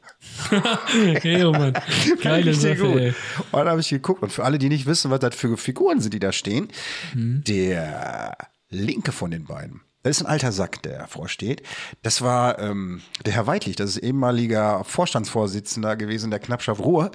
hey, 1.22 1.44
oh 1.44 1.52
Mann. 1.52 1.74
Geile 2.22 2.54
Sache, 2.54 2.86
ey. 3.00 3.10
Und 3.52 3.60
dann 3.60 3.70
habe 3.70 3.82
ich 3.82 3.90
geguckt. 3.90 4.22
Und 4.22 4.32
für 4.32 4.44
alle, 4.44 4.58
die 4.58 4.70
nicht 4.70 4.86
wissen, 4.86 5.12
was 5.12 5.20
das 5.20 5.36
für 5.36 5.58
Figuren 5.58 6.02
sind, 6.02 6.14
die 6.14 6.20
da 6.20 6.32
stehen, 6.32 6.70
der 7.14 8.38
linke 8.70 9.12
von 9.12 9.32
den 9.32 9.46
beiden, 9.46 9.82
das 10.06 10.18
ist 10.18 10.24
ein 10.24 10.32
alter 10.32 10.52
Sack, 10.52 10.84
der 10.84 11.00
davor 11.00 11.28
steht. 11.28 11.64
Das 12.04 12.22
war 12.22 12.60
ähm, 12.60 13.02
der 13.26 13.34
Herr 13.34 13.48
Weidlich, 13.48 13.76
das 13.76 13.92
ist 13.92 13.98
ehemaliger 13.98 14.84
Vorstandsvorsitzender 14.84 15.96
gewesen 15.96 16.30
der 16.30 16.40
Knappschaft 16.40 16.80
Ruhr. 16.80 17.10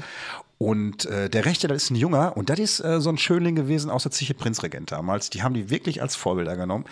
Und 0.59 1.07
äh, 1.07 1.31
der 1.31 1.45
rechte, 1.45 1.69
das 1.69 1.85
ist 1.85 1.91
ein 1.91 1.95
Junger. 1.95 2.37
Und 2.37 2.51
das 2.51 2.59
ist 2.59 2.81
äh, 2.81 3.01
so 3.01 3.09
ein 3.09 3.17
Schönling 3.17 3.55
gewesen 3.55 3.91
aus 3.91 4.03
der 4.03 4.11
Zeche 4.11 4.35
Prinzregent 4.35 4.91
damals. 4.91 5.31
Die 5.31 5.45
haben 5.45 5.55
die 5.55 5.71
wirklich 5.71 6.03
als 6.03 6.17
Vorbilder 6.17 6.57
genommen. 6.57 6.85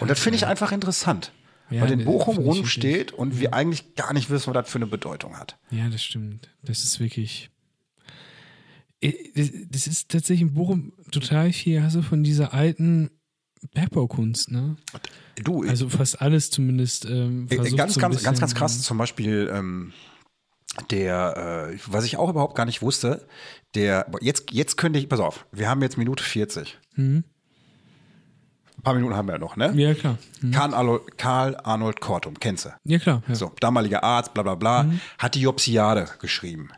Und 0.00 0.10
das 0.10 0.18
finde 0.18 0.38
ich 0.38 0.46
einfach 0.46 0.72
interessant. 0.72 1.30
Ja, 1.70 1.82
weil 1.82 1.92
in 1.92 2.04
Bochum 2.04 2.36
rumsteht 2.38 3.12
und 3.12 3.40
wir 3.40 3.54
eigentlich 3.54 3.94
gar 3.94 4.12
nicht 4.12 4.28
wissen, 4.30 4.48
was 4.54 4.62
das 4.64 4.70
für 4.70 4.76
eine 4.78 4.86
Bedeutung 4.86 5.38
hat. 5.38 5.58
Ja, 5.70 5.88
das 5.88 6.02
stimmt. 6.02 6.50
Das 6.62 6.84
ist 6.84 7.00
wirklich. 7.00 7.50
Äh, 9.00 9.12
Das 9.70 9.86
ist 9.86 10.10
tatsächlich 10.10 10.42
in 10.42 10.54
Bochum 10.54 10.92
total 11.10 11.52
viel, 11.52 11.82
hast 11.82 11.96
du 11.96 12.02
von 12.02 12.22
dieser 12.22 12.52
alten 12.54 13.10
Bergbaukunst, 13.72 14.50
ne? 14.50 14.76
Du, 15.42 15.62
Also 15.66 15.88
fast 15.88 16.20
alles 16.20 16.50
zumindest. 16.50 17.06
Ähm, 17.06 17.46
Äh, 17.50 17.56
ganz, 17.56 17.68
so 17.94 18.00
ein 18.00 18.02
ganz, 18.02 18.22
ganz, 18.22 18.40
ganz 18.40 18.54
krass. 18.54 18.82
Zum 18.82 18.98
Beispiel 18.98 19.50
ähm, 19.52 19.92
der, 20.90 21.70
äh, 21.72 21.78
was 21.86 22.04
ich 22.04 22.16
auch 22.18 22.28
überhaupt 22.30 22.56
gar 22.56 22.66
nicht 22.66 22.82
wusste, 22.82 23.26
der, 23.74 24.10
jetzt, 24.20 24.52
jetzt 24.52 24.76
könnte 24.76 24.98
ich, 24.98 25.08
pass 25.08 25.20
auf, 25.20 25.46
wir 25.50 25.68
haben 25.68 25.82
jetzt 25.82 25.96
Minute 25.98 26.22
40. 26.22 26.78
Ein 26.96 27.24
paar 28.84 28.94
Minuten 28.94 29.16
haben 29.16 29.26
wir 29.26 29.32
ja 29.34 29.38
noch, 29.38 29.56
ne? 29.56 29.70
Mhm. 29.72 29.78
Ja, 29.78 29.94
klar. 29.94 30.18
Mhm. 30.40 30.50
Karl, 30.52 30.74
Arnold, 30.74 31.18
Karl 31.18 31.56
Arnold 31.64 32.00
Kortum, 32.00 32.38
kennst 32.38 32.66
du? 32.66 32.70
Ja, 32.84 32.98
klar. 32.98 33.22
Ja. 33.26 33.34
So, 33.34 33.52
damaliger 33.60 34.04
Arzt, 34.04 34.32
bla 34.34 34.42
bla 34.42 34.54
bla, 34.54 34.84
Mhm. 34.84 35.00
hat 35.18 35.34
die 35.34 35.40
Jopsiade 35.40 36.06
geschrieben. 36.20 36.68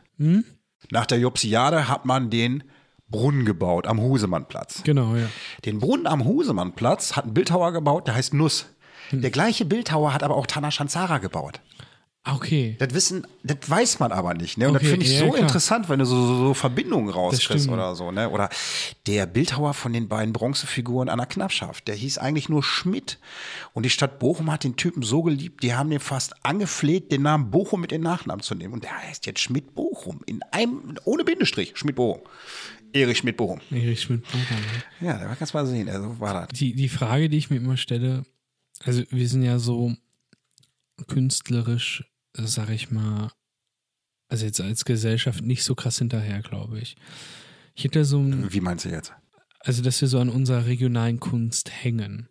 Nach 0.90 1.04
der 1.06 1.18
Jopsiade 1.18 1.88
hat 1.88 2.04
man 2.06 2.30
den 2.30 2.64
Brunnen 3.08 3.44
gebaut 3.44 3.86
am 3.86 4.00
Husemannplatz. 4.00 4.82
Genau, 4.84 5.14
ja. 5.14 5.26
Den 5.64 5.78
Brunnen 5.78 6.06
am 6.06 6.24
Husemannplatz 6.24 7.14
hat 7.16 7.26
ein 7.26 7.34
Bildhauer 7.34 7.72
gebaut, 7.72 8.06
der 8.06 8.14
heißt 8.14 8.34
Nuss. 8.34 8.66
Hm. 9.10 9.20
Der 9.22 9.30
gleiche 9.30 9.64
Bildhauer 9.64 10.12
hat 10.14 10.22
aber 10.22 10.36
auch 10.36 10.46
Tana 10.46 10.70
Shanzara 10.70 11.18
gebaut. 11.18 11.60
Ah, 12.28 12.34
Okay. 12.34 12.74
Das 12.80 12.92
wissen, 12.92 13.24
das 13.44 13.58
weiß 13.70 14.00
man 14.00 14.10
aber 14.10 14.34
nicht. 14.34 14.58
Ne? 14.58 14.68
Und 14.68 14.74
Okay, 14.76 14.82
das 14.84 14.90
finde 14.90 15.06
ich 15.06 15.12
ja, 15.12 15.20
so 15.20 15.28
klar. 15.30 15.42
interessant, 15.42 15.88
wenn 15.88 16.00
du 16.00 16.04
so, 16.04 16.26
so, 16.26 16.36
so 16.48 16.54
Verbindungen 16.54 17.08
rauskriegst 17.08 17.68
oder 17.68 17.94
so. 17.94 18.10
Ne? 18.10 18.28
Oder 18.28 18.48
der 19.06 19.26
Bildhauer 19.26 19.74
von 19.74 19.92
den 19.92 20.08
beiden 20.08 20.32
Bronzefiguren 20.32 21.08
an 21.08 21.18
der 21.18 21.26
Knappschaft, 21.28 21.86
der 21.86 21.94
hieß 21.94 22.18
eigentlich 22.18 22.48
nur 22.48 22.64
Schmidt. 22.64 23.18
Und 23.74 23.84
die 23.84 23.90
Stadt 23.90 24.18
Bochum 24.18 24.50
hat 24.50 24.64
den 24.64 24.74
Typen 24.74 25.02
so 25.02 25.22
geliebt, 25.22 25.62
die 25.62 25.74
haben 25.74 25.88
den 25.88 26.00
fast 26.00 26.44
angefleht, 26.44 27.12
den 27.12 27.22
Namen 27.22 27.50
Bochum 27.52 27.80
mit 27.80 27.92
den 27.92 28.02
Nachnamen 28.02 28.42
zu 28.42 28.56
nehmen. 28.56 28.74
Und 28.74 28.82
der 28.82 28.98
heißt 28.98 29.24
jetzt 29.26 29.38
Schmidt 29.40 29.74
Bochum. 29.76 30.20
In 30.26 30.42
einem, 30.50 30.96
ohne 31.04 31.22
Bindestrich, 31.22 31.72
Schmidt 31.76 31.94
Bochum. 31.94 32.22
Erich 32.92 33.18
Schmidt 33.18 33.36
Bochum. 33.36 33.60
Erich 33.70 34.02
Schmidt 34.02 34.24
Bochum? 34.24 34.56
Ja, 35.00 35.16
da 35.18 35.34
kannst 35.36 35.54
du 35.54 35.58
mal 35.58 35.66
sehen, 35.66 35.88
also 35.88 36.18
war 36.18 36.46
das. 36.46 36.58
die, 36.58 36.74
die 36.74 36.88
Frage, 36.88 37.28
die 37.28 37.36
ich 37.38 37.50
mir 37.50 37.56
immer 37.58 37.76
stelle, 37.76 38.24
also 38.84 39.02
wir 39.10 39.28
sind 39.28 39.42
ja 39.42 39.58
so 39.58 39.94
künstlerisch, 41.06 42.04
sag 42.44 42.70
ich 42.70 42.90
mal, 42.90 43.30
also 44.28 44.44
jetzt 44.44 44.60
als 44.60 44.84
Gesellschaft 44.84 45.42
nicht 45.44 45.62
so 45.62 45.74
krass 45.74 45.98
hinterher, 45.98 46.40
glaube 46.42 46.78
ich. 46.80 46.96
Ich 47.74 47.84
hätte 47.84 48.04
so 48.04 48.18
ein, 48.20 48.52
Wie 48.52 48.60
meinst 48.60 48.84
du 48.84 48.88
jetzt? 48.88 49.12
also 49.60 49.82
dass 49.82 50.00
wir 50.00 50.08
so 50.08 50.18
an 50.18 50.28
unserer 50.28 50.66
regionalen 50.66 51.20
Kunst 51.20 51.70
hängen. 51.70 52.28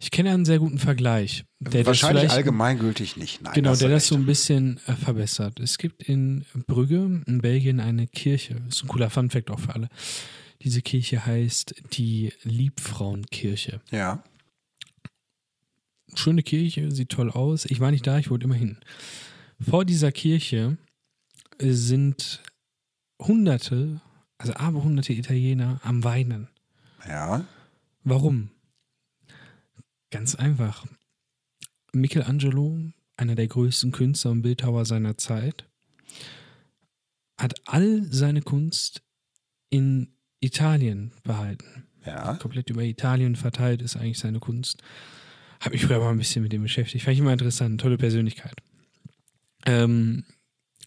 Ich 0.00 0.10
kenne 0.10 0.32
einen 0.32 0.44
sehr 0.44 0.58
guten 0.58 0.78
Vergleich. 0.78 1.44
Wahrscheinlich 1.60 2.30
allgemeingültig 2.30 3.16
nicht. 3.16 3.40
Nein, 3.42 3.54
Genau, 3.54 3.74
der 3.74 3.88
das 3.88 4.06
so 4.08 4.16
ein 4.16 4.26
bisschen 4.26 4.78
äh, 4.86 4.92
verbessert. 4.92 5.60
Es 5.60 5.78
gibt 5.78 6.02
in 6.02 6.44
Brügge, 6.66 7.22
in 7.26 7.40
Belgien, 7.40 7.80
eine 7.80 8.06
Kirche. 8.06 8.56
Das 8.66 8.76
ist 8.76 8.84
ein 8.84 8.88
cooler 8.88 9.08
Funfact 9.08 9.50
auch 9.50 9.60
für 9.60 9.74
alle. 9.74 9.88
Diese 10.62 10.82
Kirche 10.82 11.24
heißt 11.24 11.74
die 11.92 12.32
Liebfrauenkirche. 12.42 13.80
Ja. 13.90 14.22
Schöne 16.18 16.42
Kirche, 16.42 16.90
sieht 16.90 17.10
toll 17.10 17.30
aus. 17.30 17.64
Ich 17.66 17.80
war 17.80 17.90
nicht 17.90 18.06
da, 18.06 18.18
ich 18.18 18.30
wollte 18.30 18.44
immer 18.44 18.54
hin. 18.54 18.78
Vor 19.60 19.84
dieser 19.84 20.12
Kirche 20.12 20.76
sind 21.60 22.42
Hunderte, 23.20 24.00
also 24.38 24.54
aber 24.54 24.82
hunderte 24.82 25.12
Italiener 25.12 25.80
am 25.84 26.04
Weinen. 26.04 26.48
Ja. 27.06 27.44
Warum? 28.02 28.50
Ganz 30.10 30.34
einfach. 30.34 30.86
Michelangelo, 31.92 32.78
einer 33.16 33.34
der 33.34 33.46
größten 33.46 33.92
Künstler 33.92 34.32
und 34.32 34.42
Bildhauer 34.42 34.84
seiner 34.84 35.16
Zeit, 35.16 35.64
hat 37.38 37.54
all 37.66 38.04
seine 38.10 38.42
Kunst 38.42 39.02
in 39.70 40.14
Italien 40.40 41.12
behalten 41.22 41.86
Ja. 42.04 42.34
komplett 42.34 42.70
über 42.70 42.82
Italien 42.82 43.34
verteilt 43.34 43.82
ist 43.82 43.96
eigentlich 43.96 44.18
seine 44.18 44.38
Kunst. 44.40 44.82
Habe 45.64 45.76
mich 45.76 45.86
früher 45.86 45.98
mal 45.98 46.10
ein 46.10 46.18
bisschen 46.18 46.42
mit 46.42 46.52
dem 46.52 46.62
beschäftigt. 46.62 47.04
Fand 47.04 47.14
ich 47.14 47.20
immer 47.20 47.32
interessant. 47.32 47.80
Tolle 47.80 47.96
Persönlichkeit. 47.96 48.54
Ähm, 49.64 50.24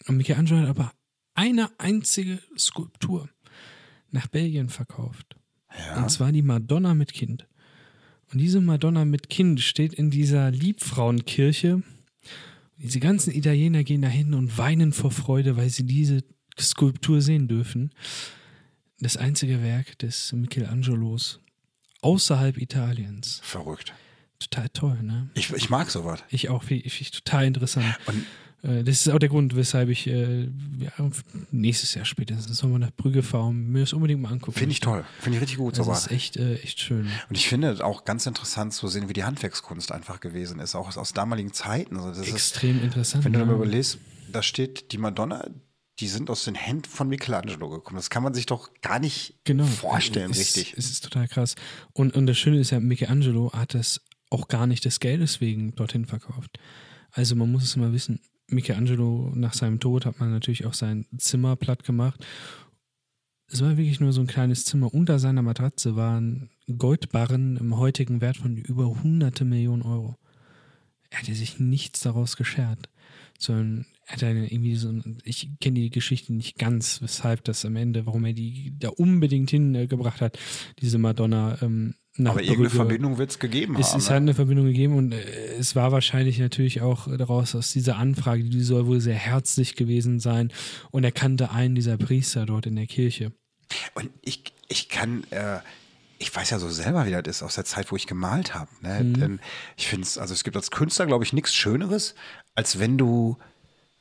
und 0.06 0.16
Michelangelo 0.16 0.60
hat 0.60 0.68
aber 0.68 0.92
eine 1.34 1.68
einzige 1.78 2.38
Skulptur 2.56 3.28
nach 4.12 4.28
Belgien 4.28 4.68
verkauft. 4.68 5.34
Ja. 5.76 6.00
Und 6.00 6.10
zwar 6.10 6.30
die 6.30 6.42
Madonna 6.42 6.94
mit 6.94 7.12
Kind. 7.12 7.48
Und 8.32 8.38
diese 8.38 8.60
Madonna 8.60 9.04
mit 9.04 9.28
Kind 9.28 9.60
steht 9.60 9.94
in 9.94 10.10
dieser 10.10 10.52
Liebfrauenkirche. 10.52 11.82
Diese 12.76 13.00
ganzen 13.00 13.34
Italiener 13.34 13.82
gehen 13.82 14.02
dahin 14.02 14.32
und 14.32 14.58
weinen 14.58 14.92
vor 14.92 15.10
Freude, 15.10 15.56
weil 15.56 15.70
sie 15.70 15.86
diese 15.86 16.22
Skulptur 16.56 17.20
sehen 17.20 17.48
dürfen. 17.48 17.90
Das 19.00 19.16
einzige 19.16 19.60
Werk 19.60 19.98
des 19.98 20.32
Michelangelos 20.32 21.40
außerhalb 22.00 22.58
Italiens. 22.58 23.40
Verrückt. 23.42 23.92
Total 24.40 24.68
toll, 24.70 24.98
ne? 25.02 25.30
Ich, 25.34 25.52
ich 25.52 25.68
mag 25.70 25.90
sowas. 25.90 26.22
Ich 26.28 26.48
auch, 26.48 26.62
finde 26.62 26.84
ich 26.86 27.10
total 27.10 27.46
interessant. 27.46 27.98
Und 28.06 28.24
Äh, 28.62 28.82
Das 28.82 28.96
ist 29.06 29.08
auch 29.08 29.18
der 29.20 29.28
Grund, 29.28 29.54
weshalb 29.54 29.88
ich 29.88 30.06
äh, 30.08 30.44
ja, 30.78 30.90
nächstes 31.52 31.94
Jahr 31.94 32.04
spätestens 32.04 32.60
nochmal 32.62 32.80
nach 32.80 32.90
Brügge 32.90 33.22
fahre 33.22 33.44
und 33.46 33.68
mir 33.70 33.80
das 33.80 33.92
unbedingt 33.92 34.20
mal 34.20 34.30
angucken. 34.32 34.58
finde 34.58 34.72
ich 34.72 34.80
toll. 34.80 35.04
Finde 35.20 35.36
ich 35.38 35.42
richtig 35.42 35.58
gut, 35.58 35.78
Das 35.78 35.86
sowas. 35.86 36.06
ist 36.06 36.10
echt, 36.12 36.36
äh, 36.36 36.56
echt 36.56 36.80
schön. 36.80 37.08
Und 37.28 37.36
ich 37.36 37.48
finde 37.48 37.84
auch 37.84 38.04
ganz 38.04 38.26
interessant 38.26 38.74
zu 38.74 38.88
sehen, 38.88 39.08
wie 39.08 39.12
die 39.12 39.22
Handwerkskunst 39.24 39.92
einfach 39.92 40.18
gewesen 40.18 40.58
ist, 40.60 40.74
auch 40.74 40.88
aus, 40.88 40.98
aus 40.98 41.12
damaligen 41.12 41.52
Zeiten. 41.52 41.96
Also 41.96 42.08
das 42.08 42.18
ist, 42.26 42.32
Extrem 42.32 42.82
interessant. 42.82 43.24
wenn 43.24 43.32
du 43.32 43.38
ja. 43.38 43.44
mal 43.44 43.54
überlegst, 43.54 43.98
da 44.32 44.42
steht 44.42 44.90
die 44.90 44.98
Madonna, 44.98 45.46
die 46.00 46.08
sind 46.08 46.28
aus 46.28 46.44
den 46.44 46.54
Händen 46.56 46.84
von 46.88 47.08
Michelangelo 47.08 47.68
gekommen. 47.68 47.96
Das 47.96 48.10
kann 48.10 48.22
man 48.24 48.34
sich 48.34 48.46
doch 48.46 48.70
gar 48.82 48.98
nicht 48.98 49.34
genau. 49.44 49.64
vorstellen, 49.66 50.30
es, 50.32 50.38
richtig. 50.38 50.74
Es 50.76 50.90
ist 50.90 51.04
total 51.04 51.28
krass. 51.28 51.54
Und, 51.92 52.16
und 52.16 52.26
das 52.26 52.36
Schöne 52.38 52.58
ist 52.58 52.70
ja, 52.70 52.80
Michelangelo 52.80 53.52
hat 53.52 53.74
es 53.76 54.00
auch 54.30 54.48
gar 54.48 54.66
nicht 54.66 54.84
des 54.84 55.00
Geldes 55.00 55.40
wegen 55.40 55.74
dorthin 55.74 56.04
verkauft. 56.06 56.58
Also 57.10 57.34
man 57.36 57.50
muss 57.50 57.64
es 57.64 57.76
immer 57.76 57.92
wissen, 57.92 58.20
Michelangelo 58.48 59.32
nach 59.34 59.52
seinem 59.54 59.80
Tod 59.80 60.06
hat 60.06 60.20
man 60.20 60.30
natürlich 60.30 60.64
auch 60.66 60.74
sein 60.74 61.06
Zimmer 61.18 61.56
platt 61.56 61.84
gemacht. 61.84 62.24
Es 63.50 63.62
war 63.62 63.76
wirklich 63.76 64.00
nur 64.00 64.12
so 64.12 64.20
ein 64.20 64.26
kleines 64.26 64.64
Zimmer. 64.64 64.92
Unter 64.92 65.18
seiner 65.18 65.42
Matratze 65.42 65.96
waren 65.96 66.50
Goldbarren 66.76 67.56
im 67.56 67.76
heutigen 67.78 68.20
Wert 68.20 68.36
von 68.38 68.56
über 68.56 68.86
hunderte 69.02 69.44
Millionen 69.44 69.82
Euro. 69.82 70.16
Er 71.10 71.20
hatte 71.20 71.34
sich 71.34 71.58
nichts 71.58 72.00
daraus 72.00 72.36
geschert, 72.36 72.90
sondern 73.38 73.86
er 74.06 74.12
hat 74.14 74.22
irgendwie 74.22 74.76
so, 74.76 74.90
ein- 74.90 75.18
ich 75.24 75.48
kenne 75.60 75.80
die 75.80 75.90
Geschichte 75.90 76.34
nicht 76.34 76.58
ganz, 76.58 77.00
weshalb 77.00 77.44
das 77.44 77.64
am 77.64 77.76
Ende, 77.76 78.04
warum 78.04 78.24
er 78.26 78.34
die 78.34 78.74
da 78.78 78.90
unbedingt 78.90 79.50
hingebracht 79.50 80.20
hat, 80.20 80.38
diese 80.80 80.98
Madonna 80.98 81.60
ähm, 81.62 81.94
Aber 82.26 82.42
irgendeine. 82.42 82.70
Verbindung 82.70 83.18
wird 83.18 83.30
es 83.30 83.38
gegeben 83.38 83.76
Es 83.78 83.90
haben. 83.92 83.98
ist 83.98 84.04
ne? 84.06 84.10
halt 84.10 84.22
eine 84.22 84.34
Verbindung 84.34 84.66
gegeben 84.66 84.96
und 84.96 85.12
äh, 85.12 85.18
es 85.58 85.76
war 85.76 85.92
wahrscheinlich 85.92 86.38
natürlich 86.38 86.80
auch 86.82 87.06
daraus 87.16 87.54
aus 87.54 87.72
dieser 87.72 87.96
Anfrage, 87.96 88.44
die 88.44 88.60
soll 88.62 88.86
wohl 88.86 89.00
sehr 89.00 89.14
herzlich 89.14 89.76
gewesen 89.76 90.18
sein 90.20 90.52
und 90.90 91.04
er 91.04 91.12
kannte 91.12 91.50
einen 91.50 91.74
dieser 91.74 91.96
Priester 91.96 92.46
dort 92.46 92.66
in 92.66 92.76
der 92.76 92.86
Kirche. 92.86 93.32
Und 93.94 94.10
ich, 94.22 94.42
ich 94.68 94.88
kann, 94.88 95.24
äh, 95.30 95.58
ich 96.18 96.34
weiß 96.34 96.50
ja 96.50 96.58
so 96.58 96.68
selber, 96.68 97.06
wie 97.06 97.10
das 97.12 97.22
ist 97.26 97.42
aus 97.42 97.54
der 97.54 97.64
Zeit, 97.64 97.92
wo 97.92 97.96
ich 97.96 98.06
gemalt 98.06 98.54
habe. 98.54 98.70
Ne? 98.82 99.04
Mhm. 99.04 99.14
Denn 99.20 99.40
ich 99.76 99.86
finde 99.86 100.04
es, 100.04 100.18
also 100.18 100.34
es 100.34 100.42
gibt 100.42 100.56
als 100.56 100.70
Künstler, 100.70 101.06
glaube 101.06 101.22
ich, 101.24 101.32
nichts 101.32 101.54
Schöneres, 101.54 102.14
als 102.54 102.78
wenn 102.80 102.98
du, 102.98 103.36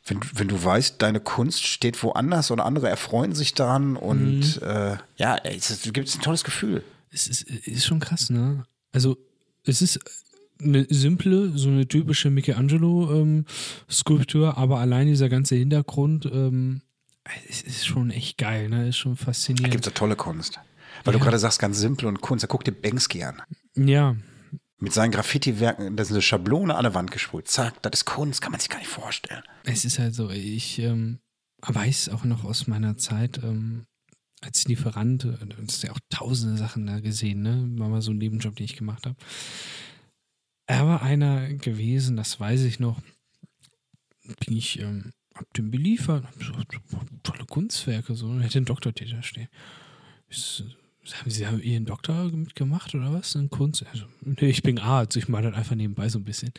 wenn, 0.06 0.20
wenn 0.34 0.48
du 0.48 0.64
weißt, 0.64 1.02
deine 1.02 1.20
Kunst 1.20 1.68
steht 1.68 2.02
woanders 2.02 2.50
und 2.50 2.60
andere 2.62 2.90
erfreuen 2.90 3.36
sich 3.36 3.54
daran 3.54 3.98
und 3.98 4.40
Mhm. 4.62 4.68
äh, 4.68 4.98
ja, 5.18 5.36
es, 5.44 5.82
gibt 5.94 6.16
ein 6.16 6.22
tolles 6.22 6.44
Gefühl. 6.44 6.84
Es 7.10 7.28
ist, 7.28 7.44
ist 7.44 7.86
schon 7.86 8.00
krass, 8.00 8.30
ne? 8.30 8.66
Also 8.92 9.18
es 9.64 9.82
ist 9.82 10.00
eine 10.62 10.86
simple, 10.90 11.58
so 11.58 11.70
eine 11.70 11.88
typische 11.88 12.30
Michelangelo-Skulptur, 12.30 14.58
aber 14.58 14.80
allein 14.80 15.08
dieser 15.08 15.30
ganze 15.30 15.56
Hintergrund, 15.56 16.26
ähm, 16.32 16.82
es 17.50 17.62
ist 17.62 17.86
schon 17.86 18.10
echt 18.12 18.38
geil, 18.38 18.70
ne? 18.70 18.88
Ist 18.90 18.98
schon 18.98 19.16
Da 19.16 19.26
faszinierend. 19.26 19.72
gibt 19.72 19.88
es 19.88 19.94
tolle 19.94 20.16
Kunst. 20.16 20.60
Weil 21.04 21.14
Ja. 21.14 21.20
du 21.20 21.24
gerade 21.24 21.40
sagst, 21.40 21.60
ganz 21.60 21.78
simpel 21.80 22.08
und 22.08 22.22
Kunst. 22.22 22.44
Da 22.44 22.48
guck 22.48 22.64
dir 22.64 22.72
Banksy 22.72 23.24
an. 23.24 23.42
Ja, 23.76 24.16
Mit 24.80 24.94
seinen 24.94 25.10
Graffiti-Werken, 25.12 25.98
das 25.98 26.08
ist 26.10 26.14
eine 26.14 26.22
Schablone 26.22 26.76
an 26.76 26.84
der 26.84 26.94
Wand 26.94 27.10
gesprüht. 27.12 27.48
Zack, 27.48 27.82
das 27.82 27.94
ist 28.02 28.06
Kunst, 28.06 28.42
kann 28.44 28.52
man 28.52 28.60
sich 28.62 28.70
gar 28.70 28.78
nicht 28.78 28.88
vorstellen. 28.90 29.42
es 29.64 29.86
ist 29.86 29.98
halt 29.98 30.14
so, 30.14 30.30
ich 30.30 30.78
ähm, 30.80 31.18
weiß 31.66 32.10
auch 32.10 32.24
noch 32.24 32.44
aus 32.44 32.68
meiner 32.68 32.96
Zeit, 32.98 33.40
ähm, 33.44 33.86
als 34.42 34.68
Lieferant, 34.68 35.26
äh, 35.26 35.46
das 35.66 35.76
ist 35.76 35.84
ja 35.84 35.92
auch 35.92 36.00
tausende 36.10 36.58
Sachen 36.58 36.86
da 36.86 37.00
gesehen, 37.00 37.42
ne? 37.42 37.68
War 37.80 37.90
mal 37.90 38.02
so 38.02 38.12
ein 38.12 38.18
Nebenjob, 38.18 38.56
den 38.56 38.66
ich 38.66 38.76
gemacht 38.76 39.06
habe. 39.06 39.16
Er 40.68 40.86
war 40.86 41.02
einer 41.02 41.54
gewesen, 41.54 42.18
das 42.18 42.40
weiß 42.40 42.64
ich 42.64 42.80
noch. 42.80 43.02
Bin 44.46 44.58
ich, 44.58 44.80
ähm, 44.80 45.14
hab 45.34 45.52
den 45.54 45.72
beliefert, 45.72 46.26
hab 46.26 46.44
so, 46.44 46.54
tolle 47.24 47.46
Kunstwerke, 47.46 48.16
so, 48.16 48.28
und 48.28 48.42
hätte 48.42 48.58
einen 48.58 48.66
Doktortitel 48.66 49.22
stehen. 49.24 49.48
Ich, 50.28 50.64
haben 51.16 51.30
Sie 51.30 51.48
haben 51.48 51.62
Ihren 51.62 51.86
Doktor 51.86 52.32
mitgemacht 52.32 52.94
oder 52.96 53.14
was? 53.14 53.36
In 53.36 53.50
Kunst? 53.50 53.86
Also, 53.92 54.06
nee, 54.24 54.50
ich 54.50 54.64
bin 54.64 54.80
Arzt, 54.80 55.16
ich 55.18 55.28
mache 55.28 55.44
das 55.44 55.56
einfach 55.56 55.76
nebenbei 55.76 56.10
so 56.10 56.20
ein 56.20 56.24
bisschen. 56.24 56.52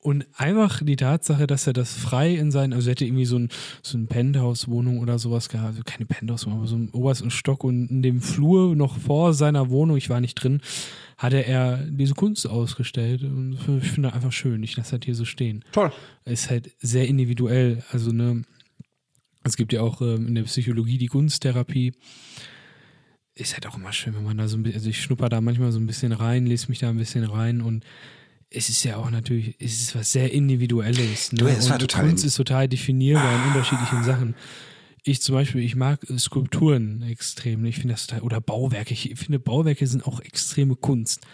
Und 0.00 0.26
einfach 0.36 0.82
die 0.82 0.96
Tatsache, 0.96 1.46
dass 1.46 1.66
er 1.66 1.72
das 1.72 1.94
frei 1.94 2.34
in 2.34 2.50
seinen, 2.50 2.72
also 2.72 2.88
er 2.88 2.92
hätte 2.92 3.04
irgendwie 3.04 3.24
so 3.24 3.38
ein, 3.38 3.48
so 3.82 3.98
ein 3.98 4.06
Penthouse-Wohnung 4.06 4.98
oder 5.00 5.18
sowas 5.18 5.48
gehabt, 5.48 5.68
also 5.68 5.82
keine 5.84 6.06
Penthouse-Wohnung, 6.06 6.58
aber 6.60 6.68
so 6.68 6.76
einen 6.76 6.90
obersten 6.90 7.30
Stock 7.30 7.64
und 7.64 7.88
in 7.90 8.02
dem 8.02 8.20
Flur 8.20 8.76
noch 8.76 8.98
vor 8.98 9.34
seiner 9.34 9.70
Wohnung, 9.70 9.96
ich 9.96 10.10
war 10.10 10.20
nicht 10.20 10.34
drin, 10.34 10.60
hatte 11.16 11.44
er 11.44 11.78
diese 11.78 12.14
Kunst 12.14 12.48
ausgestellt 12.48 13.22
und 13.22 13.58
ich 13.82 13.90
finde 13.90 14.08
das 14.08 14.14
einfach 14.14 14.32
schön, 14.32 14.62
ich 14.62 14.76
lasse 14.76 14.98
das 14.98 15.04
hier 15.04 15.14
so 15.14 15.24
stehen. 15.24 15.64
Toll. 15.72 15.92
Ist 16.24 16.48
halt 16.50 16.70
sehr 16.78 17.08
individuell, 17.08 17.82
also 17.90 18.12
ne, 18.12 18.44
es 19.44 19.56
gibt 19.56 19.72
ja 19.72 19.82
auch 19.82 20.00
ähm, 20.00 20.28
in 20.28 20.34
der 20.34 20.42
Psychologie 20.44 20.98
die 20.98 21.06
Kunsttherapie, 21.06 21.94
ist 23.38 23.54
halt 23.54 23.66
auch 23.66 23.76
immer 23.76 23.92
schön, 23.92 24.14
wenn 24.14 24.24
man 24.24 24.36
da 24.36 24.48
so 24.48 24.56
ein 24.56 24.62
bisschen, 24.62 24.78
also 24.78 24.90
ich 24.90 25.00
schnupper 25.00 25.28
da 25.28 25.40
manchmal 25.40 25.72
so 25.72 25.78
ein 25.78 25.86
bisschen 25.86 26.12
rein, 26.12 26.46
lese 26.46 26.68
mich 26.68 26.80
da 26.80 26.90
ein 26.90 26.98
bisschen 26.98 27.24
rein 27.24 27.60
und 27.60 27.84
es 28.50 28.68
ist 28.68 28.84
ja 28.84 28.96
auch 28.96 29.10
natürlich, 29.10 29.56
es 29.58 29.82
ist 29.82 29.94
was 29.94 30.12
sehr 30.12 30.32
Individuelles. 30.32 31.32
Ne? 31.32 31.38
Du, 31.38 31.46
es 31.46 31.68
war 31.68 31.78
total 31.78 32.06
Kunst 32.06 32.24
ist 32.24 32.36
total 32.36 32.68
definierbar 32.68 33.34
in 33.34 33.48
unterschiedlichen 33.48 34.04
Sachen. 34.04 34.34
Ich 35.04 35.20
zum 35.20 35.34
Beispiel, 35.34 35.62
ich 35.62 35.76
mag 35.76 36.00
Skulpturen 36.18 37.02
extrem. 37.02 37.64
Ich 37.66 37.76
finde 37.76 37.94
das 37.94 38.06
total, 38.06 38.22
oder 38.22 38.40
Bauwerke. 38.40 38.94
Ich 38.94 39.12
finde, 39.16 39.38
Bauwerke 39.38 39.86
sind 39.86 40.06
auch 40.06 40.20
extreme 40.20 40.76
Kunst. 40.76 41.26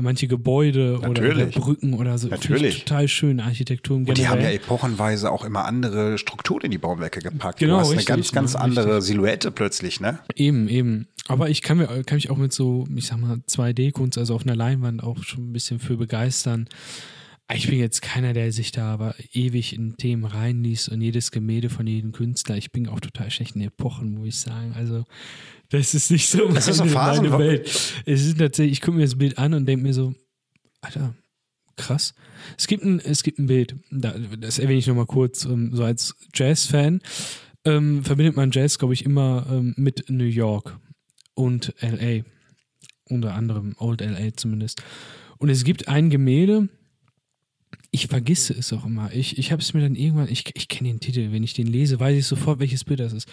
Manche 0.00 0.28
Gebäude 0.28 0.98
oder, 0.98 1.10
oder 1.10 1.22
Natürlich. 1.22 1.54
Brücken 1.54 1.94
oder 1.94 2.18
so. 2.18 2.28
Natürlich. 2.28 2.84
total 2.84 3.08
schön. 3.08 3.40
Architektur 3.40 3.96
im 3.96 4.06
Und 4.06 4.18
die 4.18 4.28
haben 4.28 4.40
ja 4.40 4.50
epochenweise 4.50 5.30
auch 5.30 5.44
immer 5.44 5.64
andere 5.64 6.18
Strukturen 6.18 6.62
in 6.62 6.70
die 6.70 6.78
Bauwerke 6.78 7.20
gepackt. 7.20 7.58
Genau, 7.58 7.74
du 7.74 7.80
hast 7.80 7.90
richtig, 7.92 8.08
eine 8.08 8.16
ganz, 8.16 8.32
ganz 8.32 8.54
ne, 8.54 8.60
andere 8.60 9.02
Silhouette 9.02 9.50
plötzlich, 9.50 10.00
ne? 10.00 10.18
Eben, 10.34 10.68
eben. 10.68 11.08
Aber 11.28 11.48
ich 11.50 11.62
kann, 11.62 11.78
mir, 11.78 11.86
kann 12.04 12.16
mich 12.16 12.30
auch 12.30 12.36
mit 12.36 12.52
so, 12.52 12.86
ich 12.94 13.06
sag 13.06 13.18
mal, 13.18 13.38
2D-Kunst, 13.48 14.18
also 14.18 14.34
auf 14.34 14.42
einer 14.42 14.56
Leinwand 14.56 15.02
auch 15.02 15.22
schon 15.22 15.50
ein 15.50 15.52
bisschen 15.52 15.78
für 15.78 15.96
begeistern. 15.96 16.68
Ich 17.54 17.68
bin 17.68 17.78
jetzt 17.78 18.02
keiner, 18.02 18.32
der 18.32 18.50
sich 18.50 18.72
da 18.72 18.92
aber 18.92 19.14
ewig 19.32 19.72
in 19.72 19.96
Themen 19.96 20.24
reinliest 20.24 20.88
und 20.88 21.00
jedes 21.00 21.30
Gemälde 21.30 21.70
von 21.70 21.86
jedem 21.86 22.10
Künstler. 22.10 22.56
Ich 22.56 22.72
bin 22.72 22.88
auch 22.88 22.98
total 22.98 23.30
schlecht 23.30 23.54
in 23.54 23.62
Epochen, 23.62 24.14
muss 24.14 24.26
ich 24.26 24.38
sagen. 24.40 24.72
Also, 24.74 25.04
das 25.70 25.94
ist 25.94 26.10
nicht 26.10 26.28
so 26.28 26.48
Das 26.48 26.66
ist 26.66 26.78
meine, 26.78 26.90
Phasen, 26.90 27.28
meine 27.30 27.38
Welt. 27.38 27.66
Es 28.04 28.26
ist 28.26 28.38
tatsächlich, 28.38 28.72
ich 28.72 28.80
gucke 28.80 28.96
mir 28.96 29.04
das 29.04 29.16
Bild 29.16 29.38
an 29.38 29.54
und 29.54 29.66
denke 29.66 29.84
mir 29.84 29.94
so, 29.94 30.14
Alter, 30.80 31.14
krass. 31.76 32.14
Es 32.58 32.66
gibt 32.66 32.84
ein, 32.84 32.98
es 32.98 33.22
gibt 33.22 33.38
ein 33.38 33.46
Bild, 33.46 33.76
da, 33.90 34.16
das 34.38 34.58
erwähne 34.58 34.78
ich 34.78 34.86
nochmal 34.88 35.06
kurz, 35.06 35.44
ähm, 35.44 35.70
so 35.72 35.84
als 35.84 36.16
Jazz-Fan 36.34 37.00
ähm, 37.64 38.04
verbindet 38.04 38.36
man 38.36 38.50
Jazz, 38.52 38.78
glaube 38.78 38.94
ich, 38.94 39.04
immer 39.04 39.46
ähm, 39.50 39.74
mit 39.76 40.08
New 40.08 40.24
York 40.24 40.78
und 41.34 41.74
LA. 41.80 42.22
Unter 43.08 43.34
anderem 43.34 43.74
Old 43.78 44.00
LA 44.00 44.36
zumindest. 44.36 44.82
Und 45.38 45.48
es 45.48 45.64
gibt 45.64 45.86
ein 45.86 46.10
Gemälde, 46.10 46.68
ich 47.96 48.08
vergesse 48.08 48.52
es 48.52 48.72
auch 48.72 48.84
immer. 48.84 49.10
Ich, 49.12 49.38
ich 49.38 49.52
habe 49.52 49.62
es 49.62 49.72
mir 49.74 49.80
dann 49.80 49.94
irgendwann, 49.94 50.28
ich, 50.28 50.44
ich 50.54 50.68
kenne 50.68 50.90
den 50.90 51.00
Titel, 51.00 51.32
wenn 51.32 51.42
ich 51.42 51.54
den 51.54 51.66
lese, 51.66 51.98
weiß 51.98 52.16
ich 52.18 52.26
sofort, 52.26 52.58
welches 52.60 52.84
Bild 52.84 53.00
das 53.00 53.12
ist. 53.12 53.26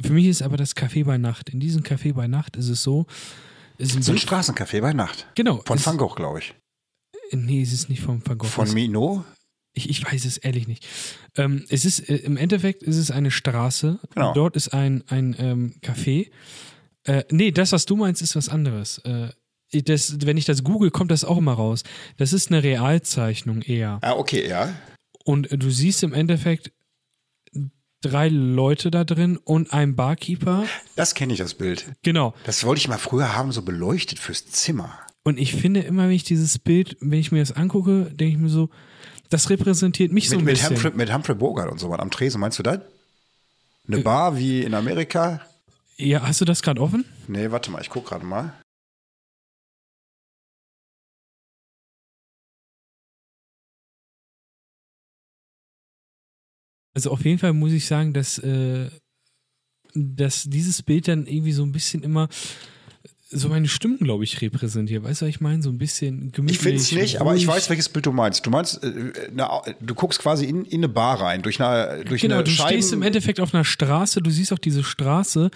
Für 0.00 0.12
mich 0.12 0.26
ist 0.26 0.42
aber 0.42 0.56
das 0.56 0.76
Café 0.76 1.04
bei 1.04 1.16
Nacht. 1.18 1.48
In 1.48 1.58
diesem 1.58 1.82
Café 1.82 2.12
bei 2.12 2.26
Nacht 2.28 2.56
ist 2.56 2.68
es 2.68 2.82
so, 2.82 3.06
es 3.78 3.88
ist 3.90 3.96
ein 3.96 4.02
So 4.02 4.12
ein 4.12 4.16
Bild- 4.16 4.28
Straßencafé 4.28 4.80
bei 4.82 4.92
Nacht. 4.92 5.26
Genau. 5.34 5.62
Von 5.64 5.84
Van 5.84 5.96
Gogh, 5.96 6.14
glaube 6.14 6.40
ich. 6.40 6.54
Nee, 7.32 7.62
es 7.62 7.72
ist 7.72 7.88
nicht 7.88 8.02
vom 8.02 8.20
Van 8.26 8.36
Gogh. 8.38 8.48
Von 8.50 8.72
Minot. 8.74 9.24
Ich, 9.72 9.88
ich 9.88 10.04
weiß 10.04 10.24
es 10.24 10.36
ehrlich 10.36 10.66
nicht. 10.68 10.86
Ähm, 11.36 11.64
es 11.68 11.84
ist, 11.84 12.00
äh, 12.10 12.16
im 12.16 12.36
Endeffekt 12.36 12.82
ist 12.82 12.96
es 12.96 13.10
eine 13.10 13.30
Straße. 13.30 14.00
Genau. 14.14 14.34
Dort 14.34 14.56
ist 14.56 14.74
ein, 14.74 15.02
ein 15.06 15.34
ähm, 15.38 15.74
Café. 15.80 16.30
Äh, 17.04 17.24
nee, 17.30 17.52
das, 17.52 17.72
was 17.72 17.86
du 17.86 17.96
meinst, 17.96 18.20
ist 18.20 18.36
was 18.36 18.48
anderes. 18.48 18.98
Äh, 18.98 19.28
das, 19.72 20.26
wenn 20.26 20.36
ich 20.36 20.44
das 20.44 20.64
google, 20.64 20.90
kommt 20.90 21.10
das 21.10 21.24
auch 21.24 21.38
immer 21.38 21.54
raus. 21.54 21.82
Das 22.16 22.32
ist 22.32 22.50
eine 22.50 22.62
Realzeichnung 22.62 23.62
eher. 23.62 23.98
Ah, 24.02 24.12
okay, 24.12 24.48
ja. 24.48 24.74
Und 25.24 25.50
äh, 25.52 25.58
du 25.58 25.70
siehst 25.70 26.02
im 26.02 26.12
Endeffekt 26.12 26.72
drei 28.02 28.28
Leute 28.28 28.90
da 28.90 29.04
drin 29.04 29.36
und 29.36 29.72
ein 29.72 29.94
Barkeeper. 29.94 30.64
Das 30.96 31.14
kenne 31.14 31.32
ich, 31.34 31.38
das 31.38 31.54
Bild. 31.54 31.92
Genau. 32.02 32.34
Das 32.44 32.64
wollte 32.64 32.80
ich 32.80 32.88
mal 32.88 32.98
früher 32.98 33.36
haben, 33.36 33.52
so 33.52 33.62
beleuchtet 33.62 34.18
fürs 34.18 34.46
Zimmer. 34.46 34.98
Und 35.22 35.38
ich 35.38 35.54
finde 35.54 35.80
immer, 35.80 36.04
wenn 36.04 36.12
ich 36.12 36.24
dieses 36.24 36.58
Bild, 36.58 36.96
wenn 37.00 37.18
ich 37.18 37.30
mir 37.30 37.40
das 37.40 37.52
angucke, 37.52 38.06
denke 38.06 38.32
ich 38.32 38.38
mir 38.38 38.48
so, 38.48 38.70
das 39.28 39.50
repräsentiert 39.50 40.12
mich 40.12 40.28
so 40.28 40.36
Mit, 40.36 40.42
ein 40.42 40.44
mit, 40.46 40.54
bisschen. 40.54 40.70
Humphrey, 40.70 40.92
mit 40.94 41.12
Humphrey 41.12 41.34
Bogart 41.34 41.70
und 41.70 41.78
so 41.78 41.90
was 41.90 42.00
am 42.00 42.10
Tresen, 42.10 42.40
meinst 42.40 42.58
du 42.58 42.62
das? 42.62 42.80
Eine 43.86 43.98
Bar 43.98 44.36
wie 44.36 44.62
in 44.62 44.74
Amerika? 44.74 45.40
Ja, 45.96 46.22
hast 46.22 46.40
du 46.40 46.44
das 46.44 46.62
gerade 46.62 46.80
offen? 46.80 47.04
Nee, 47.28 47.50
warte 47.50 47.70
mal, 47.70 47.80
ich 47.82 47.90
guck 47.90 48.06
gerade 48.06 48.24
mal. 48.24 48.54
Also 56.94 57.10
auf 57.10 57.24
jeden 57.24 57.38
Fall 57.38 57.52
muss 57.52 57.72
ich 57.72 57.86
sagen, 57.86 58.12
dass, 58.12 58.38
äh, 58.38 58.88
dass 59.94 60.44
dieses 60.44 60.82
Bild 60.82 61.08
dann 61.08 61.26
irgendwie 61.26 61.52
so 61.52 61.62
ein 61.62 61.72
bisschen 61.72 62.02
immer 62.02 62.28
so 63.32 63.48
meine 63.48 63.68
Stimmung, 63.68 63.98
glaube 63.98 64.24
ich, 64.24 64.40
repräsentiert. 64.40 65.04
Weißt 65.04 65.20
du, 65.22 65.26
was 65.26 65.30
ich 65.30 65.40
meine? 65.40 65.62
So 65.62 65.70
ein 65.70 65.78
bisschen 65.78 66.32
gemütlich. 66.32 66.56
Ich 66.58 66.62
finde 66.64 66.80
es 66.80 66.90
nicht, 66.90 67.20
aber 67.20 67.36
ich 67.36 67.46
ruhig. 67.46 67.56
weiß, 67.58 67.70
welches 67.70 67.88
Bild 67.88 68.06
du 68.06 68.10
meinst. 68.10 68.44
Du 68.44 68.50
meinst, 68.50 68.82
äh, 68.82 69.12
na, 69.32 69.62
du 69.80 69.94
guckst 69.94 70.18
quasi 70.18 70.46
in, 70.46 70.64
in 70.64 70.80
eine 70.80 70.88
Bar 70.88 71.20
rein, 71.20 71.42
durch 71.42 71.62
eine, 71.62 72.04
durch 72.04 72.22
Genau, 72.22 72.36
eine 72.36 72.44
du 72.44 72.50
Scheiben, 72.50 72.70
stehst 72.72 72.92
im 72.92 73.02
Endeffekt 73.02 73.38
auf 73.38 73.54
einer 73.54 73.62
Straße, 73.62 74.20
du 74.20 74.30
siehst 74.32 74.52
auch 74.52 74.58
diese 74.58 74.82
Straße 74.82 75.50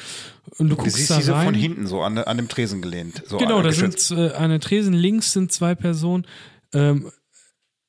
und 0.59 0.69
du 0.69 0.77
Du 0.77 0.83
guckst 0.83 0.95
siehst 0.99 1.11
da 1.11 1.17
diese 1.17 1.33
rein. 1.35 1.47
von 1.47 1.55
hinten 1.55 1.89
so 1.89 2.01
an, 2.03 2.17
an 2.19 2.37
dem 2.37 2.49
Tresen 2.49 2.81
gelehnt. 2.81 3.25
So 3.27 3.39
genau, 3.39 3.61
da 3.61 3.73
sind 3.73 4.09
äh, 4.13 4.31
an 4.35 4.51
der 4.51 4.61
Tresen 4.61 4.95
links 4.95 5.33
sind 5.33 5.51
zwei 5.51 5.75
Personen. 5.75 6.29
Ähm, 6.73 7.11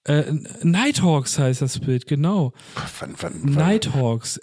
äh, 0.06 0.32
Nighthawks 0.64 1.38
heißt 1.39 1.62
das 1.62 1.80
Bild, 1.80 2.06
genau. 2.08 2.53
Von, 2.76 3.16
von, 3.16 3.34
von, 3.34 3.51
Nighthawks, 3.51 4.38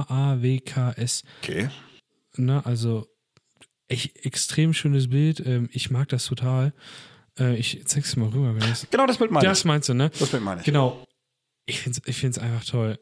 N-I-G-H-T-H-A-W-K-S. 0.00 1.22
Okay. 1.42 1.68
Ne, 2.36 2.64
also 2.64 3.06
echt 3.88 4.24
extrem 4.24 4.72
schönes 4.74 5.08
Bild. 5.08 5.40
Ähm, 5.44 5.68
ich 5.72 5.90
mag 5.90 6.08
das 6.08 6.26
total. 6.26 6.72
Äh, 7.38 7.56
ich 7.56 7.82
zeig's 7.86 8.12
dir 8.12 8.20
mal 8.20 8.28
rüber. 8.28 8.54
Wenn 8.54 8.60
das, 8.68 8.86
Genau, 8.90 9.06
das 9.06 9.18
Bild 9.18 9.30
meine 9.30 9.46
das 9.46 9.60
ich. 9.60 9.64
meinst 9.64 9.88
du, 9.88 9.94
ne? 9.94 10.10
Das 10.18 10.28
Bild 10.28 10.42
meine 10.42 10.60
ich. 10.60 10.66
Genau. 10.66 11.06
Ich 11.66 11.80
find's, 11.80 12.00
ich 12.04 12.16
find's 12.16 12.38
einfach 12.38 12.64
toll. 12.64 12.98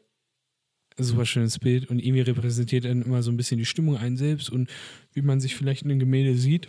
Super 0.97 1.25
schönes 1.25 1.59
Bild 1.59 1.89
und 1.89 1.99
irgendwie 1.99 2.21
repräsentiert 2.21 2.83
dann 2.83 3.03
immer 3.03 3.23
so 3.23 3.31
ein 3.31 3.37
bisschen 3.37 3.57
die 3.57 3.65
Stimmung 3.65 3.95
einen 3.97 4.17
selbst 4.17 4.49
und 4.49 4.69
wie 5.13 5.21
man 5.21 5.39
sich 5.39 5.55
vielleicht 5.55 5.83
in 5.83 5.91
einem 5.91 5.99
Gemälde 5.99 6.35
sieht. 6.35 6.67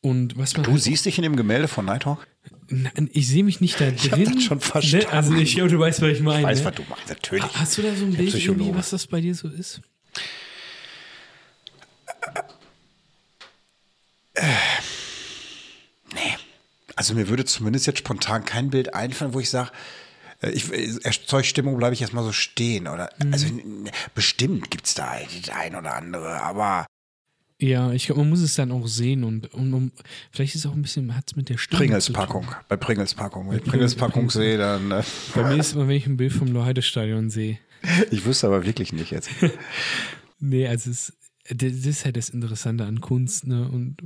Und 0.00 0.36
was 0.36 0.54
man 0.54 0.64
Du 0.64 0.72
halt- 0.72 0.82
siehst 0.82 1.04
dich 1.06 1.18
in 1.18 1.22
dem 1.22 1.36
Gemälde 1.36 1.68
von 1.68 1.84
Nighthawk? 1.84 2.26
Nein, 2.70 3.08
ich 3.12 3.26
sehe 3.28 3.44
mich 3.44 3.60
nicht 3.60 3.80
da 3.80 3.88
Ich 3.88 4.10
drin. 4.10 4.26
hab 4.26 4.34
das 4.34 4.42
schon 4.44 4.60
verstanden. 4.60 5.06
Ne? 5.06 5.12
Also 5.12 5.34
ich 5.34 5.54
glaube, 5.54 5.70
du 5.70 5.78
weißt, 5.78 6.02
was 6.02 6.08
ich 6.10 6.20
meine. 6.20 6.40
Ich 6.40 6.44
weiß, 6.46 6.58
ne? 6.60 6.64
was 6.66 6.74
du 6.74 6.82
meinst, 6.88 7.08
natürlich. 7.08 7.44
Hast 7.54 7.78
du 7.78 7.82
da 7.82 7.94
so 7.94 8.04
ein 8.04 8.14
Bild 8.14 8.34
irgendwie, 8.34 8.74
was 8.74 8.90
das 8.90 9.06
bei 9.06 9.20
dir 9.20 9.34
so 9.34 9.48
ist? 9.48 9.80
Also 16.96 17.14
mir 17.14 17.28
würde 17.28 17.44
zumindest 17.44 17.86
jetzt 17.86 18.00
spontan 18.00 18.44
kein 18.44 18.70
Bild 18.70 18.94
einfallen, 18.94 19.32
wo 19.34 19.40
ich 19.40 19.50
sage, 19.50 19.70
äh, 20.42 20.50
ich, 20.50 20.70
erzeugt 21.04 21.46
Stimmung, 21.46 21.76
bleibe 21.76 21.94
ich 21.94 22.00
erstmal 22.02 22.24
so 22.24 22.32
stehen. 22.32 22.88
Oder 22.88 23.10
Mhm. 23.22 23.32
also 23.32 23.46
bestimmt 24.14 24.70
gibt's 24.70 24.94
da 24.94 25.16
die 25.18 25.52
ein 25.52 25.76
oder 25.76 25.94
andere, 25.94 26.42
aber 26.42 26.86
Ja, 27.60 27.92
ich 27.92 28.06
glaube, 28.06 28.20
man 28.20 28.30
muss 28.30 28.40
es 28.40 28.54
dann 28.54 28.70
auch 28.70 28.86
sehen 28.86 29.24
und, 29.24 29.52
und, 29.52 29.74
und 29.74 29.92
vielleicht 30.30 30.54
ist 30.54 30.64
es 30.64 30.70
auch 30.70 30.74
ein 30.74 30.82
bisschen, 30.82 31.16
hat 31.16 31.24
es 31.26 31.34
mit 31.36 31.48
der 31.48 31.58
Stimme 31.58 31.78
Pringles-Packung. 31.80 32.46
Bei 32.68 32.76
Pringles-Packung. 32.76 33.50
Wenn 33.50 33.58
ich 33.58 33.64
Pringles-Packung 33.64 34.28
Pringles- 34.28 34.32
sehe, 34.34 34.58
dann. 34.58 34.90
Äh, 34.92 35.02
Bei 35.34 35.42
mir 35.42 35.56
ist 35.56 35.72
immer, 35.74 35.88
wenn 35.88 35.96
ich 35.96 36.06
ein 36.06 36.16
Bild 36.16 36.32
vom 36.32 36.48
Loheide-Stadion 36.48 37.30
sehe. 37.30 37.58
ich 38.12 38.24
wüsste 38.24 38.46
aber 38.46 38.64
wirklich 38.64 38.92
nicht 38.92 39.10
jetzt. 39.10 39.30
Nee, 40.40 40.68
also 40.68 40.90
es, 40.90 41.12
das 41.50 41.72
ist 41.72 42.04
halt 42.04 42.16
das 42.16 42.28
Interessante 42.28 42.84
an 42.84 43.00
Kunst, 43.00 43.48
ne? 43.48 43.68
Und 43.68 43.96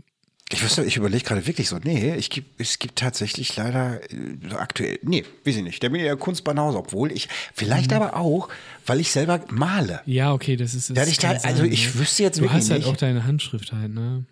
Ich 0.52 0.62
wüsste, 0.62 0.84
ich 0.84 0.96
überlege 0.96 1.24
gerade 1.24 1.46
wirklich 1.46 1.68
so, 1.68 1.78
nee, 1.82 2.14
ich 2.14 2.28
geb, 2.30 2.44
es 2.58 2.78
gibt 2.78 2.96
tatsächlich 2.98 3.56
leider 3.56 4.00
äh, 4.12 4.54
aktuell, 4.56 4.98
nee, 5.02 5.24
weiß 5.44 5.56
ich 5.56 5.62
nicht. 5.62 5.82
Der 5.82 5.88
bin 5.90 6.00
ja 6.04 6.14
Kunstbanause, 6.16 6.78
obwohl 6.78 7.10
ich, 7.12 7.28
vielleicht 7.54 7.90
Mhm. 7.90 7.96
aber 7.96 8.16
auch, 8.16 8.48
weil 8.86 9.00
ich 9.00 9.10
selber 9.10 9.40
male. 9.50 10.00
ja, 10.06 10.32
okay, 10.32 10.56
das 10.56 10.74
ist. 10.74 10.90
Ich 10.90 11.18
kann 11.18 11.36
da- 11.36 11.48
also 11.48 11.64
ich 11.64 11.98
wüsste 11.98 12.22
jetzt 12.22 12.38
du 12.38 12.42
wirklich 12.42 12.60
hast 12.62 12.70
halt 12.70 12.80
nicht. 12.82 12.88
auch 12.90 12.96
deine 12.96 13.24
Handschrift 13.24 13.72
halt, 13.72 13.92
ne? 13.94 14.24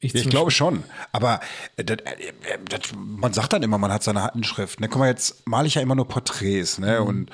Ich 0.00 0.14
zum 0.14 0.30
glaube 0.30 0.50
schon. 0.52 0.84
Aber 1.10 1.40
äh, 1.76 1.82
das, 1.84 1.98
äh, 1.98 2.32
das, 2.68 2.80
man 2.96 3.32
sagt 3.32 3.52
dann 3.52 3.62
immer, 3.64 3.78
man 3.78 3.90
hat 3.92 4.04
seine 4.04 4.22
Handschrift. 4.24 4.78
Ne? 4.80 4.88
Guck 4.88 5.00
mal, 5.00 5.08
jetzt 5.08 5.44
male 5.46 5.66
ich 5.66 5.74
ja 5.74 5.82
immer 5.82 5.96
nur 5.96 6.06
Porträts. 6.06 6.78
Ne? 6.78 7.02
Und 7.02 7.30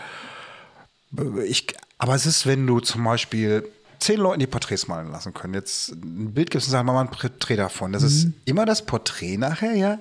äh, 1.18 1.44
ich, 1.44 1.66
aber 1.98 2.14
es 2.14 2.24
ist, 2.24 2.46
wenn 2.46 2.66
du 2.66 2.80
zum 2.80 3.04
Beispiel 3.04 3.68
zehn 4.04 4.20
Leuten 4.20 4.40
die 4.40 4.46
Porträts 4.46 4.86
malen 4.86 5.10
lassen 5.10 5.32
können, 5.34 5.54
jetzt 5.54 5.92
ein 5.92 6.32
Bild 6.34 6.50
gibst 6.50 6.68
und 6.68 6.72
sagen, 6.72 6.86
mal 6.86 7.00
ein 7.00 7.10
Porträt 7.10 7.56
davon. 7.56 7.92
Das 7.92 8.02
ist 8.02 8.28
immer 8.44 8.66
das 8.66 8.84
Porträt 8.84 9.36
nachher, 9.38 9.74
ja. 9.74 9.98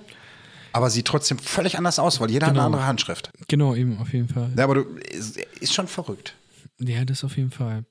Aber 0.74 0.90
sieht 0.90 1.06
trotzdem 1.06 1.38
völlig 1.40 1.78
anders 1.78 2.00
aus, 2.00 2.20
weil 2.20 2.32
jeder 2.32 2.48
hat 2.48 2.54
Genau. 2.54 2.62
eine 2.66 2.76
andere 2.76 2.86
Handschrift. 2.88 3.32
Genau, 3.48 3.76
eben, 3.76 4.00
auf 4.00 4.12
jeden 4.12 4.28
Fall. 4.28 4.50
Ja, 4.58 4.64
aber 4.64 4.76
du, 4.76 4.82
ist, 5.12 5.38
ist 5.60 5.74
schon 5.74 5.88
verrückt. 5.88 6.34
Ja, 6.80 7.06
das 7.06 7.24
auf 7.24 7.38
jeden 7.38 7.52
Fall. 7.52 7.86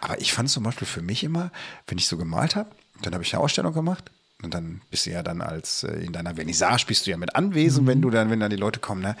Aber 0.00 0.20
ich 0.20 0.32
fand 0.32 0.48
zum 0.50 0.64
Beispiel 0.64 0.86
für 0.86 1.02
mich 1.02 1.22
immer, 1.24 1.50
wenn 1.86 1.98
ich 1.98 2.06
so 2.06 2.16
gemalt 2.16 2.56
habe, 2.56 2.70
dann 3.02 3.12
habe 3.14 3.22
ich 3.22 3.32
eine 3.34 3.42
Ausstellung 3.42 3.72
gemacht. 3.74 4.10
Und 4.42 4.54
dann 4.54 4.80
bist 4.90 5.06
du 5.06 5.10
ja 5.10 5.22
dann 5.22 5.40
als 5.40 5.84
äh, 5.84 5.92
in 6.04 6.12
deiner 6.12 6.34
Vernissage 6.34 6.84
bist 6.88 7.06
du 7.06 7.10
ja 7.12 7.16
mit 7.16 7.36
anwesend, 7.36 7.86
wenn 7.86 8.00
du 8.02 8.10
dann, 8.10 8.30
wenn 8.30 8.40
dann 8.40 8.50
die 8.50 8.56
Leute 8.56 8.80
kommen, 8.80 9.02
ne? 9.02 9.14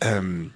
Ähm, 0.00 0.52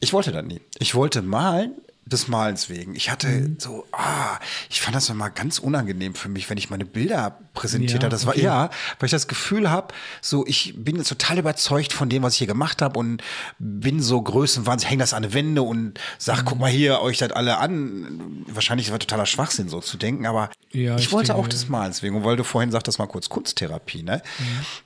ich 0.00 0.12
wollte 0.12 0.32
das 0.32 0.44
nie. 0.46 0.60
Ich 0.78 0.94
wollte 0.94 1.20
malen, 1.22 1.72
des 2.08 2.28
Malens 2.28 2.68
wegen. 2.68 2.94
Ich 2.94 3.10
hatte 3.10 3.50
so, 3.58 3.86
ah, 3.92 4.38
ich 4.70 4.80
fand 4.80 4.96
das 4.96 5.08
immer 5.08 5.30
ganz 5.30 5.58
unangenehm 5.58 6.14
für 6.14 6.28
mich, 6.28 6.48
wenn 6.48 6.58
ich 6.58 6.70
meine 6.70 6.84
Bilder 6.84 7.38
präsentiert 7.54 8.02
Ja, 8.02 8.06
habe. 8.06 8.10
Das 8.10 8.26
war 8.26 8.34
okay. 8.34 8.42
ja, 8.44 8.70
weil 8.98 9.06
ich 9.06 9.10
das 9.10 9.28
Gefühl 9.28 9.70
habe, 9.70 9.94
so 10.20 10.46
ich 10.46 10.74
bin 10.76 11.02
total 11.02 11.38
überzeugt 11.38 11.92
von 11.92 12.08
dem, 12.08 12.22
was 12.22 12.34
ich 12.34 12.38
hier 12.38 12.46
gemacht 12.46 12.82
habe 12.82 12.98
und 12.98 13.22
bin 13.58 14.00
so 14.00 14.20
größenwahnsinnig, 14.20 14.90
häng 14.90 14.98
das 14.98 15.12
an 15.12 15.22
die 15.22 15.34
Wände 15.34 15.62
und 15.62 15.98
sag, 16.18 16.44
guck 16.44 16.58
mal 16.58 16.70
hier, 16.70 17.00
euch 17.00 17.18
das 17.18 17.32
alle 17.32 17.58
an. 17.58 18.44
Wahrscheinlich 18.46 18.90
war 18.90 18.98
totaler 18.98 19.26
Schwachsinn, 19.26 19.68
so 19.68 19.80
zu 19.80 19.96
denken, 19.96 20.26
aber 20.26 20.50
Ja, 20.72 20.96
ich, 20.96 21.06
ich 21.06 21.12
wollte 21.12 21.28
denke, 21.28 21.42
auch 21.42 21.48
des 21.48 21.68
Malens 21.68 22.02
wegen. 22.02 22.16
Und 22.16 22.24
weil 22.24 22.36
du 22.36 22.44
vorhin 22.44 22.70
sagtest, 22.70 22.98
mal 22.98 23.06
kurz 23.06 23.28
Kunsttherapie, 23.28 24.02
ne? 24.02 24.22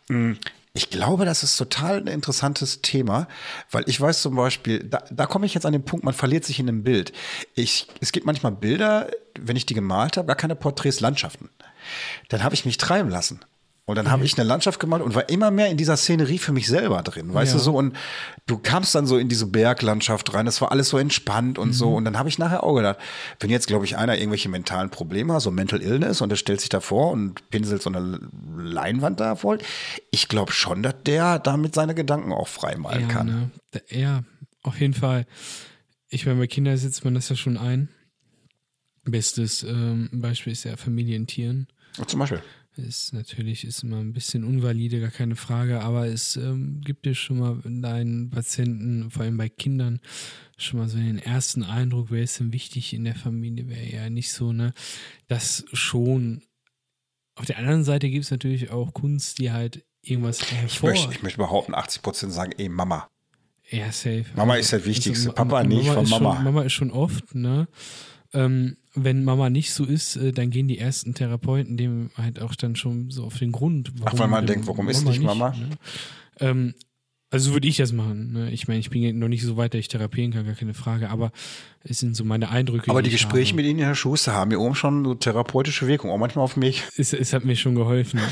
Mm, 0.08 0.32
Ich 0.74 0.88
glaube, 0.88 1.26
das 1.26 1.42
ist 1.42 1.58
total 1.58 1.98
ein 1.98 2.06
interessantes 2.06 2.80
Thema, 2.80 3.28
weil 3.70 3.84
ich 3.88 4.00
weiß 4.00 4.22
zum 4.22 4.36
Beispiel, 4.36 4.82
da, 4.82 5.04
da 5.10 5.26
komme 5.26 5.44
ich 5.44 5.52
jetzt 5.52 5.66
an 5.66 5.74
den 5.74 5.84
Punkt, 5.84 6.02
man 6.02 6.14
verliert 6.14 6.46
sich 6.46 6.58
in 6.60 6.68
einem 6.68 6.82
Bild. 6.82 7.12
Ich, 7.54 7.88
es 8.00 8.10
gibt 8.10 8.24
manchmal 8.24 8.52
Bilder, 8.52 9.10
wenn 9.38 9.56
ich 9.56 9.66
die 9.66 9.74
gemalt 9.74 10.16
habe, 10.16 10.26
gar 10.26 10.36
keine 10.36 10.56
Porträts, 10.56 11.00
Landschaften. 11.00 11.50
Dann 12.30 12.42
habe 12.42 12.54
ich 12.54 12.64
mich 12.64 12.78
treiben 12.78 13.10
lassen. 13.10 13.40
Und 13.84 13.96
dann 13.96 14.06
Mhm. 14.06 14.10
habe 14.12 14.24
ich 14.24 14.38
eine 14.38 14.46
Landschaft 14.46 14.78
gemalt 14.78 15.02
und 15.02 15.16
war 15.16 15.28
immer 15.28 15.50
mehr 15.50 15.68
in 15.68 15.76
dieser 15.76 15.96
Szenerie 15.96 16.38
für 16.38 16.52
mich 16.52 16.68
selber 16.68 17.02
drin, 17.02 17.34
weißt 17.34 17.52
Ja. 17.52 17.58
du 17.58 17.64
so? 17.64 17.74
Und 17.76 17.96
du 18.46 18.56
kamst 18.58 18.94
dann 18.94 19.06
so 19.06 19.18
in 19.18 19.28
diese 19.28 19.46
Berglandschaft 19.46 20.32
rein, 20.34 20.46
das 20.46 20.60
war 20.60 20.70
alles 20.70 20.88
so 20.88 20.98
entspannt 20.98 21.58
und 21.58 21.68
Mhm. 21.70 21.72
so. 21.72 21.94
Und 21.96 22.04
dann 22.04 22.16
habe 22.16 22.28
ich 22.28 22.38
nachher 22.38 22.62
auch 22.62 22.76
gedacht, 22.76 22.98
wenn 23.40 23.50
jetzt, 23.50 23.66
glaube 23.66 23.84
ich, 23.84 23.96
einer 23.96 24.16
irgendwelche 24.16 24.48
mentalen 24.48 24.88
Probleme 24.90 25.34
hat, 25.34 25.42
so 25.42 25.50
Mental 25.50 25.82
Illness, 25.82 26.20
und 26.20 26.28
der 26.28 26.36
stellt 26.36 26.60
sich 26.60 26.68
da 26.68 26.78
vor 26.80 27.10
und 27.10 27.50
pinselt 27.50 27.82
so 27.82 27.90
eine 27.90 28.20
Leinwand 28.56 29.18
da 29.18 29.34
voll, 29.34 29.58
ich 30.12 30.28
glaube 30.28 30.52
schon, 30.52 30.84
dass 30.84 30.94
der 31.04 31.40
damit 31.40 31.74
seine 31.74 31.96
Gedanken 31.96 32.32
auch 32.32 32.46
frei 32.48 32.76
malen 32.76 33.02
ja, 33.02 33.08
kann. 33.08 33.26
Ne? 33.26 33.50
Ja, 33.90 34.22
auf 34.62 34.80
jeden 34.80 34.94
Fall. 34.94 35.26
Ich 36.08 36.24
meine, 36.24 36.38
bei 36.38 36.46
Kindern 36.46 36.76
setzt 36.76 37.04
man 37.04 37.14
das 37.14 37.28
ja 37.30 37.34
schon 37.36 37.56
ein. 37.56 37.88
Bestes 39.04 39.64
ähm, 39.64 40.08
Beispiel 40.12 40.52
ist 40.52 40.62
ja 40.64 40.76
Familientieren. 40.76 41.66
Zum 42.06 42.20
Beispiel. 42.20 42.40
Ist 42.76 43.12
natürlich 43.12 43.64
ist 43.64 43.82
immer 43.82 43.98
ein 43.98 44.14
bisschen 44.14 44.44
unvalide, 44.44 45.00
gar 45.00 45.10
keine 45.10 45.36
Frage, 45.36 45.82
aber 45.82 46.06
es 46.06 46.36
ähm, 46.36 46.80
gibt 46.82 47.04
dir 47.04 47.14
schon 47.14 47.38
mal 47.38 47.60
deinen 47.64 48.30
Patienten, 48.30 49.10
vor 49.10 49.24
allem 49.24 49.36
bei 49.36 49.50
Kindern, 49.50 50.00
schon 50.56 50.80
mal 50.80 50.88
so 50.88 50.96
den 50.96 51.18
ersten 51.18 51.64
Eindruck, 51.64 52.06
wer 52.10 52.22
ist 52.22 52.40
denn 52.40 52.52
wichtig 52.54 52.94
in 52.94 53.04
der 53.04 53.14
Familie, 53.14 53.68
wäre 53.68 53.84
ja 53.86 54.08
nicht 54.08 54.32
so, 54.32 54.52
ne? 54.54 54.72
Das 55.28 55.64
schon. 55.74 56.42
Auf 57.34 57.44
der 57.44 57.58
anderen 57.58 57.84
Seite 57.84 58.08
gibt 58.08 58.24
es 58.24 58.30
natürlich 58.30 58.70
auch 58.70 58.94
Kunst, 58.94 59.38
die 59.38 59.52
halt 59.52 59.84
irgendwas 60.02 60.40
Ich 60.40 60.52
hervor. 60.52 60.90
möchte, 60.90 61.12
ich 61.12 61.22
möchte 61.22 61.38
behaupten, 61.38 61.74
80 61.74 62.02
Prozent 62.02 62.32
sagen, 62.32 62.52
ey, 62.56 62.68
Mama. 62.70 63.08
Ja, 63.70 63.92
safe. 63.92 64.24
Mama 64.34 64.56
ist 64.56 64.72
das 64.72 64.84
Wichtigste. 64.84 65.28
Also, 65.30 65.32
Papa 65.32 65.62
nicht, 65.64 65.88
von 65.88 66.04
ist 66.04 66.10
Mama. 66.10 66.34
Schon, 66.36 66.44
Mama 66.44 66.62
ist 66.62 66.72
schon 66.72 66.90
oft, 66.90 67.34
ne? 67.34 67.68
Ähm, 68.34 68.76
wenn 68.94 69.24
Mama 69.24 69.48
nicht 69.50 69.72
so 69.72 69.84
ist, 69.84 70.16
äh, 70.16 70.32
dann 70.32 70.50
gehen 70.50 70.68
die 70.68 70.78
ersten 70.78 71.14
Therapeuten 71.14 71.76
dem 71.76 72.10
halt 72.16 72.40
auch 72.40 72.54
dann 72.54 72.76
schon 72.76 73.10
so 73.10 73.24
auf 73.24 73.38
den 73.38 73.52
Grund. 73.52 73.92
Ach, 74.04 74.18
weil 74.18 74.28
man 74.28 74.46
denkt, 74.46 74.66
warum 74.66 74.88
ist 74.88 75.04
nicht 75.04 75.22
Mama? 75.22 75.50
Ne? 75.50 75.70
Ähm, 76.40 76.74
also 77.30 77.48
so 77.48 77.52
würde 77.54 77.66
ich 77.66 77.78
das 77.78 77.92
machen. 77.92 78.32
Ne? 78.32 78.50
Ich 78.52 78.68
meine, 78.68 78.80
ich 78.80 78.90
bin 78.90 79.00
ja 79.02 79.10
noch 79.10 79.28
nicht 79.28 79.42
so 79.42 79.56
weit, 79.56 79.72
dass 79.72 79.78
ich 79.78 79.88
therapieren 79.88 80.32
kann, 80.32 80.44
gar 80.44 80.54
keine 80.54 80.74
Frage, 80.74 81.08
aber 81.08 81.32
es 81.82 81.98
sind 82.00 82.14
so 82.14 82.24
meine 82.24 82.50
Eindrücke. 82.50 82.90
Aber 82.90 83.00
die 83.00 83.08
ich 83.08 83.14
Gespräche 83.14 83.52
habe. 83.54 83.62
mit 83.62 83.70
Ihnen, 83.70 83.78
Herr 83.78 83.94
Schuster, 83.94 84.34
haben 84.34 84.50
hier 84.50 84.60
oben 84.60 84.74
schon 84.74 85.02
so 85.04 85.14
therapeutische 85.14 85.86
Wirkung, 85.86 86.10
auch 86.10 86.18
manchmal 86.18 86.44
auf 86.44 86.58
mich. 86.58 86.82
Es, 86.98 87.14
es 87.14 87.32
hat 87.32 87.44
mir 87.46 87.56
schon 87.56 87.74
geholfen. 87.74 88.20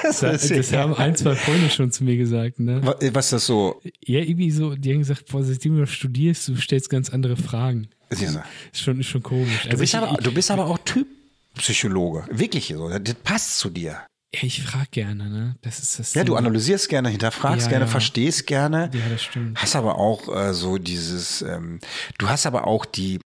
Das 0.00 0.20
Das, 0.20 0.46
das 0.46 0.72
haben 0.72 0.94
ein, 0.94 1.16
zwei 1.16 1.34
Freunde 1.34 1.70
schon 1.70 1.90
zu 1.90 2.04
mir 2.04 2.16
gesagt. 2.16 2.60
Ne? 2.60 2.80
Wa- 2.86 2.94
Was 3.12 3.26
ist 3.26 3.32
das 3.32 3.46
so? 3.46 3.82
Ja, 4.06 4.20
irgendwie 4.20 4.52
so, 4.52 4.76
die 4.76 4.92
haben 4.92 5.00
gesagt, 5.00 5.26
boah, 5.28 5.42
seitdem 5.42 5.76
du 5.76 5.88
studierst, 5.88 6.46
du 6.46 6.54
stellst 6.54 6.88
ganz 6.88 7.10
andere 7.10 7.36
Fragen. 7.36 7.88
Du? 8.10 8.16
Ist 8.16 8.80
schon, 8.80 9.00
ist 9.00 9.06
schon 9.08 9.22
komisch. 9.22 9.62
Du 9.64 9.70
Also 9.70 9.80
bist, 9.80 9.94
ich, 9.94 9.98
aber, 10.00 10.16
du 10.20 10.32
bist 10.32 10.50
aber 10.50 10.66
auch 10.66 10.78
Typpsychologe. 10.78 12.26
Wirklich 12.30 12.68
so. 12.68 12.88
Das 12.88 13.14
passt 13.16 13.58
zu 13.58 13.70
dir. 13.70 14.04
Ja, 14.34 14.42
ich 14.42 14.62
frage 14.62 14.88
gerne, 14.90 15.28
ne? 15.30 15.56
Das 15.62 15.78
ist 15.78 15.98
das. 15.98 16.14
Ja, 16.14 16.22
du 16.24 16.36
analysierst 16.36 16.88
gerne, 16.88 17.08
hinterfragst 17.08 17.66
Ja, 17.66 17.70
gerne, 17.70 17.84
ja. 17.86 17.90
verstehst 17.90 18.46
gerne. 18.46 18.90
Ja, 18.92 19.08
das 19.08 19.22
stimmt. 19.22 19.58
Hast 19.60 19.74
aber 19.76 19.96
auch 19.96 20.28
äh, 20.34 20.52
so 20.52 20.76
dieses, 20.78 21.40
ähm, 21.42 21.80
du 22.18 22.28
hast 22.28 22.44
aber 22.46 22.66
auch 22.66 22.84
die, 22.84 23.20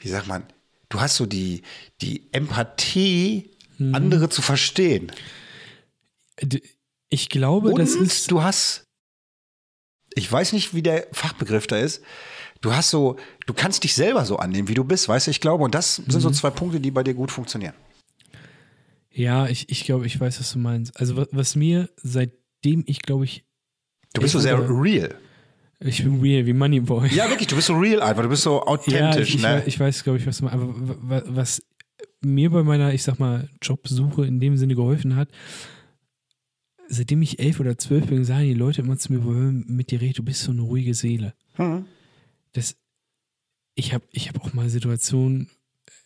wie 0.00 0.08
sagt 0.08 0.26
man, 0.26 0.44
du 0.88 1.00
hast 1.00 1.16
so 1.16 1.26
die, 1.26 1.62
die 2.00 2.22
Empathie, 2.32 3.50
Mhm. 3.76 3.92
andere 3.94 4.28
zu 4.28 4.40
verstehen. 4.40 5.10
Ich 7.08 7.28
glaube, 7.28 7.70
Und 7.70 7.78
das 7.80 7.94
ist. 7.96 8.30
du 8.30 8.42
hast, 8.42 8.84
ich 10.14 10.30
weiß 10.30 10.52
nicht, 10.52 10.74
wie 10.74 10.82
der 10.82 11.08
Fachbegriff 11.12 11.66
da 11.66 11.76
ist. 11.78 12.00
Du 12.64 12.72
hast 12.74 12.88
so, 12.88 13.16
du 13.46 13.52
kannst 13.52 13.84
dich 13.84 13.94
selber 13.94 14.24
so 14.24 14.38
annehmen, 14.38 14.68
wie 14.68 14.74
du 14.74 14.84
bist, 14.84 15.06
weißt 15.06 15.26
du, 15.26 15.30
ich 15.30 15.40
glaube, 15.40 15.64
und 15.64 15.74
das 15.74 15.96
sind 15.96 16.10
so 16.20 16.30
Mhm. 16.30 16.32
zwei 16.32 16.48
Punkte, 16.48 16.80
die 16.80 16.90
bei 16.90 17.02
dir 17.02 17.12
gut 17.12 17.30
funktionieren. 17.30 17.74
Ja, 19.10 19.46
ich, 19.46 19.68
ich 19.68 19.84
glaube, 19.84 20.06
ich 20.06 20.18
weiß, 20.18 20.40
was 20.40 20.52
du 20.52 20.58
meinst. 20.58 20.98
Also, 20.98 21.14
was, 21.16 21.28
was 21.30 21.56
mir, 21.56 21.90
seitdem 22.02 22.82
ich, 22.86 23.02
glaube 23.02 23.26
ich, 23.26 23.44
Du 24.14 24.22
bist 24.22 24.32
so 24.32 24.38
sehr 24.38 24.56
real. 24.70 25.14
ich 25.80 26.02
bin 26.04 26.20
real 26.22 26.46
wie 26.46 26.54
Moneyboy. 26.54 27.08
Ja, 27.14 27.28
wirklich, 27.28 27.48
du 27.48 27.56
bist 27.56 27.66
so 27.66 27.74
real 27.74 28.00
einfach, 28.00 28.22
du 28.22 28.28
bist 28.30 28.42
so 28.44 28.60
Ja, 28.60 28.66
authentisch, 28.66 29.28
ich, 29.28 29.34
ich, 29.36 29.42
ne? 29.42 29.60
weiß- 29.60 29.66
ich 29.66 29.78
weiß, 29.78 30.02
glaube 30.04 30.18
ich, 30.20 30.26
was 30.26 30.38
du 30.38 30.44
meinst. 30.46 30.54
Aber 30.54 30.74
wa- 30.88 30.96
wa- 31.00 31.22
was 31.26 31.62
mir 32.22 32.48
bei 32.50 32.62
meiner, 32.62 32.94
ich 32.94 33.02
sag 33.02 33.18
mal, 33.18 33.46
Jobsuche 33.60 34.24
in 34.24 34.40
dem 34.40 34.56
Sinne 34.56 34.74
geholfen 34.74 35.16
hat, 35.16 35.28
seitdem 36.88 37.22
ich 37.22 37.38
elf 37.40 37.60
oder 37.60 37.76
zwölf 37.76 38.06
bin, 38.06 38.24
sagen 38.24 38.44
die 38.44 38.54
Leute 38.54 38.80
immer 38.82 38.96
zu 38.96 39.12
mir, 39.12 39.20
mit 39.20 39.90
dir 39.90 40.00
reden, 40.00 40.14
du 40.14 40.22
bist 40.22 40.40
so 40.42 40.52
eine 40.52 40.62
ruhige 40.62 40.94
Seele. 40.94 41.34
Hm. 41.56 41.84
Das, 42.54 42.76
ich 43.76 43.92
habe 43.94 44.04
ich 44.10 44.28
hab 44.28 44.40
auch 44.44 44.52
mal 44.54 44.68
Situationen, 44.68 45.50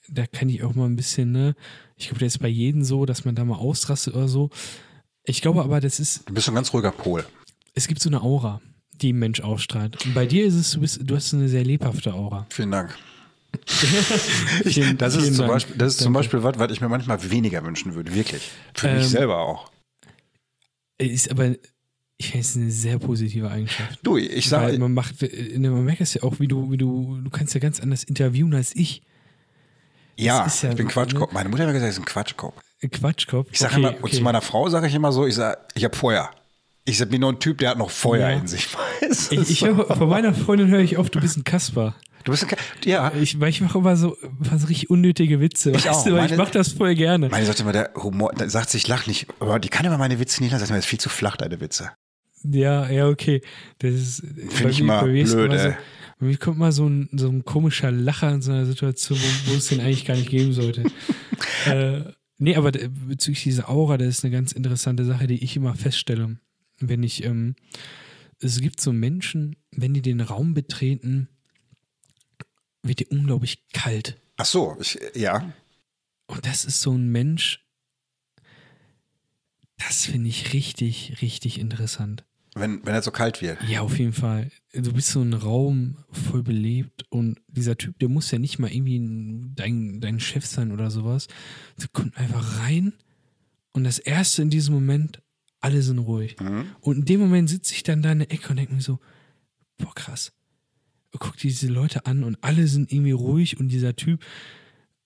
da 0.08 0.26
kann 0.26 0.48
ich 0.48 0.62
auch 0.64 0.74
mal 0.74 0.86
ein 0.86 0.96
bisschen, 0.96 1.32
ne, 1.32 1.54
ich 1.96 2.08
glaube, 2.08 2.20
das 2.20 2.34
ist 2.34 2.38
bei 2.40 2.48
jedem 2.48 2.82
so, 2.84 3.06
dass 3.06 3.24
man 3.24 3.34
da 3.34 3.44
mal 3.44 3.56
ausrastet 3.56 4.14
oder 4.14 4.28
so. 4.28 4.50
Ich 5.24 5.40
glaube 5.42 5.62
aber, 5.62 5.80
das 5.80 6.00
ist, 6.00 6.28
Du 6.28 6.34
bist 6.34 6.48
ein 6.48 6.54
ganz 6.54 6.72
ruhiger 6.72 6.90
Pol. 6.92 7.24
es 7.74 7.86
gibt 7.88 8.00
so 8.02 8.08
eine 8.10 8.22
Aura, 8.22 8.60
die 8.92 9.12
ein 9.12 9.18
Mensch 9.18 9.40
ausstrahlt. 9.40 10.04
Und 10.04 10.14
bei 10.14 10.26
dir 10.26 10.44
ist 10.46 10.54
es, 10.54 10.70
du 10.72 10.80
bist, 10.80 11.00
du 11.02 11.14
hast 11.14 11.32
eine 11.34 11.48
sehr 11.48 11.64
lebhafte 11.64 12.12
Aura. 12.14 12.46
Vielen 12.50 12.70
Dank. 12.70 12.96
Vielen- 13.66 14.98
Das 14.98 15.14
ist 15.14 15.26
zum 15.28 15.36
Dank. 15.38 15.52
Beispiel, 15.52 15.76
das 15.76 15.92
ist 15.94 15.98
zum 15.98 16.12
Danke. 16.12 16.18
Beispiel 16.20 16.42
was, 16.42 16.58
was 16.58 16.72
ich 16.72 16.80
mir 16.80 16.88
manchmal 16.88 17.30
weniger 17.30 17.64
wünschen 17.64 17.94
würde, 17.94 18.14
wirklich. 18.14 18.50
Für 18.74 18.88
mich 18.94 19.04
Ähm, 19.04 19.08
selber 19.10 19.38
auch. 19.40 19.70
Ist 20.98 21.30
aber, 21.30 21.54
ich 22.18 22.26
finde 22.32 22.40
es 22.40 22.56
eine 22.56 22.70
sehr 22.70 22.98
positive 22.98 23.50
Eigenschaft. 23.50 24.00
Du, 24.02 24.16
ich 24.16 24.48
sage, 24.48 24.76
man 24.78 24.92
macht, 24.92 25.22
äh, 25.22 25.58
man 25.58 25.84
merkt 25.84 26.00
es 26.00 26.14
ja 26.14 26.22
auch, 26.24 26.40
wie 26.40 26.48
du, 26.48 26.70
wie 26.70 26.76
du, 26.76 27.18
du 27.22 27.30
kannst 27.30 27.54
ja 27.54 27.60
ganz 27.60 27.80
anders 27.80 28.02
interviewen 28.04 28.54
als 28.54 28.74
ich. 28.76 29.02
ja, 30.16 30.46
ja- 30.46 30.70
ich 30.70 30.76
bin 30.76 30.88
Quatschkopf. 30.88 31.32
Meine 31.32 31.48
Mutter 31.48 31.62
hat 31.62 31.68
mir 31.68 31.74
gesagt, 31.74 31.92
ich 31.92 31.96
bin 31.98 32.04
ein 32.04 32.12
Quatschkopf. 32.12 32.54
Quatschkopf. 32.90 33.48
Ich 33.52 33.58
sage 33.58 33.74
Okay, 33.74 33.80
immer, 33.80 33.90
und 33.96 34.04
okay. 34.04 34.16
zu 34.16 34.22
meiner 34.22 34.40
Frau 34.40 34.68
sage 34.68 34.86
ich 34.88 34.94
immer 34.94 35.12
so, 35.12 35.26
ich 35.26 35.34
sage, 35.34 35.58
ich 35.74 35.84
habe 35.84 35.96
Feuer. 35.96 36.30
Ich 36.84 36.98
bin 37.08 37.20
nur 37.20 37.32
ein 37.32 37.38
Typ, 37.38 37.58
der 37.58 37.70
hat 37.70 37.78
noch 37.78 37.90
Feuer 37.90 38.30
Ja. 38.30 38.36
in 38.36 38.46
sich. 38.46 38.68
Ich, 39.30 39.32
ich 39.50 39.64
hör, 39.64 39.86
von 39.96 40.08
meiner 40.08 40.34
Freundin 40.34 40.68
höre 40.68 40.80
ich 40.80 40.98
oft, 40.98 41.14
du 41.14 41.20
bist 41.20 41.36
ein 41.36 41.44
Kasper. 41.44 41.94
du 42.24 42.32
bist 42.32 42.42
ein 42.44 42.48
Ke 42.48 42.56
ja. 42.84 43.12
Ich, 43.14 43.38
weil 43.40 43.48
ich 43.50 43.60
mache 43.60 43.78
immer 43.78 43.96
so, 43.96 44.16
was 44.38 44.68
richtig 44.68 44.90
unnötige 44.90 45.40
Witze. 45.40 45.70
Ich 45.70 45.76
weißt 45.86 45.88
auch. 45.88 46.04
du, 46.04 46.12
weil 46.14 46.24
ich 46.26 46.30
Meine- 46.32 46.42
mache 46.42 46.52
das 46.52 46.72
voll 46.72 46.94
gerne. 46.94 47.28
Meine 47.28 47.46
sagt 47.46 47.60
immer, 47.60 47.72
der 47.72 47.90
Humor, 47.94 48.32
da 48.36 48.48
sagt 48.50 48.70
sie, 48.70 48.76
ich 48.78 48.88
lach 48.88 49.06
nicht, 49.06 49.26
aber 49.40 49.58
die 49.60 49.68
kann 49.68 49.86
immer 49.86 49.98
meine 49.98 50.18
Witze 50.18 50.42
nicht 50.42 50.50
lassen. 50.52 50.66
Das 50.68 50.78
ist 50.78 50.86
viel 50.86 50.98
zu 51.00 51.08
flach, 51.08 51.36
deine 51.36 51.60
Witze. 51.60 51.90
Ja, 52.42 52.90
ja, 52.90 53.08
okay. 53.08 53.42
Das 53.78 53.94
ist 53.94 54.20
Finde 54.20 54.70
ich 54.70 54.80
ist 54.80 55.32
blöd, 55.32 55.52
immer 55.52 55.58
so, 55.58 55.74
bei 56.18 56.26
mir 56.26 56.36
kommt 56.36 56.58
mal 56.58 56.72
so 56.72 56.88
ein, 56.88 57.08
so 57.12 57.28
ein 57.28 57.44
komischer 57.44 57.90
Lacher 57.90 58.32
in 58.32 58.42
so 58.42 58.50
einer 58.50 58.66
Situation, 58.66 59.18
wo, 59.18 59.52
wo 59.52 59.56
es 59.56 59.68
den 59.68 59.80
eigentlich 59.80 60.04
gar 60.04 60.16
nicht 60.16 60.30
geben 60.30 60.52
sollte. 60.52 60.84
äh, 61.66 62.02
nee, 62.38 62.56
aber 62.56 62.72
bezüglich 62.72 63.44
dieser 63.44 63.68
Aura, 63.68 63.98
das 63.98 64.08
ist 64.08 64.24
eine 64.24 64.32
ganz 64.32 64.52
interessante 64.52 65.04
Sache, 65.04 65.26
die 65.26 65.42
ich 65.42 65.56
immer 65.56 65.74
feststelle. 65.74 66.38
Wenn 66.80 67.02
ich, 67.02 67.24
ähm, 67.24 67.54
es 68.40 68.60
gibt 68.60 68.80
so 68.80 68.92
Menschen, 68.92 69.56
wenn 69.70 69.94
die 69.94 70.02
den 70.02 70.20
Raum 70.20 70.54
betreten, 70.54 71.28
wird 72.82 73.00
dir 73.00 73.10
unglaublich 73.10 73.68
kalt. 73.72 74.20
Ach 74.36 74.44
so, 74.44 74.76
ich, 74.80 74.98
ja. 75.14 75.52
Und 76.26 76.46
das 76.46 76.64
ist 76.64 76.80
so 76.80 76.92
ein 76.92 77.08
Mensch, 77.08 77.64
das 79.78 80.06
finde 80.06 80.28
ich 80.28 80.52
richtig, 80.52 81.22
richtig 81.22 81.58
interessant. 81.58 82.24
Wenn, 82.60 82.84
wenn 82.84 82.94
er 82.94 83.02
so 83.02 83.10
kalt 83.10 83.40
wird. 83.42 83.58
Ja, 83.68 83.80
auf 83.82 83.98
jeden 83.98 84.12
Fall. 84.12 84.50
Du 84.72 84.92
bist 84.92 85.08
so 85.08 85.20
ein 85.20 85.32
Raum 85.34 85.96
voll 86.10 86.42
belebt 86.42 87.04
und 87.10 87.40
dieser 87.48 87.76
Typ, 87.76 87.98
der 87.98 88.08
muss 88.08 88.30
ja 88.30 88.38
nicht 88.38 88.58
mal 88.58 88.70
irgendwie 88.72 88.98
ein- 88.98 89.52
dein, 89.54 90.00
dein 90.00 90.20
Chef 90.20 90.46
sein 90.46 90.72
oder 90.72 90.90
sowas. 90.90 91.28
Der 91.80 91.88
kommt 91.88 92.16
einfach 92.16 92.60
rein 92.60 92.92
und 93.72 93.84
das 93.84 93.98
Erste 93.98 94.42
in 94.42 94.50
diesem 94.50 94.74
Moment, 94.74 95.22
alle 95.60 95.82
sind 95.82 95.98
ruhig. 95.98 96.36
Und 96.80 96.96
in 96.98 97.04
dem 97.04 97.20
Moment 97.20 97.48
sitze 97.50 97.74
ich 97.74 97.82
dann 97.82 98.02
da 98.02 98.12
in 98.12 98.20
der 98.20 98.30
Ecke 98.32 98.50
und 98.50 98.56
denke 98.56 98.74
mir 98.74 98.80
so, 98.80 98.98
boah, 99.76 99.94
krass. 99.94 100.32
Guck 101.18 101.36
dir 101.36 101.48
diese 101.48 101.68
Leute 101.68 102.06
an 102.06 102.22
und 102.22 102.38
alle 102.42 102.66
sind 102.68 102.92
irgendwie 102.92 103.10
ruhig 103.12 103.58
und 103.58 103.68
dieser 103.68 103.96
Typ, 103.96 104.22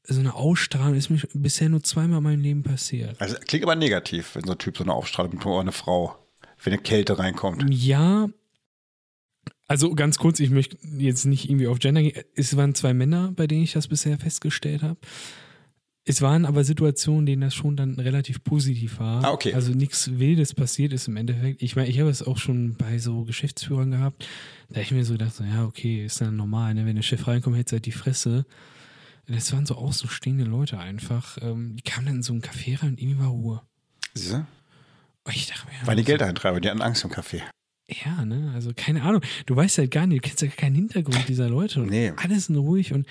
so 0.04 0.18
eine 0.18 0.34
Ausstrahlung 0.34 0.96
ist 0.96 1.10
mir 1.10 1.20
bisher 1.32 1.68
nur 1.68 1.82
zweimal 1.84 2.18
in 2.18 2.24
meinem 2.24 2.40
Leben 2.42 2.62
passiert. 2.64 3.20
Also 3.20 3.36
klingt 3.46 3.64
aber 3.64 3.76
negativ, 3.76 4.34
wenn 4.34 4.44
so 4.44 4.52
ein 4.52 4.58
Typ 4.58 4.76
so 4.76 4.82
eine 4.82 4.92
Aufstrahlung 4.92 5.38
hat, 5.38 5.46
oder 5.46 5.60
eine 5.60 5.72
Frau, 5.72 6.18
wenn 6.62 6.72
eine 6.72 6.82
Kälte 6.82 7.18
reinkommt. 7.18 7.64
Ja, 7.68 8.28
also 9.68 9.94
ganz 9.94 10.18
kurz, 10.18 10.38
ich 10.40 10.50
möchte 10.50 10.76
jetzt 10.98 11.24
nicht 11.24 11.48
irgendwie 11.48 11.66
auf 11.66 11.78
Gender 11.78 12.02
gehen. 12.02 12.22
Es 12.34 12.56
waren 12.56 12.74
zwei 12.74 12.92
Männer, 12.92 13.32
bei 13.34 13.46
denen 13.46 13.62
ich 13.62 13.72
das 13.72 13.88
bisher 13.88 14.18
festgestellt 14.18 14.82
habe. 14.82 14.98
Es 16.04 16.20
waren 16.20 16.44
aber 16.46 16.64
Situationen, 16.64 17.26
denen 17.26 17.42
das 17.42 17.54
schon 17.54 17.76
dann 17.76 17.94
relativ 17.94 18.42
positiv 18.42 18.98
war. 18.98 19.24
Ah, 19.24 19.30
okay. 19.32 19.54
Also 19.54 19.72
nichts 19.72 20.18
Wildes 20.18 20.52
passiert 20.52 20.92
ist 20.92 21.06
im 21.06 21.16
Endeffekt. 21.16 21.62
Ich 21.62 21.76
meine, 21.76 21.88
ich 21.88 22.00
habe 22.00 22.10
es 22.10 22.22
auch 22.22 22.38
schon 22.38 22.74
bei 22.74 22.98
so 22.98 23.24
Geschäftsführern 23.24 23.92
gehabt. 23.92 24.26
Da 24.68 24.80
ich 24.80 24.90
mir 24.90 25.04
so 25.04 25.14
gedacht, 25.14 25.34
so, 25.34 25.44
ja, 25.44 25.64
okay, 25.64 26.04
ist 26.04 26.20
dann 26.20 26.36
normal, 26.36 26.74
ne? 26.74 26.84
wenn 26.86 26.96
der 26.96 27.02
Chef 27.02 27.26
reinkommt, 27.26 27.56
hält 27.56 27.70
halt 27.70 27.86
die 27.86 27.92
Fresse. 27.92 28.44
Das 29.28 29.52
waren 29.52 29.64
so 29.64 29.76
außenstehende 29.76 30.44
Leute 30.44 30.78
einfach. 30.78 31.38
Ähm, 31.40 31.76
die 31.76 31.82
kamen 31.82 32.06
dann 32.06 32.16
in 32.16 32.22
so 32.22 32.32
ein 32.32 32.42
Café 32.42 32.82
rein 32.82 32.90
und 32.90 33.00
irgendwie 33.00 33.20
war 33.20 33.28
Ruhe. 33.28 33.62
Siehst 34.14 34.32
du? 34.32 34.46
Ich 35.30 35.46
dachte 35.46 35.66
mir, 35.68 35.86
Weil 35.86 35.96
die 35.96 36.02
so- 36.02 36.06
Geld 36.06 36.22
eintreiber, 36.22 36.60
die 36.60 36.68
hatten 36.68 36.82
Angst 36.82 37.04
im 37.04 37.10
Café. 37.10 37.42
Ja, 37.88 38.24
ne, 38.24 38.52
also 38.54 38.70
keine 38.74 39.02
Ahnung. 39.02 39.20
Du 39.46 39.54
weißt 39.56 39.78
halt 39.78 39.90
gar 39.90 40.06
nicht, 40.06 40.24
du 40.24 40.28
kennst 40.28 40.40
ja 40.42 40.48
keinen 40.48 40.74
Hintergrund 40.76 41.28
dieser 41.28 41.48
Leute. 41.50 41.82
Und 41.82 41.90
Nee. 41.90 42.12
Alles 42.16 42.46
sind 42.46 42.56
ruhig 42.56 42.92
und 42.92 43.06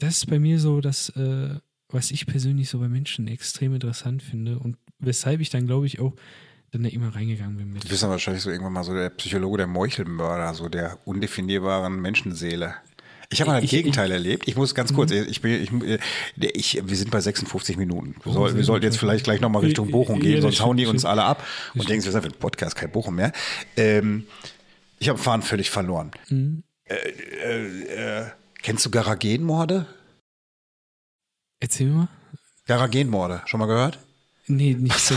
das 0.00 0.18
ist 0.18 0.26
bei 0.26 0.38
mir 0.38 0.58
so 0.58 0.80
das, 0.80 1.08
äh, 1.10 1.54
was 1.88 2.10
ich 2.10 2.26
persönlich 2.26 2.68
so 2.68 2.78
bei 2.78 2.88
Menschen 2.88 3.26
extrem 3.28 3.72
interessant 3.74 4.22
finde 4.22 4.58
und 4.58 4.76
weshalb 4.98 5.40
ich 5.40 5.48
dann, 5.50 5.66
glaube 5.66 5.86
ich, 5.86 6.00
auch 6.00 6.14
dann 6.72 6.82
da 6.82 6.90
immer 6.90 7.14
reingegangen 7.14 7.56
bin 7.56 7.72
mit. 7.72 7.84
Du 7.84 7.88
bist 7.88 8.02
dann 8.02 8.10
wahrscheinlich 8.10 8.42
so 8.42 8.50
irgendwann 8.50 8.74
mal 8.74 8.84
so 8.84 8.92
der 8.92 9.08
Psychologe 9.10 9.56
der 9.58 9.66
Meuchelmörder, 9.68 10.52
so 10.52 10.68
der 10.68 10.98
undefinierbaren 11.06 11.98
Menschenseele. 11.98 12.74
Ich 13.30 13.40
habe 13.42 13.50
mal 13.50 13.56
das 13.56 13.64
Ich- 13.64 13.70
Gegenteil 13.70 14.10
erlebt. 14.10 14.48
Ich 14.48 14.56
muss 14.56 14.74
ganz 14.74 14.94
kurz, 14.94 15.10
ich 15.10 15.42
bin, 15.42 15.62
ich, 15.62 15.70
äh, 15.86 15.98
ich, 16.54 16.80
wir 16.82 16.96
sind 16.96 17.10
bei 17.10 17.20
56 17.20 17.76
Minuten. 17.76 18.14
Wir, 18.24 18.32
soll, 18.32 18.56
wir 18.56 18.64
sollten 18.64 18.86
jetzt 18.86 18.96
vielleicht 18.98 19.24
gleich 19.24 19.40
nochmal 19.40 19.62
Richtung 19.62 19.90
Bochum 19.90 20.18
gehen, 20.20 20.40
sonst 20.40 20.60
hauen 20.62 20.76
die 20.78 20.86
uns 20.86 21.04
alle 21.04 21.24
ab 21.24 21.44
und 21.74 21.88
denken, 21.88 22.04
wir 22.04 22.12
sind 22.12 22.22
für 22.22 22.28
den 22.30 22.38
Podcast 22.38 22.74
kein 22.76 22.90
Bochum 22.90 23.16
mehr. 23.16 23.32
Ähm, 23.76 24.26
ich 24.98 25.08
habe 25.10 25.18
Fahren 25.18 25.42
völlig 25.42 25.68
verloren. 25.70 26.10
Mhm. 26.30 26.62
Äh, 26.84 26.94
äh, 26.94 28.20
äh, 28.22 28.26
kennst 28.62 28.86
du 28.86 28.90
Garagenmorde? 28.90 29.86
Erzähl 31.60 31.88
mir 31.88 31.92
mal. 31.94 32.08
Garagenmorde, 32.66 33.42
schon 33.46 33.60
mal 33.60 33.66
gehört? 33.66 33.98
Nee, 34.46 34.72
nicht 34.72 34.98
so. 34.98 35.14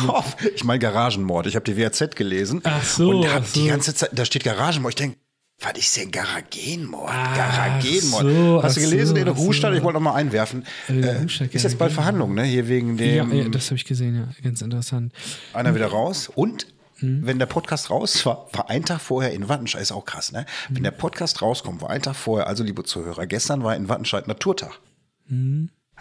Ich 0.56 0.66
meine 0.66 0.80
Garagenmord. 0.80 1.48
Ich 1.48 1.56
habe 1.56 1.64
die 1.64 1.78
WAZ 1.78 2.16
gelesen. 2.16 2.60
Ach 2.66 2.84
so, 2.84 3.10
Und 3.12 3.28
ach 3.28 3.46
so. 3.46 3.62
die 3.62 3.68
ganze 3.70 3.96
Zeit, 3.96 4.10
da 4.14 4.26
steht 4.26 4.44
Garagenmord. 4.44 4.92
Ich 4.92 4.96
denke, 4.96 5.18
was 5.62 5.74
ist 5.78 5.96
denn 5.98 6.12
Garagenmord? 6.12 7.10
Ach 7.12 7.36
Garagenmord. 7.38 8.24
so, 8.24 8.60
Hast 8.64 8.78
du 8.78 8.82
gelesen 8.82 9.08
so, 9.08 9.16
in 9.16 9.26
der 9.26 9.34
ach 9.34 9.38
so. 9.38 9.44
Ruhestand? 9.44 9.78
Ich 9.78 9.84
wollte 9.84 9.96
noch 10.00 10.04
mal 10.12 10.16
einwerfen. 10.16 10.66
Äh, 10.90 11.00
Äh, 11.02 11.18
Ruhestand, 11.18 11.54
ist 11.54 11.64
jetzt 11.64 11.78
bald. 11.78 11.92
Verhandlung, 11.94 12.34
ne? 12.34 12.44
Hier 12.44 12.68
wegen 12.68 12.98
Ja, 12.98 13.24
dem 13.24 13.34
ja, 13.34 13.50
das 13.50 13.66
habe 13.68 13.76
ich 13.76 13.86
gesehen, 13.86 14.16
ja. 14.16 14.28
Ganz 14.44 14.62
interessant. 14.62 15.14
einer 15.54 15.76
wieder 15.76 15.88
raus. 15.88 16.30
Und 16.34 16.68
Mhm. 17.00 17.26
wenn 17.26 17.40
der 17.40 17.48
Podcast 17.48 17.90
raus 17.90 18.24
war, 18.28 18.48
war 18.54 18.70
ein 18.70 18.86
Tag 18.86 19.02
vorher 19.02 19.34
in 19.34 19.50
Wattenscheid, 19.50 19.82
ist 19.82 19.92
auch 19.92 20.06
krass, 20.06 20.32
ne? 20.32 20.46
Mhm. 20.70 20.76
Wenn 20.76 20.84
der 20.84 20.92
Podcast 20.92 21.42
rauskommt, 21.42 21.82
war 21.82 21.90
ein 21.90 22.02
Tag 22.04 22.16
vorher, 22.16 22.46
also 22.48 22.64
liebe 22.64 22.84
Zuhörer, 22.84 23.26
gestern 23.26 23.64
war 23.64 23.76
in 23.76 23.90
Wattenscheid 23.90 24.28
Naturtag. 24.28 24.80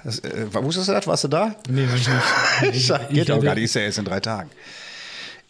Das, 0.04 0.18
äh, 0.20 0.46
wusstest 0.52 0.88
du 0.88 0.92
das? 0.92 1.06
Warst 1.06 1.24
du 1.24 1.28
da? 1.28 1.54
Mhm. 1.68 1.74
Nee, 1.74 1.88
war 1.88 1.94
ich 1.96 2.08
nicht. 2.08 2.90
Ich, 3.10 3.14
geht 3.14 3.30
auch 3.30 3.42
gar 3.42 3.54
nicht, 3.54 3.64
ist 3.64 3.74
ja 3.74 3.82
erst 3.82 3.98
in 3.98 4.04
drei 4.04 4.20
Tagen. 4.20 4.50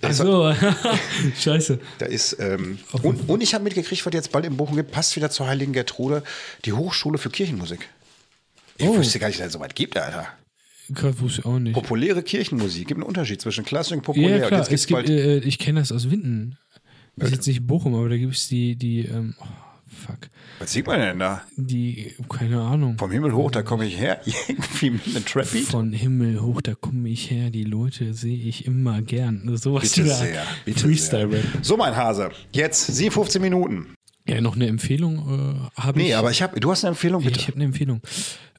Ach 0.03 0.13
so, 0.13 0.53
scheiße. 1.41 1.79
Da 1.99 2.07
ist, 2.07 2.37
ähm, 2.41 2.79
und, 3.03 3.29
und 3.29 3.43
ich 3.43 3.53
habe 3.55 3.65
mitgekriegt, 3.65 4.05
was 4.07 4.15
jetzt 4.15 4.33
bald 4.33 4.47
in 4.47 4.57
Bochum 4.57 4.77
gibt, 4.77 4.91
passt 4.93 5.15
wieder 5.17 5.31
zur 5.31 5.47
Heiligen 5.47 5.73
Gertrude, 5.73 6.23
die 6.65 6.73
Hochschule 6.73 7.19
für 7.19 7.31
Kirchenmusik. 7.31 7.89
Ich 8.79 8.87
Oh. 8.89 8.97
wusste 8.97 9.19
gar 9.19 9.29
nicht, 9.29 9.39
dass 9.41 9.49
es 9.49 9.53
so 9.53 9.61
weit 9.61 9.75
gibt, 9.75 9.97
Alter. 9.99 10.27
Gott, 10.95 11.21
wusste 11.21 11.41
ich 11.43 11.47
auch 11.47 11.59
nicht. 11.59 11.75
Populäre 11.75 12.23
Kirchenmusik, 12.23 12.89
gibt 12.89 12.99
einen 12.99 13.07
Unterschied 13.07 13.41
zwischen 13.41 13.65
klassisch 13.65 13.93
und 13.93 14.03
populär. 14.03 14.39
Ja, 14.39 14.47
klar. 14.49 14.67
Es 14.71 14.87
gibt, 14.87 15.09
äh, 15.09 15.39
ich 15.39 15.59
kenne 15.59 15.81
das 15.81 15.93
aus 15.93 16.11
Winden. 16.11 16.57
Das 17.17 17.29
ist 17.29 17.35
jetzt 17.37 17.47
nicht 17.47 17.67
Bochum, 17.67 17.95
aber 17.95 18.09
da 18.09 18.17
gibt 18.17 18.35
es 18.35 18.49
die, 18.49 18.77
die, 18.77 19.01
ähm, 19.05 19.35
oh, 19.39 19.45
fuck. 19.91 20.31
was 20.59 20.73
sieht 20.73 20.87
man 20.87 21.01
denn 21.01 21.19
da? 21.19 21.43
Die, 21.57 22.15
keine 22.29 22.61
Ahnung. 22.61 22.97
Vom 22.99 23.11
Himmel 23.11 23.33
hoch, 23.35 23.51
da 23.51 23.63
komme 23.63 23.87
ich 23.87 23.99
her, 23.99 24.21
irgendwie 24.49 24.91
mit 24.91 25.07
einem 25.07 25.25
Trap-Beat. 25.25 25.65
Von 25.65 25.93
Himmel 25.93 26.41
hoch, 26.41 26.61
da 26.63 26.75
komme 26.75 27.09
ich 27.09 27.31
her, 27.31 27.51
die 27.51 27.65
Leute 27.65 28.15
sehe 28.15 28.37
ich 28.39 28.67
immer 28.67 29.03
gern. 29.03 29.57
Sowas 29.57 29.83
Bitte 29.83 30.03
über 30.03 30.15
sehr, 30.15 30.43
bitte 30.65 30.81
Freestyle-Rap. 30.81 31.43
sehr. 31.43 31.63
So, 31.65 31.77
mein 31.77 31.97
Hase, 31.97 32.31
jetzt 32.53 32.87
57 32.87 33.41
Minuten. 33.41 33.95
Ja, 34.29 34.41
noch 34.41 34.55
eine 34.55 34.67
Empfehlung 34.69 35.71
äh, 35.77 35.81
habe 35.81 35.99
ich. 36.01 36.07
Nee, 36.09 36.15
aber 36.15 36.31
ich 36.31 36.43
habe, 36.43 36.61
du 36.61 36.71
hast 36.71 36.85
eine 36.85 36.91
Empfehlung, 36.91 37.23
Ja, 37.23 37.29
bitte. 37.29 37.41
Ich 37.41 37.47
habe 37.49 37.57
eine 37.57 37.65
Empfehlung. 37.65 38.01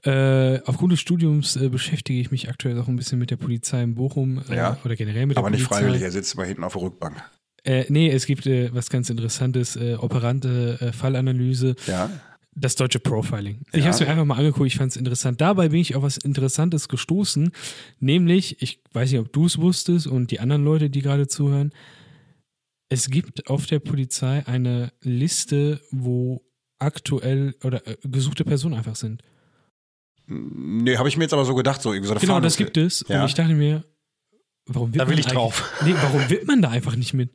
Äh, 0.03 0.59
aufgrund 0.65 0.91
des 0.93 0.99
Studiums 0.99 1.55
äh, 1.55 1.69
beschäftige 1.69 2.19
ich 2.19 2.31
mich 2.31 2.49
aktuell 2.49 2.79
auch 2.81 2.87
ein 2.87 2.95
bisschen 2.95 3.19
mit 3.19 3.29
der 3.29 3.37
Polizei 3.37 3.83
in 3.83 3.93
Bochum 3.93 4.41
äh, 4.49 4.55
Ja. 4.55 4.77
oder 4.83 4.95
generell 4.95 5.27
mit 5.27 5.37
der 5.37 5.43
aber 5.43 5.51
nicht 5.51 5.63
Polizei. 5.67 5.83
freiwillig, 5.85 6.01
er 6.01 6.11
sitzt 6.11 6.33
immer 6.33 6.43
hinten 6.45 6.63
auf 6.63 6.73
der 6.73 6.81
Rückbank. 6.81 7.23
Äh, 7.63 7.85
nee, 7.89 8.09
es 8.09 8.25
gibt 8.25 8.45
äh, 8.47 8.73
was 8.73 8.89
ganz 8.89 9.09
Interessantes, 9.09 9.75
äh, 9.75 9.95
operante 9.95 10.77
äh, 10.81 10.91
Fallanalyse, 10.91 11.75
Ja. 11.85 12.09
das 12.55 12.75
deutsche 12.75 12.99
Profiling. 12.99 13.61
Ich 13.71 13.79
Ja. 13.79 13.81
habe 13.85 13.89
es 13.93 13.99
mir 13.99 14.07
einfach 14.07 14.25
mal 14.25 14.35
angeguckt, 14.37 14.65
ich 14.67 14.77
fand 14.77 14.91
es 14.91 14.97
interessant. 14.97 15.39
Dabei 15.41 15.69
bin 15.69 15.79
ich 15.79 15.95
auf 15.95 16.01
was 16.03 16.17
Interessantes 16.17 16.87
gestoßen, 16.89 17.51
nämlich, 17.99 18.61
ich 18.61 18.81
weiß 18.93 19.11
nicht, 19.11 19.19
ob 19.19 19.31
du 19.31 19.45
es 19.45 19.59
wusstest 19.59 20.07
und 20.07 20.31
die 20.31 20.39
anderen 20.39 20.63
Leute, 20.65 20.89
die 20.89 21.01
gerade 21.01 21.27
zuhören, 21.27 21.71
es 22.89 23.09
gibt 23.09 23.47
auf 23.47 23.67
der 23.67 23.79
Polizei 23.79 24.45
eine 24.47 24.91
Liste, 25.01 25.81
wo 25.91 26.41
aktuell 26.79 27.55
oder 27.63 27.85
äh, 27.87 27.95
gesuchte 28.03 28.43
Personen 28.43 28.73
einfach 28.75 28.95
sind. 28.95 29.21
Nee, 30.27 30.97
habe 30.97 31.09
ich 31.09 31.15
mir 31.17 31.25
jetzt 31.25 31.33
aber 31.33 31.45
so 31.45 31.53
gedacht, 31.55 31.81
so 31.81 31.93
irgendwie 31.93 32.07
so 32.07 32.13
eine 32.13 32.21
Genau, 32.21 32.39
das 32.39 32.55
Fahndungs- 32.55 32.57
gibt 32.57 32.77
es. 32.77 33.05
Ja. 33.07 33.21
Und 33.21 33.27
ich 33.29 33.33
dachte 33.35 33.53
mir, 33.53 33.83
warum 34.65 34.93
wird 34.93 35.01
Da 35.01 35.07
will 35.07 35.15
man 35.15 35.19
ich 35.19 35.25
drauf. 35.27 35.71
Nee, 35.85 35.93
warum 36.01 36.29
wird 36.29 36.47
man 36.47 36.61
da 36.61 36.69
einfach 36.69 36.95
nicht 36.95 37.13
mit? 37.13 37.29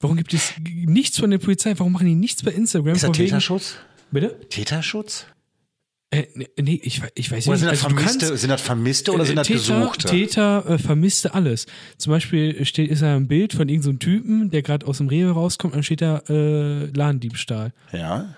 Warum 0.00 0.16
gibt 0.16 0.34
es 0.34 0.52
nichts 0.60 1.18
von 1.18 1.30
der 1.30 1.38
Polizei? 1.38 1.74
Warum 1.78 1.92
machen 1.92 2.06
die 2.06 2.14
nichts 2.14 2.42
bei 2.42 2.50
Instagram? 2.52 2.94
Ist 2.94 3.04
das 3.04 3.12
Täterschutz? 3.12 3.76
Bitte? 4.10 4.38
Täterschutz? 4.48 5.26
Äh, 6.10 6.26
nee, 6.34 6.48
nee, 6.60 6.80
ich, 6.84 7.02
ich 7.16 7.30
weiß 7.32 7.48
Oder 7.48 7.56
nicht. 7.56 7.60
sind 7.60 7.72
das, 7.72 7.84
Also 7.84 7.88
Vermisste, 7.96 8.26
kannst- 8.26 8.40
sind 8.40 8.50
das 8.50 8.60
Vermisste 8.62 9.12
oder 9.12 9.22
äh, 9.24 9.26
sind 9.26 9.36
das 9.36 9.46
Täter, 9.48 9.58
Gesuchte? 9.80 10.06
Täter 10.08 10.66
äh, 10.70 10.78
vermisste 10.78 11.34
alles. 11.34 11.66
Zum 11.98 12.12
Beispiel 12.12 12.64
steht, 12.64 12.90
ist 12.90 13.02
da 13.02 13.16
ein 13.16 13.26
Bild 13.26 13.52
von 13.52 13.68
irgendeinem 13.68 13.98
Typen, 13.98 14.50
der 14.50 14.62
gerade 14.62 14.86
aus 14.86 14.98
dem 14.98 15.08
Rewe 15.08 15.32
rauskommt, 15.32 15.72
und 15.74 15.78
dann 15.78 15.82
steht 15.82 16.02
da 16.02 16.18
äh, 16.28 16.84
Ladendiebstahl. 16.86 17.72
Ja. 17.92 18.34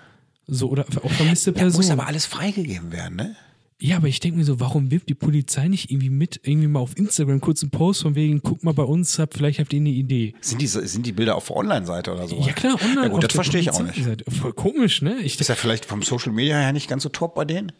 So, 0.47 0.69
oder 0.69 0.85
auch 1.03 1.11
vermisste 1.11 1.51
ja. 1.51 1.63
Muss 1.65 1.73
Personen. 1.75 1.91
aber 1.99 2.07
alles 2.07 2.25
freigegeben 2.25 2.91
werden, 2.91 3.17
ne? 3.17 3.35
Ja, 3.79 3.97
aber 3.97 4.07
ich 4.07 4.19
denke 4.19 4.39
mir 4.39 4.43
so, 4.43 4.59
warum 4.59 4.89
wirbt 4.89 5.07
die 5.07 5.13
Polizei 5.13 5.67
nicht 5.67 5.91
irgendwie 5.91 6.09
mit, 6.09 6.39
irgendwie 6.43 6.67
mal 6.67 6.79
auf 6.79 6.97
Instagram 6.97 7.41
kurz 7.41 7.61
einen 7.61 7.69
Post 7.69 8.01
von 8.01 8.15
wegen, 8.15 8.41
guck 8.41 8.63
mal 8.63 8.73
bei 8.73 8.83
uns, 8.83 9.19
hab, 9.19 9.35
vielleicht 9.35 9.59
habt 9.59 9.71
ihr 9.71 9.79
eine 9.79 9.89
Idee. 9.89 10.33
Sind 10.41 10.61
die, 10.61 10.67
sind 10.67 11.05
die 11.05 11.11
Bilder 11.11 11.35
auf 11.35 11.47
der 11.47 11.57
Online-Seite 11.57 12.11
oder 12.13 12.27
so? 12.27 12.37
Ja 12.39 12.53
klar, 12.53 12.75
online. 12.81 13.03
Ja 13.03 13.07
gut, 13.09 13.23
das 13.23 13.33
verstehe 13.33 13.61
ich 13.61 13.69
auch 13.69 13.79
nicht. 13.81 13.93
Polizeiseite. 13.93 14.31
Voll 14.31 14.53
komisch, 14.53 15.03
ne? 15.03 15.19
Ich, 15.19 15.39
Ist 15.39 15.47
ja 15.47 15.55
vielleicht 15.55 15.85
vom 15.85 16.01
Social 16.01 16.31
Media 16.31 16.57
her 16.57 16.73
nicht 16.73 16.89
ganz 16.89 17.03
so 17.03 17.09
top 17.09 17.35
bei 17.35 17.45
denen? 17.45 17.71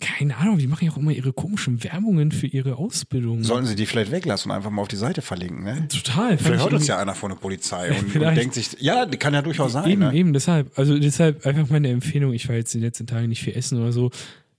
keine, 0.00 0.36
Ahnung, 0.36 0.58
die 0.58 0.66
machen 0.66 0.84
ja 0.84 0.92
auch 0.92 0.96
immer 0.96 1.10
ihre 1.10 1.32
komischen 1.32 1.82
Werbungen 1.82 2.30
für 2.30 2.46
ihre 2.46 2.76
Ausbildung. 2.76 3.42
Sollen 3.42 3.66
sie 3.66 3.74
die 3.74 3.86
vielleicht 3.86 4.12
weglassen 4.12 4.50
und 4.50 4.56
einfach 4.56 4.70
mal 4.70 4.82
auf 4.82 4.88
die 4.88 4.96
Seite 4.96 5.22
verlinken, 5.22 5.64
ne? 5.64 5.88
Total. 5.88 6.38
Vielleicht 6.38 6.62
hört 6.62 6.72
uns 6.72 6.86
ja 6.86 6.98
einer 6.98 7.14
von 7.14 7.30
der 7.30 7.36
Polizei 7.36 7.90
und, 7.98 8.14
und 8.14 8.36
denkt 8.36 8.54
sich, 8.54 8.76
ja, 8.80 9.06
kann 9.06 9.34
ja 9.34 9.42
durchaus 9.42 9.72
sein. 9.72 9.90
Eben, 9.90 10.00
ne? 10.02 10.14
eben, 10.14 10.32
deshalb. 10.32 10.78
Also 10.78 10.98
deshalb 10.98 11.44
einfach 11.46 11.68
meine 11.68 11.88
Empfehlung. 11.88 12.32
Ich 12.32 12.48
war 12.48 12.54
jetzt 12.54 12.74
die 12.74 12.80
letzten 12.80 13.06
Tage 13.06 13.26
nicht 13.26 13.42
viel 13.42 13.56
essen 13.56 13.80
oder 13.80 13.92
so. 13.92 14.10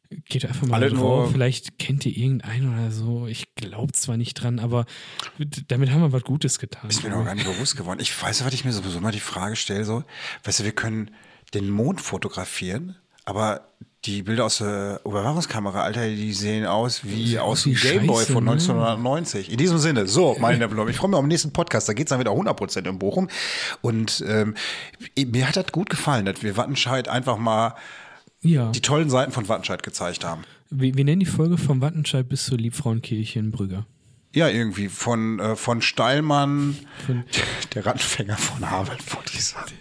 Geht 0.09 0.45
einfach 0.45 0.67
mal 0.67 0.75
Alle 0.75 0.89
drauf. 0.89 1.31
Vielleicht 1.31 1.79
kennt 1.79 2.05
ihr 2.05 2.15
irgendeinen 2.15 2.73
oder 2.73 2.91
so. 2.91 3.27
Ich 3.27 3.53
glaube 3.55 3.91
zwar 3.93 4.17
nicht 4.17 4.35
dran, 4.35 4.59
aber 4.59 4.85
damit 5.67 5.91
haben 5.91 6.01
wir 6.01 6.11
was 6.11 6.23
Gutes 6.23 6.59
getan. 6.59 6.89
Ist 6.89 7.03
mir 7.03 7.09
noch 7.09 7.25
gar 7.25 7.35
nicht 7.35 7.47
bewusst 7.47 7.75
geworden. 7.75 7.99
Ich 7.99 8.21
weiß, 8.21 8.45
was 8.45 8.53
ich 8.53 8.63
mir 8.63 8.71
sowieso 8.71 9.01
mal 9.01 9.11
die 9.11 9.19
Frage 9.19 9.55
stelle, 9.55 9.83
so, 9.83 10.03
weißt 10.43 10.61
du, 10.61 10.63
wir 10.63 10.71
können 10.71 11.11
den 11.53 11.69
Mond 11.69 12.01
fotografieren, 12.01 12.95
aber 13.25 13.67
die 14.05 14.23
Bilder 14.23 14.45
aus 14.45 14.59
der 14.59 15.01
Überwachungskamera, 15.03 15.81
Alter, 15.81 16.07
die 16.07 16.31
sehen 16.31 16.65
aus 16.65 17.01
wie 17.03 17.37
aus 17.39 17.63
dem 17.63 17.73
Gameboy 17.73 18.25
von 18.25 18.45
ne? 18.45 18.51
1990. 18.51 19.51
In 19.51 19.57
diesem 19.57 19.77
Sinne, 19.79 20.07
so, 20.07 20.37
meine 20.39 20.59
Herren, 20.59 20.89
ich 20.89 20.95
freue 20.95 21.09
mich 21.09 21.17
auf 21.17 21.23
den 21.23 21.27
nächsten 21.27 21.51
Podcast, 21.51 21.89
da 21.89 21.93
geht 21.93 22.07
es 22.07 22.09
dann 22.09 22.19
wieder 22.19 22.31
100% 22.31 22.87
in 22.87 22.99
Bochum. 22.99 23.27
Und 23.81 24.23
ähm, 24.27 24.55
mir 25.17 25.47
hat 25.47 25.57
das 25.57 25.71
gut 25.71 25.89
gefallen, 25.89 26.25
dass 26.25 26.41
wir 26.41 26.55
Wattenscheid 26.55 27.09
einfach 27.09 27.37
mal 27.37 27.75
ja. 28.41 28.71
die 28.71 28.81
tollen 28.81 29.09
Seiten 29.09 29.31
von 29.31 29.47
Wattenscheid 29.47 29.83
gezeigt 29.83 30.25
haben. 30.25 30.43
Wir, 30.69 30.95
wir 30.95 31.05
nennen 31.05 31.19
die 31.19 31.25
Folge 31.25 31.57
vom 31.57 31.81
Wattenscheid 31.81 32.27
bis 32.27 32.45
zur 32.45 32.57
Liebfrauenkirche 32.57 33.39
in 33.39 33.51
Brügge. 33.51 33.85
Ja, 34.37 34.49
irgendwie 34.49 34.89
von, 34.89 35.39
äh, 35.39 35.55
von 35.55 35.81
Steilmann, 35.81 36.77
der 37.73 37.85
Randfänger 37.85 38.37
von 38.37 38.69
Harvard, 38.69 38.99
wollte 39.15 39.31
ich 39.33 39.43
sagen. 39.43 39.71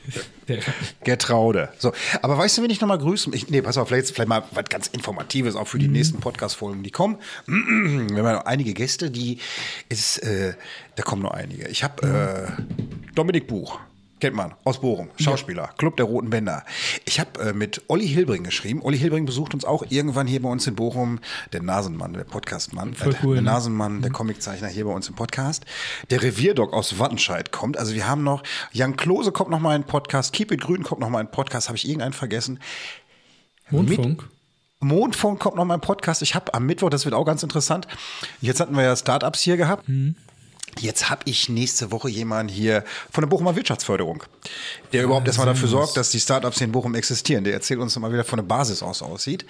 Gertraude. 1.04 1.68
So, 1.78 1.92
aber 2.22 2.38
weißt 2.38 2.57
du, 2.57 2.62
wen 2.62 2.70
ich 2.70 2.80
nochmal 2.80 2.98
grüßen? 2.98 3.34
Ich, 3.34 3.50
nee, 3.50 3.61
pass 3.61 3.76
auf, 3.76 3.88
vielleicht, 3.88 4.12
vielleicht 4.12 4.28
mal 4.28 4.44
was 4.52 4.64
ganz 4.70 4.86
Informatives 4.86 5.57
auch 5.57 5.66
für 5.66 5.78
die 5.78 5.88
nächsten 5.88 6.20
Podcast-Folgen, 6.20 6.82
die 6.84 6.90
kommen. 6.90 7.18
Wir 7.46 7.57
haben 7.57 8.16
ja 8.16 8.32
noch 8.34 8.46
einige 8.46 8.72
Gäste, 8.72 9.11
die 9.11 9.40
ist, 9.88 10.18
äh, 10.18 10.54
da 10.94 11.02
kommen 11.02 11.22
noch 11.22 11.32
einige. 11.32 11.68
Ich 11.68 11.82
habe 11.84 12.57
äh, 12.57 12.62
Dominik 13.14 13.48
Buch. 13.48 13.80
Kennt 14.18 14.34
man, 14.34 14.54
aus 14.64 14.80
Bochum, 14.80 15.10
Schauspieler, 15.20 15.74
Club 15.76 15.98
der 15.98 16.06
Roten 16.06 16.30
Bänder. 16.30 16.64
Ich 17.04 17.20
habe 17.20 17.38
äh, 17.40 17.52
mit 17.52 17.82
Olli 17.88 18.08
Hilbring 18.08 18.44
geschrieben. 18.44 18.80
Olli 18.82 18.98
Hilbring 18.98 19.26
besucht 19.26 19.52
uns 19.52 19.66
auch 19.66 19.84
irgendwann 19.90 20.26
hier 20.26 20.40
bei 20.40 20.48
uns 20.48 20.66
in 20.66 20.74
Bochum. 20.74 21.18
Der 21.52 21.62
Nasenmann, 21.62 22.14
der 22.14 22.24
Podcastmann. 22.24 22.94
Voll 22.94 23.12
äh, 23.12 23.16
cool, 23.22 23.34
der 23.34 23.42
ne? 23.42 23.50
Nasenmann, 23.50 24.00
der 24.00 24.10
Comiczeichner 24.10 24.68
hier 24.68 24.86
bei 24.86 24.92
uns 24.92 25.06
im 25.10 25.14
Podcast. 25.14 25.66
Der 26.08 26.22
Revierdog 26.22 26.72
aus 26.72 26.98
Wattenscheid 26.98 27.52
kommt. 27.52 27.76
Also 27.76 27.94
wir 27.94 28.08
haben 28.08 28.24
noch, 28.24 28.42
Jan 28.72 28.96
Klose 28.96 29.32
kommt 29.32 29.50
noch 29.50 29.60
mal 29.60 29.76
in 29.76 29.84
Podcast, 29.84 30.32
Keep 30.32 30.50
It 30.52 30.62
Grün 30.62 30.82
kommt 30.82 31.02
noch 31.02 31.10
mal 31.10 31.20
in 31.20 31.30
Podcast. 31.30 31.68
Habe 31.68 31.76
ich 31.76 31.86
irgendeinen 31.86 32.14
vergessen? 32.14 32.58
Mondfunk. 33.68 34.26
Mondfunk 34.80 35.40
kommt 35.40 35.56
noch 35.56 35.64
mal 35.66 35.74
im 35.74 35.80
Podcast. 35.82 36.22
Ich 36.22 36.34
habe 36.34 36.54
am 36.54 36.64
Mittwoch, 36.64 36.88
das 36.88 37.04
wird 37.04 37.14
auch 37.14 37.24
ganz 37.24 37.42
interessant. 37.42 37.86
Jetzt 38.40 38.60
hatten 38.60 38.74
wir 38.76 38.82
ja 38.82 38.96
Startups 38.96 39.42
hier 39.42 39.58
gehabt. 39.58 39.86
Jetzt 40.79 41.09
habe 41.09 41.22
ich 41.24 41.49
nächste 41.49 41.91
Woche 41.91 42.09
jemanden 42.09 42.53
hier 42.53 42.85
von 43.11 43.22
der 43.22 43.29
Bochumer 43.29 43.57
Wirtschaftsförderung, 43.57 44.22
der 44.93 45.05
überhaupt 45.05 45.27
erstmal 45.27 45.47
dafür 45.47 45.68
sorgt, 45.68 45.97
dass 45.97 46.11
die 46.11 46.20
Startups 46.20 46.61
in 46.61 46.72
Bochum 46.72 46.95
existieren. 46.95 47.45
Der 47.45 47.55
erzählt 47.55 47.81
uns 47.81 47.99
mal 47.99 48.12
wieder 48.12 48.24
von 48.24 48.39
der 48.39 48.45
Basis 48.45 48.83
aus 48.83 49.03
aussieht. 49.03 49.47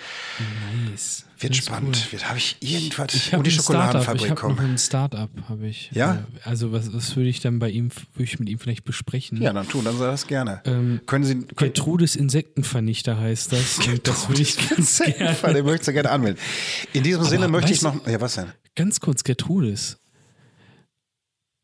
Nice. 0.91 1.25
Wird 1.39 1.53
Ganz 1.53 1.65
spannend. 1.67 2.03
cool. 2.07 2.13
Wird 2.13 2.29
habe 2.29 2.39
ich 2.39 2.57
irgendwas 2.61 3.15
Ich 3.15 3.27
habe 3.33 3.39
und 3.39 3.45
die. 3.45 3.51
Ich 3.51 3.57
Schokoladenfabrik 3.57 4.31
noch 4.31 4.37
kommen. 4.37 4.59
ein 4.59 4.79
Startup, 4.79 5.29
habe 5.49 5.67
ich. 5.67 5.91
Ja? 5.93 6.25
Also 6.45 6.73
was, 6.73 6.95
was 6.95 7.15
würde 7.15 7.29
ich 7.29 7.41
dann 7.41 7.59
bei 7.59 7.69
ihm, 7.69 7.91
würde 8.15 8.25
ich 8.25 8.39
mit 8.39 8.49
ihm 8.49 8.59
vielleicht 8.59 8.85
besprechen? 8.85 9.43
Ja, 9.43 9.53
dann 9.53 9.69
tun, 9.69 9.85
dann 9.85 9.99
sei 9.99 10.07
das 10.07 10.27
gerne. 10.27 10.63
Ähm, 10.65 11.01
können 11.07 11.25
Sie 11.25 11.35
können, 11.35 11.57
Gertrudes 11.57 12.17
Insektenvernichter 12.17 13.19
heißt 13.19 13.53
das. 13.53 13.79
Das 14.05 14.29
würde 14.29 14.43
ich 14.43 14.57
ganz 14.71 14.99
gerne. 15.01 15.53
Den 15.55 15.65
möchte 15.67 15.91
ich 15.91 15.95
gerne 15.95 16.11
anmelden. 16.11 16.41
In 16.95 17.03
diesem 17.03 17.25
Sinne 17.25 17.49
möchte 17.49 17.73
ich 17.73 17.83
noch. 17.83 18.07
Ja, 18.07 18.21
was 18.21 18.37
denn? 18.37 18.53
Ganz 18.75 19.01
kurz, 19.01 19.23
Gertrudes. 19.25 19.99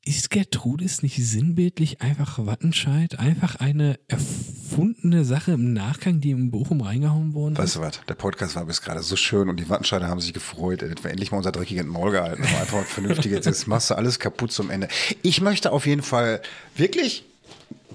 Ist 0.05 0.30
Gertrudes 0.30 1.05
nicht 1.05 1.14
sinnbildlich 1.24 2.00
einfach 2.00 2.44
Wattenscheid? 2.44 3.20
Einfach 3.20 3.55
eine 3.57 4.00
erfundene 4.09 5.24
Sache 5.24 5.53
im 5.53 5.72
Nachgang, 5.72 6.20
die 6.20 6.32
in 6.32 6.50
Bochum 6.50 6.80
reingehauen 6.80 7.34
worden 7.34 7.57
Weißt 7.57 7.68
ist? 7.68 7.76
du 7.76 7.80
was? 7.82 8.00
Der 8.09 8.14
Podcast 8.14 8.57
war 8.57 8.64
bis 8.64 8.82
gerade 8.82 9.00
so 9.00 9.14
schön 9.14 9.48
und 9.48 9.61
die 9.61 9.68
Wattenscheider 9.68 10.09
haben 10.09 10.20
sich 10.20 10.32
gefreut, 10.32 10.82
dass 10.82 11.05
wir 11.05 11.12
endlich 11.12 11.30
mal 11.30 11.38
unser 11.38 11.53
dreckiges 11.53 11.86
Maul 11.86 12.11
gehalten 12.11 12.42
haben. 12.42 12.57
Einfach 12.57 12.84
vernünftig. 12.84 13.30
Jetzt 13.30 13.46
jetzt 13.46 13.68
machst 13.68 13.90
du 13.90 13.94
alles 13.94 14.18
kaputt 14.18 14.50
zum 14.50 14.70
Ende. 14.70 14.88
Ich 15.22 15.40
möchte 15.40 15.70
auf 15.70 15.86
jeden 15.86 16.03
Fall 16.03 16.42
wirklich 16.74 17.24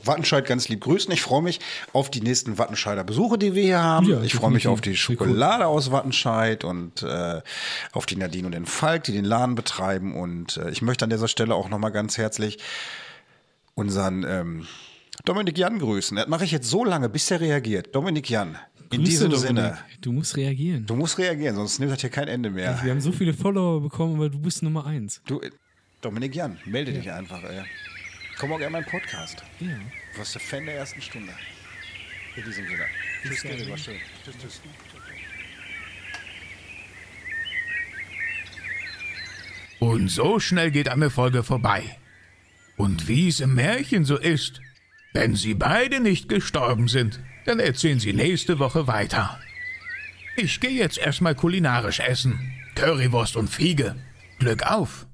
Wattenscheid 0.03 0.45
ganz 0.45 0.69
lieb 0.69 0.81
grüßen. 0.81 1.11
Ich 1.11 1.21
freue 1.21 1.41
mich 1.41 1.59
auf 1.93 2.09
die 2.09 2.21
nächsten 2.21 2.57
Wattenscheider 2.57 3.03
Besuche, 3.03 3.37
die 3.37 3.55
wir 3.55 3.63
hier 3.63 3.81
haben. 3.81 4.09
Ja, 4.09 4.21
ich 4.21 4.33
freue 4.35 4.51
mich 4.51 4.67
auf 4.67 4.81
die 4.81 4.95
Sehr 4.95 5.11
cool. 5.11 5.17
Schokolade 5.17 5.67
aus 5.67 5.91
Wattenscheid 5.91 6.63
und 6.63 7.03
äh, 7.03 7.41
auf 7.91 8.05
die 8.05 8.15
Nadine 8.15 8.47
und 8.47 8.53
den 8.53 8.65
Falk, 8.65 9.03
die 9.03 9.13
den 9.13 9.25
Laden 9.25 9.55
betreiben. 9.55 10.15
Und 10.15 10.57
äh, 10.57 10.69
ich 10.69 10.81
möchte 10.81 11.05
an 11.05 11.09
dieser 11.09 11.27
Stelle 11.27 11.55
auch 11.55 11.69
nochmal 11.69 11.91
ganz 11.91 12.17
herzlich 12.17 12.57
unseren 13.75 14.25
ähm, 14.27 14.67
Dominik 15.25 15.57
Jan 15.57 15.79
grüßen. 15.79 16.17
Das 16.17 16.27
mache 16.27 16.45
ich 16.45 16.51
jetzt 16.51 16.69
so 16.69 16.83
lange, 16.83 17.09
bis 17.09 17.29
er 17.31 17.41
reagiert. 17.41 17.93
Dominik 17.95 18.29
Jan, 18.29 18.57
in 18.91 18.99
Grüße, 18.99 19.03
diesem 19.03 19.31
Dominik. 19.31 19.47
Sinne. 19.47 19.77
Du 20.01 20.11
musst 20.11 20.37
reagieren. 20.37 20.85
Du 20.85 20.95
musst 20.95 21.17
reagieren, 21.17 21.55
sonst 21.55 21.79
nimmt 21.79 21.91
das 21.91 22.01
hier 22.01 22.09
kein 22.09 22.27
Ende 22.27 22.49
mehr. 22.49 22.79
Wir 22.83 22.91
haben 22.91 23.01
so 23.01 23.11
viele 23.11 23.33
Follower 23.33 23.81
bekommen, 23.81 24.15
aber 24.15 24.29
du 24.29 24.39
bist 24.39 24.63
Nummer 24.63 24.85
eins. 24.85 25.21
Du, 25.25 25.41
Dominik 26.01 26.35
Jan, 26.35 26.57
melde 26.65 26.93
dich 26.93 27.11
einfach, 27.11 27.43
ey. 27.43 27.63
Komm 28.39 28.53
auch 28.53 28.59
gerne 28.59 28.77
in 28.77 28.83
meinen 28.83 28.91
Podcast. 28.91 29.43
Ja. 29.59 29.67
Du 30.13 30.19
warst 30.19 30.35
der 30.35 30.41
Fan 30.41 30.65
der 30.65 30.75
ersten 30.75 31.01
Stunde. 31.01 31.33
In 32.35 32.43
diesem 32.43 32.67
Sinne. 32.67 32.85
Tschüss, 33.23 33.41
Gary, 33.41 33.69
war 33.69 33.77
schön. 33.77 33.97
Tschüss, 34.23 34.35
tschüss. 34.39 34.61
Und 39.79 40.09
so 40.09 40.39
schnell 40.39 40.71
geht 40.71 40.89
eine 40.89 41.09
Folge 41.09 41.43
vorbei. 41.43 41.97
Und 42.75 43.07
wie 43.07 43.27
es 43.27 43.39
im 43.39 43.55
Märchen 43.55 44.05
so 44.05 44.17
ist, 44.17 44.61
wenn 45.13 45.35
sie 45.35 45.55
beide 45.55 45.99
nicht 45.99 46.29
gestorben 46.29 46.87
sind, 46.87 47.19
dann 47.45 47.59
erzählen 47.59 47.99
sie 47.99 48.13
nächste 48.13 48.59
Woche 48.59 48.85
weiter. 48.85 49.39
Ich 50.35 50.59
gehe 50.59 50.69
jetzt 50.71 50.99
erstmal 50.99 51.33
kulinarisch 51.33 51.99
essen. 51.99 52.53
Currywurst 52.75 53.35
und 53.35 53.49
Fiege. 53.49 53.95
Glück 54.37 54.61
auf! 54.63 55.06